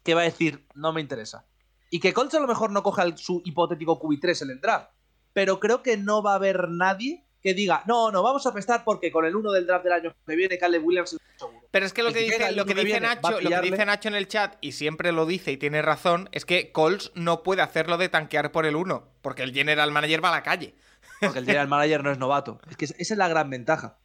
que 0.04 0.14
va 0.14 0.22
a 0.22 0.26
decir, 0.26 0.68
no 0.76 0.94
me 0.94 1.02
interesa. 1.02 1.46
Y 1.90 2.00
que 2.00 2.14
Colts 2.14 2.36
a 2.36 2.40
lo 2.40 2.48
mejor 2.48 2.72
no 2.72 2.84
coja 2.84 3.04
el- 3.04 3.18
su 3.18 3.42
hipotético 3.46 4.00
QB3 4.00 4.42
en 4.44 4.50
el 4.52 4.62
draft. 4.62 4.92
Pero 5.34 5.60
creo 5.60 5.82
que 5.84 5.98
no 5.98 6.22
va 6.24 6.34
a 6.34 6.36
haber 6.36 6.70
nadie 6.70 7.26
que 7.42 7.54
diga, 7.54 7.84
no, 7.88 8.12
no, 8.12 8.24
vamos 8.24 8.46
a 8.46 8.54
prestar 8.54 8.84
porque 8.84 9.12
con 9.12 9.26
el 9.26 9.36
1 9.36 9.52
del 9.52 9.68
draft 9.68 9.84
del 9.84 9.94
año 9.94 10.16
que 10.26 10.36
viene 10.36 10.58
Caleb 10.58 10.84
Williams 10.86 11.14
es 11.14 11.20
seguro. 11.38 11.67
Pero 11.78 11.86
es 11.86 11.94
que 11.94 12.02
lo 12.04 12.12
que 12.12 12.20
dice, 12.22 12.52
lo 12.54 12.66
que 12.66 12.72
uno 12.74 12.82
que 12.82 12.86
dice 12.88 13.00
viene, 13.00 13.08
Nacho, 13.08 13.20
lo 13.42 13.50
que 13.50 13.62
dice 13.62 13.86
Nacho 13.86 14.08
en 14.10 14.16
el 14.16 14.28
chat, 14.28 14.56
y 14.62 14.72
siempre 14.72 15.12
lo 15.12 15.26
dice 15.28 15.52
y 15.52 15.58
tiene 15.58 15.82
razón, 15.84 16.28
es 16.32 16.44
que 16.44 16.72
Colts 16.72 17.12
no 17.14 17.44
puede 17.44 17.62
hacerlo 17.62 17.98
de 17.98 18.10
tanquear 18.10 18.52
por 18.52 18.66
el 18.66 18.76
1, 18.76 19.08
porque 19.22 19.44
el 19.44 19.54
general 19.54 19.92
manager 19.92 20.24
va 20.24 20.30
a 20.30 20.32
la 20.32 20.44
calle. 20.44 20.76
Porque 21.22 21.40
el 21.40 21.46
general 21.46 21.68
manager 21.68 22.04
no 22.04 22.12
es 22.12 22.18
novato. 22.18 22.60
Es 22.70 22.78
que 22.78 22.86
esa 22.86 22.96
es 22.98 23.18
la 23.18 23.28
gran 23.28 23.50
ventaja. 23.52 24.00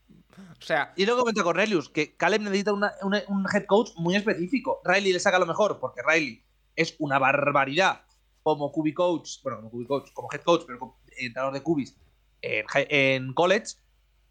O 0.58 0.64
sea, 0.64 0.92
Y 0.96 1.06
luego 1.06 1.20
comenta 1.22 1.42
Cornelius 1.42 1.88
que 1.88 2.14
Caleb 2.16 2.42
necesita 2.42 2.72
una- 2.72 2.92
una- 3.02 3.22
un 3.28 3.46
head 3.52 3.64
coach 3.66 3.90
muy 3.96 4.14
específico. 4.16 4.80
Riley 4.84 5.12
le 5.12 5.18
saca 5.20 5.38
lo 5.38 5.46
mejor, 5.46 5.78
porque 5.80 6.02
Riley 6.06 6.44
es 6.76 6.94
una 6.98 7.18
barbaridad 7.18 8.02
como 8.42 8.70
QB 8.72 8.92
coach, 8.94 9.42
bueno, 9.42 9.58
como 9.58 9.70
QB 9.70 9.86
coach, 9.86 10.10
como 10.12 10.28
head 10.32 10.42
coach, 10.42 10.62
pero 10.66 10.78
como 10.78 11.00
entrenador 11.16 11.52
de 11.54 11.62
QBs 11.62 11.96
en, 12.42 12.64
en 12.88 13.32
college, 13.34 13.74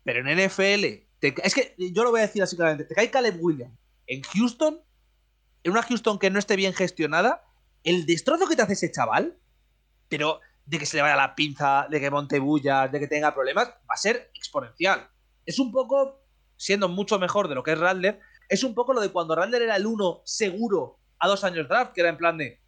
pero 0.04 0.20
en 0.22 0.28
NFL. 0.40 1.08
Es 1.22 1.54
que 1.54 1.76
yo 1.78 2.04
lo 2.04 2.12
voy 2.12 2.20
a 2.20 2.28
decir 2.28 2.42
así 2.42 2.56
claramente: 2.56 2.86
te 2.86 2.96
cae 2.96 3.12
Caleb 3.12 3.38
Williams 3.40 3.78
en 4.08 4.22
Houston, 4.24 4.82
en 5.64 5.72
una 5.72 5.84
Houston 5.84 6.20
que 6.20 6.30
no 6.30 6.40
esté 6.40 6.56
bien 6.56 6.74
gestionada, 6.74 7.44
el 7.84 8.06
destrozo 8.06 8.48
que 8.48 8.56
te 8.56 8.62
hace 8.62 8.74
ese 8.74 8.92
chaval, 8.92 9.38
pero 10.10 10.40
de 10.66 10.80
que 10.80 10.86
se 10.86 10.98
le 10.98 11.04
vaya 11.04 11.16
la 11.16 11.36
pinza, 11.36 11.88
de 11.90 12.00
que 12.00 12.12
monte 12.12 12.40
bullas, 12.40 12.92
de 12.92 13.00
que 13.00 13.08
tenga 13.08 13.34
problemas, 13.34 13.70
va 13.70 13.94
a 13.94 13.98
ser 13.98 14.32
exponencial. 14.34 15.10
Es 15.46 15.60
un 15.60 15.72
poco 15.72 16.22
siendo 16.58 16.90
mucho 16.90 17.20
mejor 17.20 17.48
de 17.48 17.56
lo 17.56 17.64
que 17.64 17.72
es 17.72 17.80
Radler, 17.80 18.20
es 18.50 18.64
un 18.64 18.76
poco 18.76 18.94
lo 18.94 19.02
de 19.02 19.10
cuando 19.10 19.36
Radler 19.36 19.62
era 19.62 19.76
el 19.76 19.86
1 19.86 20.22
seguro 20.26 21.00
a 21.20 21.28
dos 21.28 21.44
años 21.44 21.68
draft, 21.68 21.94
que 21.94 22.02
era 22.02 22.10
en 22.10 22.18
plan 22.18 22.38
de. 22.38 22.62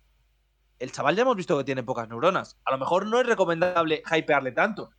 El 0.80 0.92
chaval 0.92 1.16
ya 1.16 1.22
hemos 1.22 1.36
visto 1.36 1.58
que 1.58 1.64
tiene 1.64 1.84
pocas 1.84 2.10
neuronas. 2.10 2.58
A 2.66 2.72
lo 2.72 2.78
mejor 2.78 3.06
no 3.06 3.20
es 3.20 3.28
recomendable 3.28 4.02
hypearle 4.12 4.52
tanto. 4.52 4.92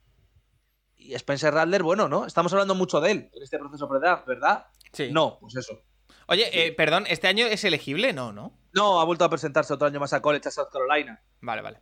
Y 1.04 1.14
Spencer 1.14 1.52
Radler, 1.52 1.82
bueno, 1.82 2.08
¿no? 2.08 2.24
Estamos 2.26 2.52
hablando 2.52 2.74
mucho 2.74 3.00
de 3.00 3.10
él 3.10 3.30
en 3.34 3.42
este 3.42 3.58
proceso 3.58 3.88
pre-draft, 3.88 4.26
¿verdad? 4.26 4.66
Sí. 4.92 5.10
No, 5.12 5.38
pues 5.40 5.54
eso. 5.56 5.80
Oye, 6.26 6.48
eh, 6.52 6.72
perdón, 6.72 7.04
¿este 7.08 7.26
año 7.28 7.44
es 7.46 7.62
elegible? 7.64 8.12
No, 8.14 8.32
¿no? 8.32 8.56
No, 8.72 9.00
ha 9.00 9.04
vuelto 9.04 9.24
a 9.24 9.28
presentarse 9.30 9.74
otro 9.74 9.86
año 9.86 10.00
más 10.00 10.14
a 10.14 10.22
college 10.22 10.48
a 10.48 10.50
South 10.50 10.68
Carolina. 10.72 11.20
Vale, 11.42 11.60
vale. 11.60 11.80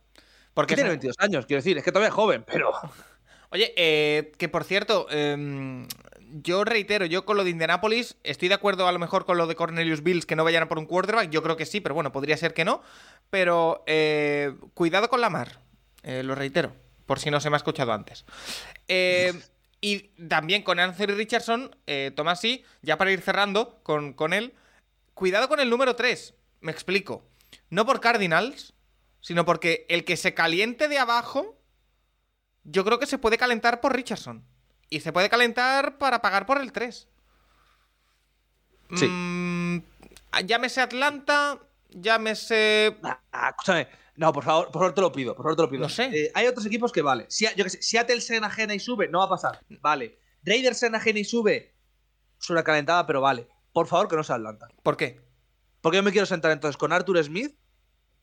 Porque 0.53 0.75
tiene 0.75 0.89
se- 0.89 0.95
22 0.95 1.15
años, 1.19 1.45
quiero 1.45 1.59
decir, 1.59 1.77
es 1.77 1.83
que 1.83 1.91
todavía 1.91 2.09
es 2.09 2.13
joven, 2.13 2.43
pero. 2.45 2.71
Oye, 3.51 3.73
eh, 3.77 4.31
que 4.37 4.49
por 4.49 4.63
cierto, 4.65 5.07
em, 5.11 5.87
yo 6.19 6.63
reitero, 6.65 7.05
yo 7.05 7.23
con 7.23 7.37
lo 7.37 7.43
de 7.43 7.51
Indianapolis 7.51 8.17
estoy 8.23 8.49
de 8.49 8.55
acuerdo 8.55 8.87
a 8.87 8.91
lo 8.91 8.99
mejor 8.99 9.25
con 9.25 9.37
lo 9.37 9.45
de 9.47 9.55
Cornelius 9.55 10.01
Bills 10.03 10.25
que 10.25 10.35
no 10.35 10.43
vayan 10.43 10.63
a 10.63 10.67
por 10.67 10.79
un 10.79 10.87
quarterback, 10.87 11.29
yo 11.29 11.41
creo 11.43 11.55
que 11.55 11.65
sí, 11.67 11.79
pero 11.79 11.93
bueno, 11.95 12.11
podría 12.11 12.35
ser 12.35 12.53
que 12.55 12.65
no. 12.65 12.81
Pero 13.29 13.83
eh, 13.87 14.53
cuidado 14.73 15.07
con 15.07 15.21
la 15.21 15.29
mar, 15.29 15.59
eh, 16.01 16.23
lo 16.23 16.33
reitero, 16.35 16.73
por 17.05 17.19
si 17.19 17.29
no 17.31 17.39
se 17.39 17.49
me 17.49 17.55
ha 17.55 17.57
escuchado 17.57 17.93
antes. 17.93 18.25
Eh, 18.87 19.33
y 19.81 20.09
también 20.27 20.63
con 20.63 20.79
Anthony 20.79 21.15
Richardson, 21.15 21.75
eh, 21.87 22.11
Tomás, 22.15 22.39
sí, 22.39 22.63
ya 22.81 22.97
para 22.97 23.11
ir 23.11 23.21
cerrando 23.21 23.79
con, 23.83 24.13
con 24.13 24.33
él, 24.33 24.53
cuidado 25.13 25.49
con 25.49 25.59
el 25.59 25.69
número 25.69 25.95
3, 25.95 26.33
me 26.61 26.71
explico. 26.71 27.25
No 27.69 27.85
por 27.85 27.99
Cardinals, 27.99 28.73
sino 29.19 29.45
porque 29.45 29.85
el 29.89 30.05
que 30.05 30.17
se 30.17 30.33
caliente 30.33 30.87
de 30.87 30.99
abajo 30.99 31.57
yo 32.63 32.85
creo 32.85 32.99
que 32.99 33.05
se 33.05 33.17
puede 33.17 33.37
calentar 33.37 33.81
por 33.81 33.95
Richardson. 33.95 34.45
Y 34.89 34.99
se 35.01 35.11
puede 35.11 35.29
calentar 35.29 35.97
para 35.97 36.21
pagar 36.21 36.45
por 36.45 36.61
el 36.61 36.71
3. 36.71 37.07
Sí. 38.95 39.07
Mm, 39.07 39.79
llámese 40.45 40.81
Atlanta, 40.81 41.59
llámese. 41.89 42.97
Ah, 43.03 43.49
escúchame. 43.49 43.87
No, 44.15 44.31
por 44.31 44.43
favor, 44.43 44.65
por 44.67 44.81
favor 44.81 44.93
te 44.93 45.01
lo 45.01 45.11
pido, 45.11 45.35
por 45.35 45.43
favor 45.43 45.55
te 45.55 45.61
lo 45.63 45.69
pido. 45.69 45.81
No 45.81 45.89
sé. 45.89 46.05
Eh, 46.13 46.31
hay 46.35 46.47
otros 46.47 46.65
equipos 46.65 46.91
que 46.91 47.01
vale. 47.01 47.25
Si, 47.29 47.47
yo 47.55 47.67
sé, 47.67 47.81
Seattle 47.81 48.21
se 48.21 48.35
enajena 48.35 48.75
y 48.75 48.79
sube, 48.79 49.07
no 49.07 49.19
va 49.19 49.25
a 49.25 49.29
pasar. 49.29 49.59
Vale. 49.81 50.19
Raiders 50.43 50.79
se 50.79 50.87
enajena 50.87 51.19
y 51.19 51.23
sube. 51.23 51.75
Es 52.39 52.49
una 52.49 52.63
calentada, 52.63 53.05
pero 53.07 53.21
vale. 53.21 53.47
Por 53.71 53.87
favor, 53.87 54.07
que 54.07 54.15
no 54.15 54.23
sea 54.23 54.35
Atlanta. 54.35 54.67
¿Por 54.83 54.97
qué? 54.97 55.21
Porque 55.81 55.97
yo 55.97 56.03
me 56.03 56.11
quiero 56.11 56.27
sentar 56.27 56.51
entonces 56.51 56.77
con 56.77 56.93
Arthur 56.93 57.23
Smith 57.23 57.57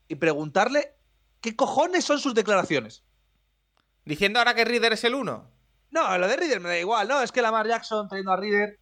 y 0.07 0.15
preguntarle 0.15 0.95
qué 1.41 1.57
cojones 1.57 2.05
son 2.05 2.21
sus 2.21 2.35
declaraciones. 2.35 3.05
Diciendo 4.05 4.39
ahora 4.39 4.55
que 4.55 4.65
Reader 4.65 4.93
es 4.93 5.05
el 5.05 5.15
1. 5.15 5.51
No, 5.91 6.19
lo 6.19 6.29
de 6.29 6.37
Reader 6.37 6.61
me 6.61 6.69
da 6.69 6.79
igual. 6.79 7.09
No, 7.09 7.21
es 7.23 7.33
que 7.33 7.43
Lamar 7.43 7.67
Jackson 7.67 8.09
trayendo 8.09 8.33
a 8.33 8.37
Reader. 8.37 8.79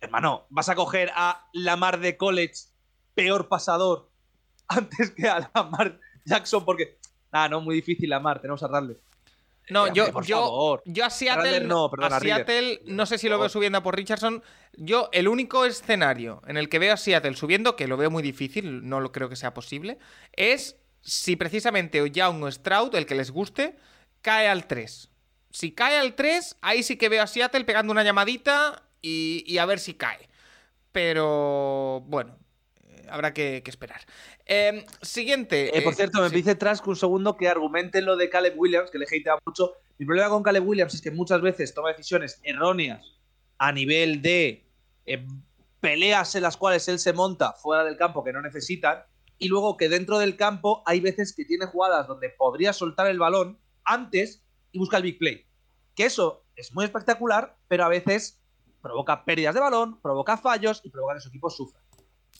Hermano, 0.00 0.46
vas 0.50 0.68
a 0.68 0.74
coger 0.74 1.12
a 1.14 1.48
Lamar 1.52 2.00
de 2.00 2.16
college, 2.16 2.54
peor 3.14 3.48
pasador, 3.48 4.10
antes 4.68 5.12
que 5.12 5.28
a 5.28 5.50
Lamar 5.54 6.00
Jackson, 6.30 6.64
porque. 6.64 6.98
Ah, 7.32 7.48
no, 7.48 7.60
muy 7.60 7.74
difícil 7.76 8.08
Lamar, 8.10 8.40
tenemos 8.40 8.62
a 8.62 8.68
darle. 8.68 8.96
No, 9.68 9.86
Eh, 9.86 9.90
yo, 9.94 10.02
hombre, 10.04 10.12
por 10.12 10.24
yo, 10.26 10.36
favor. 10.36 10.82
yo 10.84 11.04
a 11.04 11.10
Seattle. 11.10 11.60
No, 11.60 11.88
perdón, 11.90 12.12
a. 12.12 12.20
Seattle, 12.20 12.80
no 12.86 13.06
sé 13.06 13.18
si 13.18 13.28
lo 13.28 13.38
veo 13.38 13.48
subiendo 13.48 13.78
a 13.78 13.82
por 13.82 13.94
Richardson. 13.96 14.42
Yo, 14.72 15.08
el 15.12 15.28
único 15.28 15.64
escenario 15.64 16.42
en 16.46 16.56
el 16.56 16.68
que 16.68 16.78
veo 16.80 16.94
a 16.94 16.96
Seattle 16.96 17.36
subiendo, 17.36 17.76
que 17.76 17.86
lo 17.86 17.96
veo 17.96 18.10
muy 18.10 18.22
difícil, 18.22 18.88
no 18.88 18.98
lo 19.00 19.12
creo 19.12 19.28
que 19.28 19.36
sea 19.36 19.54
posible, 19.54 19.98
es 20.32 20.76
si 21.02 21.36
precisamente 21.36 22.00
o 22.02 22.06
Young 22.06 22.42
o 22.42 22.50
Stroud, 22.50 22.94
el 22.96 23.06
que 23.06 23.14
les 23.14 23.30
guste, 23.30 23.76
cae 24.22 24.48
al 24.48 24.66
3. 24.66 25.08
Si 25.50 25.72
cae 25.72 25.98
al 25.98 26.14
3, 26.14 26.56
ahí 26.62 26.82
sí 26.82 26.96
que 26.96 27.08
veo 27.08 27.22
a 27.22 27.26
Seattle 27.28 27.64
pegando 27.64 27.92
una 27.92 28.02
llamadita 28.02 28.82
y, 29.02 29.44
y 29.46 29.58
a 29.58 29.66
ver 29.66 29.78
si 29.78 29.94
cae. 29.94 30.28
Pero 30.92 32.00
bueno, 32.06 32.36
habrá 33.10 33.32
que, 33.32 33.62
que 33.62 33.70
esperar. 33.70 34.00
Eh, 34.46 34.86
siguiente. 35.02 35.76
Eh, 35.76 35.82
por 35.82 35.92
eh, 35.92 35.96
cierto, 35.96 36.20
me 36.20 36.28
sí. 36.28 36.36
dice 36.36 36.54
Trask 36.54 36.86
un 36.86 36.96
segundo 36.96 37.36
que 37.36 37.48
argumenten 37.48 38.04
lo 38.04 38.16
de 38.16 38.30
Caleb 38.30 38.58
Williams, 38.58 38.90
que 38.90 38.98
le 38.98 39.04
hatea 39.04 39.38
mucho. 39.44 39.74
Mi 39.98 40.06
problema 40.06 40.30
con 40.30 40.42
Caleb 40.42 40.66
Williams 40.66 40.94
es 40.94 41.02
que 41.02 41.10
muchas 41.10 41.40
veces 41.40 41.74
toma 41.74 41.90
decisiones 41.90 42.40
erróneas 42.42 43.20
a 43.58 43.72
nivel 43.72 44.22
de 44.22 44.64
eh, 45.06 45.26
peleas 45.80 46.34
en 46.34 46.42
las 46.42 46.56
cuales 46.56 46.88
él 46.88 46.98
se 46.98 47.12
monta 47.12 47.52
fuera 47.52 47.84
del 47.84 47.96
campo 47.96 48.24
que 48.24 48.32
no 48.32 48.40
necesitan. 48.40 49.04
Y 49.38 49.48
luego 49.48 49.76
que 49.76 49.88
dentro 49.88 50.18
del 50.18 50.36
campo 50.36 50.82
hay 50.86 51.00
veces 51.00 51.34
que 51.34 51.44
tiene 51.44 51.66
jugadas 51.66 52.06
donde 52.06 52.28
podría 52.30 52.72
soltar 52.72 53.06
el 53.06 53.18
balón 53.18 53.58
antes 53.84 54.42
y 54.72 54.78
busca 54.78 54.98
el 54.98 55.02
big 55.02 55.18
play. 55.18 55.46
Que 55.94 56.04
eso 56.04 56.44
es 56.56 56.74
muy 56.74 56.84
espectacular, 56.84 57.56
pero 57.68 57.84
a 57.84 57.88
veces 57.88 58.40
provoca 58.82 59.24
pérdidas 59.24 59.54
de 59.54 59.60
balón, 59.60 60.00
provoca 60.00 60.36
fallos 60.36 60.80
y 60.84 60.90
provoca 60.90 61.14
que 61.14 61.20
su 61.20 61.28
equipo 61.28 61.50
sufra. 61.50 61.80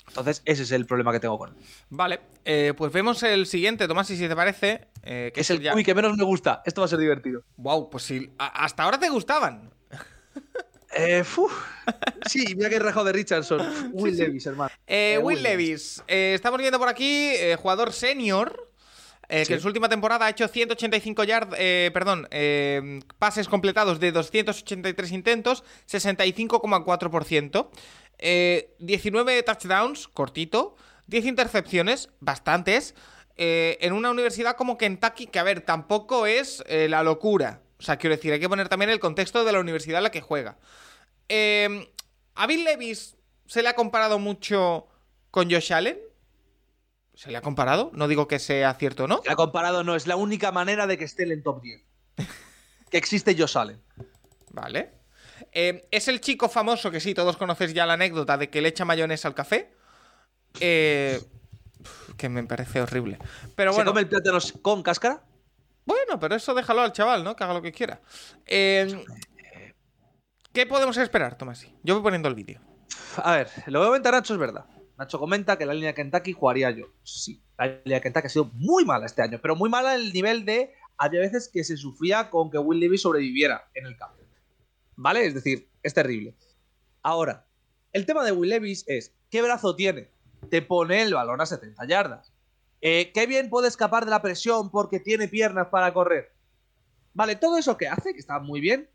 Entonces, 0.09 0.43
ese 0.45 0.63
es 0.65 0.73
el 0.73 0.87
problema 0.87 1.13
que 1.13 1.21
tengo 1.21 1.39
con 1.39 1.51
él. 1.51 1.57
Vale, 1.89 2.21
eh, 2.45 2.75
pues 2.77 2.93
vemos 2.93 3.23
el 3.23 3.47
siguiente, 3.47 3.87
Tomás, 3.87 4.11
y 4.11 4.17
si 4.17 4.27
te 4.29 4.35
parece. 4.35 4.89
eh, 5.03 5.31
que 5.35 5.41
Es 5.43 5.51
el 5.51 5.61
ya... 5.61 5.75
Uy, 5.75 5.85
que 5.85 5.95
menos 5.95 6.17
me 6.17 6.25
gusta. 6.25 6.63
Esto 6.67 6.81
va 6.81 6.87
a 6.87 6.89
ser 6.89 6.99
divertido. 6.99 7.43
Wow, 7.57 7.91
pues 7.91 8.13
a- 8.39 8.65
hasta 8.65 8.83
ahora 8.83 8.99
te 8.99 9.09
gustaban. 9.09 9.73
Eh. 10.97 11.23
Sí, 12.27 12.55
mira 12.57 12.69
que 12.69 12.79
rajo 12.81 13.05
de 13.05 13.13
Richardson. 13.13 13.61
Will 13.93 14.17
Davis, 14.19 14.47
hermano. 14.47 14.71
Will 14.89 15.19
Will 15.23 15.43
Levis. 15.43 16.03
estamos 16.09 16.59
viendo 16.59 16.79
por 16.81 16.89
aquí, 16.89 17.33
jugador 17.59 17.93
senior. 17.93 18.69
eh, 19.29 19.45
Sí. 19.45 19.49
Que 19.49 19.55
en 19.55 19.61
su 19.61 19.69
última 19.69 19.89
temporada 19.89 20.27
ha 20.27 20.31
hecho 20.31 20.49
185 20.49 21.23
yards, 21.23 21.57
perdón, 21.93 22.27
eh, 22.33 22.99
pases 23.21 23.47
completados 23.49 24.01
de 24.01 24.11
283 24.11 25.13
intentos, 25.13 25.63
65,4%. 25.89 27.71
Eh, 28.21 28.77
19 28.79 29.43
touchdowns, 29.43 30.07
cortito. 30.09 30.77
10 31.07 31.25
intercepciones, 31.27 32.11
bastantes. 32.21 32.95
eh, 33.37 33.79
en 33.81 33.95
una 33.95 34.11
universidad 34.11 34.55
como 34.55 34.77
Kentucky, 34.77 35.27
que 35.27 35.39
a 35.39 35.43
ver, 35.43 35.63
tampoco 35.63 36.27
es 36.27 36.63
eh, 36.67 36.89
la 36.89 37.03
locura. 37.03 37.63
O 37.79 37.83
sea, 37.83 37.97
quiero 37.97 38.15
decir, 38.15 38.33
hay 38.35 38.41
que 38.41 38.49
poner 38.51 38.69
también 38.69 38.91
el 38.91 39.01
contexto 39.01 39.45
de 39.45 39.53
la 39.53 39.61
universidad 39.61 39.99
en 39.99 40.05
la 40.05 40.11
que 40.11 40.21
juega. 40.21 40.59
Eh, 41.31 41.91
a 42.35 42.47
Bill 42.47 42.65
Levis 42.65 43.17
se 43.47 43.63
le 43.63 43.71
ha 43.71 43.75
comparado 43.75 44.19
mucho 44.19 44.89
con 45.31 45.51
Josh 45.51 45.73
Allen. 45.73 45.99
¿Se 47.15 47.31
le 47.31 47.39
ha 47.39 47.41
comparado? 47.41 47.91
No 47.95 48.09
digo 48.09 48.29
que 48.29 48.39
sea 48.39 48.75
cierto 48.75 49.09
no. 49.09 49.23
La 49.25 49.37
comparado 49.37 49.85
no 49.85 49.97
es 49.97 50.07
la 50.07 50.17
única 50.17 50.53
manera 50.53 50.87
de 50.87 50.99
que 50.99 51.05
esté 51.05 51.23
en 51.23 51.33
el 51.33 51.43
top 51.43 51.63
10. 51.63 51.83
que 52.91 52.99
existe 52.99 53.35
Josh 53.39 53.57
Allen. 53.57 53.83
Vale. 54.51 55.00
Eh, 55.53 55.87
es 55.91 56.09
el 56.09 56.21
chico 56.21 56.49
famoso 56.49 56.91
que 56.91 57.01
sí, 57.01 57.15
todos 57.15 57.37
conocéis 57.37 57.75
ya 57.75 57.87
la 57.87 57.95
anécdota 57.95 58.37
de 58.37 58.51
que 58.51 58.61
le 58.61 58.69
echa 58.69 58.85
mayonesa 58.85 59.29
al 59.29 59.35
café. 59.35 59.73
Eh, 60.61 61.21
que 62.17 62.29
me 62.29 62.45
parece 62.45 62.81
horrible. 62.81 63.19
Pero 63.55 63.73
¿Se 63.73 63.77
bueno, 63.77 63.91
come 63.93 64.03
el 64.03 64.09
plátano 64.09 64.39
con 64.63 64.83
cáscara? 64.83 65.23
bueno, 65.87 66.21
pero 66.21 66.37
eso 66.37 66.55
déjalo 66.55 66.83
al 66.83 66.93
chaval, 66.93 67.25
¿no? 67.25 67.35
Que 67.35 67.45
haga 67.45 67.55
lo 67.55 67.63
que 67.63 67.73
quiera. 67.73 68.01
Eh, 68.47 69.05
¿Qué 70.53 70.67
podemos 70.67 70.97
esperar, 70.97 71.37
Tomasi? 71.37 71.75
Yo 71.83 71.95
voy 71.95 72.03
poniendo 72.03 72.29
el 72.29 72.35
vídeo. 72.35 72.61
A 73.17 73.37
ver, 73.37 73.49
lo 73.67 73.81
que 73.81 73.87
comenta 73.87 74.11
Nacho 74.11 74.35
es 74.35 74.41
verdad. 74.41 74.67
Nacho 74.99 75.19
comenta 75.19 75.57
que 75.57 75.65
la 75.65 75.73
línea 75.75 75.89
de 75.89 75.95
Kentucky 75.95 76.33
jugaría 76.33 76.71
yo. 76.71 76.87
Sí, 77.03 77.43
la 77.59 77.67
línea 77.67 77.99
de 77.99 78.01
Kentucky 78.03 78.27
ha 78.27 78.31
sido 78.31 78.51
muy 78.55 78.85
mala 78.85 79.07
este 79.07 79.23
año, 79.23 79.39
pero 79.41 79.57
muy 79.57 79.71
mala 79.71 79.95
en 79.95 80.03
el 80.03 80.13
nivel 80.13 80.45
de. 80.45 80.75
Había 80.97 81.21
veces 81.21 81.49
que 81.53 81.65
se 81.65 81.77
sufría 81.77 82.29
con 82.29 82.51
que 82.51 82.59
Will 82.59 82.79
Levis 82.79 83.03
sobreviviera 83.03 83.69
en 83.75 83.87
el 83.87 83.97
campo. 83.97 84.20
¿Vale? 85.03 85.25
Es 85.25 85.33
decir, 85.33 85.67
es 85.83 85.95
terrible. 85.95 86.37
Ahora, 87.03 87.47
el 87.95 88.05
tema 88.05 88.23
de 88.23 88.33
Will 88.33 88.51
Levis 88.51 88.85
es: 88.87 89.15
¿qué 89.31 89.41
brazo 89.41 89.75
tiene? 89.75 90.11
Te 90.51 90.61
pone 90.61 91.01
el 91.01 91.15
balón 91.15 91.41
a 91.41 91.47
70 91.47 91.87
yardas. 91.87 92.35
Eh, 92.83 93.11
¿Qué 93.15 93.27
bien 93.27 93.49
puede 93.49 93.69
escapar 93.69 94.05
de 94.05 94.11
la 94.11 94.21
presión 94.21 94.71
porque 94.71 95.01
tiene 95.01 95.27
piernas 95.27 95.69
para 95.69 95.95
correr? 95.95 96.35
Vale, 97.15 97.37
todo 97.37 97.57
eso 97.57 97.79
que 97.79 97.89
hace, 97.89 98.13
que 98.13 98.21
está 98.21 98.41
muy 98.41 98.61
bien, 98.61 98.91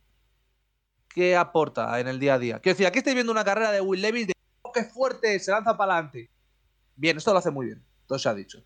¿qué 1.10 1.36
aporta 1.36 1.99
en 1.99 2.08
el 2.08 2.20
día 2.20 2.36
a 2.36 2.39
día? 2.39 2.60
Quiero 2.60 2.76
decir, 2.76 2.86
aquí 2.86 2.99
estáis 2.99 3.16
viendo 3.16 3.32
una 3.32 3.43
carrera 3.43 3.72
de 3.72 3.82
Will 3.82 4.01
Levis 4.01 4.28
de 4.28 4.34
"Oh, 4.62 4.72
qué 4.72 4.84
fuerte, 4.84 5.39
se 5.39 5.49
lanza 5.49 5.76
para 5.76 5.93
adelante. 5.93 6.30
Bien, 6.95 7.18
esto 7.18 7.34
lo 7.34 7.39
hace 7.39 7.49
muy 7.49 7.66
bien, 7.66 7.84
todo 8.06 8.20
se 8.20 8.30
ha 8.30 8.36
dicho. 8.36 8.64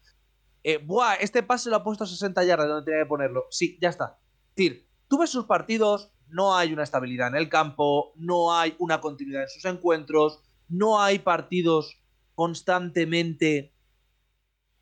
Eh, 0.63 0.77
buah, 0.77 1.15
este 1.15 1.41
pase 1.41 1.69
lo 1.69 1.77
ha 1.77 1.83
puesto 1.85 2.03
a 2.03 2.07
60 2.07 2.43
yardas 2.43 2.67
donde 2.67 2.83
tenía 2.85 3.03
que 3.05 3.07
ponerlo. 3.09 3.45
Sí, 3.49 3.77
ya 3.81 3.87
está. 3.87 4.19
Es 4.49 4.55
decir, 4.55 4.89
tú 5.07 5.19
ves 5.19 5.29
sus 5.29 5.45
partidos, 5.45 6.11
no 6.29 6.55
hay 6.55 6.73
una 6.73 6.83
estabilidad 6.83 7.29
en 7.29 7.35
el 7.35 7.49
campo, 7.49 8.13
no 8.15 8.55
hay 8.55 8.75
una 8.79 9.01
continuidad 9.01 9.43
en 9.43 9.49
sus 9.49 9.65
encuentros, 9.65 10.39
no 10.67 11.01
hay 11.01 11.19
partidos 11.19 11.97
constantemente 12.35 13.73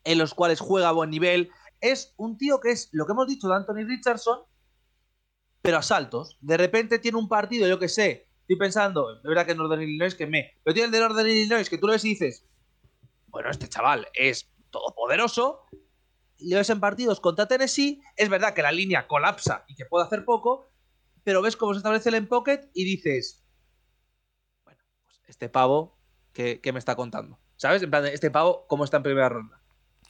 en 0.04 0.18
los 0.18 0.34
cuales 0.34 0.60
juega 0.60 0.88
a 0.90 0.92
buen 0.92 1.10
nivel. 1.10 1.50
Es 1.80 2.14
un 2.16 2.38
tío 2.38 2.60
que 2.60 2.70
es 2.70 2.88
lo 2.92 3.06
que 3.06 3.12
hemos 3.12 3.26
dicho 3.26 3.48
de 3.48 3.56
Anthony 3.56 3.84
Richardson, 3.86 4.40
pero 5.62 5.78
a 5.78 5.82
saltos. 5.82 6.38
De 6.40 6.56
repente 6.56 6.98
tiene 6.98 7.18
un 7.18 7.28
partido, 7.28 7.66
yo 7.66 7.78
que 7.78 7.88
sé, 7.88 8.28
estoy 8.40 8.56
pensando, 8.56 9.16
de 9.16 9.28
verdad 9.28 9.44
que 9.44 9.52
en 9.52 9.58
Northern 9.58 9.82
Illinois 9.82 10.14
que 10.14 10.26
me, 10.26 10.52
pero 10.64 10.74
tiene 10.74 10.86
el 10.86 10.92
de 10.92 11.00
Northern 11.00 11.28
Illinois 11.28 11.68
que 11.68 11.78
tú 11.78 11.86
lo 11.86 11.92
ves 11.92 12.04
y 12.04 12.10
dices, 12.10 12.44
bueno, 13.26 13.50
este 13.50 13.68
chaval 13.68 14.08
es 14.14 14.50
todopoderoso. 14.70 15.64
Lo 16.40 16.56
ves 16.56 16.70
en 16.70 16.80
partidos 16.80 17.20
contra 17.20 17.46
Tennessee, 17.46 18.00
es 18.16 18.28
verdad 18.28 18.54
que 18.54 18.62
la 18.62 18.72
línea 18.72 19.06
colapsa 19.06 19.64
y 19.66 19.74
que 19.74 19.84
puede 19.84 20.06
hacer 20.06 20.24
poco, 20.24 20.67
pero 21.28 21.42
ves 21.42 21.58
cómo 21.58 21.74
se 21.74 21.76
establece 21.80 22.08
el 22.08 22.14
en 22.14 22.26
pocket 22.26 22.70
y 22.72 22.86
dices, 22.86 23.44
este 25.26 25.50
pavo, 25.50 25.98
¿qué, 26.32 26.58
qué 26.62 26.72
me 26.72 26.78
está 26.78 26.96
contando? 26.96 27.38
¿Sabes? 27.56 27.82
En 27.82 27.90
plan, 27.90 28.06
este 28.06 28.30
pavo, 28.30 28.64
¿cómo 28.66 28.82
está 28.82 28.96
en 28.96 29.02
primera 29.02 29.28
ronda? 29.28 29.60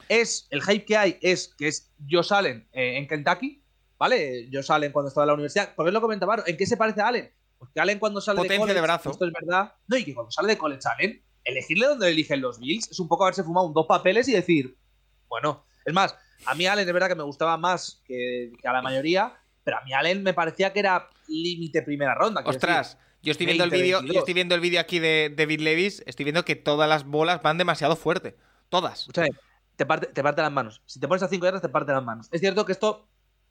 Es, 0.09 0.47
el 0.51 0.63
hype 0.63 0.85
que 0.85 0.97
hay 0.97 1.19
es 1.21 1.53
que 1.59 1.67
es 1.67 1.93
Josh 2.09 2.33
Allen 2.33 2.69
eh, 2.71 2.99
en 2.99 3.09
Kentucky, 3.09 3.65
¿vale? 3.99 4.49
Josh 4.53 4.71
Allen 4.71 4.93
cuando 4.93 5.09
estaba 5.09 5.25
en 5.25 5.27
la 5.27 5.35
universidad. 5.35 5.75
Porque 5.75 5.91
lo 5.91 6.01
comentaba, 6.01 6.45
¿en 6.47 6.57
qué 6.57 6.67
se 6.67 6.77
parece 6.77 7.01
a 7.01 7.09
Allen? 7.09 7.35
Porque 7.59 7.81
Allen 7.81 7.99
cuando 7.99 8.21
sale 8.21 8.37
Potencia 8.37 8.55
de 8.55 8.61
college, 8.61 8.75
de 8.75 8.81
brazo. 8.81 9.11
esto 9.11 9.27
es 9.27 9.33
verdad, 9.33 9.75
no, 9.89 9.97
y 9.97 10.05
que 10.05 10.15
cuando 10.15 10.31
sale 10.31 10.51
de 10.51 10.59
college 10.59 10.83
Allen, 10.85 11.25
elegirle 11.43 11.87
donde 11.87 12.11
eligen 12.11 12.41
los 12.41 12.61
Bills 12.61 12.93
es 12.93 13.01
un 13.01 13.09
poco 13.09 13.25
haberse 13.25 13.43
fumado 13.43 13.67
un 13.67 13.75
dos 13.75 13.87
papeles 13.89 14.29
y 14.29 14.35
decir, 14.35 14.79
bueno, 15.27 15.67
es 15.85 15.93
más, 15.93 16.15
a 16.47 16.55
mí 16.55 16.69
Allen 16.69 16.87
es 16.87 16.95
verdad 16.95 17.09
que 17.09 17.17
me 17.17 17.25
gustaba 17.25 17.57
más 17.57 18.05
que, 18.05 18.53
que 18.63 18.69
a 18.69 18.73
la 18.73 18.83
mayoría, 18.83 19.37
pero 19.69 19.77
a 19.77 19.85
mí 19.85 19.93
Allen 19.93 20.23
me 20.23 20.33
parecía 20.33 20.73
que 20.73 20.79
era 20.81 21.11
límite 21.27 21.83
primera 21.83 22.15
ronda. 22.15 22.41
Ostras, 22.47 22.97
yo 23.21 23.33
estoy 23.33 23.45
viendo 23.45 23.65
el 23.65 23.71
20, 23.71 23.83
vídeo, 23.83 23.99
yo 23.99 24.03
22. 24.05 24.23
estoy 24.23 24.33
viendo 24.33 24.55
el 24.55 24.63
vídeo 24.63 24.81
aquí 24.81 24.99
de 24.99 25.31
David 25.37 25.61
Levis, 25.61 26.03
estoy 26.07 26.25
viendo 26.25 26.43
que 26.47 26.57
todas 26.57 26.89
las 26.89 27.05
bolas 27.05 27.43
van 27.43 27.59
demasiado 27.59 27.97
fuerte. 27.97 28.35
Todas. 28.71 29.01
Escúchame, 29.01 29.29
te 29.77 29.85
parte, 29.85 30.07
te 30.07 30.23
parte 30.23 30.41
las 30.41 30.51
manos. 30.53 30.81
Si 30.87 30.99
te 30.99 31.07
pones 31.07 31.23
a 31.23 31.29
5 31.29 31.45
yardas, 31.45 31.61
te 31.61 31.69
parte 31.69 31.93
las 31.93 32.03
manos. 32.03 32.29
Es 32.33 32.41
cierto 32.41 32.65
que 32.65 32.73
esto. 32.73 33.07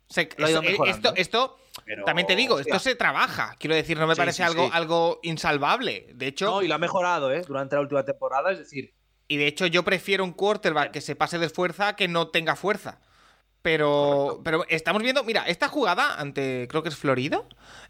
Se- 0.09 0.28
Lo 0.38 0.47
ha 0.47 0.49
ido 0.49 0.61
eso- 0.63 0.72
mejorando, 0.72 0.97
esto, 0.97 1.09
¿eh? 1.09 1.22
esto 1.22 1.57
pero, 1.86 2.03
también 2.03 2.26
te 2.26 2.36
digo, 2.36 2.55
hostia, 2.55 2.72
esto 2.74 2.89
se 2.89 2.95
trabaja. 2.95 3.55
Quiero 3.59 3.76
decir, 3.76 3.99
no 3.99 4.07
me 4.07 4.15
Sí, 4.15 4.20
parece 4.20 4.38
sí, 4.38 4.41
algo, 4.43 4.65
sí. 4.65 4.72
algo 4.74 5.20
insalvable. 5.22 6.07
De 6.15 6.26
hecho, 6.26 6.45
No, 6.47 6.61
y 6.63 6.68
lo 6.68 6.74
ha 6.74 6.80
mejorado, 6.80 7.32
¿eh? 7.32 7.43
Durante 7.47 7.76
la 7.76 7.82
última 7.82 8.03
temporada. 8.03 8.51
Es 8.51 8.57
decir, 8.57 8.95
Y 9.28 9.38
de 9.38 9.45
hecho, 9.45 9.68
yo 9.68 9.84
prefiero 9.84 10.24
un 10.24 10.32
quarterback 10.32 10.89
que 10.91 11.01
se 11.01 11.15
pase 11.15 11.38
de 11.38 11.49
fuerza 11.49 11.95
que 11.95 12.07
no 12.07 12.30
tenga 12.30 12.55
fuerza. 12.55 12.99
Pero, 13.68 14.39
pero 14.45 14.65
estamos 14.70 15.03
viendo, 15.03 15.26
mira, 15.26 15.43
esta 15.45 15.68
jugada 15.68 16.15
ante, 16.22 16.70
creo 16.70 16.84
que 16.84 16.88
es 16.88 16.95
Florida, 16.95 17.43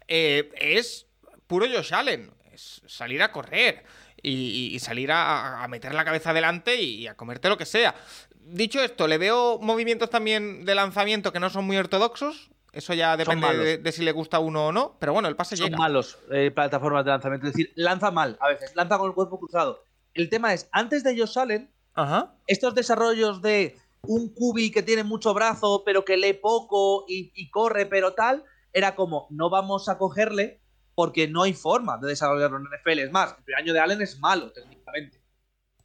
eh, 0.08 0.50
es 0.56 1.06
puro 1.46 1.66
Josh 1.72 1.94
Allen. 1.94 2.32
Es 2.52 2.82
salir 2.88 3.22
a 3.22 3.30
correr 3.30 3.84
y, 4.20 4.70
y 4.74 4.78
salir 4.80 5.12
a, 5.12 5.62
a 5.62 5.68
meter 5.68 5.94
la 5.94 6.04
cabeza 6.04 6.30
adelante 6.30 6.74
y 6.82 7.06
a 7.06 7.14
comerte 7.14 7.48
lo 7.48 7.56
que 7.56 7.64
sea. 7.64 7.94
Dicho 8.40 8.82
esto, 8.82 9.06
le 9.06 9.18
veo 9.18 9.60
movimientos 9.60 10.10
también 10.10 10.64
de 10.64 10.74
lanzamiento 10.74 11.32
que 11.32 11.38
no 11.38 11.48
son 11.48 11.64
muy 11.64 11.76
ortodoxos. 11.76 12.50
Eso 12.72 12.92
ya 12.94 13.16
depende 13.16 13.56
de, 13.56 13.78
de 13.78 13.92
si 13.92 14.02
le 14.02 14.10
gusta 14.10 14.40
uno 14.40 14.66
o 14.66 14.72
no. 14.72 14.96
Pero 14.98 15.12
bueno, 15.12 15.28
el 15.28 15.36
pase 15.36 15.56
son 15.56 15.66
llega. 15.66 15.78
malos 15.78 16.18
eh, 16.32 16.50
plataformas 16.50 17.04
de 17.04 17.12
lanzamiento. 17.12 17.46
Es 17.46 17.52
decir, 17.52 17.72
lanza 17.76 18.10
mal 18.10 18.36
a 18.40 18.48
veces, 18.48 18.74
lanza 18.74 18.98
con 18.98 19.06
el 19.06 19.14
cuerpo 19.14 19.38
cruzado. 19.38 19.84
El 20.12 20.28
tema 20.28 20.52
es, 20.54 20.68
antes 20.72 21.04
de 21.04 21.12
ellos 21.12 21.32
salen, 21.34 21.70
Ajá. 21.94 22.34
estos 22.48 22.74
desarrollos 22.74 23.42
de 23.42 23.78
un 24.02 24.32
cubi 24.32 24.70
que 24.70 24.82
tiene 24.82 25.04
mucho 25.04 25.34
brazo, 25.34 25.82
pero 25.84 26.04
que 26.04 26.16
lee 26.16 26.34
poco 26.34 27.04
y, 27.08 27.32
y 27.34 27.50
corre, 27.50 27.86
pero 27.86 28.14
tal, 28.14 28.44
era 28.72 28.94
como, 28.94 29.26
no 29.30 29.50
vamos 29.50 29.88
a 29.88 29.98
cogerle 29.98 30.60
porque 30.94 31.28
no 31.28 31.42
hay 31.42 31.52
forma 31.54 31.96
de 31.98 32.08
desarrollarlo 32.08 32.58
en 32.58 32.64
NFL. 32.64 32.98
Es 33.00 33.10
más, 33.12 33.34
el 33.38 33.44
primer 33.44 33.62
año 33.62 33.72
de 33.72 33.80
Allen 33.80 34.02
es 34.02 34.18
malo, 34.18 34.50
técnicamente. 34.52 35.20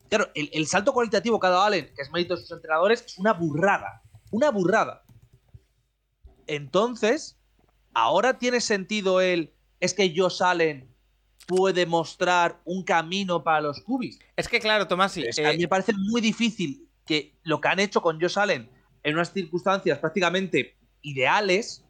Claro, 0.09 0.29
el, 0.35 0.49
el 0.53 0.67
salto 0.67 0.93
cualitativo 0.93 1.39
que 1.39 1.47
ha 1.47 1.51
dado 1.51 1.63
Allen, 1.63 1.91
que 1.95 2.01
es 2.01 2.11
mérito 2.11 2.35
de 2.35 2.41
sus 2.41 2.51
entrenadores, 2.51 3.03
es 3.05 3.17
una 3.17 3.33
burrada. 3.33 4.01
Una 4.31 4.49
burrada. 4.51 5.03
Entonces, 6.47 7.37
ahora 7.93 8.37
tiene 8.37 8.61
sentido 8.61 9.21
el. 9.21 9.53
Es 9.79 9.93
que 9.93 10.13
Josh 10.15 10.41
Allen 10.43 10.89
puede 11.47 11.85
mostrar 11.85 12.61
un 12.65 12.83
camino 12.83 13.43
para 13.43 13.61
los 13.61 13.81
cubis. 13.81 14.19
Es 14.35 14.47
que 14.47 14.59
claro, 14.59 14.87
Tomasi, 14.87 15.23
Es- 15.23 15.37
eh, 15.37 15.45
a 15.47 15.51
mí 15.51 15.59
me 15.59 15.67
parece 15.67 15.93
muy 15.93 16.21
difícil 16.21 16.87
que 17.05 17.35
lo 17.43 17.59
que 17.61 17.67
han 17.67 17.79
hecho 17.79 18.01
con 18.01 18.19
Josh 18.19 18.39
Allen 18.39 18.69
en 19.03 19.13
unas 19.15 19.33
circunstancias 19.33 19.99
prácticamente 19.99 20.77
ideales 21.01 21.85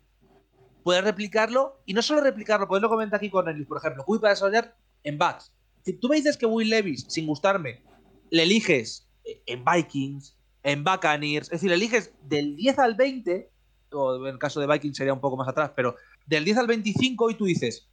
pueda 0.84 1.02
replicarlo 1.02 1.82
y 1.86 1.94
no 1.94 2.02
solo 2.02 2.22
replicarlo, 2.22 2.68
pues 2.68 2.82
lo 2.82 2.90
comenta 2.90 3.18
aquí 3.18 3.30
Cornelius, 3.30 3.68
por 3.68 3.78
ejemplo, 3.78 4.04
Cuy 4.04 4.20
para 4.20 4.34
desarrollar 4.34 4.76
en 5.04 5.18
backs. 5.18 5.54
Si 5.84 5.94
tú 5.94 6.10
me 6.10 6.16
dices 6.16 6.38
que 6.38 6.46
Will 6.46 6.70
Levis, 6.70 7.06
sin 7.08 7.28
gustarme, 7.28 7.82
le 8.30 8.44
eliges 8.44 9.08
en 9.24 9.64
Vikings, 9.64 10.38
en 10.64 10.84
Buccaneers, 10.84 11.48
es 11.48 11.52
decir, 11.52 11.70
le 11.70 11.76
eliges 11.76 12.14
del 12.24 12.56
10 12.56 12.80
al 12.80 12.96
20, 12.96 13.50
o 13.92 14.16
en 14.26 14.34
el 14.34 14.40
caso 14.40 14.60
de 14.60 14.68
Vikings 14.68 14.98
sería 14.98 15.14
un 15.14 15.22
poco 15.22 15.38
más 15.38 15.48
atrás, 15.48 15.72
pero 15.76 15.96
del 16.26 16.44
10 16.44 16.58
al 16.58 16.68
25 16.68 17.30
y 17.30 17.36
tú 17.36 17.46
dices, 17.46 17.90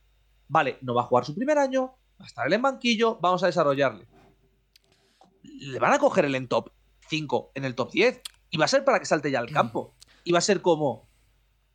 vale, 0.48 0.78
no 0.80 0.94
va 0.94 1.02
a 1.02 1.06
jugar 1.06 1.24
su 1.24 1.34
primer 1.34 1.58
año, 1.58 1.94
va 2.20 2.24
a 2.24 2.26
estar 2.26 2.52
en 2.52 2.62
banquillo, 2.62 3.18
vamos 3.20 3.42
a 3.42 3.46
desarrollarle 3.46 4.06
le 5.60 5.78
van 5.78 5.92
a 5.92 5.98
coger 5.98 6.24
el 6.24 6.34
en 6.34 6.48
top 6.48 6.70
5 7.10 7.52
en 7.54 7.64
el 7.66 7.74
top 7.74 7.90
10 7.92 8.22
y 8.50 8.56
va 8.56 8.64
a 8.64 8.68
ser 8.68 8.84
para 8.84 8.98
que 8.98 9.04
salte 9.04 9.30
ya 9.30 9.40
al 9.40 9.50
campo. 9.50 9.94
Y 10.24 10.32
va 10.32 10.38
a 10.38 10.42
ser 10.42 10.62
como. 10.62 11.08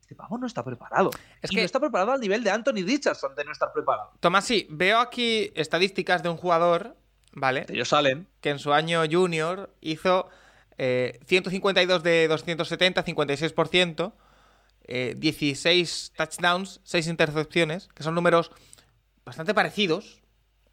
Este 0.02 0.16
pavo 0.16 0.38
no 0.38 0.46
está 0.48 0.64
preparado. 0.64 1.10
Es 1.42 1.52
y 1.52 1.56
que- 1.56 1.62
no 1.62 1.66
está 1.66 1.80
preparado 1.80 2.12
al 2.12 2.20
nivel 2.22 2.44
de 2.44 2.52
Anthony 2.52 2.84
Richardson 2.86 3.36
de 3.36 3.44
no 3.44 3.52
estar 3.52 3.72
preparado. 3.74 4.12
Tomasi, 4.20 4.68
veo 4.70 5.00
aquí 5.00 5.52
estadísticas 5.56 6.22
de 6.24 6.30
un 6.30 6.38
jugador, 6.38 6.96
¿vale? 7.34 7.66
Ellos 7.70 7.90
salen. 7.90 8.28
que 8.42 8.52
en 8.52 8.60
su 8.60 8.72
año 8.74 9.02
junior 9.12 9.76
hizo 9.82 10.30
eh, 10.78 11.20
152 11.26 12.04
de 12.04 12.28
270, 12.28 13.04
56%, 13.04 14.14
eh, 14.84 15.16
16 15.18 16.14
touchdowns, 16.16 16.82
6 16.84 17.08
intercepciones, 17.08 17.88
que 17.96 18.04
son 18.04 18.14
números 18.14 18.52
bastante 19.26 19.54
parecidos 19.56 20.22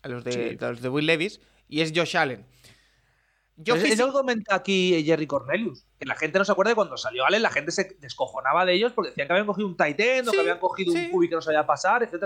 a 0.02 0.08
los 0.08 0.24
de, 0.24 0.32
Sí. 0.58 0.64
a 0.64 0.68
los 0.70 0.82
de 0.82 0.88
Will 0.90 1.06
Levis, 1.06 1.40
y 1.68 1.80
es 1.80 1.92
Josh 1.94 2.16
Allen. 2.18 2.44
Yo 3.62 3.76
Yo 3.76 3.82
fisi- 3.82 3.92
es 3.92 3.98
lo 3.98 4.06
que 4.06 4.12
comenta 4.12 4.54
aquí 4.54 5.02
Jerry 5.04 5.26
Cornelius. 5.26 5.84
Que 5.98 6.06
la 6.06 6.14
gente 6.16 6.38
no 6.38 6.44
se 6.44 6.52
acuerda 6.52 6.70
de 6.70 6.74
cuando 6.74 6.96
salió 6.96 7.24
Allen, 7.26 7.42
la 7.42 7.50
gente 7.50 7.70
se 7.70 7.96
descojonaba 8.00 8.64
de 8.64 8.74
ellos 8.74 8.92
porque 8.92 9.10
decían 9.10 9.26
que 9.28 9.32
habían 9.34 9.46
cogido 9.46 9.68
un 9.68 9.76
tight 9.76 10.00
end 10.00 10.28
o 10.28 10.30
Sí, 10.30 10.36
que 10.36 10.40
habían 10.40 10.58
cogido 10.58 10.92
sí. 10.92 10.98
un 10.98 11.10
cubi 11.10 11.28
que 11.28 11.34
no 11.34 11.42
sabía 11.42 11.66
pasar, 11.66 12.02
etc. 12.02 12.24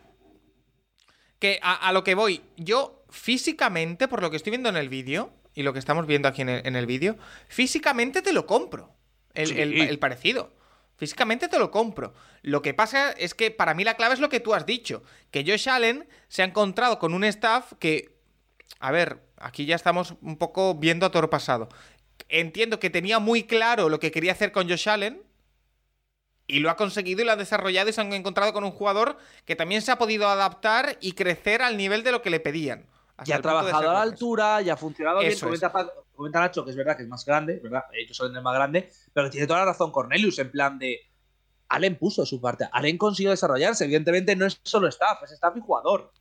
que 1.38 1.58
a, 1.62 1.74
a 1.88 1.92
lo 1.92 2.02
que 2.04 2.14
voy, 2.14 2.42
yo 2.56 3.04
físicamente, 3.10 4.08
por 4.08 4.22
lo 4.22 4.30
que 4.30 4.36
estoy 4.36 4.50
viendo 4.50 4.68
en 4.68 4.76
el 4.76 4.88
vídeo, 4.88 5.30
y 5.54 5.62
lo 5.62 5.72
que 5.72 5.78
estamos 5.78 6.06
viendo 6.06 6.28
aquí 6.28 6.42
en 6.42 6.48
el, 6.48 6.66
en 6.66 6.76
el 6.76 6.86
vídeo, 6.86 7.16
físicamente 7.48 8.22
te 8.22 8.32
lo 8.32 8.46
compro. 8.46 8.94
El, 9.34 9.48
Sí. 9.48 9.60
el- 9.60 9.80
el 9.80 9.98
parecido. 9.98 10.52
Físicamente 10.96 11.48
te 11.48 11.58
lo 11.58 11.70
compro. 11.70 12.14
Lo 12.40 12.62
que 12.62 12.72
pasa 12.72 13.10
es 13.12 13.34
que 13.34 13.50
para 13.50 13.74
mí 13.74 13.84
la 13.84 13.94
clave 13.96 14.14
es 14.14 14.20
lo 14.20 14.30
que 14.30 14.40
tú 14.40 14.54
has 14.54 14.64
dicho. 14.64 15.02
Que 15.30 15.44
Josh 15.46 15.68
Allen 15.68 16.08
se 16.28 16.40
ha 16.42 16.46
encontrado 16.46 16.98
con 16.98 17.12
un 17.12 17.22
staff 17.24 17.74
que. 17.78 18.16
A 18.80 18.90
ver, 18.92 19.22
aquí 19.38 19.66
ya 19.66 19.76
estamos 19.76 20.14
un 20.22 20.36
poco 20.36 20.74
viendo 20.74 21.06
a 21.06 21.10
toro 21.10 21.30
pasado. 21.30 21.68
Entiendo 22.28 22.80
que 22.80 22.90
tenía 22.90 23.18
muy 23.18 23.44
claro 23.44 23.88
lo 23.88 24.00
que 24.00 24.10
quería 24.10 24.32
hacer 24.32 24.52
con 24.52 24.68
Josh 24.68 24.88
Allen. 24.88 25.22
Y 26.48 26.60
lo 26.60 26.70
ha 26.70 26.76
conseguido 26.76 27.22
y 27.22 27.24
lo 27.24 27.32
ha 27.32 27.36
desarrollado 27.36 27.90
y 27.90 27.92
se 27.92 28.00
han 28.00 28.12
encontrado 28.12 28.52
con 28.52 28.62
un 28.62 28.70
jugador 28.70 29.18
que 29.44 29.56
también 29.56 29.82
se 29.82 29.90
ha 29.90 29.98
podido 29.98 30.28
adaptar 30.28 30.96
y 31.00 31.12
crecer 31.12 31.60
al 31.60 31.76
nivel 31.76 32.04
de 32.04 32.12
lo 32.12 32.22
que 32.22 32.30
le 32.30 32.38
pedían. 32.38 32.86
Ya 33.24 33.36
ha 33.36 33.42
trabajado 33.42 33.90
a 33.90 33.94
la 33.94 34.02
altura, 34.02 34.60
ya 34.60 34.74
ha 34.74 34.76
funcionado 34.76 35.20
bien. 35.20 35.32
Eso 35.32 35.52
es. 35.52 35.60
Comenta, 36.14 36.40
Nacho 36.40 36.64
que 36.64 36.70
es 36.70 36.76
verdad 36.76 36.96
que 36.96 37.02
es 37.02 37.08
más 37.08 37.24
grande, 37.24 37.60
¿verdad? 37.62 37.84
Ellos 37.92 38.16
son 38.16 38.34
el 38.34 38.42
más 38.42 38.54
grande, 38.54 38.90
pero 39.12 39.28
tiene 39.28 39.46
toda 39.46 39.60
la 39.60 39.66
razón 39.66 39.90
Cornelius, 39.90 40.38
en 40.38 40.50
plan 40.50 40.78
de. 40.78 41.00
Allen 41.68 41.98
puso 41.98 42.24
su 42.24 42.40
parte. 42.40 42.68
Allen 42.70 42.96
consiguió 42.96 43.30
desarrollarse. 43.30 43.84
Evidentemente 43.84 44.36
no 44.36 44.46
es 44.46 44.60
solo 44.62 44.86
staff, 44.86 45.22
es 45.24 45.32
staff 45.32 45.56
y 45.56 45.60
jugador. 45.60 46.12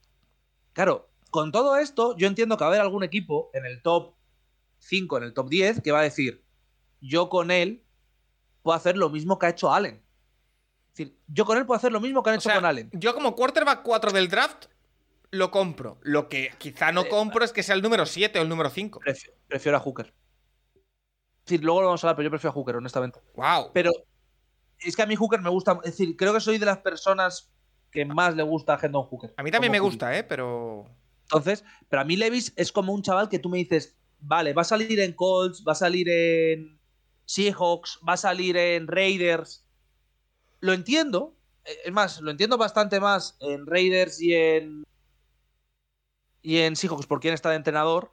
Claro, 0.73 1.09
con 1.35 1.51
todo 1.51 1.75
esto, 1.75 2.15
yo 2.15 2.27
entiendo 2.27 2.55
que 2.55 2.63
va 2.63 2.67
a 2.67 2.71
haber 2.71 2.81
algún 2.81 3.03
equipo 3.03 3.49
en 3.53 3.65
el 3.65 3.81
top 3.81 4.15
5, 4.79 5.17
en 5.17 5.23
el 5.25 5.33
top 5.33 5.49
10, 5.49 5.81
que 5.81 5.91
va 5.91 5.99
a 5.99 6.03
decir: 6.03 6.45
Yo 7.01 7.27
con 7.27 7.51
él 7.51 7.83
puedo 8.61 8.77
hacer 8.77 8.95
lo 8.95 9.09
mismo 9.09 9.37
que 9.37 9.47
ha 9.47 9.49
hecho 9.49 9.73
Allen. 9.73 10.01
Es 10.87 10.97
decir, 10.97 11.19
yo 11.27 11.43
con 11.43 11.57
él 11.57 11.65
puedo 11.65 11.77
hacer 11.77 11.91
lo 11.91 11.99
mismo 11.99 12.23
que 12.23 12.29
han 12.29 12.37
O 12.37 12.39
hecho 12.39 12.49
sea, 12.49 12.55
con 12.55 12.65
Allen. 12.65 12.89
Yo 12.93 13.13
como 13.13 13.35
quarterback 13.35 13.83
4 13.83 14.11
del 14.11 14.29
draft 14.29 14.67
lo 15.31 15.51
compro. 15.51 15.97
Lo 16.01 16.29
que 16.29 16.51
quizá 16.57 16.93
no 16.93 17.01
Eh, 17.01 17.09
compro 17.09 17.43
es 17.43 17.51
que 17.51 17.63
sea 17.63 17.75
el 17.75 17.81
número 17.81 18.05
7 18.05 18.39
o 18.39 18.41
el 18.41 18.47
número 18.47 18.69
5. 18.69 18.99
Prefiero, 19.01 19.37
prefiero 19.47 19.77
a 19.77 19.81
Hooker. 19.81 20.05
Es 20.07 21.45
decir, 21.45 21.65
luego 21.65 21.81
lo 21.81 21.87
vamos 21.87 22.03
a 22.03 22.07
hablar, 22.07 22.15
pero 22.15 22.27
yo 22.27 22.31
prefiero 22.31 22.51
a 22.51 22.53
Hooker, 22.53 22.77
honestamente. 22.77 23.19
Wow. 23.35 23.71
Pero 23.73 23.91
es 24.79 24.95
que 24.95 25.01
a 25.01 25.05
mí 25.05 25.15
Hooker 25.15 25.41
me 25.41 25.49
gusta. 25.49 25.77
Es 25.83 25.91
decir, 25.91 26.15
creo 26.15 26.33
que 26.33 26.39
soy 26.39 26.57
de 26.57 26.65
las 26.65 26.77
personas 26.77 27.51
que 27.91 28.05
más 28.05 28.35
le 28.35 28.43
gusta 28.43 28.75
a 28.75 28.79
Hendon 28.81 29.03
Hooker. 29.03 29.33
A 29.37 29.43
mí 29.43 29.51
también 29.51 29.71
me 29.71 29.79
gusta, 29.79 30.17
¿eh? 30.17 30.23
Pero... 30.23 30.85
Entonces, 31.25 31.63
pero 31.89 32.01
a 32.01 32.05
mí 32.05 32.15
Levis 32.17 32.53
es 32.55 32.71
como 32.71 32.93
un 32.93 33.01
chaval 33.01 33.29
que 33.29 33.39
tú 33.39 33.49
me 33.49 33.57
dices, 33.57 33.95
vale, 34.19 34.53
va 34.53 34.61
a 34.61 34.65
salir 34.65 34.99
en 34.99 35.13
Colts, 35.13 35.63
va 35.67 35.71
a 35.73 35.75
salir 35.75 36.07
en 36.09 36.79
Seahawks, 37.25 37.99
va 38.07 38.13
a 38.13 38.17
salir 38.17 38.57
en 38.57 38.87
Raiders. 38.87 39.65
Lo 40.61 40.73
entiendo. 40.73 41.35
eh, 41.65 41.77
Es 41.85 41.93
más, 41.93 42.21
lo 42.21 42.31
entiendo 42.31 42.57
bastante 42.57 42.99
más 42.99 43.37
en 43.41 43.65
Raiders 43.67 44.21
y 44.21 44.33
en. 44.35 44.83
Y 46.41 46.59
en 46.59 46.77
Seahawks 46.77 47.07
por 47.07 47.19
quién 47.19 47.33
está 47.33 47.49
de 47.49 47.57
entrenador. 47.57 48.09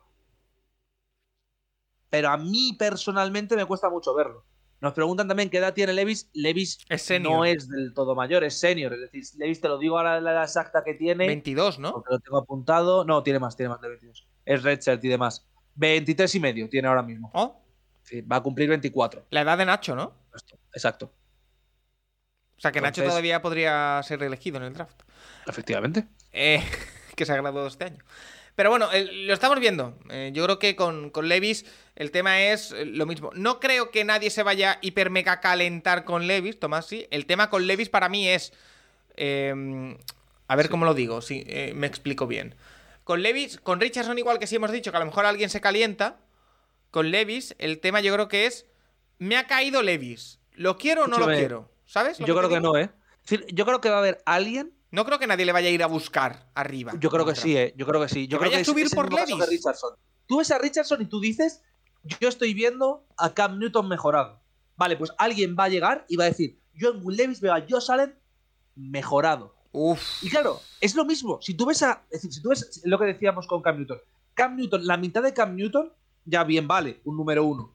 Pero 2.10 2.28
a 2.28 2.36
mí 2.36 2.74
personalmente 2.78 3.56
me 3.56 3.64
cuesta 3.66 3.90
mucho 3.90 4.14
verlo. 4.14 4.44
Nos 4.82 4.94
preguntan 4.94 5.28
también 5.28 5.48
qué 5.48 5.58
edad 5.58 5.72
tiene 5.74 5.92
Levis. 5.92 6.28
Levis 6.34 6.80
Es 6.88 7.08
no 7.20 7.44
es 7.44 7.68
del 7.68 7.94
todo 7.94 8.16
mayor, 8.16 8.42
es 8.42 8.58
senior. 8.58 8.92
Es 8.94 9.00
decir, 9.00 9.22
Levis 9.38 9.60
te 9.60 9.68
lo 9.68 9.78
digo 9.78 9.96
ahora 9.96 10.20
la 10.20 10.32
edad 10.32 10.42
exacta 10.42 10.82
que 10.82 10.94
tiene. 10.94 11.28
22, 11.28 11.78
¿no? 11.78 11.92
Porque 11.92 12.14
lo 12.14 12.18
tengo 12.18 12.38
apuntado. 12.38 13.04
No, 13.04 13.22
tiene 13.22 13.38
más, 13.38 13.56
tiene 13.56 13.68
más 13.70 13.80
de 13.80 13.88
22. 13.88 14.26
Es 14.44 14.62
redshirt 14.64 15.04
y 15.04 15.08
demás. 15.08 15.46
23 15.76 16.34
y 16.34 16.40
medio 16.40 16.68
tiene 16.68 16.88
ahora 16.88 17.04
mismo. 17.04 17.30
Oh, 17.32 17.62
Sí, 18.02 18.22
va 18.22 18.36
a 18.36 18.42
cumplir 18.42 18.68
24. 18.68 19.26
la 19.30 19.42
edad 19.42 19.56
de 19.56 19.64
Nacho, 19.64 19.94
¿no? 19.94 20.16
Exacto. 20.74 21.12
O 22.56 22.60
sea 22.60 22.72
que 22.72 22.80
Nacho 22.80 23.04
todavía 23.04 23.40
podría 23.40 24.00
ser 24.02 24.20
elegido 24.24 24.56
en 24.56 24.64
el 24.64 24.72
draft. 24.72 25.00
Efectivamente. 25.46 26.08
Eh, 26.32 26.60
que 27.14 27.24
se 27.24 27.32
ha 27.32 27.36
graduado 27.36 27.68
este 27.68 27.84
año. 27.84 28.02
Pero 28.54 28.70
bueno, 28.70 28.88
lo 28.92 29.32
estamos 29.32 29.58
viendo. 29.60 29.98
Eh, 30.10 30.30
yo 30.34 30.44
creo 30.44 30.58
que 30.58 30.76
con, 30.76 31.10
con 31.10 31.28
Levis 31.28 31.64
el 31.96 32.10
tema 32.10 32.42
es 32.42 32.72
eh, 32.72 32.84
lo 32.84 33.06
mismo. 33.06 33.30
No 33.34 33.60
creo 33.60 33.90
que 33.90 34.04
nadie 34.04 34.30
se 34.30 34.42
vaya 34.42 34.78
hiper 34.82 35.10
mega 35.10 35.40
calentar 35.40 36.04
con 36.04 36.26
Levis, 36.26 36.60
Tomás, 36.60 36.86
sí. 36.86 37.06
El 37.10 37.26
tema 37.26 37.50
con 37.50 37.66
Levis 37.66 37.88
para 37.88 38.08
mí 38.08 38.28
es. 38.28 38.52
eh, 39.16 39.96
a 40.52 40.56
ver 40.56 40.68
cómo 40.68 40.84
lo 40.84 40.92
digo, 40.92 41.22
si 41.22 41.44
eh, 41.46 41.72
me 41.74 41.86
explico 41.86 42.26
bien. 42.26 42.54
Con 43.04 43.22
Levis, 43.22 43.58
con 43.58 43.80
Richardson, 43.80 44.18
igual 44.18 44.38
que 44.38 44.46
si 44.46 44.56
hemos 44.56 44.70
dicho 44.70 44.90
que 44.90 44.98
a 44.98 45.00
lo 45.00 45.06
mejor 45.06 45.24
alguien 45.24 45.48
se 45.48 45.62
calienta. 45.62 46.18
Con 46.90 47.10
Levis, 47.10 47.54
el 47.58 47.80
tema 47.80 48.02
yo 48.02 48.12
creo 48.12 48.28
que 48.28 48.44
es. 48.44 48.66
Me 49.18 49.38
ha 49.38 49.46
caído 49.46 49.80
Levis. 49.82 50.40
¿Lo 50.52 50.76
quiero 50.76 51.04
o 51.04 51.06
no 51.06 51.18
lo 51.18 51.26
quiero? 51.26 51.70
¿Sabes? 51.86 52.20
lo 52.20 52.26
Yo 52.26 52.36
creo 52.36 52.50
que 52.50 52.60
no, 52.60 52.76
¿eh? 52.76 52.90
Yo 53.50 53.64
creo 53.64 53.80
que 53.80 53.88
va 53.88 53.96
a 53.96 53.98
haber 54.00 54.22
alguien. 54.26 54.74
No 54.92 55.06
creo 55.06 55.18
que 55.18 55.26
nadie 55.26 55.46
le 55.46 55.52
vaya 55.52 55.68
a 55.68 55.70
ir 55.70 55.82
a 55.82 55.86
buscar 55.86 56.50
arriba. 56.54 56.92
Yo 57.00 57.10
creo 57.10 57.24
que 57.24 57.34
sí, 57.34 57.56
¿eh? 57.56 57.74
Yo 57.78 57.86
creo 57.86 58.00
que 58.02 58.08
sí. 58.08 58.28
Yo 58.28 58.36
¿Que 58.36 58.40
creo 58.40 58.50
vaya 58.50 58.58
que 58.58 58.70
a 58.70 58.72
subir 58.72 58.86
es 58.86 58.94
por 58.94 59.08
que 59.08 59.24
Richardson. 59.46 59.96
Tú 60.26 60.38
ves 60.38 60.50
a 60.50 60.58
Richardson 60.58 61.00
y 61.00 61.06
tú 61.06 61.18
dices, 61.18 61.62
yo 62.20 62.28
estoy 62.28 62.52
viendo 62.52 63.06
a 63.16 63.32
Cam 63.32 63.58
Newton 63.58 63.88
mejorado. 63.88 64.42
Vale, 64.76 64.98
pues 64.98 65.10
alguien 65.16 65.56
va 65.58 65.64
a 65.64 65.68
llegar 65.70 66.04
y 66.08 66.16
va 66.16 66.24
a 66.24 66.28
decir, 66.28 66.60
yo 66.74 66.90
en 66.90 67.00
Will 67.02 67.16
Levis 67.16 67.40
veo 67.40 67.54
a 67.54 67.64
Josh 67.66 67.90
Allen 67.90 68.14
mejorado. 68.74 69.54
Uf. 69.72 70.22
Y 70.22 70.28
claro, 70.28 70.60
es 70.82 70.94
lo 70.94 71.06
mismo. 71.06 71.40
Si 71.40 71.54
tú 71.54 71.64
ves 71.64 71.82
a. 71.82 72.04
Es 72.10 72.20
decir, 72.20 72.32
si 72.34 72.42
tú 72.42 72.50
ves 72.50 72.82
lo 72.84 72.98
que 72.98 73.06
decíamos 73.06 73.46
con 73.46 73.62
Cam 73.62 73.78
Newton. 73.78 73.98
Cam 74.34 74.56
Newton, 74.56 74.86
la 74.86 74.98
mitad 74.98 75.22
de 75.22 75.32
Cam 75.32 75.56
Newton, 75.56 75.90
ya 76.26 76.44
bien 76.44 76.68
vale, 76.68 77.00
un 77.04 77.16
número 77.16 77.44
uno. 77.44 77.74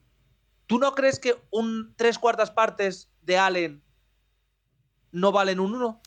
¿Tú 0.67 0.77
no 0.77 0.93
crees 0.93 1.19
que 1.19 1.35
un 1.49 1.95
tres 1.95 2.19
cuartas 2.19 2.51
partes 2.51 3.09
de 3.23 3.39
Allen 3.39 3.83
no 5.11 5.31
valen 5.31 5.59
un 5.59 5.73
uno? 5.73 6.01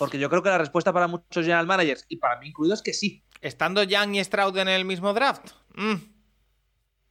Porque 0.00 0.18
yo 0.18 0.30
creo 0.30 0.42
que 0.42 0.48
la 0.48 0.56
respuesta 0.56 0.94
para 0.94 1.08
muchos 1.08 1.44
general 1.44 1.66
managers, 1.66 2.06
y 2.08 2.16
para 2.16 2.40
mí 2.40 2.48
incluido, 2.48 2.72
es 2.72 2.80
que 2.80 2.94
sí. 2.94 3.22
Estando 3.42 3.82
Young 3.82 4.14
y 4.14 4.24
Stroud 4.24 4.56
en 4.56 4.68
el 4.68 4.86
mismo 4.86 5.12
draft. 5.12 5.50
Mm. 5.74 5.96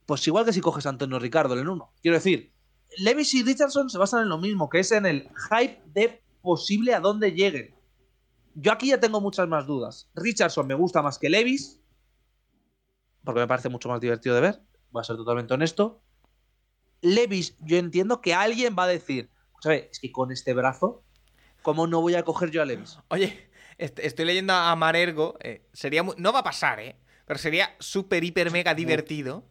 Pues 0.07 0.25
igual 0.25 0.43
que 0.43 0.53
si 0.53 0.59
coges 0.59 0.87
a 0.87 0.89
Antonio 0.89 1.19
Ricardo 1.19 1.55
en 1.55 1.69
uno. 1.69 1.93
Quiero 2.01 2.17
decir, 2.17 2.51
Levis 2.97 3.31
y 3.35 3.43
Richardson 3.43 3.91
se 3.91 3.99
basan 3.99 4.23
en 4.23 4.29
lo 4.29 4.39
mismo, 4.39 4.71
que 4.71 4.79
es 4.79 4.91
en 4.91 5.05
el 5.05 5.29
hype 5.51 5.83
de 5.85 6.23
posible 6.41 6.95
a 6.95 6.99
dónde 6.99 7.31
lleguen. 7.31 7.75
Yo 8.55 8.71
aquí 8.71 8.87
ya 8.87 8.99
tengo 8.99 9.21
muchas 9.21 9.47
más 9.47 9.67
dudas. 9.67 10.09
Richardson 10.15 10.65
me 10.65 10.73
gusta 10.73 11.03
más 11.03 11.19
que 11.19 11.29
Levis, 11.29 11.79
porque 13.23 13.41
me 13.41 13.47
parece 13.47 13.69
mucho 13.69 13.87
más 13.87 14.01
divertido 14.01 14.33
de 14.33 14.41
ver, 14.41 14.63
voy 14.89 15.01
a 15.01 15.03
ser 15.03 15.15
totalmente 15.15 15.53
honesto. 15.53 16.01
Levis, 17.01 17.55
yo 17.59 17.77
entiendo 17.77 18.19
que 18.19 18.33
alguien 18.33 18.75
va 18.75 18.85
a 18.85 18.87
decir, 18.87 19.29
¿sabes? 19.61 19.89
Es 19.91 19.99
que 19.99 20.11
con 20.11 20.31
este 20.31 20.55
brazo, 20.55 21.03
¿cómo 21.61 21.87
no 21.87 22.01
voy 22.01 22.15
a 22.15 22.23
coger 22.23 22.51
yo 22.51 22.61
a 22.61 22.65
Levis? 22.65 22.97
Oye, 23.09 23.49
est- 23.77 23.99
estoy 23.99 24.25
leyendo 24.25 24.53
a 24.53 24.75
Marergo. 24.75 25.37
eh, 25.41 25.61
sería 25.73 26.03
mu- 26.03 26.13
no 26.17 26.31
va 26.33 26.39
a 26.39 26.43
pasar, 26.43 26.79
¿eh? 26.79 26.95
Pero 27.25 27.37
sería 27.39 27.75
súper, 27.79 28.23
hiper, 28.23 28.51
mega 28.51 28.73
divertido. 28.73 29.43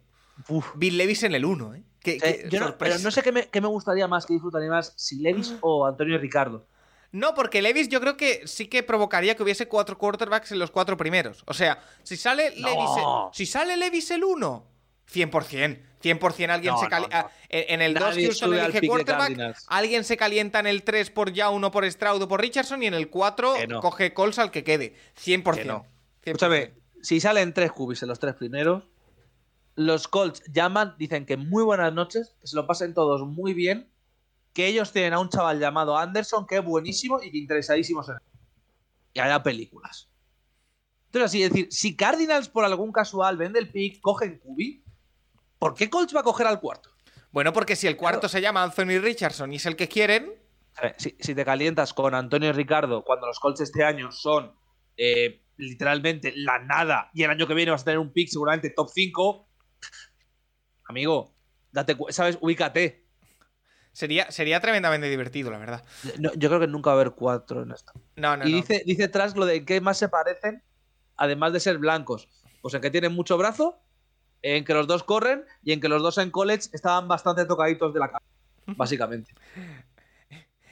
Uf. 0.47 0.71
Bill 0.75 0.97
Levis 0.97 1.23
en 1.23 1.33
el 1.35 1.45
1, 1.45 1.75
¿eh? 1.75 1.83
Qué, 2.01 2.13
Eh, 2.13 2.19
qué 2.43 2.49
yo 2.49 2.59
no, 2.59 2.67
sorpresa. 2.67 2.95
pero 2.95 3.03
no 3.03 3.11
sé 3.11 3.21
qué 3.21 3.31
me, 3.31 3.47
qué 3.49 3.59
me 3.61 3.67
gustaría 3.67 4.07
más, 4.07 4.25
qué 4.25 4.33
disfrutaría 4.33 4.69
más, 4.69 4.93
si 4.95 5.17
Levis 5.19 5.55
o 5.61 5.85
Antonio 5.85 6.17
Ricardo. 6.17 6.65
No, 7.11 7.33
porque 7.33 7.61
Levis 7.61 7.89
yo 7.89 7.99
creo 7.99 8.15
que 8.17 8.47
sí 8.47 8.67
que 8.67 8.83
provocaría 8.83 9.35
que 9.35 9.43
hubiese 9.43 9.67
cuatro 9.67 9.97
quarterbacks 9.97 10.51
en 10.51 10.59
los 10.59 10.71
cuatro 10.71 10.95
primeros. 10.95 11.43
O 11.47 11.53
sea, 11.53 11.81
si 12.03 12.15
sale 12.17 12.53
No. 12.57 12.67
Levis, 12.69 12.89
el- 12.97 13.33
si 13.33 13.45
sale 13.45 13.75
Levis 13.77 14.11
el 14.11 14.23
1, 14.23 14.65
100%. 15.11 15.79
100% 16.01 16.49
alguien 16.49 16.73
No, 16.73 16.77
se 16.79 16.85
no, 16.85 16.89
calienta. 16.89 17.23
no. 17.23 17.29
En 17.49 17.81
el 17.81 17.93
2 17.93 18.01
Nadie 18.03 18.25
Houston 18.27 18.53
elige 18.53 18.87
quarterback, 18.87 19.57
alguien 19.67 20.03
se 20.05 20.15
calienta 20.15 20.59
en 20.59 20.67
el 20.67 20.83
3 20.83 21.09
por 21.09 21.33
ya 21.33 21.49
uno 21.49 21.71
por 21.71 21.89
Stroud 21.91 22.21
o 22.21 22.27
por 22.27 22.39
Richardson 22.39 22.81
y 22.83 22.87
en 22.87 22.93
el 22.93 23.09
4 23.09 23.53
Que 23.55 23.67
no. 23.67 23.81
coge 23.81 24.13
Coles 24.13 24.39
al 24.39 24.49
que 24.51 24.63
quede. 24.63 24.95
100%. 25.21 25.55
Que 25.55 25.65
no. 25.65 25.83
100%. 25.83 25.85
Escúchame, 26.23 26.73
si 27.01 27.19
salen 27.19 27.53
tres 27.53 27.71
cubis 27.71 28.01
en 28.03 28.09
los 28.09 28.19
tres 28.19 28.35
primeros, 28.35 28.83
los 29.75 30.07
Colts 30.07 30.41
llaman, 30.51 30.95
dicen 30.97 31.25
que 31.25 31.37
muy 31.37 31.63
buenas 31.63 31.93
noches, 31.93 32.35
que 32.39 32.47
se 32.47 32.55
lo 32.55 32.67
pasen 32.67 32.93
todos 32.93 33.25
muy 33.27 33.53
bien, 33.53 33.89
que 34.53 34.67
ellos 34.67 34.91
tienen 34.91 35.13
a 35.13 35.19
un 35.19 35.29
chaval 35.29 35.59
llamado 35.59 35.97
Anderson 35.97 36.45
que 36.47 36.57
es 36.57 36.63
buenísimo 36.63 37.21
y 37.21 37.31
que 37.31 37.37
interesadísimos 37.37 38.07
en 38.09 38.15
él. 38.15 38.21
Y 39.13 39.19
haya 39.21 39.41
películas. 39.43 40.09
Entonces, 41.07 41.25
así, 41.31 41.43
es 41.43 41.49
decir, 41.49 41.67
si 41.71 41.95
Cardinals 41.95 42.49
por 42.49 42.63
algún 42.65 42.91
casual 42.91 43.37
vende 43.37 43.59
el 43.59 43.69
pick, 43.69 43.99
cogen 44.01 44.37
cubi, 44.39 44.83
¿por 45.59 45.75
qué 45.75 45.89
Colts 45.89 46.15
va 46.15 46.21
a 46.21 46.23
coger 46.23 46.47
al 46.47 46.59
cuarto? 46.59 46.89
Bueno, 47.31 47.53
porque 47.53 47.75
si 47.75 47.85
el 47.85 47.95
cuarto 47.97 48.21
Claro. 48.21 48.29
se 48.29 48.41
llama 48.41 48.63
Anthony 48.63 48.99
Richardson 49.01 49.53
y 49.53 49.57
es 49.57 49.65
el 49.67 49.75
que 49.75 49.87
quieren, 49.87 50.33
Si, 50.97 51.15
si 51.19 51.35
te 51.35 51.43
calientas 51.45 51.93
con 51.93 52.15
Antonio 52.15 52.49
y 52.49 52.51
Ricardo 52.53 53.03
cuando 53.03 53.27
los 53.27 53.39
Colts 53.39 53.59
este 53.61 53.83
año 53.83 54.11
son 54.11 54.53
eh, 54.97 55.43
literalmente 55.57 56.31
la 56.35 56.59
nada 56.59 57.09
y 57.13 57.23
el 57.23 57.29
año 57.29 57.45
que 57.47 57.53
viene 57.53 57.71
vas 57.71 57.81
a 57.81 57.85
tener 57.85 57.99
un 57.99 58.13
pick 58.13 58.29
seguramente 58.29 58.69
top 58.69 58.89
5, 58.93 59.47
amigo, 60.85 61.35
date 61.71 61.97
¿sabes? 62.09 62.37
Ubícate. 62.41 63.05
sería, 63.91 64.31
sería 64.31 64.59
tremendamente 64.59 65.09
divertido, 65.09 65.51
la 65.51 65.57
verdad. 65.57 65.83
No, 66.17 66.33
yo 66.33 66.49
creo 66.49 66.59
que 66.61 66.67
nunca 66.67 66.91
va 66.91 66.97
a 66.97 67.01
haber 67.01 67.11
cuatro 67.13 67.63
en 67.63 67.71
esto. 67.71 67.91
No, 68.15 68.37
no, 68.37 68.47
y 68.47 68.51
no. 68.51 68.55
dice, 68.57 68.83
dice 68.85 69.07
Trask 69.07 69.35
lo 69.37 69.45
de 69.45 69.57
en 69.57 69.65
qué 69.65 69.81
más 69.81 69.97
se 69.97 70.07
parecen, 70.09 70.63
además 71.17 71.53
de 71.53 71.59
ser 71.59 71.77
blancos. 71.77 72.27
Pues 72.61 72.73
en 72.73 72.81
que 72.81 72.89
tienen 72.91 73.13
mucho 73.13 73.37
brazo, 73.37 73.81
en 74.41 74.63
que 74.65 74.73
los 74.73 74.87
dos 74.87 75.03
corren 75.03 75.45
y 75.63 75.73
en 75.73 75.81
que 75.81 75.89
los 75.89 76.01
dos 76.01 76.17
en 76.17 76.31
college 76.31 76.69
estaban 76.73 77.07
bastante 77.07 77.45
tocaditos 77.45 77.93
de 77.93 77.99
la 77.99 78.07
cabeza, 78.07 78.25
básicamente. 78.77 79.33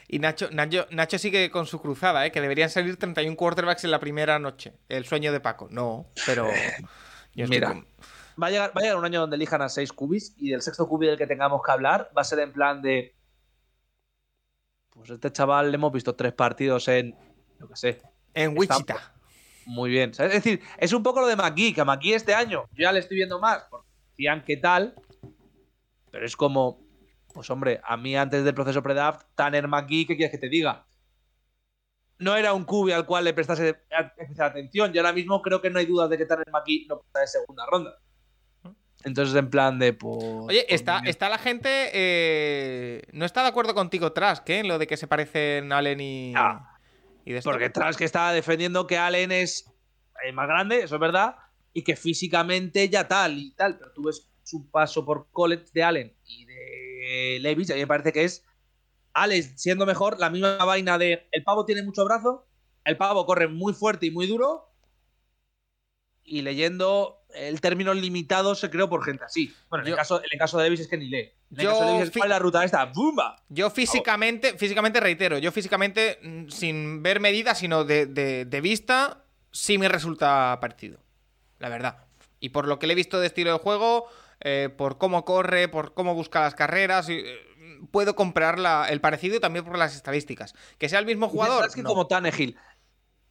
Y 0.08 0.20
Nacho, 0.20 0.50
Nacho, 0.52 0.88
Nacho 0.92 1.18
sigue 1.20 1.52
con 1.52 1.66
su 1.66 1.82
cruzada, 1.82 2.26
¿eh? 2.26 2.32
que 2.32 2.40
deberían 2.40 2.70
salir 2.70 2.96
31 2.98 3.36
quarterbacks 3.36 3.84
en 3.84 3.92
la 3.92 4.00
primera 4.00 4.40
noche. 4.40 4.74
El 4.88 5.04
sueño 5.06 5.34
de 5.34 5.42
Paco. 5.42 5.68
No, 5.70 6.08
pero. 6.26 6.48
yo 7.34 7.48
Mira. 7.48 7.68
con- 7.70 7.88
Va 8.42 8.48
a, 8.48 8.50
llegar, 8.52 8.70
va 8.70 8.82
a 8.82 8.84
llegar 8.84 8.98
un 8.98 9.06
año 9.06 9.20
donde 9.22 9.36
elijan 9.36 9.64
a 9.64 9.68
seis 9.70 9.92
cubis 9.92 10.36
y 10.38 10.52
del 10.52 10.62
sexto 10.62 10.88
cubi 10.88 11.08
del 11.08 11.18
que 11.18 11.26
tengamos 11.26 11.60
que 11.66 11.72
hablar 11.72 12.12
va 12.16 12.22
a 12.22 12.24
ser 12.24 12.40
en 12.40 12.54
plan 12.54 12.82
de. 12.84 13.16
Pues 14.92 15.10
este 15.10 15.32
chaval 15.32 15.72
le 15.72 15.76
hemos 15.76 15.92
visto 15.92 16.16
tres 16.16 16.34
partidos 16.34 16.88
en. 16.88 17.16
Yo 17.60 17.68
qué 17.68 17.76
sé. 17.76 18.02
En 18.34 18.56
Wichita. 18.58 19.14
Muy 19.68 19.90
bien. 19.90 20.14
¿sabes? 20.14 20.34
Es 20.34 20.44
decir, 20.44 20.62
es 20.78 20.94
un 20.94 21.04
poco 21.04 21.20
lo 21.20 21.28
de 21.28 21.36
McGee, 21.36 21.74
que 21.74 21.82
a 21.82 21.86
McGee 21.86 22.14
este 22.14 22.34
año 22.34 22.64
yo 22.72 22.84
ya 22.84 22.92
le 22.92 23.00
estoy 23.00 23.18
viendo 23.18 23.40
más 23.40 23.66
porque 23.70 23.88
decían 24.12 24.44
qué 24.46 24.58
tal. 24.58 24.96
Pero 26.12 26.26
es 26.26 26.36
como. 26.36 26.86
Pues 27.34 27.50
hombre, 27.52 27.82
a 27.84 27.98
mí 27.98 28.16
antes 28.16 28.44
del 28.44 28.56
proceso 28.56 28.82
pre-draft, 28.82 29.28
Tanner 29.36 29.68
McGee, 29.68 30.08
¿qué 30.08 30.16
quieres 30.16 30.32
que 30.32 30.40
te 30.40 30.50
diga? 30.50 30.88
No 32.18 32.36
era 32.36 32.54
un 32.54 32.64
cubi 32.64 32.94
al 32.94 33.06
cual 33.06 33.26
le 33.26 33.34
prestase 33.34 33.70
especial 34.18 34.50
atención. 34.50 34.92
Y 34.92 34.98
ahora 34.98 35.14
mismo 35.14 35.40
creo 35.44 35.62
que 35.62 35.70
no 35.70 35.78
hay 35.78 35.86
dudas 35.86 36.10
de 36.10 36.18
que 36.18 36.26
Tanner 36.26 36.50
McGee 36.52 36.88
no 36.88 37.02
pasa 37.02 37.20
de 37.20 37.28
segunda 37.28 37.66
ronda. 37.70 38.00
Entonces, 39.04 39.36
en 39.36 39.50
plan 39.50 39.78
de. 39.78 39.94
Pues, 39.94 40.24
Oye, 40.24 40.66
pues, 40.68 40.80
está, 40.80 41.02
está 41.06 41.30
la 41.30 41.38
gente. 41.38 41.70
eh, 41.94 43.04
no 43.12 43.26
está 43.26 43.44
de 43.44 43.50
acuerdo 43.50 43.76
contigo, 43.76 44.14
Trask, 44.14 44.50
¿eh? 44.50 44.60
En 44.60 44.68
lo 44.68 44.80
de 44.80 44.88
que 44.88 44.98
se 44.98 45.08
parecen 45.08 45.72
Allen 45.72 46.00
y. 46.00 46.34
Ah, 46.36 46.77
y 47.28 47.34
de. 47.34 47.42
Porque 47.42 47.70
Trask 47.70 48.00
estaba 48.02 48.32
defendiendo 48.32 48.88
que 48.88 48.98
Allen 48.98 49.34
es 49.34 49.70
eh, 50.24 50.32
más 50.32 50.48
grande, 50.48 50.84
eso 50.84 50.96
es 50.96 51.02
verdad, 51.02 51.36
y 51.74 51.82
que 51.82 51.98
físicamente 51.98 52.88
ya 52.88 53.06
tal 53.06 53.38
y 53.38 53.52
tal, 53.52 53.78
pero 53.78 53.92
tú 53.92 54.04
ves 54.04 54.30
su 54.44 54.72
paso 54.72 55.04
por 55.04 55.30
college 55.32 55.66
de 55.74 55.84
Allen 55.84 56.18
y 56.26 56.46
de 56.46 57.40
Levis, 57.42 57.68
y 57.68 57.74
a 57.74 57.76
mí 57.76 57.82
me 57.82 57.88
parece 57.88 58.14
que 58.14 58.24
es 58.24 58.46
Allen 59.12 59.44
siendo 59.58 59.86
mejor 59.86 60.18
la 60.20 60.30
misma 60.30 60.56
vaina 60.64 60.98
de 60.98 61.28
el 61.34 61.44
pavo 61.44 61.66
tiene 61.66 61.84
mucho 61.84 62.06
brazo, 62.06 62.48
el 62.86 62.96
pavo 62.96 63.26
corre 63.26 63.50
muy 63.50 63.74
fuerte 63.74 64.06
y 64.06 64.12
muy 64.12 64.26
duro, 64.26 64.72
y 66.24 66.44
leyendo 66.44 67.26
el 67.36 67.60
término 67.62 67.94
limitado 67.94 68.56
se 68.56 68.70
creó 68.70 68.90
por 68.90 69.04
gente 69.04 69.24
así. 69.26 69.54
Bueno, 69.70 69.84
en, 69.84 69.90
Yo- 69.90 69.96
el, 69.96 69.98
caso, 69.98 70.20
en 70.20 70.28
el 70.32 70.40
caso 70.40 70.58
de 70.58 70.64
Levis 70.66 70.80
es 70.82 70.88
que 70.88 70.98
ni 70.98 71.08
lee. 71.08 71.34
En 71.52 71.60
el 71.60 71.64
Yo 71.64 71.70
caso 71.72 71.86
de 71.86 71.92
Levis 71.94 72.10
es 72.10 72.16
es 72.24 72.30
la 72.30 72.40
ruta 72.40 72.64
esta, 72.64 72.86
¡bumba! 72.86 73.36
Yo 73.50 73.70
físicamente, 73.70 74.58
físicamente 74.58 75.00
reitero, 75.00 75.38
yo 75.38 75.52
físicamente, 75.52 76.20
mm, 76.22 76.48
sin 76.50 77.04
ver 77.04 77.20
medidas, 77.20 77.60
sino 77.60 77.84
de, 77.84 78.06
de- 78.06 78.46
de 78.46 78.62
vista, 78.62 79.24
sí 79.52 79.78
me 79.78 79.88
resulta 79.90 80.58
parecido. 80.62 81.00
La 81.60 81.70
verdad. 81.70 82.06
Y 82.40 82.50
por 82.50 82.68
lo 82.68 82.80
que 82.80 82.88
le 82.88 82.94
he 82.94 82.96
visto 82.96 83.20
de 83.20 83.28
estilo 83.28 83.52
de 83.52 83.60
juego, 83.60 84.06
eh, 84.42 84.70
por 84.76 84.98
cómo 84.98 85.26
corre, 85.26 85.68
por 85.68 85.94
cómo 85.94 86.14
busca 86.14 86.42
las 86.42 86.54
carreras, 86.56 87.10
eh, 87.10 87.26
puedo 87.92 88.16
comprar 88.16 88.60
la- 88.60 88.88
el 88.90 89.02
parecido 89.02 89.40
también 89.40 89.66
por 89.66 89.78
las 89.78 89.96
estadísticas. 89.96 90.54
Que 90.78 90.88
sea 90.90 91.00
el 91.00 91.06
mismo 91.06 91.30
jugador. 91.30 91.66
Es 91.66 91.74
que 91.76 91.82
no. 91.84 91.90
como 91.90 92.08
Tannehill. 92.08 92.56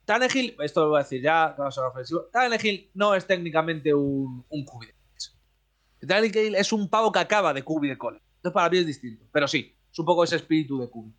Tannehill, 0.07 0.57
esto 0.61 0.83
lo 0.85 0.89
voy 0.91 1.01
a 1.01 1.03
decir 1.03 1.21
ya, 1.21 1.55
vamos 1.59 1.77
ofensivo. 1.77 2.29
Tannehill 2.33 2.91
no 2.95 3.15
es 3.15 3.27
técnicamente 3.27 3.93
un, 3.93 4.47
un 4.49 4.65
cubi 4.65 4.87
de. 4.87 6.07
Tannehill 6.07 6.55
es 6.55 6.73
un 6.73 6.89
pavo 6.89 7.11
que 7.11 7.19
acaba 7.19 7.53
de 7.53 7.63
cubi 7.63 7.89
de 7.89 7.99
college. 7.99 8.25
Entonces 8.37 8.55
para 8.55 8.71
mí 8.71 8.79
es 8.79 8.87
distinto. 8.87 9.27
Pero 9.33 9.49
sí, 9.49 9.77
es 9.91 9.99
un 9.99 10.07
poco 10.07 10.25
ese 10.25 10.37
espíritu 10.37 10.81
de 10.81 10.89
cubi. 10.89 11.13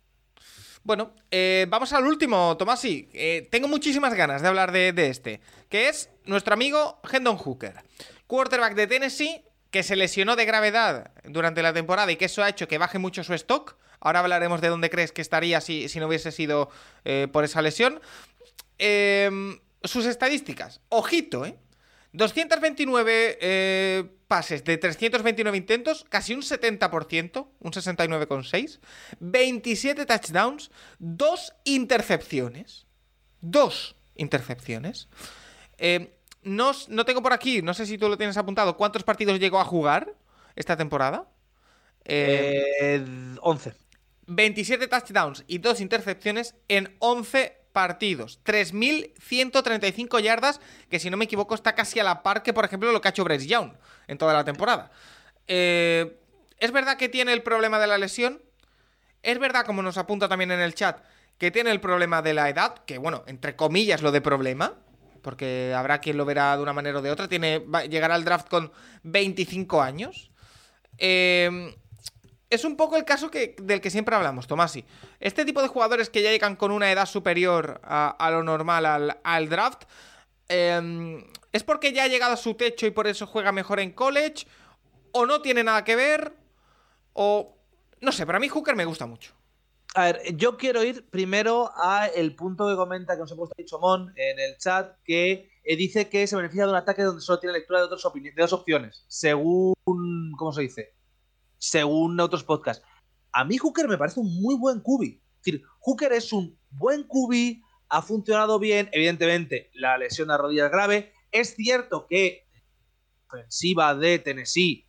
Bueno, 0.82 1.12
eh, 1.30 1.66
vamos 1.68 1.92
al 1.92 2.06
último, 2.06 2.56
Tomasi. 2.56 3.10
Eh, 3.12 3.46
tengo 3.50 3.68
muchísimas 3.68 4.14
ganas 4.14 4.40
de 4.40 4.48
hablar 4.48 4.72
de, 4.72 4.94
este, 5.08 5.40
que 5.68 5.88
es 5.88 6.10
nuestro 6.24 6.54
amigo 6.54 7.00
Hendon 7.12 7.36
Hooker, 7.36 7.74
quarterback 8.26 8.74
de 8.74 8.86
Tennessee, 8.86 9.44
que 9.70 9.82
se 9.82 9.96
lesionó 9.96 10.34
de 10.34 10.46
gravedad 10.46 11.12
durante 11.24 11.62
la 11.62 11.74
temporada 11.74 12.10
y 12.10 12.16
que 12.16 12.24
eso 12.24 12.42
ha 12.42 12.48
hecho 12.48 12.68
que 12.68 12.78
baje 12.78 12.98
mucho 12.98 13.22
su 13.22 13.34
stock. 13.34 13.76
Ahora 14.00 14.20
hablaremos 14.20 14.60
de 14.60 14.68
dónde 14.68 14.88
crees 14.88 15.12
que 15.12 15.20
estaría 15.20 15.60
si, 15.60 15.88
si 15.88 15.98
no 15.98 16.06
hubiese 16.06 16.32
sido 16.32 16.70
eh, 17.04 17.28
por 17.30 17.44
esa 17.44 17.60
lesión. 17.60 18.00
Eh, 18.78 19.58
sus 19.82 20.06
estadísticas, 20.06 20.80
ojito, 20.88 21.44
¿eh? 21.44 21.56
229 22.12 23.38
eh, 23.40 24.04
pases 24.26 24.64
de 24.64 24.78
329 24.78 25.56
intentos, 25.56 26.04
casi 26.08 26.34
un 26.34 26.42
70%, 26.42 27.48
un 27.60 27.72
69,6. 27.72 28.80
27 29.20 30.06
touchdowns, 30.06 30.70
dos 30.98 31.52
intercepciones. 31.64 32.86
Dos 33.40 33.96
intercepciones. 34.16 35.08
Eh, 35.76 36.14
no, 36.42 36.72
no 36.88 37.04
tengo 37.04 37.22
por 37.22 37.32
aquí, 37.32 37.62
no 37.62 37.74
sé 37.74 37.86
si 37.86 37.98
tú 37.98 38.08
lo 38.08 38.16
tienes 38.16 38.36
apuntado, 38.36 38.76
¿cuántos 38.76 39.04
partidos 39.04 39.38
llegó 39.38 39.60
a 39.60 39.64
jugar 39.64 40.14
esta 40.56 40.76
temporada? 40.76 41.28
Eh, 42.04 42.64
Eh, 42.80 43.36
11. 43.40 43.74
27 44.26 44.88
touchdowns 44.88 45.44
y 45.46 45.58
2 45.58 45.80
intercepciones 45.80 46.54
en 46.68 46.96
11 47.00 47.57
partidos. 47.72 48.40
3.135 48.44 50.20
yardas, 50.20 50.60
que 50.90 50.98
si 50.98 51.10
no 51.10 51.16
me 51.16 51.26
equivoco 51.26 51.54
está 51.54 51.74
casi 51.74 52.00
a 52.00 52.04
la 52.04 52.22
par 52.22 52.42
que, 52.42 52.52
por 52.52 52.64
ejemplo, 52.64 52.92
lo 52.92 53.00
que 53.00 53.08
ha 53.08 53.10
hecho 53.10 53.24
Bryce 53.24 53.46
Young 53.46 53.72
en 54.06 54.18
toda 54.18 54.32
la 54.32 54.44
temporada. 54.44 54.90
Eh, 55.46 56.18
es 56.58 56.72
verdad 56.72 56.96
que 56.96 57.08
tiene 57.08 57.32
el 57.32 57.42
problema 57.42 57.78
de 57.78 57.86
la 57.86 57.98
lesión. 57.98 58.42
Es 59.22 59.38
verdad, 59.38 59.64
como 59.64 59.82
nos 59.82 59.98
apunta 59.98 60.28
también 60.28 60.50
en 60.50 60.60
el 60.60 60.74
chat, 60.74 61.00
que 61.38 61.50
tiene 61.50 61.70
el 61.70 61.80
problema 61.80 62.22
de 62.22 62.34
la 62.34 62.48
edad, 62.48 62.78
que 62.84 62.98
bueno, 62.98 63.24
entre 63.26 63.56
comillas 63.56 64.02
lo 64.02 64.12
de 64.12 64.20
problema, 64.20 64.74
porque 65.22 65.72
habrá 65.76 66.00
quien 66.00 66.16
lo 66.16 66.24
verá 66.24 66.56
de 66.56 66.62
una 66.62 66.72
manera 66.72 66.98
o 66.98 67.02
de 67.02 67.10
otra. 67.10 67.28
Tiene, 67.28 67.64
llegará 67.88 68.14
al 68.14 68.24
draft 68.24 68.48
con 68.48 68.72
25 69.02 69.82
años. 69.82 70.30
Eh, 70.98 71.74
es 72.50 72.64
un 72.64 72.76
poco 72.76 72.96
el 72.96 73.04
caso 73.04 73.30
del 73.30 73.80
que 73.80 73.90
siempre 73.90 74.14
hablamos, 74.14 74.46
Tomasi. 74.46 74.84
Este 75.20 75.44
tipo 75.44 75.60
de 75.62 75.68
jugadores 75.68 76.08
que 76.08 76.22
ya 76.22 76.30
llegan 76.30 76.56
con 76.56 76.70
una 76.70 76.90
edad 76.90 77.06
superior 77.06 77.80
a, 77.84 78.28
lo 78.30 78.42
normal 78.42 79.16
al, 79.22 79.48
draft, 79.48 79.84
eh, 80.48 81.24
¿es 81.52 81.62
porque 81.62 81.92
ya 81.92 82.04
ha 82.04 82.08
llegado 82.08 82.32
a 82.32 82.38
su 82.38 82.54
techo 82.54 82.86
y 82.86 82.90
por 82.90 83.06
eso 83.06 83.26
juega 83.26 83.52
mejor 83.52 83.80
en 83.80 83.92
college? 83.92 84.46
¿O 85.12 85.26
no 85.26 85.42
tiene 85.42 85.64
nada 85.64 85.84
que 85.84 85.96
ver? 85.96 86.32
O... 87.12 87.54
No 88.00 88.12
sé, 88.12 88.24
para 88.24 88.38
mí 88.38 88.48
Hooker 88.48 88.76
me 88.76 88.84
gusta 88.84 89.06
mucho. 89.06 89.34
A 89.94 90.04
ver, 90.04 90.36
yo 90.36 90.56
quiero 90.56 90.84
ir 90.84 91.08
primero 91.08 91.72
a 91.74 92.06
el 92.06 92.36
punto 92.36 92.68
que 92.68 92.76
comenta 92.76 93.14
que 93.14 93.20
nos 93.20 93.32
ha 93.32 93.36
puesto 93.36 93.56
Chomón 93.64 94.12
en 94.16 94.38
el 94.38 94.56
chat, 94.58 94.96
que 95.02 95.50
eh, 95.64 95.76
dice 95.76 96.08
que 96.08 96.26
se 96.26 96.36
beneficia 96.36 96.64
de 96.64 96.70
un 96.70 96.76
ataque 96.76 97.02
donde 97.02 97.20
solo 97.20 97.40
tiene 97.40 97.54
lectura 97.54 97.80
de, 97.80 97.88
de 97.88 98.32
dos 98.36 98.52
opciones, 98.52 99.04
según, 99.08 99.74
¿cómo 100.36 100.52
se 100.52 100.62
dice? 100.62 100.97
Según 101.58 102.18
otros 102.20 102.44
podcasts. 102.44 102.84
A 103.32 103.44
mí 103.44 103.58
Hooker 103.58 103.88
me 103.88 103.98
parece 103.98 104.20
un 104.20 104.40
muy 104.40 104.56
buen 104.56 104.80
cubi. 104.80 105.22
Es 105.36 105.44
decir, 105.44 105.62
Hooker 105.80 106.12
es 106.12 106.32
un 106.32 106.58
buen 106.70 107.04
cubi, 107.04 107.62
ha 107.88 108.02
funcionado 108.02 108.58
bien, 108.58 108.88
evidentemente 108.92 109.70
la 109.74 109.98
lesión 109.98 110.28
de 110.28 110.38
rodilla 110.38 110.66
es 110.66 110.72
grave. 110.72 111.12
Es 111.30 111.54
cierto 111.54 112.06
que 112.08 112.46
la 113.30 113.40
ofensiva 113.40 113.94
de 113.94 114.18
Tennessee 114.18 114.88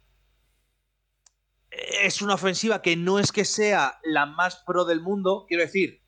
es 1.71 2.21
una 2.21 2.35
ofensiva 2.35 2.81
que 2.81 2.95
no 2.95 3.19
es 3.19 3.31
que 3.31 3.45
sea 3.45 3.99
la 4.03 4.25
más 4.25 4.63
pro 4.65 4.85
del 4.85 5.01
mundo, 5.01 5.45
quiero 5.47 5.63
decir, 5.63 6.01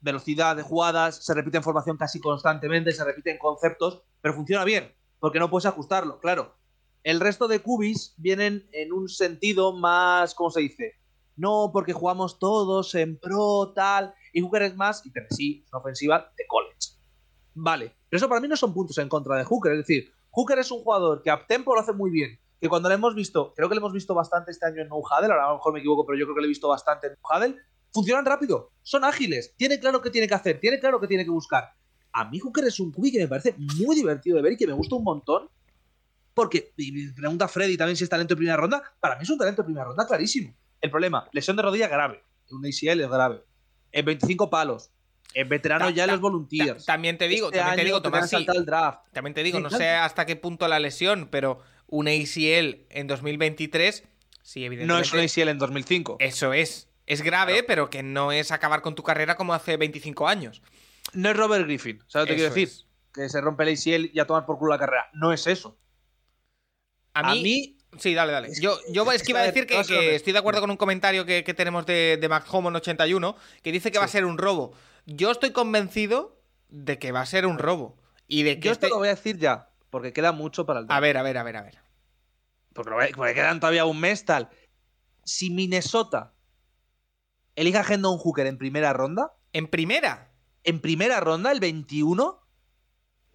velocidad 0.00 0.56
de 0.56 0.62
jugadas, 0.62 1.24
se 1.24 1.34
repite 1.34 1.58
en 1.58 1.62
formación 1.62 1.96
casi 1.96 2.20
constantemente, 2.20 2.92
se 2.92 3.04
repiten 3.04 3.38
conceptos, 3.38 4.02
pero 4.20 4.34
funciona 4.34 4.64
bien, 4.64 4.94
porque 5.18 5.38
no 5.38 5.50
puedes 5.50 5.66
ajustarlo, 5.66 6.18
claro. 6.18 6.56
El 7.04 7.18
resto 7.18 7.48
de 7.48 7.58
cubis 7.58 8.14
vienen 8.16 8.68
en 8.70 8.92
un 8.92 9.08
sentido 9.08 9.72
más, 9.72 10.36
¿cómo 10.36 10.50
se 10.50 10.60
dice? 10.60 10.92
No, 11.34 11.70
porque 11.72 11.92
jugamos 11.92 12.38
todos 12.38 12.94
en 12.94 13.18
pro, 13.18 13.72
tal, 13.74 14.14
y 14.32 14.40
Hooker 14.40 14.62
es 14.62 14.76
más, 14.76 15.04
y 15.04 15.10
Tennessee 15.10 15.62
es 15.64 15.72
una 15.72 15.80
ofensiva 15.80 16.32
de 16.36 16.46
college. 16.46 17.00
Vale, 17.54 17.92
pero 18.08 18.18
eso 18.18 18.28
para 18.28 18.40
mí 18.40 18.46
no 18.46 18.56
son 18.56 18.72
puntos 18.72 18.98
en 18.98 19.08
contra 19.08 19.36
de 19.36 19.44
Hooker, 19.44 19.72
es 19.72 19.78
decir, 19.78 20.12
Hooker 20.30 20.60
es 20.60 20.70
un 20.70 20.84
jugador 20.84 21.22
que 21.22 21.30
a 21.30 21.44
tempo 21.44 21.74
lo 21.74 21.80
hace 21.80 21.92
muy 21.92 22.10
bien, 22.10 22.38
que 22.60 22.68
cuando 22.68 22.88
lo 22.88 22.94
hemos 22.94 23.16
visto, 23.16 23.52
creo 23.56 23.68
que 23.68 23.74
lo 23.74 23.80
hemos 23.80 23.92
visto 23.92 24.14
bastante 24.14 24.52
este 24.52 24.66
año 24.66 24.82
en 24.82 24.88
No 24.88 24.98
Huddle, 24.98 25.32
ahora 25.32 25.46
a 25.46 25.48
lo 25.48 25.56
mejor 25.56 25.72
me 25.72 25.80
equivoco, 25.80 26.06
pero 26.06 26.16
yo 26.16 26.26
creo 26.26 26.36
que 26.36 26.42
lo 26.42 26.46
he 26.46 26.48
visto 26.48 26.68
bastante 26.68 27.08
en 27.08 27.14
No 27.14 27.28
Huddle, 27.28 27.56
funcionan 27.92 28.24
rápido, 28.24 28.70
son 28.82 29.02
ágiles, 29.02 29.54
tiene 29.56 29.80
claro 29.80 30.00
qué 30.00 30.10
tiene 30.10 30.28
que 30.28 30.34
hacer, 30.34 30.60
tiene 30.60 30.78
claro 30.78 31.00
qué 31.00 31.08
tiene 31.08 31.24
que 31.24 31.30
buscar. 31.30 31.64
A 32.12 32.30
mí 32.30 32.38
Hooker 32.38 32.64
es 32.64 32.78
un 32.78 32.92
cubi 32.92 33.10
que 33.10 33.18
me 33.18 33.26
parece 33.26 33.56
muy 33.58 33.96
divertido 33.96 34.36
de 34.36 34.42
ver 34.42 34.52
y 34.52 34.56
que 34.56 34.68
me 34.68 34.72
gusta 34.72 34.94
un 34.94 35.02
montón, 35.02 35.48
porque, 36.34 36.72
y 36.76 37.08
pregunta 37.12 37.48
Freddy 37.48 37.76
también 37.76 37.96
si 37.96 38.04
es 38.04 38.10
talento 38.10 38.34
de 38.34 38.36
primera 38.38 38.56
ronda, 38.56 38.82
para 39.00 39.16
mí 39.16 39.22
es 39.22 39.30
un 39.30 39.38
talento 39.38 39.62
de 39.62 39.66
primera 39.66 39.84
ronda 39.86 40.06
clarísimo. 40.06 40.54
El 40.80 40.90
problema, 40.90 41.28
lesión 41.32 41.56
de 41.56 41.62
rodilla 41.62 41.88
grave, 41.88 42.22
un 42.50 42.64
ACL 42.66 43.00
es 43.00 43.08
grave, 43.08 43.42
en 43.92 44.04
25 44.04 44.50
palos, 44.50 44.90
en 45.34 45.48
veterano 45.48 45.86
Ta- 45.86 45.90
ya 45.92 46.06
ta- 46.06 46.12
los 46.12 46.20
volunteers. 46.20 46.84
Ta- 46.84 46.92
también 46.94 47.16
te 47.18 47.28
digo, 47.28 47.46
Este 47.46 47.58
también 47.58 47.76
te 47.78 47.84
digo, 47.84 48.02
Tomás, 48.02 48.28
sí, 48.30 48.46
el 48.54 48.64
draft. 48.66 49.00
también 49.12 49.34
te 49.34 49.42
digo, 49.42 49.60
no 49.60 49.70
sé 49.70 49.88
hasta 49.90 50.26
qué 50.26 50.36
punto 50.36 50.66
la 50.68 50.78
lesión, 50.80 51.28
pero 51.30 51.60
un 51.86 52.08
ACL 52.08 52.86
en 52.90 53.06
2023, 53.06 54.04
sí, 54.42 54.64
evidentemente. 54.64 54.86
No 54.86 54.98
es 54.98 55.12
un 55.12 55.20
ACL 55.20 55.50
en 55.50 55.58
2005. 55.58 56.16
Eso 56.20 56.52
es. 56.52 56.88
Es 57.06 57.22
grave, 57.22 57.52
Claro. 57.52 57.66
pero 57.66 57.90
que 57.90 58.02
no 58.02 58.32
es 58.32 58.52
acabar 58.52 58.80
con 58.82 58.94
tu 58.94 59.02
carrera 59.02 59.36
como 59.36 59.54
hace 59.54 59.76
25 59.76 60.28
años. 60.28 60.62
No 61.12 61.30
es 61.30 61.36
Robert 61.36 61.64
Griffin, 61.66 62.02
¿sabes 62.06 62.28
lo 62.28 62.32
que 62.34 62.36
quiero 62.40 62.54
decir? 62.54 62.68
es. 62.68 62.86
Que 63.12 63.28
se 63.28 63.40
rompe 63.40 63.64
el 63.64 63.70
ACL 63.76 64.10
y 64.14 64.18
a 64.20 64.26
tomar 64.26 64.46
por 64.46 64.58
culo 64.58 64.72
la 64.72 64.78
carrera. 64.78 65.10
No 65.12 65.32
es 65.32 65.46
eso. 65.46 65.76
A 67.14 67.34
mí, 67.34 67.76
Sí, 67.98 68.14
dale, 68.14 68.32
dale. 68.32 68.48
Yo, 68.58 68.78
yo 68.90 69.10
es 69.12 69.22
que 69.22 69.32
iba 69.32 69.40
a 69.40 69.42
a 69.42 69.46
decir 69.46 69.66
que, 69.66 69.76
a 69.76 69.80
estoy 69.82 70.32
de 70.32 70.38
acuerdo 70.38 70.62
con 70.62 70.70
un 70.70 70.78
comentario 70.78 71.26
que, 71.26 71.44
que 71.44 71.52
tenemos 71.52 71.84
de, 71.84 72.16
de 72.18 72.30
McHomon81, 72.30 73.36
que 73.62 73.70
dice 73.70 73.92
que 73.92 73.98
va 73.98 74.06
a 74.06 74.08
ser 74.08 74.24
un 74.24 74.38
robo. 74.38 74.72
Yo 75.04 75.30
estoy 75.30 75.50
convencido 75.50 76.40
de 76.70 76.98
que 76.98 77.12
va 77.12 77.20
a 77.20 77.26
ser 77.26 77.44
un 77.46 77.58
robo. 77.58 77.98
Y 78.28 78.44
de 78.44 78.54
que 78.58 78.68
Yo 78.68 78.72
esto 78.72 78.86
este- 78.86 78.94
lo 78.94 78.98
voy 78.98 79.08
a 79.08 79.14
decir 79.14 79.36
ya, 79.36 79.68
porque 79.90 80.14
queda 80.14 80.32
mucho 80.32 80.64
para 80.64 80.80
el 80.80 80.84
A 80.84 80.88
draft. 80.88 81.02
ver, 81.02 81.16
a 81.18 81.22
ver, 81.22 81.36
a 81.36 81.42
ver, 81.42 81.56
a 81.58 81.62
ver. 81.62 81.78
Porque, 82.72 82.90
a- 82.94 83.14
porque 83.14 83.34
quedan 83.34 83.60
todavía 83.60 83.84
un 83.84 84.00
mes 84.00 84.24
tal. 84.24 84.48
Si 85.24 85.50
Minnesota 85.50 86.32
elija 87.56 87.80
a 87.86 87.92
Hendon 87.92 88.16
Hooker 88.16 88.46
en 88.46 88.56
primera 88.56 88.94
ronda, 88.94 89.32
En 89.52 89.68
primera. 89.68 90.32
en 90.64 90.80
primera 90.80 91.20
ronda, 91.20 91.52
el 91.52 91.60
21, 91.60 92.40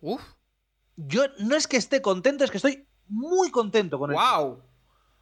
Uf. 0.01 0.21
yo 0.95 1.25
no 1.37 1.55
es 1.55 1.67
que 1.67 1.77
esté 1.77 2.01
contento, 2.01 2.43
es 2.43 2.49
que 2.49 2.57
estoy 2.57 2.87
muy 3.09 3.51
contento 3.51 3.99
con 3.99 4.11
él. 4.11 4.17
Wow. 4.17 4.61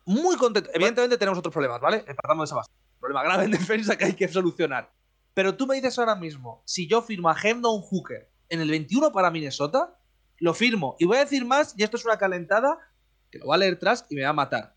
Muy 0.06 0.36
contento. 0.38 0.70
Evidentemente 0.74 1.18
tenemos 1.18 1.40
otros 1.40 1.54
problemas, 1.54 1.82
¿vale? 1.82 2.00
Partamos 2.04 2.44
de 2.44 2.46
esa 2.46 2.56
base. 2.56 2.72
Problema 3.00 3.24
grave 3.24 3.46
en 3.46 3.52
defensa 3.52 3.98
que 3.98 4.06
hay 4.06 4.14
que 4.14 4.28
solucionar. 4.28 4.92
Pero 5.34 5.56
tú 5.56 5.68
me 5.68 5.76
dices 5.76 5.98
ahora 6.00 6.16
mismo, 6.16 6.64
si 6.66 6.88
yo 6.88 7.02
firmo 7.02 7.30
a 7.30 7.36
Hendon 7.42 7.82
Hooker 7.82 8.32
en 8.50 8.62
el 8.62 8.70
21 8.70 9.12
para 9.12 9.32
Minnesota, 9.32 10.00
lo 10.38 10.54
firmo. 10.54 10.96
Y 11.00 11.06
voy 11.06 11.18
a 11.18 11.22
decir 11.22 11.46
más, 11.46 11.74
y 11.78 11.84
esto 11.84 11.98
es 11.98 12.06
una 12.06 12.18
calentada, 12.18 12.78
que 13.30 13.40
lo 13.40 13.48
va 13.48 13.56
a 13.56 13.58
leer 13.58 13.78
tras 13.78 14.06
y 14.10 14.16
me 14.16 14.24
va 14.24 14.30
a 14.30 14.34
matar. 14.34 14.76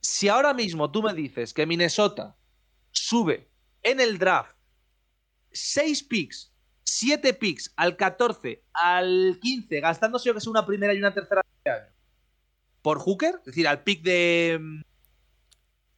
Si 0.00 0.28
ahora 0.28 0.54
mismo 0.54 0.90
tú 0.90 1.02
me 1.02 1.12
dices 1.12 1.52
que 1.52 1.66
Minnesota 1.66 2.36
sube 2.90 3.50
en 3.82 4.00
el 4.00 4.18
draft 4.18 4.56
6 5.52 6.02
picks, 6.04 6.52
7 6.84 7.34
picks, 7.34 7.72
al 7.76 7.96
14, 7.96 8.64
al 8.72 9.38
15, 9.40 9.80
gastándose 9.80 10.26
yo 10.26 10.34
que 10.34 10.40
sea 10.40 10.50
una 10.50 10.66
primera 10.66 10.94
y 10.94 10.98
una 10.98 11.12
tercera 11.12 11.42
año, 11.70 11.86
por 12.82 12.98
Hooker, 12.98 13.36
es 13.40 13.44
decir, 13.44 13.66
al 13.68 13.82
pick 13.82 14.02
de. 14.02 14.82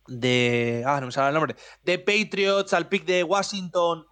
de. 0.06 0.82
Ah, 0.86 1.00
no 1.00 1.06
me 1.06 1.12
sale 1.12 1.28
el 1.28 1.34
nombre. 1.34 1.56
De 1.82 1.98
Patriots, 1.98 2.72
al 2.72 2.88
pick 2.88 3.04
de 3.04 3.22
Washington. 3.24 4.06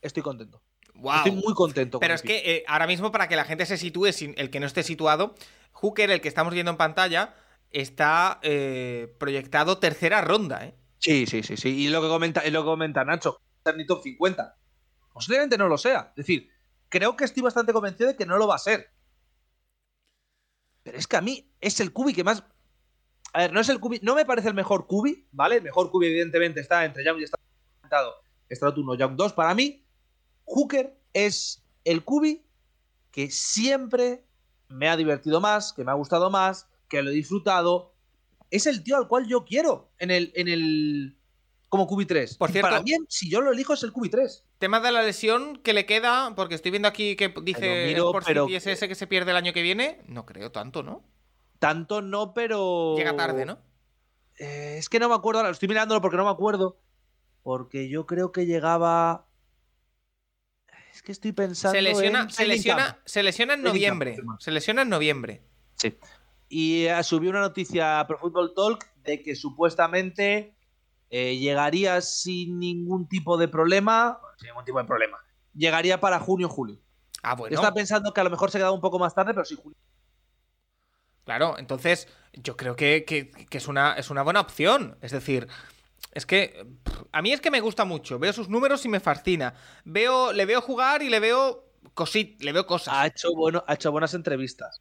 Estoy 0.00 0.22
contento. 0.22 0.62
Wow. 0.94 1.16
Estoy 1.16 1.32
muy 1.32 1.54
contento. 1.54 1.98
con 1.98 2.00
Pero 2.00 2.14
el 2.14 2.16
es 2.16 2.22
pick. 2.22 2.30
que 2.30 2.56
eh, 2.56 2.64
ahora 2.66 2.86
mismo, 2.86 3.12
para 3.12 3.28
que 3.28 3.36
la 3.36 3.44
gente 3.44 3.66
se 3.66 3.76
sitúe, 3.76 4.12
sin 4.12 4.34
el 4.38 4.50
que 4.50 4.60
no 4.60 4.66
esté 4.66 4.82
situado, 4.82 5.34
Hooker, 5.72 6.10
el 6.10 6.20
que 6.20 6.28
estamos 6.28 6.52
viendo 6.52 6.70
en 6.70 6.76
pantalla, 6.76 7.34
está 7.70 8.38
eh, 8.42 9.14
proyectado 9.18 9.78
tercera 9.78 10.20
ronda, 10.20 10.64
¿eh? 10.66 10.74
Sí, 10.98 11.26
sí, 11.26 11.42
sí, 11.42 11.56
sí. 11.56 11.68
Y 11.68 11.88
lo 11.88 12.02
que 12.02 12.08
comenta, 12.08 12.46
y 12.46 12.50
lo 12.50 12.62
que 12.62 12.66
comenta 12.66 13.04
Nacho, 13.04 13.40
ser 13.64 13.76
ni 13.76 13.86
top 13.86 14.02
50. 14.02 14.56
Posiblemente 15.12 15.56
no 15.56 15.68
lo 15.68 15.78
sea. 15.78 16.08
Es 16.10 16.26
decir, 16.26 16.50
creo 16.88 17.16
que 17.16 17.24
estoy 17.24 17.42
bastante 17.42 17.72
convencido 17.72 18.08
de 18.08 18.16
que 18.16 18.26
no 18.26 18.36
lo 18.36 18.46
va 18.46 18.56
a 18.56 18.58
ser. 18.58 18.90
Pero 20.82 20.98
es 20.98 21.06
que 21.06 21.16
a 21.16 21.20
mí 21.20 21.50
es 21.60 21.80
el 21.80 21.92
cubi 21.92 22.12
que 22.12 22.24
más. 22.24 22.44
A 23.32 23.40
ver, 23.40 23.52
no 23.52 23.60
es 23.60 23.68
el 23.68 23.80
cubi. 23.80 24.00
No 24.02 24.14
me 24.14 24.24
parece 24.24 24.48
el 24.48 24.54
mejor 24.54 24.86
cubi, 24.86 25.26
¿vale? 25.32 25.56
El 25.56 25.62
mejor 25.62 25.90
cubi, 25.90 26.06
evidentemente, 26.06 26.60
está 26.60 26.84
entre 26.84 27.04
Young 27.04 27.20
y 27.20 27.26
comentado. 27.80 28.14
Stroud 28.50 28.78
1, 28.78 28.94
Young 28.96 29.16
2. 29.16 29.32
Para 29.34 29.54
mí, 29.54 29.84
Hooker 30.44 30.98
es 31.12 31.62
el 31.84 32.04
cubi 32.04 32.44
que 33.10 33.30
siempre 33.30 34.24
me 34.68 34.88
ha 34.88 34.96
divertido 34.96 35.40
más, 35.40 35.72
que 35.72 35.84
me 35.84 35.90
ha 35.90 35.94
gustado 35.94 36.30
más, 36.30 36.68
que 36.88 37.02
lo 37.02 37.10
he 37.10 37.14
disfrutado. 37.14 37.94
Es 38.50 38.66
el 38.66 38.82
tío 38.82 38.96
al 38.96 39.06
cual 39.06 39.26
yo 39.26 39.44
quiero 39.44 39.92
en 39.98 40.10
el. 40.10 40.32
En 40.34 40.48
el 40.48 41.19
como 41.70 41.88
QB3. 41.88 42.36
Por 42.36 42.50
cierto- 42.50 42.68
para 42.68 42.82
mí, 42.82 42.92
si 43.08 43.30
yo 43.30 43.40
lo 43.40 43.52
elijo, 43.52 43.72
es 43.72 43.82
el 43.84 43.92
QB3. 43.92 44.42
Tema 44.58 44.80
de 44.80 44.92
la 44.92 45.02
lesión 45.02 45.56
que 45.62 45.72
le 45.72 45.86
queda, 45.86 46.34
porque 46.34 46.56
estoy 46.56 46.72
viendo 46.72 46.88
aquí 46.88 47.16
que 47.16 47.32
dice 47.42 47.86
miro, 47.86 48.06
Sports 48.06 48.26
pero- 48.26 48.44
City 48.46 48.56
SS 48.56 48.88
que 48.88 48.94
se 48.94 49.06
pierde 49.06 49.30
el 49.30 49.36
año 49.38 49.52
que 49.54 49.62
viene. 49.62 50.02
No 50.06 50.26
creo 50.26 50.50
tanto, 50.52 50.82
¿no? 50.82 51.02
Tanto 51.60 52.02
no, 52.02 52.34
pero. 52.34 52.96
Llega 52.96 53.16
tarde, 53.16 53.46
¿no? 53.46 53.58
Eh, 54.38 54.76
es 54.78 54.88
que 54.88 54.98
no 54.98 55.08
me 55.08 55.14
acuerdo 55.14 55.40
ahora, 55.40 55.52
estoy 55.52 55.68
mirándolo 55.68 56.00
porque 56.00 56.16
no 56.16 56.24
me 56.24 56.30
acuerdo. 56.30 56.78
Porque 57.42 57.88
yo 57.88 58.04
creo 58.04 58.32
que 58.32 58.46
llegaba. 58.46 59.26
Es 60.92 61.02
que 61.02 61.12
estoy 61.12 61.32
pensando. 61.32 61.76
Se 61.76 61.82
lesiona, 61.82 62.22
en 62.22 62.30
se, 62.30 62.46
lesiona, 62.46 62.98
se 63.04 63.22
lesiona 63.22 63.54
en 63.54 63.62
noviembre. 63.62 64.16
Se 64.40 64.50
lesiona 64.50 64.82
en 64.82 64.88
noviembre. 64.88 65.42
Sí. 65.76 65.96
Y 66.48 66.86
eh, 66.86 67.02
subió 67.04 67.30
una 67.30 67.40
noticia 67.40 68.00
a 68.00 68.06
Pro 68.08 68.18
Football 68.18 68.54
Talk 68.54 68.84
de 69.04 69.22
que 69.22 69.36
supuestamente 69.36 70.56
eh, 71.10 71.36
llegaría 71.36 72.00
sin 72.00 72.58
ningún 72.58 73.08
tipo 73.08 73.36
de 73.36 73.48
problema. 73.48 74.20
Sin 74.38 74.48
ningún 74.48 74.64
tipo 74.64 74.78
de 74.78 74.84
problema. 74.84 75.18
Llegaría 75.54 76.00
para 76.00 76.18
junio 76.20 76.46
o 76.46 76.50
julio. 76.50 76.78
Ah, 77.22 77.32
Yo 77.32 77.36
bueno. 77.38 77.54
estaba 77.54 77.74
pensando 77.74 78.12
que 78.14 78.20
a 78.20 78.24
lo 78.24 78.30
mejor 78.30 78.50
se 78.50 78.58
quedaba 78.58 78.72
un 78.72 78.80
poco 78.80 78.98
más 78.98 79.14
tarde, 79.14 79.34
pero 79.34 79.44
sí 79.44 79.56
julio. 79.56 79.76
Claro, 81.24 81.58
entonces 81.58 82.08
yo 82.32 82.56
creo 82.56 82.76
que, 82.76 83.04
que- 83.04 83.30
que 83.30 83.58
es, 83.58 83.68
una, 83.68 83.94
es 83.94 84.10
una 84.10 84.22
buena 84.22 84.40
opción. 84.40 84.96
Es 85.00 85.12
decir, 85.12 85.48
es 86.12 86.26
que 86.26 86.66
pff, 86.84 87.02
a 87.12 87.22
mí 87.22 87.32
es 87.32 87.40
que 87.40 87.50
me 87.50 87.60
gusta 87.60 87.84
mucho. 87.84 88.18
Veo 88.18 88.32
sus 88.32 88.48
números 88.48 88.84
y 88.84 88.88
me 88.88 89.00
fascina. 89.00 89.54
Veo, 89.84 90.32
le 90.32 90.46
veo 90.46 90.60
jugar 90.60 91.02
y 91.02 91.10
le 91.10 91.20
veo 91.20 91.64
cosit, 91.94 92.42
le 92.42 92.52
veo 92.52 92.66
cosas. 92.66 92.94
Ha 92.94 93.06
hecho, 93.06 93.28
bueno, 93.34 93.62
ha 93.66 93.74
hecho 93.74 93.92
buenas 93.92 94.14
entrevistas. 94.14 94.80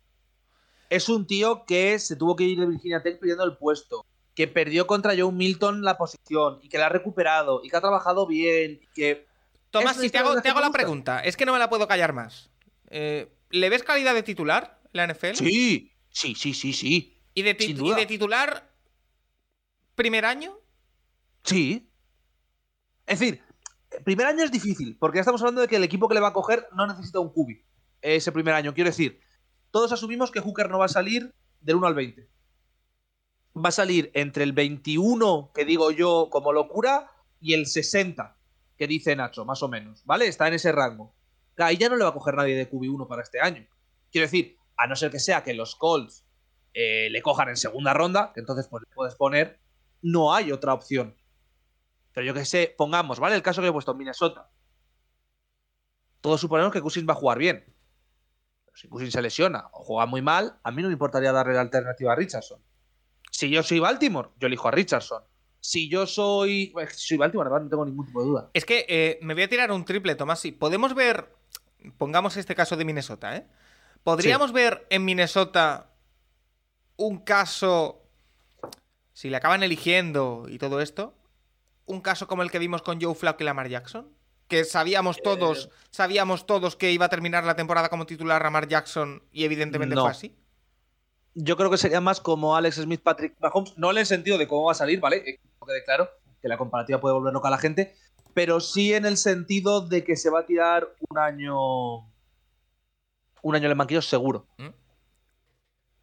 Es 0.90 1.08
un 1.10 1.28
tío 1.28 1.66
que 1.66 2.00
se 2.00 2.16
tuvo 2.16 2.36
que 2.36 2.46
ir 2.46 2.60
de 2.60 2.66
Virginia 2.66 3.04
Tech 3.04 3.20
pidiendo 3.20 3.44
el 3.44 3.58
puesto, 3.58 4.06
que 4.40 4.48
perdió 4.48 4.88
contra 4.88 5.18
Joe 5.18 5.34
Milton 5.34 5.82
la 5.84 5.98
posición 5.98 6.60
y 6.64 6.70
que 6.70 6.78
la 6.78 6.86
ha 6.86 6.90
recuperado 6.90 7.60
y 7.62 7.70
que 7.70 7.76
ha 7.76 7.82
trabajado 7.82 8.26
bien. 8.26 8.80
y 8.82 8.88
que 8.96 9.28
Tomás, 9.70 9.98
si 9.98 10.10
te 10.10 10.18
hago, 10.18 10.42
te 10.42 10.48
hago 10.48 10.62
la 10.62 10.72
pregunta, 10.72 11.20
es 11.20 11.36
que 11.36 11.46
no 11.46 11.52
me 11.52 11.60
la 11.60 11.68
puedo 11.70 11.90
callar 11.90 12.14
más. 12.14 12.50
Eh, 12.90 13.30
¿Le 13.50 13.70
ves 13.70 13.84
calidad 13.84 14.14
de 14.14 14.24
titular 14.24 14.80
en 14.86 14.92
la 14.94 15.14
NFL? 15.14 15.34
Sí, 15.36 15.92
sí, 16.10 16.36
sí, 16.36 16.54
sí, 16.54 16.72
sí. 16.72 17.20
¿Y 17.34 17.42
de, 17.42 17.58
tit- 17.58 17.66
sin 17.68 17.76
y 17.76 17.80
duda. 17.80 17.98
de 17.98 18.06
titular 18.06 18.72
primer 19.96 20.24
año? 20.24 20.58
Sí. 21.44 21.92
Es 23.08 23.20
decir, 23.20 23.42
primer 24.06 24.26
año 24.26 24.46
es 24.46 24.54
difícil, 24.54 24.96
porque 25.02 25.18
ya 25.18 25.24
estamos 25.24 25.42
hablando 25.42 25.60
de 25.60 25.68
que 25.68 25.76
el 25.76 25.84
equipo 25.84 26.08
que 26.08 26.14
le 26.16 26.22
va 26.22 26.30
a 26.30 26.34
coger 26.34 26.66
no 26.78 26.88
necesita 26.88 27.20
un 27.20 27.34
cubi 27.34 27.62
ese 28.02 28.32
primer 28.32 28.54
año. 28.54 28.74
Quiero 28.74 28.90
decir, 28.90 29.20
todos 29.70 29.92
asumimos 29.92 30.32
que 30.32 30.40
Hooker 30.40 30.70
no 30.70 30.80
va 30.80 30.86
a 30.86 30.88
salir 30.88 31.36
del 31.60 31.76
1 31.76 31.88
al 31.88 31.94
20. 31.94 32.39
Va 33.56 33.70
a 33.70 33.72
salir 33.72 34.12
entre 34.14 34.44
el 34.44 34.54
21, 34.54 35.52
que 35.54 35.66
digo 35.66 35.92
yo 35.92 36.30
como 36.32 36.54
locura, 36.54 37.12
y 37.42 37.54
el 37.54 37.66
60, 37.66 38.38
que 38.78 38.88
dice 38.88 39.16
Nacho, 39.16 39.46
más 39.46 39.64
o 39.64 39.68
menos. 39.68 40.06
¿Vale? 40.06 40.28
Está 40.28 40.48
en 40.48 40.54
ese 40.54 40.72
rango. 40.72 41.14
Ahí 41.58 41.78
ya 41.78 41.90
no 41.90 41.96
le 41.96 42.04
va 42.04 42.12
a 42.12 42.14
coger 42.14 42.36
nadie 42.36 42.56
de 42.56 42.70
QB1 42.70 43.08
para 43.08 43.22
este 43.22 43.42
año. 43.42 43.68
Quiero 44.12 44.26
decir, 44.26 44.58
a 44.78 44.88
no 44.88 44.96
ser 44.96 45.12
que 45.12 45.20
sea 45.20 45.44
que 45.44 45.54
los 45.54 45.76
Colts 45.76 46.26
eh, 46.74 47.10
le 47.10 47.22
cojan 47.22 47.50
en 47.50 47.58
segunda 47.58 47.94
ronda, 47.94 48.32
que 48.34 48.40
entonces 48.40 48.68
pues, 48.70 48.84
le 48.88 48.96
puedes 48.96 49.16
poner, 49.16 49.60
no 50.02 50.34
hay 50.34 50.52
otra 50.52 50.74
opción. 50.74 51.16
Pero 52.14 52.26
yo 52.26 52.34
que 52.34 52.46
sé, 52.46 52.74
pongamos, 52.78 53.20
¿vale? 53.20 53.36
El 53.36 53.42
caso 53.42 53.62
que 53.62 53.68
he 53.68 53.72
puesto, 53.72 53.94
Minnesota. 53.94 54.50
Todos 56.22 56.42
suponemos 56.42 56.72
que 56.72 56.82
Cousins 56.82 57.08
va 57.08 57.14
a 57.14 57.18
jugar 57.18 57.38
bien. 57.38 57.64
Pero 58.66 58.78
si 58.78 58.88
Cousins 58.88 59.14
se 59.14 59.22
lesiona 59.22 59.70
o 59.74 59.84
juega 59.84 60.06
muy 60.06 60.22
mal, 60.22 60.60
a 60.64 60.72
mí 60.72 60.82
no 60.82 60.88
me 60.88 60.94
importaría 60.94 61.32
darle 61.32 61.54
la 61.54 61.62
alternativa 61.62 62.14
a 62.14 62.16
Richardson. 62.16 62.62
Si 63.40 63.50
yo 63.50 63.64
soy 63.64 63.80
Baltimore, 63.80 64.32
yo 64.38 64.48
elijo 64.48 64.68
a 64.68 64.72
Richardson. 64.72 65.24
Si 65.62 65.88
yo 65.88 66.06
soy. 66.06 66.74
si 66.90 67.08
soy 67.08 67.18
Baltimore, 67.18 67.50
no 67.50 67.70
tengo 67.70 67.86
ningún 67.86 68.06
tipo 68.06 68.20
de 68.20 68.28
duda. 68.28 68.50
Es 68.54 68.66
que 68.66 68.86
eh, 68.90 69.18
me 69.22 69.34
voy 69.34 69.44
a 69.44 69.48
tirar 69.48 69.72
un 69.72 69.86
triple, 69.86 70.16
Tomás. 70.16 70.42
Sí, 70.42 70.52
podemos 70.52 70.94
ver, 70.94 71.34
pongamos 71.98 72.36
este 72.36 72.54
caso 72.54 72.76
de 72.76 72.84
Minnesota, 72.84 73.38
¿eh? 73.38 73.48
¿Podríamos 74.04 74.52
ver 74.52 74.86
en 74.90 75.06
Minnesota 75.06 75.90
un 76.98 77.20
caso, 77.20 78.04
si 79.14 79.30
le 79.30 79.38
acaban 79.38 79.64
eligiendo 79.64 80.48
y 80.50 80.58
todo 80.58 80.82
esto, 80.82 81.14
un 81.86 82.02
caso 82.02 82.28
como 82.28 82.44
el 82.44 82.52
que 82.52 82.60
vimos 82.60 82.82
con 82.82 83.00
Joe 83.00 83.16
Flacco 83.16 83.44
y 83.44 83.46
Lamar 83.46 83.70
Jackson? 83.70 84.10
Que 84.50 84.66
sabíamos 84.66 85.22
todos, 85.24 85.70
sabíamos 85.92 86.46
todos 86.46 86.76
que 86.76 86.92
iba 86.92 87.06
a 87.06 87.10
terminar 87.10 87.46
la 87.46 87.56
temporada 87.56 87.88
como 87.88 88.06
titular 88.06 88.42
Lamar 88.44 88.68
Jackson 88.68 89.24
y 89.32 89.46
evidentemente 89.46 89.96
No. 89.96 90.02
fue 90.02 90.12
así. 90.12 90.36
Yo 91.36 91.56
creo 91.58 91.70
que 91.70 91.78
sería 91.78 92.02
más 92.02 92.20
como 92.20 92.56
Alex 92.56 92.76
Smith, 92.78 93.02
Patrick 93.02 93.36
Mahomes. 93.40 93.78
No 93.78 93.92
en 93.92 93.98
el 94.00 94.06
sentido 94.06 94.38
de 94.38 94.48
cómo 94.48 94.66
va 94.66 94.72
a 94.72 94.76
salir, 94.76 95.00
¿vale? 95.00 95.24
Que 95.24 95.40
quede 95.66 95.84
claro 95.86 96.10
que 96.42 96.48
la 96.48 96.58
comparativa 96.58 97.00
puede 97.00 97.14
volver 97.14 97.34
loca 97.34 97.48
a 97.48 97.52
la 97.52 97.58
gente. 97.58 97.96
Pero 98.34 98.60
sí 98.60 98.94
en 98.94 99.06
el 99.06 99.18
sentido 99.18 99.82
de 99.82 100.04
que 100.04 100.16
se 100.16 100.30
va 100.30 100.40
a 100.42 100.46
tirar 100.46 100.88
un 101.10 101.18
año. 101.18 101.98
Un 103.42 103.56
año 103.56 103.66
en 103.66 103.72
el 103.72 103.78
banquillo 103.78 104.02
seguro. 104.02 104.48
¿Mm? 104.58 104.70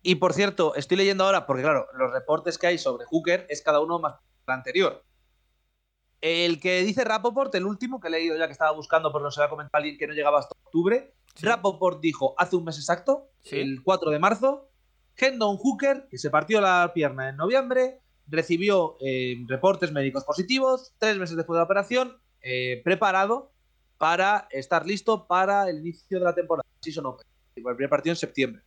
Y 0.02 0.14
por 0.16 0.32
cierto, 0.32 0.74
estoy 0.76 0.96
leyendo 0.96 1.24
ahora, 1.24 1.46
porque 1.46 1.62
claro, 1.62 1.88
los 1.94 2.12
reportes 2.12 2.58
que 2.58 2.68
hay 2.68 2.78
sobre 2.78 3.06
Hooker 3.06 3.46
es 3.48 3.60
cada 3.62 3.80
uno 3.80 3.98
más 3.98 4.14
que 4.20 4.22
el 4.46 4.54
anterior. 4.54 5.04
El 6.20 6.60
que 6.60 6.80
dice 6.82 7.04
Rapoport, 7.04 7.54
el 7.56 7.66
último 7.66 8.00
que 8.00 8.08
he 8.08 8.10
leído 8.10 8.36
ya 8.36 8.46
que 8.46 8.52
estaba 8.52 8.70
buscando, 8.70 9.12
por 9.12 9.20
no 9.20 9.30
se 9.30 9.40
había 9.40 9.50
comentado 9.50 9.78
alguien 9.82 9.98
que 9.98 10.06
no 10.06 10.14
llegaba 10.14 10.38
hasta 10.38 10.54
octubre. 10.64 11.14
Sí. 11.34 11.44
Rapoport 11.46 12.00
dijo 12.00 12.34
hace 12.38 12.56
un 12.56 12.64
mes 12.64 12.78
exacto, 12.78 13.28
Sí. 13.42 13.58
el 13.60 13.82
4 13.82 14.10
de 14.10 14.18
marzo, 14.18 14.65
Hendon 15.18 15.56
Hooker, 15.56 16.06
que 16.10 16.18
se 16.18 16.30
partió 16.30 16.60
la 16.60 16.93
pierna 16.94 17.28
en 17.28 17.36
noviembre, 17.36 18.01
recibió 18.26 18.97
eh, 19.01 19.36
reportes 19.47 19.93
médicos 19.93 20.24
positivos, 20.24 20.93
tres 20.98 21.16
meses 21.18 21.36
después 21.36 21.56
de 21.56 21.60
la 21.60 21.64
operación, 21.64 22.18
eh, 22.43 22.80
preparado 22.84 23.52
para 23.98 24.47
estar 24.51 24.86
listo 24.86 25.26
para 25.26 25.68
el 25.70 25.78
inicio 25.78 26.18
de 26.18 26.24
la 26.24 26.34
temporada. 26.34 26.66
Season 26.80 27.06
Open. 27.06 27.26
El 27.56 27.62
primer 27.62 27.88
partido 27.88 28.12
en 28.12 28.16
septiembre. 28.16 28.62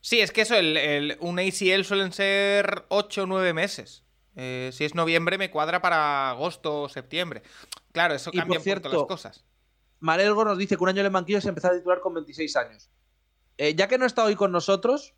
Sí, 0.00 0.20
es 0.20 0.30
que 0.30 0.42
eso, 0.42 0.54
el, 0.54 0.76
el- 0.76 1.16
un 1.20 1.38
ACL 1.40 1.82
suelen 1.84 2.12
ser 2.12 2.84
8 2.88 3.24
o 3.24 3.26
9 3.26 3.52
meses. 3.52 4.04
Eh, 4.36 4.70
si 4.72 4.84
es 4.84 4.94
noviembre, 4.94 5.36
me 5.38 5.50
cuadra 5.50 5.82
para 5.82 6.30
agosto 6.30 6.82
o 6.82 6.88
septiembre. 6.88 7.42
Claro, 7.90 8.14
eso 8.14 8.30
Y 8.32 8.36
por 8.36 8.42
cambia 8.42 8.58
un 8.58 8.62
poquito 8.62 8.62
cierto, 8.62 8.88
las 8.90 9.08
cosas. 9.08 9.44
Marelgo 9.98 10.44
nos 10.44 10.56
dice 10.58 10.76
que 10.76 10.82
un 10.84 10.90
año 10.90 11.00
en 11.00 11.06
el 11.06 11.12
banquillo 11.12 11.38
es 11.38 11.46
empezar 11.46 11.72
a 11.72 11.76
titular 11.76 12.00
con 12.00 12.14
26 12.14 12.54
años. 12.54 12.88
Eh, 13.56 13.74
ya 13.74 13.88
que 13.88 13.98
no 13.98 14.06
está 14.06 14.22
hoy 14.24 14.36
con 14.36 14.52
nosotros, 14.52 15.14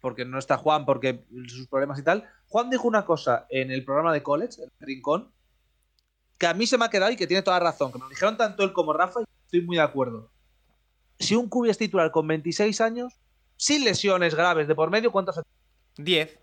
porque 0.00 0.24
no 0.24 0.38
está 0.38 0.56
Juan, 0.56 0.84
porque 0.86 1.24
sus 1.48 1.66
problemas 1.68 1.98
y 1.98 2.02
tal, 2.02 2.28
Juan 2.48 2.70
dijo 2.70 2.88
una 2.88 3.04
cosa 3.04 3.46
en 3.50 3.70
el 3.70 3.84
programa 3.84 4.12
de 4.12 4.22
college, 4.22 4.62
el 4.62 4.70
Rincón, 4.80 5.32
que 6.38 6.46
a 6.46 6.54
mí 6.54 6.66
se 6.66 6.78
me 6.78 6.86
ha 6.86 6.90
quedado 6.90 7.12
y 7.12 7.16
que 7.16 7.26
tiene 7.26 7.42
toda 7.42 7.58
la 7.58 7.66
razón, 7.70 7.92
que 7.92 7.98
me 7.98 8.04
lo 8.04 8.08
dijeron 8.10 8.36
tanto 8.36 8.64
él 8.64 8.72
como 8.72 8.92
Rafa 8.92 9.20
y 9.20 9.24
estoy 9.44 9.60
muy 9.62 9.76
de 9.76 9.82
acuerdo. 9.82 10.30
Si 11.18 11.34
un 11.36 11.48
cubi 11.50 11.68
es 11.68 11.76
titular 11.78 12.10
con 12.10 12.26
26 12.26 12.80
años, 12.80 13.12
sin 13.56 13.84
lesiones 13.84 14.34
graves 14.34 14.66
de 14.66 14.74
por 14.74 14.90
medio, 14.90 15.12
¿cuántos? 15.12 15.38
10. 15.98 16.38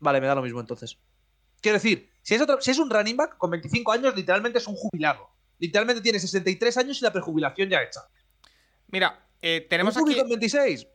Vale, 0.00 0.20
me 0.20 0.26
da 0.26 0.34
lo 0.34 0.42
mismo 0.42 0.60
entonces. 0.60 0.98
Quiero 1.62 1.76
decir, 1.76 2.10
si 2.22 2.34
es, 2.34 2.42
otro- 2.42 2.60
si 2.60 2.70
es 2.70 2.78
un 2.78 2.90
running 2.90 3.16
back 3.16 3.38
con 3.38 3.50
25 3.50 3.90
años, 3.90 4.14
literalmente 4.14 4.58
es 4.58 4.66
un 4.66 4.76
jubilado. 4.76 5.30
Literalmente 5.58 6.02
tiene 6.02 6.20
63 6.20 6.76
años 6.76 7.00
y 7.00 7.04
la 7.04 7.12
prejubilación 7.12 7.68
ya 7.70 7.82
hecha. 7.82 8.02
Mira, 8.88 9.26
eh, 9.40 9.66
tenemos 9.68 9.96
¿Un 9.96 10.02
aquí 10.08 10.18
con 10.20 10.28
26? 10.28 10.86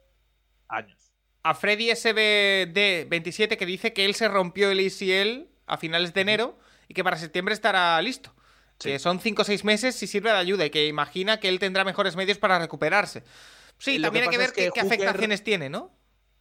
Años. 0.70 1.03
A 1.44 1.54
Freddy 1.54 1.90
SBD27 1.92 3.58
que 3.58 3.66
dice 3.66 3.94
que 3.94 4.06
él 4.06 4.16
se 4.16 4.28
rompió 4.28 4.72
el 4.72 4.80
ACL 4.86 5.48
a 5.68 5.78
finales 5.78 6.14
de 6.14 6.22
enero 6.22 6.58
y 6.88 6.94
que 6.94 7.04
para 7.04 7.18
septiembre 7.18 7.54
estará 7.54 8.02
listo. 8.02 8.34
Sí. 8.80 8.90
Que 8.90 9.00
son 9.00 9.20
5 9.20 9.42
o 9.42 9.46
6 9.46 9.64
meses 9.64 9.96
si 9.96 10.08
sirve 10.08 10.32
de 10.32 10.38
ayuda 10.38 10.66
y 10.66 10.70
que 10.70 10.88
imagina 10.88 11.40
que 11.40 11.48
él 11.50 11.60
tendrá 11.60 11.84
mejores 11.84 12.16
medios 12.16 12.38
para 12.38 12.60
recuperarse. 12.60 13.24
Sí, 13.78 13.98
Lo 13.98 14.08
también 14.08 14.24
que 14.24 14.30
hay 14.30 14.32
que 14.32 14.38
ver 14.38 14.48
es 14.48 14.54
que 14.54 14.72
qué, 14.74 14.82
Hooker- 14.82 14.86
afectaciones 14.88 15.44
tiene, 15.44 15.70
¿no? 15.70 15.92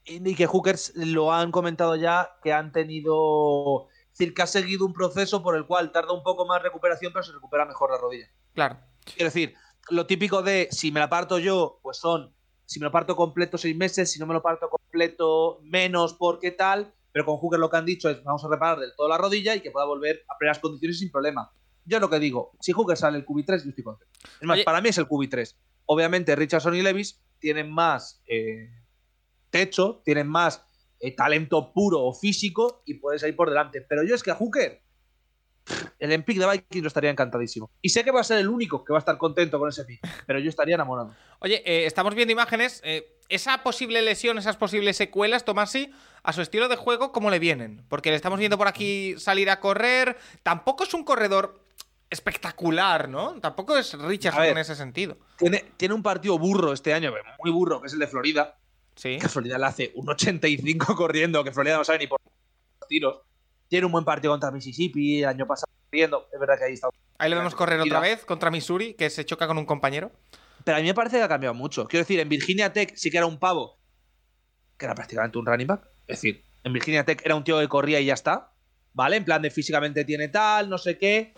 Y 0.04 0.28
y 0.28 0.34
que 0.34 0.46
Hookers 0.46 0.92
lo 0.96 1.32
han 1.32 1.52
comentado 1.52 1.94
ya 1.96 2.30
que 2.42 2.52
han 2.52 2.72
tenido. 2.72 3.88
Es 4.12 4.18
decir, 4.18 4.34
que 4.34 4.42
ha 4.42 4.46
seguido 4.46 4.84
un 4.84 4.92
proceso 4.92 5.42
por 5.42 5.56
el 5.56 5.64
cual 5.66 5.92
tarda 5.92 6.12
un 6.12 6.22
poco 6.22 6.44
más 6.44 6.62
recuperación, 6.62 7.12
pero 7.12 7.22
se 7.22 7.32
recupera 7.32 7.64
mejor 7.64 7.90
la 7.90 7.98
rodilla. 7.98 8.28
Claro. 8.54 8.78
Quiero 9.04 9.26
decir, 9.26 9.54
lo 9.90 10.06
típico 10.06 10.42
de 10.42 10.68
si 10.70 10.90
me 10.92 11.00
la 11.00 11.08
parto 11.08 11.38
yo, 11.38 11.78
pues 11.82 11.98
son. 11.98 12.34
Si 12.72 12.80
me 12.80 12.84
lo 12.84 12.92
parto 12.92 13.14
completo 13.14 13.58
seis 13.58 13.76
meses, 13.76 14.10
si 14.10 14.18
no 14.18 14.26
me 14.26 14.34
lo 14.34 14.42
parto 14.42 14.68
completo 14.68 15.60
menos 15.62 16.14
porque 16.14 16.50
tal. 16.52 16.92
Pero 17.12 17.26
con 17.26 17.36
Hooker 17.36 17.60
lo 17.60 17.68
que 17.68 17.76
han 17.76 17.84
dicho 17.84 18.08
es 18.08 18.24
vamos 18.24 18.42
a 18.44 18.48
reparar 18.48 18.78
del 18.80 18.94
todo 18.96 19.06
la 19.08 19.18
rodilla 19.18 19.54
y 19.54 19.60
que 19.60 19.70
pueda 19.70 19.84
volver 19.84 20.24
a 20.28 20.38
plenas 20.38 20.58
condiciones 20.58 20.98
sin 20.98 21.10
problema. 21.10 21.52
Yo 21.84 22.00
lo 22.00 22.08
que 22.08 22.18
digo, 22.18 22.52
si 22.60 22.72
Hooker 22.72 22.96
sale 22.96 23.18
el 23.18 23.26
QB3, 23.26 23.64
yo 23.64 23.68
estoy 23.70 23.84
contento. 23.84 24.12
Es 24.40 24.46
más, 24.46 24.54
Oye- 24.56 24.64
para 24.64 24.80
mí 24.80 24.88
es 24.88 24.96
el 24.98 25.06
QB3. 25.06 25.54
Obviamente 25.86 26.34
Richardson 26.34 26.74
y 26.74 26.80
Levis 26.82 27.20
tienen 27.38 27.70
más 27.70 28.22
eh, 28.26 28.70
techo, 29.50 30.00
tienen 30.04 30.28
más 30.28 30.64
eh, 31.00 31.14
talento 31.14 31.72
puro 31.72 32.00
o 32.02 32.14
físico 32.14 32.82
y 32.86 32.94
puedes 32.94 33.22
ir 33.24 33.36
por 33.36 33.48
delante. 33.50 33.82
Pero 33.82 34.04
yo 34.04 34.14
es 34.14 34.22
que 34.22 34.30
a 34.30 34.34
Hooker, 34.36 34.80
el 35.98 36.12
en 36.12 36.22
pick 36.22 36.39
de 36.39 36.51
Vikings 36.51 36.82
lo 36.82 36.89
estaría 36.89 37.10
encantadísimo. 37.10 37.70
Y 37.80 37.90
sé 37.90 38.05
que 38.05 38.10
va 38.10 38.20
a 38.20 38.24
ser 38.24 38.39
el 38.39 38.48
único 38.48 38.84
que 38.84 38.93
va 38.93 38.98
a 38.98 39.01
estar 39.01 39.16
contento 39.18 39.59
con 39.59 39.68
ese 39.68 39.84
pick, 39.84 40.01
pero 40.26 40.39
yo 40.39 40.48
estaría 40.48 40.74
enamorado. 40.74 41.14
Oye, 41.40 41.62
eh, 41.64 41.86
estamos 41.86 42.14
viendo 42.14 42.32
imágenes. 42.32 42.80
eh, 42.84 43.18
esa 43.28 43.62
posible 43.62 44.02
lesión, 44.02 44.36
esas 44.36 44.59
posibles 44.59 44.97
secuelas, 44.98 45.47
Tomasi, 45.47 45.90
a 46.22 46.34
su 46.34 46.43
estilo 46.43 46.68
de 46.68 46.76
juego, 46.76 47.12
¿cómo 47.12 47.30
le 47.30 47.39
vienen? 47.39 47.82
Porque 47.89 48.10
le 48.10 48.16
estamos 48.16 48.39
viendo 48.39 48.59
por 48.59 48.68
aquí 48.68 49.14
salir 49.18 49.48
a 49.48 49.59
correr. 49.59 50.18
Tampoco 50.43 50.84
es 50.84 50.93
un 50.93 51.02
corredor 51.02 51.59
espectacular, 52.10 53.09
¿no? 53.09 53.40
Tampoco 53.40 53.76
es 53.76 53.94
Richardson 53.94 54.44
en 54.44 54.59
ese 54.59 54.76
sentido. 54.76 55.16
Tiene, 55.39 55.64
tiene 55.78 55.94
un 55.94 56.02
partido 56.02 56.39
burro 56.39 56.74
este 56.74 56.93
año, 56.93 57.12
muy 57.43 57.51
burro, 57.51 57.80
que 57.80 57.86
es 57.86 57.94
el 57.94 58.01
de 58.01 58.06
Florida. 58.06 58.59
Sí. 58.94 59.18
Que 59.18 59.28
Florida 59.28 59.56
le 59.56 59.64
hace 59.64 59.93
un 59.94 60.10
85 60.10 60.94
corriendo, 60.94 61.43
que 61.43 61.52
Florida 61.52 61.78
no 61.78 61.84
sabe 61.84 62.01
ni 62.01 62.06
por 62.06 62.20
tiros. 62.86 63.22
Tiene 63.72 63.86
un 63.86 63.92
buen 63.92 64.04
partido 64.04 64.34
contra 64.34 64.50
Mississippi, 64.50 65.22
el 65.22 65.28
año 65.30 65.46
pasado 65.46 65.72
corriendo. 65.86 66.28
Es 66.30 66.38
verdad 66.38 66.58
que 66.58 66.64
ahí 66.64 66.74
está 66.74 66.90
Ahí 67.16 67.30
le 67.30 67.36
vemos 67.36 67.54
correr 67.54 67.80
otra 67.80 68.00
vez 68.00 68.22
contra 68.26 68.50
Missouri, 68.50 68.92
que 68.92 69.08
se 69.08 69.24
choca 69.24 69.46
con 69.46 69.56
un 69.56 69.64
compañero. 69.64 70.12
Pero 70.62 70.76
a 70.76 70.80
mí 70.82 70.86
me 70.86 70.92
parece 70.92 71.16
que 71.16 71.22
ha 71.22 71.28
cambiado 71.28 71.54
mucho. 71.54 71.88
Quiero 71.88 72.02
decir, 72.02 72.20
en 72.20 72.28
Virginia 72.28 72.70
Tech 72.74 72.94
sí 72.96 73.10
que 73.10 73.16
era 73.16 73.24
un 73.24 73.38
pavo, 73.38 73.78
que 74.76 74.84
era 74.84 74.94
prácticamente 74.94 75.38
un 75.38 75.46
running 75.46 75.68
back. 75.68 75.88
Es 76.06 76.18
decir, 76.18 76.44
en 76.64 76.74
Virginia 76.74 77.06
Tech 77.06 77.22
era 77.24 77.34
un 77.34 77.44
tío 77.44 77.58
que 77.60 77.68
corría 77.68 77.98
y 77.98 78.04
ya 78.04 78.12
está. 78.12 78.52
¿Vale? 78.92 79.16
En 79.16 79.24
plan 79.24 79.40
de 79.40 79.50
físicamente 79.50 80.04
tiene 80.04 80.28
tal, 80.28 80.68
no 80.68 80.76
sé 80.76 80.98
qué. 80.98 81.32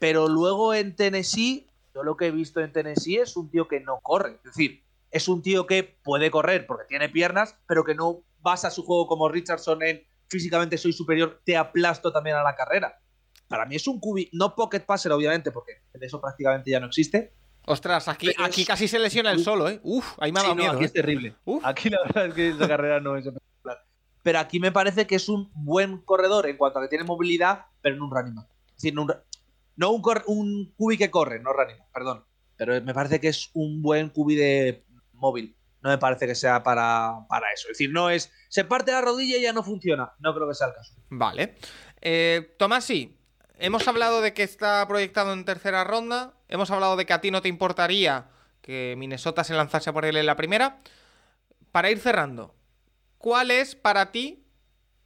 Pero 0.00 0.26
luego 0.26 0.74
en 0.74 0.96
Tennessee, 0.96 1.68
yo 1.94 2.02
lo 2.02 2.16
que 2.16 2.26
he 2.26 2.30
visto 2.32 2.58
en 2.62 2.72
Tennessee 2.72 3.18
es 3.18 3.36
un 3.36 3.48
tío 3.48 3.68
que 3.68 3.78
no 3.78 4.00
corre. 4.02 4.38
Es 4.38 4.56
decir, 4.56 4.82
es 5.12 5.28
un 5.28 5.40
tío 5.40 5.68
que 5.68 5.84
puede 5.84 6.32
correr 6.32 6.66
porque 6.66 6.86
tiene 6.88 7.08
piernas, 7.10 7.56
pero 7.68 7.84
que 7.84 7.94
no 7.94 8.24
basa 8.42 8.72
su 8.72 8.84
juego 8.84 9.06
como 9.06 9.28
Richardson 9.28 9.84
en 9.84 10.04
físicamente 10.34 10.76
soy 10.76 10.92
superior, 10.92 11.40
te 11.44 11.56
aplasto 11.56 12.12
también 12.12 12.36
a 12.36 12.42
la 12.42 12.54
carrera. 12.54 13.00
Para 13.48 13.66
mí 13.66 13.76
es 13.76 13.86
un 13.86 14.00
cubi, 14.00 14.28
no 14.32 14.54
pocket 14.54 14.80
passer, 14.80 15.12
obviamente, 15.12 15.50
porque 15.52 15.82
de 15.92 16.06
eso 16.06 16.20
prácticamente 16.20 16.70
ya 16.70 16.80
no 16.80 16.86
existe. 16.86 17.32
Ostras, 17.66 18.08
aquí, 18.08 18.26
Pero 18.34 18.44
aquí 18.44 18.62
es- 18.62 18.66
casi 18.68 18.88
se 18.88 18.98
lesiona 18.98 19.30
el 19.32 19.40
solo, 19.42 19.68
¿eh? 19.68 19.80
Uf, 19.82 20.14
ahí 20.18 20.32
me 20.32 20.38
ha 20.40 20.42
Sí, 20.42 20.46
dado 20.48 20.54
no, 20.56 20.62
miedo. 20.62 20.74
aquí 20.74 20.82
¿eh? 20.82 20.86
es 20.86 20.92
terrible. 20.92 21.34
Uf. 21.44 21.64
Aquí 21.64 21.88
la 21.90 21.98
verdad 22.04 22.26
es 22.26 22.34
que 22.34 22.48
esa 22.50 22.68
carrera 22.68 23.00
no 23.00 23.16
es 23.16 23.24
espectacular. 23.26 23.78
Pero 24.22 24.38
aquí 24.38 24.60
me 24.60 24.72
parece 24.72 25.06
que 25.06 25.14
es 25.16 25.28
un 25.28 25.50
buen 25.54 25.98
corredor 25.98 26.46
en 26.46 26.56
cuanto 26.56 26.78
a 26.78 26.82
que 26.82 26.88
tiene 26.88 27.04
movilidad, 27.04 27.66
pero 27.80 27.96
no 27.96 28.04
un 28.06 28.10
running 28.10 28.34
back. 28.34 28.48
Es 28.68 28.74
decir, 28.82 28.94
no 28.94 29.02
un, 29.02 29.12
no 29.76 29.90
un, 29.90 30.02
cor- 30.02 30.24
un 30.26 30.72
cubi 30.76 30.96
que 30.98 31.10
corre, 31.10 31.40
no 31.40 31.52
running 31.52 31.78
back, 31.78 31.88
perdón. 31.92 32.24
Pero 32.56 32.80
me 32.82 32.92
parece 32.94 33.20
que 33.20 33.28
es 33.28 33.50
un 33.54 33.82
buen 33.82 34.08
cubi 34.10 34.34
de 34.36 34.84
móvil. 35.12 35.56
No 35.84 35.90
me 35.90 35.98
parece 35.98 36.26
que 36.26 36.34
sea 36.34 36.62
para, 36.62 37.26
para 37.28 37.52
eso. 37.52 37.68
Es 37.68 37.76
decir, 37.76 37.92
no 37.92 38.08
es. 38.08 38.32
Se 38.48 38.64
parte 38.64 38.90
la 38.90 39.02
rodilla 39.02 39.36
y 39.36 39.42
ya 39.42 39.52
no 39.52 39.62
funciona. 39.62 40.14
No 40.18 40.34
creo 40.34 40.48
que 40.48 40.54
sea 40.54 40.68
el 40.68 40.72
caso. 40.72 40.94
Vale. 41.10 41.56
Eh, 42.00 42.56
Tomás, 42.58 42.84
sí. 42.84 43.18
Hemos 43.58 43.86
hablado 43.86 44.22
de 44.22 44.32
que 44.32 44.42
está 44.44 44.88
proyectado 44.88 45.34
en 45.34 45.44
tercera 45.44 45.84
ronda. 45.84 46.32
Hemos 46.48 46.70
hablado 46.70 46.96
de 46.96 47.04
que 47.04 47.12
a 47.12 47.20
ti 47.20 47.30
no 47.30 47.42
te 47.42 47.50
importaría 47.50 48.30
que 48.62 48.94
Minnesota 48.96 49.44
se 49.44 49.52
lanzase 49.52 49.92
por 49.92 50.06
él 50.06 50.16
en 50.16 50.24
la 50.24 50.36
primera. 50.36 50.80
Para 51.70 51.90
ir 51.90 51.98
cerrando, 51.98 52.54
¿cuál 53.18 53.50
es 53.50 53.74
para 53.74 54.10
ti 54.10 54.42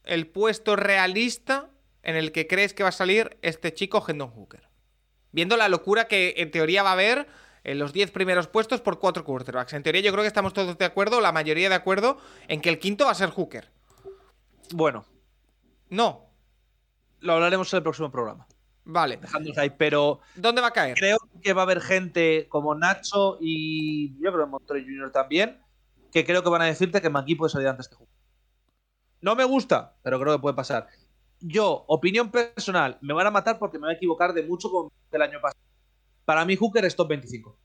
el 0.05 0.29
puesto 0.29 0.77
realista 0.77 1.71
en 2.05 2.15
el 2.15 2.31
que 2.31 2.47
crees 2.47 2.73
que 2.73 2.85
va 2.85 2.91
a 2.91 2.93
salir 2.93 3.37
este 3.43 3.75
chico 3.75 4.05
Hendon 4.07 4.31
Hooker? 4.31 4.69
Viendo 5.33 5.57
la 5.57 5.69
locura 5.69 6.07
que 6.07 6.35
en 6.37 6.53
teoría 6.53 6.85
va 6.85 6.91
a 6.91 6.93
haber 6.93 7.27
en 7.65 7.79
los 7.79 7.93
10 7.93 8.11
primeros 8.11 8.47
puestos 8.49 8.81
por 8.81 8.99
cuatro 8.99 9.25
quarterbacks. 9.25 9.73
En 9.73 9.83
teoría 9.83 10.01
yo 10.03 10.13
creo 10.13 10.23
que 10.23 10.29
estamos 10.29 10.53
todos 10.53 10.77
de 10.79 10.85
acuerdo, 10.85 11.21
la 11.21 11.33
mayoría 11.33 11.69
de 11.69 11.75
acuerdo, 11.75 12.19
en 12.49 12.61
que 12.61 12.69
el 12.69 12.79
quinto 12.79 13.05
va 13.07 13.13
a 13.13 13.15
ser 13.15 13.31
Hooker. 13.31 13.71
Bueno, 14.75 15.05
No. 15.91 16.27
lo 17.21 17.33
hablaremos 17.35 17.73
en 17.73 17.79
el 17.79 17.83
próximo 17.83 18.11
programa. 18.11 18.47
Vale. 18.85 19.17
Dejándonos 19.19 19.59
ahí, 19.59 19.71
pero 19.71 20.21
¿Dónde 20.35 20.61
va 20.63 20.69
a 20.69 20.73
caer? 20.73 20.97
creo 20.97 21.19
que 21.43 21.53
va 21.53 21.63
a 21.63 21.65
haber 21.65 21.81
gente 21.83 22.47
como 22.49 22.75
Nacho 22.75 23.37
y 23.41 24.15
yo 24.23 24.33
creo 24.33 24.45
que 24.47 24.51
Montoya 24.51 24.83
Jr. 24.83 25.13
también, 25.13 25.61
que 26.11 26.25
creo 26.25 26.43
que 26.43 26.49
van 26.49 26.63
a 26.63 26.67
decirte 26.67 27.03
que 27.03 27.11
McGee 27.11 27.35
puede 27.37 27.51
salir 27.51 27.69
antes 27.69 27.89
que 27.89 27.97
Hooker. 27.97 28.15
No 29.21 29.35
me 29.35 29.45
gusta, 29.45 29.97
pero 30.03 30.19
creo 30.21 30.35
que 30.37 30.41
puede 30.41 30.55
pasar. 30.55 30.87
Yo, 31.41 31.85
opinión 31.89 32.31
personal, 32.31 32.99
me 33.01 33.13
van 33.15 33.27
a 33.27 33.31
matar 33.31 33.59
porque 33.59 33.79
me 33.79 33.87
voy 33.87 33.95
a 33.95 33.97
equivocar 33.97 34.33
de 34.33 34.43
mucho 34.45 34.71
con 34.71 34.89
el 35.13 35.23
año 35.23 35.41
pasado. 35.41 35.61
Para 36.29 36.45
mí 36.45 36.57
Hooker 36.57 36.85
es 36.85 36.95
top 36.95 37.09
25. 37.09 37.59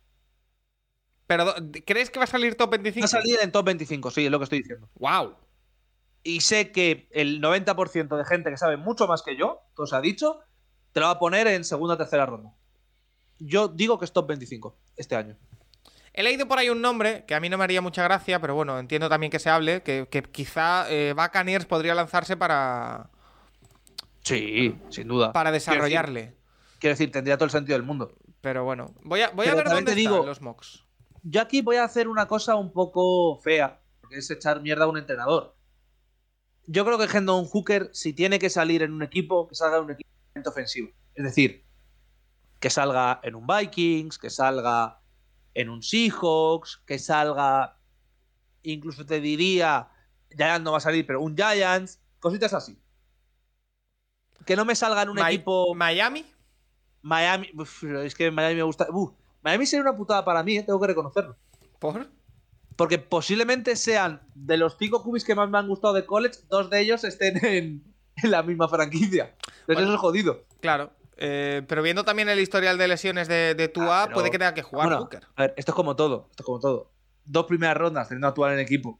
Pero, 1.27 1.53
¿crees 1.85 2.09
que 2.09 2.17
va 2.17 2.23
a 2.23 2.27
salir 2.27 2.55
top 2.55 2.69
25? 2.71 3.01
Va 3.01 3.05
a 3.05 3.09
salir 3.09 3.37
en 3.41 3.51
top 3.51 3.65
25, 3.65 4.09
sí, 4.09 4.23
es 4.23 4.31
lo 4.31 4.39
que 4.39 4.43
estoy 4.45 4.59
diciendo. 4.59 4.87
¡Wow! 4.95 5.35
Y 6.23 6.39
sé 6.39 6.71
que 6.71 7.09
el 7.11 7.41
90% 7.41 8.15
de 8.15 8.23
gente 8.23 8.49
que 8.51 8.55
sabe 8.55 8.77
mucho 8.77 9.05
más 9.05 9.21
que 9.21 9.35
yo, 9.35 9.59
todo 9.75 9.85
se 9.85 9.97
ha 9.97 9.99
dicho, 9.99 10.39
te 10.93 11.01
lo 11.01 11.07
va 11.07 11.11
a 11.11 11.19
poner 11.19 11.47
en 11.47 11.65
segunda 11.65 11.95
o 11.95 11.97
tercera 11.97 12.25
ronda. 12.25 12.53
Yo 13.37 13.67
digo 13.67 13.99
que 13.99 14.05
es 14.05 14.13
top 14.13 14.27
25 14.29 14.77
este 14.95 15.17
año. 15.17 15.35
He 16.13 16.23
leído 16.23 16.47
por 16.47 16.57
ahí 16.57 16.69
un 16.69 16.81
nombre 16.81 17.25
que 17.27 17.35
a 17.35 17.41
mí 17.41 17.49
no 17.49 17.57
me 17.57 17.65
haría 17.65 17.81
mucha 17.81 18.03
gracia, 18.05 18.39
pero 18.39 18.55
bueno, 18.55 18.79
entiendo 18.79 19.09
también 19.09 19.29
que 19.29 19.39
se 19.39 19.49
hable, 19.49 19.83
que, 19.83 20.07
que 20.09 20.21
quizá 20.23 20.89
eh, 20.89 21.13
Buccaneers 21.17 21.65
podría 21.65 21.95
lanzarse 21.95 22.37
para, 22.37 23.09
Sí, 24.21 24.73
sin 24.89 25.09
duda. 25.09 25.33
para 25.33 25.49
Quiero 25.49 25.53
decir- 25.59 25.73
desarrollarle. 25.73 26.33
Quiero 26.79 26.93
decir, 26.93 27.11
tendría 27.11 27.35
todo 27.35 27.45
el 27.45 27.51
sentido 27.51 27.77
del 27.77 27.85
mundo. 27.85 28.15
Pero 28.43 28.65
bueno, 28.65 28.93
voy 29.03 29.21
a, 29.21 29.29
voy 29.29 29.47
a 29.47 29.55
ver 29.55 29.63
dónde 29.69 29.79
están 29.91 29.95
digo- 29.95 30.25
los 30.25 30.41
mocks. 30.41 30.83
Yo 31.23 31.39
aquí 31.39 31.61
voy 31.61 31.77
a 31.77 31.85
hacer 31.85 32.09
una 32.09 32.27
cosa 32.27 32.55
un 32.55 32.73
poco 32.73 33.39
fea, 33.39 33.81
porque 34.01 34.17
es 34.17 34.29
echar 34.29 34.61
mierda 34.61 34.83
a 34.83 34.87
un 34.89 34.97
entrenador. 34.97 35.55
Yo 36.67 36.83
creo 36.83 36.97
que 36.97 37.05
Hendon 37.05 37.45
Hooker, 37.45 37.89
si 37.93 38.11
tiene 38.11 38.39
que 38.39 38.49
salir 38.49 38.83
en 38.83 38.91
un 38.91 39.01
equipo, 39.01 39.47
que 39.47 39.55
salga 39.55 39.77
en 39.77 39.83
un 39.85 39.91
equipo 39.91 40.09
ofensivo. 40.45 40.89
Es 41.15 41.23
decir, 41.23 41.65
que 42.59 42.69
salga 42.69 43.21
en 43.23 43.35
un 43.35 43.47
Vikings, 43.47 44.17
que 44.17 44.29
salga 44.29 44.99
en 45.53 45.69
un 45.69 45.81
Seahawks, 45.81 46.83
que 46.85 46.99
salga, 46.99 47.77
incluso 48.61 49.05
te 49.05 49.21
diría, 49.21 49.87
Giants 50.35 50.63
no 50.63 50.73
va 50.73 50.79
a 50.79 50.81
salir, 50.81 51.07
pero 51.07 51.21
un 51.21 51.37
Giants, 51.37 52.01
cositas 52.19 52.53
así. 52.53 52.77
Que 54.45 54.57
no 54.57 54.65
me 54.65 54.75
salga 54.75 55.03
en 55.03 55.09
un 55.09 55.19
equipo 55.19 55.73
Miami. 55.73 56.25
Miami. 57.03 57.49
uf, 57.57 57.83
es 57.83 58.15
que 58.15 58.31
Miami 58.31 58.55
me 58.55 58.63
gusta. 58.63 58.87
uf, 58.91 59.11
Miami 59.43 59.65
sería 59.65 59.83
una 59.83 59.95
putada 59.95 60.25
para 60.25 60.41
mí, 60.41 60.57
eh, 60.57 60.63
tengo 60.63 60.79
que 60.81 60.87
reconocerlo. 60.87 61.37
¿Por? 61.79 62.09
Porque 62.75 62.97
posiblemente 62.97 63.75
sean 63.75 64.21
de 64.33 64.57
los 64.57 64.77
cinco 64.79 65.03
cubis 65.03 65.23
que 65.23 65.35
más 65.35 65.47
me 65.49 65.57
han 65.59 65.67
gustado 65.67 65.93
de 65.93 66.05
college, 66.05 66.39
dos 66.49 66.69
de 66.71 66.79
ellos 66.79 67.03
estén 67.03 67.37
en, 67.45 67.83
en 68.23 68.31
la 68.31 68.41
misma 68.41 68.67
franquicia. 68.67 69.35
Entonces 69.35 69.65
Bueno. 69.67 69.81
eso 69.81 69.93
es 69.93 69.99
jodido. 69.99 70.41
Claro. 70.61 70.91
eh, 71.17 71.61
pero 71.67 71.83
viendo 71.83 72.03
también 72.03 72.29
el 72.29 72.39
historial 72.39 72.77
de 72.79 72.87
lesiones 72.87 73.27
de, 73.27 73.53
de 73.53 73.67
Tua, 73.67 74.03
Ah, 74.03 74.09
puede 74.09 74.31
que 74.31 74.39
tenga 74.39 74.53
que 74.55 74.63
jugar 74.63 74.87
Bueno, 74.87 75.01
Hooker. 75.03 75.27
a 75.35 75.41
ver, 75.43 75.53
esto 75.57 75.71
es 75.71 75.75
como 75.75 75.95
todo. 75.95 76.27
Esto 76.31 76.41
es 76.43 76.45
como 76.45 76.59
todo. 76.59 76.91
Dos 77.25 77.45
primeras 77.45 77.77
rondas 77.77 78.07
teniendo 78.07 78.27
a 78.27 78.33
Tua 78.33 78.47
en 78.47 78.55
el 78.55 78.59
equipo. 78.65 78.99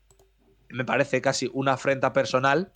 Me 0.69 0.85
parece 0.85 1.21
casi 1.21 1.49
una 1.53 1.73
afrenta 1.73 2.13
personal. 2.13 2.71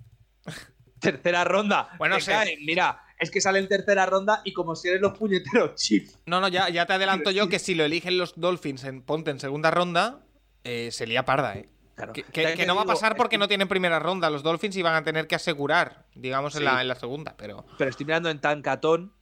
Tercera 0.99 1.43
ronda. 1.43 1.89
Bueno, 1.99 2.15
caen. 2.25 2.57
Mira, 2.65 3.03
es 3.19 3.31
que 3.31 3.41
sale 3.41 3.59
en 3.59 3.67
tercera 3.67 4.05
ronda 4.05 4.41
y 4.43 4.53
como 4.53 4.75
si 4.75 4.87
eres 4.89 5.01
los 5.01 5.17
puñeteros 5.17 5.75
chips. 5.81 6.17
No, 6.25 6.39
no, 6.41 6.47
ya, 6.47 6.69
ya 6.69 6.85
te 6.85 6.93
adelanto 6.93 7.31
yo 7.31 7.49
que 7.49 7.59
si 7.59 7.75
lo 7.75 7.83
eligen 7.83 8.17
los 8.17 8.39
Dolphins 8.39 8.83
en 8.83 9.01
Ponte 9.01 9.31
en 9.31 9.39
segunda 9.39 9.71
ronda, 9.71 10.21
eh, 10.63 10.89
se 10.91 11.07
lía 11.07 11.25
parda, 11.25 11.55
¿eh? 11.55 11.69
Claro. 11.95 12.13
Que, 12.13 12.65
no 12.67 12.75
va 12.75 12.83
a 12.83 12.85
pasar 12.85 13.15
porque 13.15 13.35
que- 13.35 13.37
no 13.39 13.47
tienen 13.47 13.67
primera 13.67 13.97
ronda 13.97 14.29
los 14.29 14.43
Dolphins 14.43 14.75
y 14.77 14.83
van 14.83 14.93
a 14.93 15.03
tener 15.03 15.25
que 15.27 15.33
asegurar, 15.33 16.05
digamos, 16.13 16.55
en, 16.55 16.65
la, 16.65 16.79
en 16.81 16.87
la 16.87 16.93
segunda, 16.95 17.35
pero 17.37 17.65
Pero 17.79 17.89
estoy 17.89 18.05
mirando 18.05 18.29
en 18.29 18.39
Tancatón. 18.39 19.13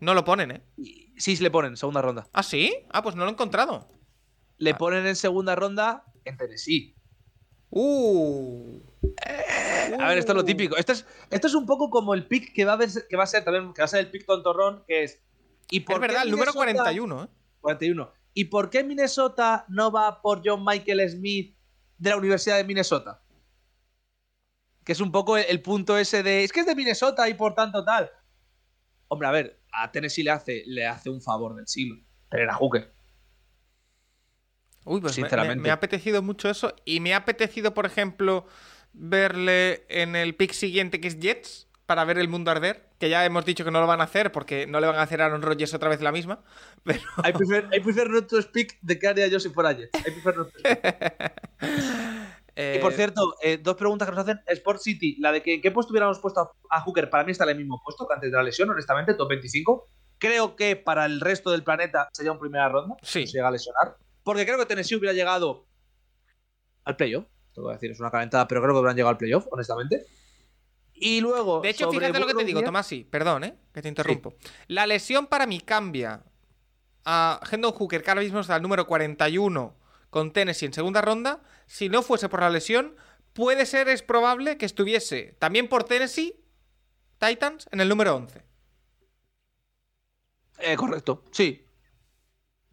no 0.00 0.14
lo 0.14 0.24
ponen, 0.24 0.50
¿eh? 0.50 0.62
Y 0.78 1.12
sí, 1.18 1.36
se 1.36 1.42
le 1.42 1.50
ponen 1.50 1.76
segunda 1.76 2.00
ronda. 2.00 2.26
¿Ah, 2.32 2.42
sí? 2.42 2.74
Ah, 2.90 3.02
pues 3.02 3.16
no 3.16 3.24
lo 3.24 3.28
he 3.30 3.32
encontrado. 3.34 3.86
Le 4.56 4.74
ponen 4.74 5.06
en 5.06 5.14
segunda 5.16 5.54
ronda 5.56 6.04
en 6.24 6.38
Tennessee. 6.38 6.94
Uh. 7.74 8.80
A 9.98 10.08
ver, 10.08 10.18
esto 10.18 10.32
es 10.32 10.36
lo 10.36 10.44
típico. 10.44 10.76
Esto 10.76 10.92
es, 10.92 11.06
esto 11.30 11.46
es 11.46 11.54
un 11.54 11.66
poco 11.66 11.90
como 11.90 12.14
el 12.14 12.26
pick 12.26 12.52
que 12.52 12.64
va 12.64 12.74
a, 12.74 12.76
ver- 12.76 13.06
que 13.08 13.16
va 13.16 13.24
a 13.24 13.26
ser 13.26 13.44
también, 13.44 13.72
que 13.72 13.80
va 13.80 13.86
a 13.86 13.88
ser 13.88 14.00
el 14.00 14.10
pick 14.10 14.26
tontorrón, 14.26 14.84
que 14.86 15.04
es. 15.04 15.20
¿y 15.70 15.80
por 15.80 15.94
Es 15.94 16.00
qué 16.00 16.06
verdad, 16.08 16.22
el 16.24 16.30
número 16.30 16.52
Minnesota- 16.52 16.82
41, 16.84 17.24
¿eh? 17.24 17.28
41. 17.60 18.12
¿Y 18.34 18.44
por 18.46 18.70
qué 18.70 18.84
Minnesota 18.84 19.64
no 19.68 19.90
va 19.90 20.20
por 20.22 20.42
John 20.44 20.64
Michael 20.64 21.08
Smith 21.10 21.56
de 21.98 22.10
la 22.10 22.16
Universidad 22.16 22.56
de 22.56 22.64
Minnesota? 22.64 23.22
Que 24.84 24.92
es 24.92 25.00
un 25.00 25.12
poco 25.12 25.36
el, 25.36 25.44
el 25.48 25.62
punto 25.62 25.96
ese 25.98 26.22
de. 26.22 26.44
Es 26.44 26.52
que 26.52 26.60
es 26.60 26.66
de 26.66 26.74
Minnesota 26.74 27.28
y 27.28 27.34
por 27.34 27.54
tanto 27.54 27.84
tal. 27.84 28.10
Hombre, 29.08 29.28
a 29.28 29.30
ver, 29.30 29.60
a 29.72 29.90
Tennessee 29.92 30.22
le 30.22 30.30
hace, 30.30 30.62
le 30.66 30.86
hace 30.86 31.10
un 31.10 31.20
favor 31.20 31.54
del 31.54 31.68
siglo. 31.68 32.02
Pero 32.30 32.44
era 32.44 32.54
Hooker. 32.54 32.92
Uy, 34.84 35.00
pues 35.00 35.16
me- 35.16 35.22
me, 35.22 35.28
Sinceramente. 35.28 35.62
me 35.62 35.70
ha 35.70 35.74
apetecido 35.74 36.22
mucho 36.22 36.48
eso. 36.50 36.74
Y 36.84 37.00
me 37.00 37.14
ha 37.14 37.18
apetecido, 37.18 37.74
por 37.74 37.86
ejemplo, 37.86 38.46
verle 38.92 39.84
en 39.88 40.16
el 40.16 40.34
pick 40.34 40.52
siguiente 40.52 41.00
que 41.00 41.08
es 41.08 41.18
Jets 41.18 41.68
para 41.86 42.04
ver 42.04 42.18
el 42.18 42.28
mundo 42.28 42.50
arder. 42.50 42.88
Que 42.98 43.08
ya 43.10 43.24
hemos 43.24 43.44
dicho 43.44 43.64
que 43.64 43.70
no 43.72 43.80
lo 43.80 43.86
van 43.88 44.00
a 44.00 44.04
hacer 44.04 44.30
porque 44.30 44.66
no 44.66 44.78
le 44.80 44.86
van 44.86 44.96
a 44.96 45.02
hacer 45.02 45.20
a 45.22 45.26
Aaron 45.26 45.42
Rodgers 45.42 45.74
otra 45.74 45.88
vez 45.88 46.00
la 46.00 46.12
misma. 46.12 46.40
Pero 46.84 47.00
I 47.26 47.32
prefer, 47.32 47.68
I 47.72 47.80
prefer 47.80 48.08
not 48.10 48.28
to 48.28 48.40
speak 48.42 48.78
de 48.80 48.98
qué 48.98 49.08
haría 49.08 49.26
yo 49.26 49.40
si 49.40 49.48
fuera 49.50 49.72
Jets. 49.72 49.98
I 49.98 50.10
prefer 50.10 50.36
not 50.36 50.52
to 50.52 50.58
speak. 50.58 50.78
eh, 52.56 52.74
Y 52.76 52.80
por 52.80 52.92
cierto, 52.92 53.34
eh, 53.42 53.58
dos 53.58 53.76
preguntas 53.76 54.08
que 54.08 54.14
nos 54.14 54.22
hacen. 54.24 54.40
Sport 54.46 54.80
City, 54.80 55.16
la 55.20 55.32
de 55.32 55.42
que 55.42 55.54
en 55.54 55.60
qué 55.62 55.70
puesto 55.70 55.92
hubiéramos 55.92 56.18
puesto 56.20 56.52
a, 56.70 56.80
Hooker, 56.82 57.08
para 57.10 57.24
mí 57.24 57.32
está 57.32 57.44
en 57.44 57.50
el 57.50 57.56
mismo 57.58 57.80
puesto 57.84 58.06
que 58.06 58.14
antes 58.14 58.30
de 58.30 58.36
la 58.36 58.42
lesión, 58.42 58.70
honestamente, 58.70 59.14
top 59.14 59.28
25. 59.30 59.86
Creo 60.18 60.54
que 60.54 60.76
para 60.76 61.04
el 61.06 61.20
resto 61.20 61.50
del 61.50 61.64
planeta 61.64 62.08
sería 62.12 62.30
un 62.30 62.38
primera 62.38 62.68
ronda. 62.68 62.94
Sí. 63.02 63.26
Si 63.26 63.32
llega 63.34 63.48
a 63.48 63.50
lesionar. 63.50 63.96
Porque 64.22 64.44
creo 64.44 64.58
que 64.58 64.66
Tennessee 64.66 64.96
hubiera 64.96 65.12
llegado 65.12 65.66
al 66.84 66.96
playoff. 66.96 67.26
Te 67.54 67.60
voy 67.60 67.70
a 67.70 67.74
decir, 67.74 67.90
es 67.90 68.00
una 68.00 68.10
calentada, 68.10 68.48
pero 68.48 68.62
creo 68.62 68.74
que 68.74 68.80
hubieran 68.80 68.96
llegado 68.96 69.10
al 69.10 69.18
playoff, 69.18 69.46
honestamente. 69.50 70.06
Y 70.94 71.20
luego. 71.20 71.60
De 71.60 71.70
hecho, 71.70 71.90
fíjate 71.90 72.18
lo 72.18 72.26
que 72.26 72.34
te 72.34 72.44
digo, 72.44 72.62
Tomás, 72.62 72.86
sí, 72.86 73.04
perdón, 73.04 73.44
¿eh? 73.44 73.54
Que 73.72 73.82
te 73.82 73.88
interrumpo. 73.88 74.34
La 74.68 74.86
lesión 74.86 75.26
para 75.26 75.46
mí 75.46 75.60
cambia 75.60 76.22
a 77.04 77.40
Hendon 77.50 77.72
Hooker, 77.72 78.02
que 78.02 78.10
ahora 78.10 78.22
mismo 78.22 78.40
está 78.40 78.54
al 78.54 78.62
número 78.62 78.86
41 78.86 79.76
con 80.10 80.32
Tennessee 80.32 80.66
en 80.66 80.72
segunda 80.72 81.00
ronda. 81.00 81.42
Si 81.66 81.88
no 81.88 82.02
fuese 82.02 82.28
por 82.28 82.40
la 82.40 82.50
lesión, 82.50 82.94
puede 83.32 83.66
ser, 83.66 83.88
es 83.88 84.02
probable 84.02 84.56
que 84.56 84.66
estuviese 84.66 85.36
también 85.38 85.68
por 85.68 85.84
Tennessee, 85.84 86.36
Titans, 87.18 87.68
en 87.72 87.80
el 87.80 87.88
número 87.88 88.14
11. 88.14 88.44
Eh, 90.58 90.76
correcto, 90.76 91.24
sí. 91.32 91.61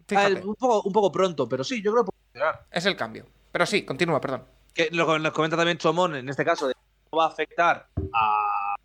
Fíjate, 0.09 0.41
un, 0.41 0.55
poco, 0.55 0.81
un 0.81 0.93
poco 0.93 1.11
pronto, 1.11 1.47
pero 1.47 1.63
sí, 1.63 1.81
yo 1.81 1.91
creo 1.91 2.03
que 2.03 2.11
puede 2.11 2.23
funcionar. 2.23 2.65
es 2.71 2.85
el 2.85 2.95
cambio. 2.95 3.25
Pero 3.51 3.65
sí, 3.65 3.83
continúa, 3.83 4.19
perdón. 4.19 4.45
Que 4.73 4.89
lo 4.91 5.05
que 5.07 5.19
nos 5.19 5.33
comenta 5.33 5.55
también 5.55 5.77
Chomón 5.77 6.15
en 6.15 6.27
este 6.29 6.43
caso, 6.43 6.67
de 6.67 6.73
que 6.73 6.79
no 7.11 7.17
va 7.17 7.25
a 7.25 7.29
afectar 7.29 7.87
a. 8.13 8.75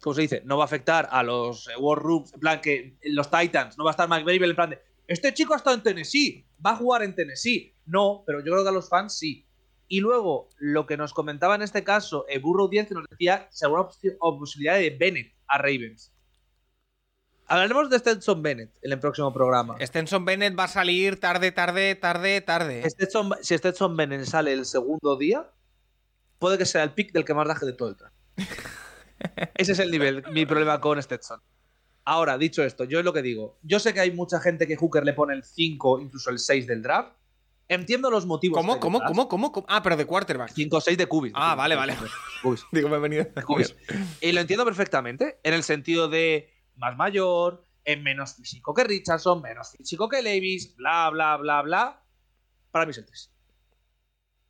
¿Cómo 0.00 0.14
se 0.14 0.22
dice? 0.22 0.42
No 0.44 0.56
va 0.56 0.64
a 0.64 0.66
afectar 0.66 1.08
a 1.10 1.22
los 1.22 1.68
eh, 1.68 1.72
War 1.78 1.98
Rooms. 1.98 2.32
En 2.32 2.40
plan, 2.40 2.60
que 2.60 2.96
los 3.04 3.30
Titans, 3.30 3.76
no 3.76 3.84
va 3.84 3.90
a 3.90 3.92
estar 3.92 4.08
McBaby 4.08 4.44
en 4.44 4.56
plan 4.56 4.70
de. 4.70 4.82
Este 5.06 5.34
chico 5.34 5.54
ha 5.54 5.56
estado 5.56 5.76
en 5.76 5.82
Tennessee, 5.82 6.46
va 6.64 6.70
a 6.70 6.76
jugar 6.76 7.02
en 7.02 7.14
Tennessee. 7.14 7.74
No, 7.86 8.22
pero 8.26 8.38
yo 8.40 8.52
creo 8.52 8.62
que 8.62 8.68
a 8.68 8.72
los 8.72 8.88
fans 8.88 9.18
sí. 9.18 9.46
Y 9.88 10.00
luego, 10.00 10.48
lo 10.58 10.86
que 10.86 10.96
nos 10.96 11.12
comentaba 11.12 11.56
en 11.56 11.62
este 11.62 11.82
caso, 11.82 12.24
eh, 12.28 12.38
Burrow 12.38 12.68
10 12.68 12.92
nos 12.92 13.04
decía 13.10 13.48
o 14.20 14.38
posibilidad 14.38 14.76
de 14.76 14.90
Bennett 14.90 15.34
a 15.48 15.58
Ravens. 15.58 16.12
Hablaremos 17.50 17.90
de 17.90 17.98
Stetson 17.98 18.42
Bennett 18.42 18.70
en 18.80 18.92
el 18.92 19.00
próximo 19.00 19.32
programa. 19.32 19.76
Stenson 19.80 20.24
Bennett 20.24 20.56
va 20.56 20.64
a 20.64 20.68
salir 20.68 21.18
tarde, 21.18 21.50
tarde, 21.50 21.96
tarde, 21.96 22.40
tarde. 22.42 22.84
Stetson- 22.84 23.36
si 23.42 23.58
Stetson 23.58 23.96
Bennett 23.96 24.24
sale 24.24 24.52
el 24.52 24.64
segundo 24.64 25.16
día, 25.16 25.50
puede 26.38 26.58
que 26.58 26.64
sea 26.64 26.84
el 26.84 26.92
pick 26.92 27.10
del 27.10 27.24
que 27.24 27.34
más 27.34 27.48
daje 27.48 27.66
de 27.66 27.72
todo 27.72 27.88
el 27.88 27.96
draft. 27.96 28.14
Ese 29.56 29.72
es 29.72 29.78
el 29.80 29.90
nivel, 29.90 30.22
mi 30.30 30.46
problema 30.46 30.80
con 30.80 31.02
Stetson. 31.02 31.40
Ahora, 32.04 32.38
dicho 32.38 32.62
esto, 32.62 32.84
yo 32.84 33.00
es 33.00 33.04
lo 33.04 33.12
que 33.12 33.20
digo. 33.20 33.58
Yo 33.62 33.80
sé 33.80 33.92
que 33.92 34.00
hay 34.00 34.12
mucha 34.12 34.38
gente 34.40 34.68
que 34.68 34.76
Hooker 34.76 35.04
le 35.04 35.12
pone 35.12 35.34
el 35.34 35.42
5, 35.42 36.00
incluso 36.00 36.30
el 36.30 36.38
6 36.38 36.68
del 36.68 36.82
draft. 36.82 37.12
Entiendo 37.68 38.10
los 38.12 38.26
motivos. 38.26 38.56
¿Cómo, 38.56 38.78
cómo, 38.78 39.00
cómo, 39.00 39.28
cómo? 39.28 39.66
Ah, 39.68 39.82
pero 39.82 39.96
de 39.96 40.04
quarterback. 40.04 40.50
5 40.54 40.76
o 40.76 40.80
6 40.80 40.96
de 40.96 41.06
Cubis. 41.06 41.32
Ah, 41.34 41.56
vale, 41.56 41.74
vale. 41.74 41.96
Cubis. 42.42 42.64
Digo, 42.72 42.88
me 42.88 42.96
he 42.96 43.00
venido. 43.00 43.26
Cubis. 43.44 43.74
Y 44.20 44.30
lo 44.30 44.40
entiendo 44.40 44.64
perfectamente, 44.64 45.40
en 45.42 45.54
el 45.54 45.64
sentido 45.64 46.08
de 46.08 46.48
más 46.80 46.96
mayor, 46.96 47.64
en 47.84 48.02
menos 48.02 48.34
físico 48.34 48.74
que 48.74 48.82
Richardson, 48.84 49.40
menos 49.40 49.70
físico 49.70 50.08
que 50.08 50.20
Levis, 50.22 50.74
bla, 50.74 51.08
bla, 51.10 51.36
bla, 51.36 51.62
bla. 51.62 52.02
Para 52.72 52.86
mí 52.86 52.90
es 52.90 52.98
el 52.98 53.06
3. 53.06 53.32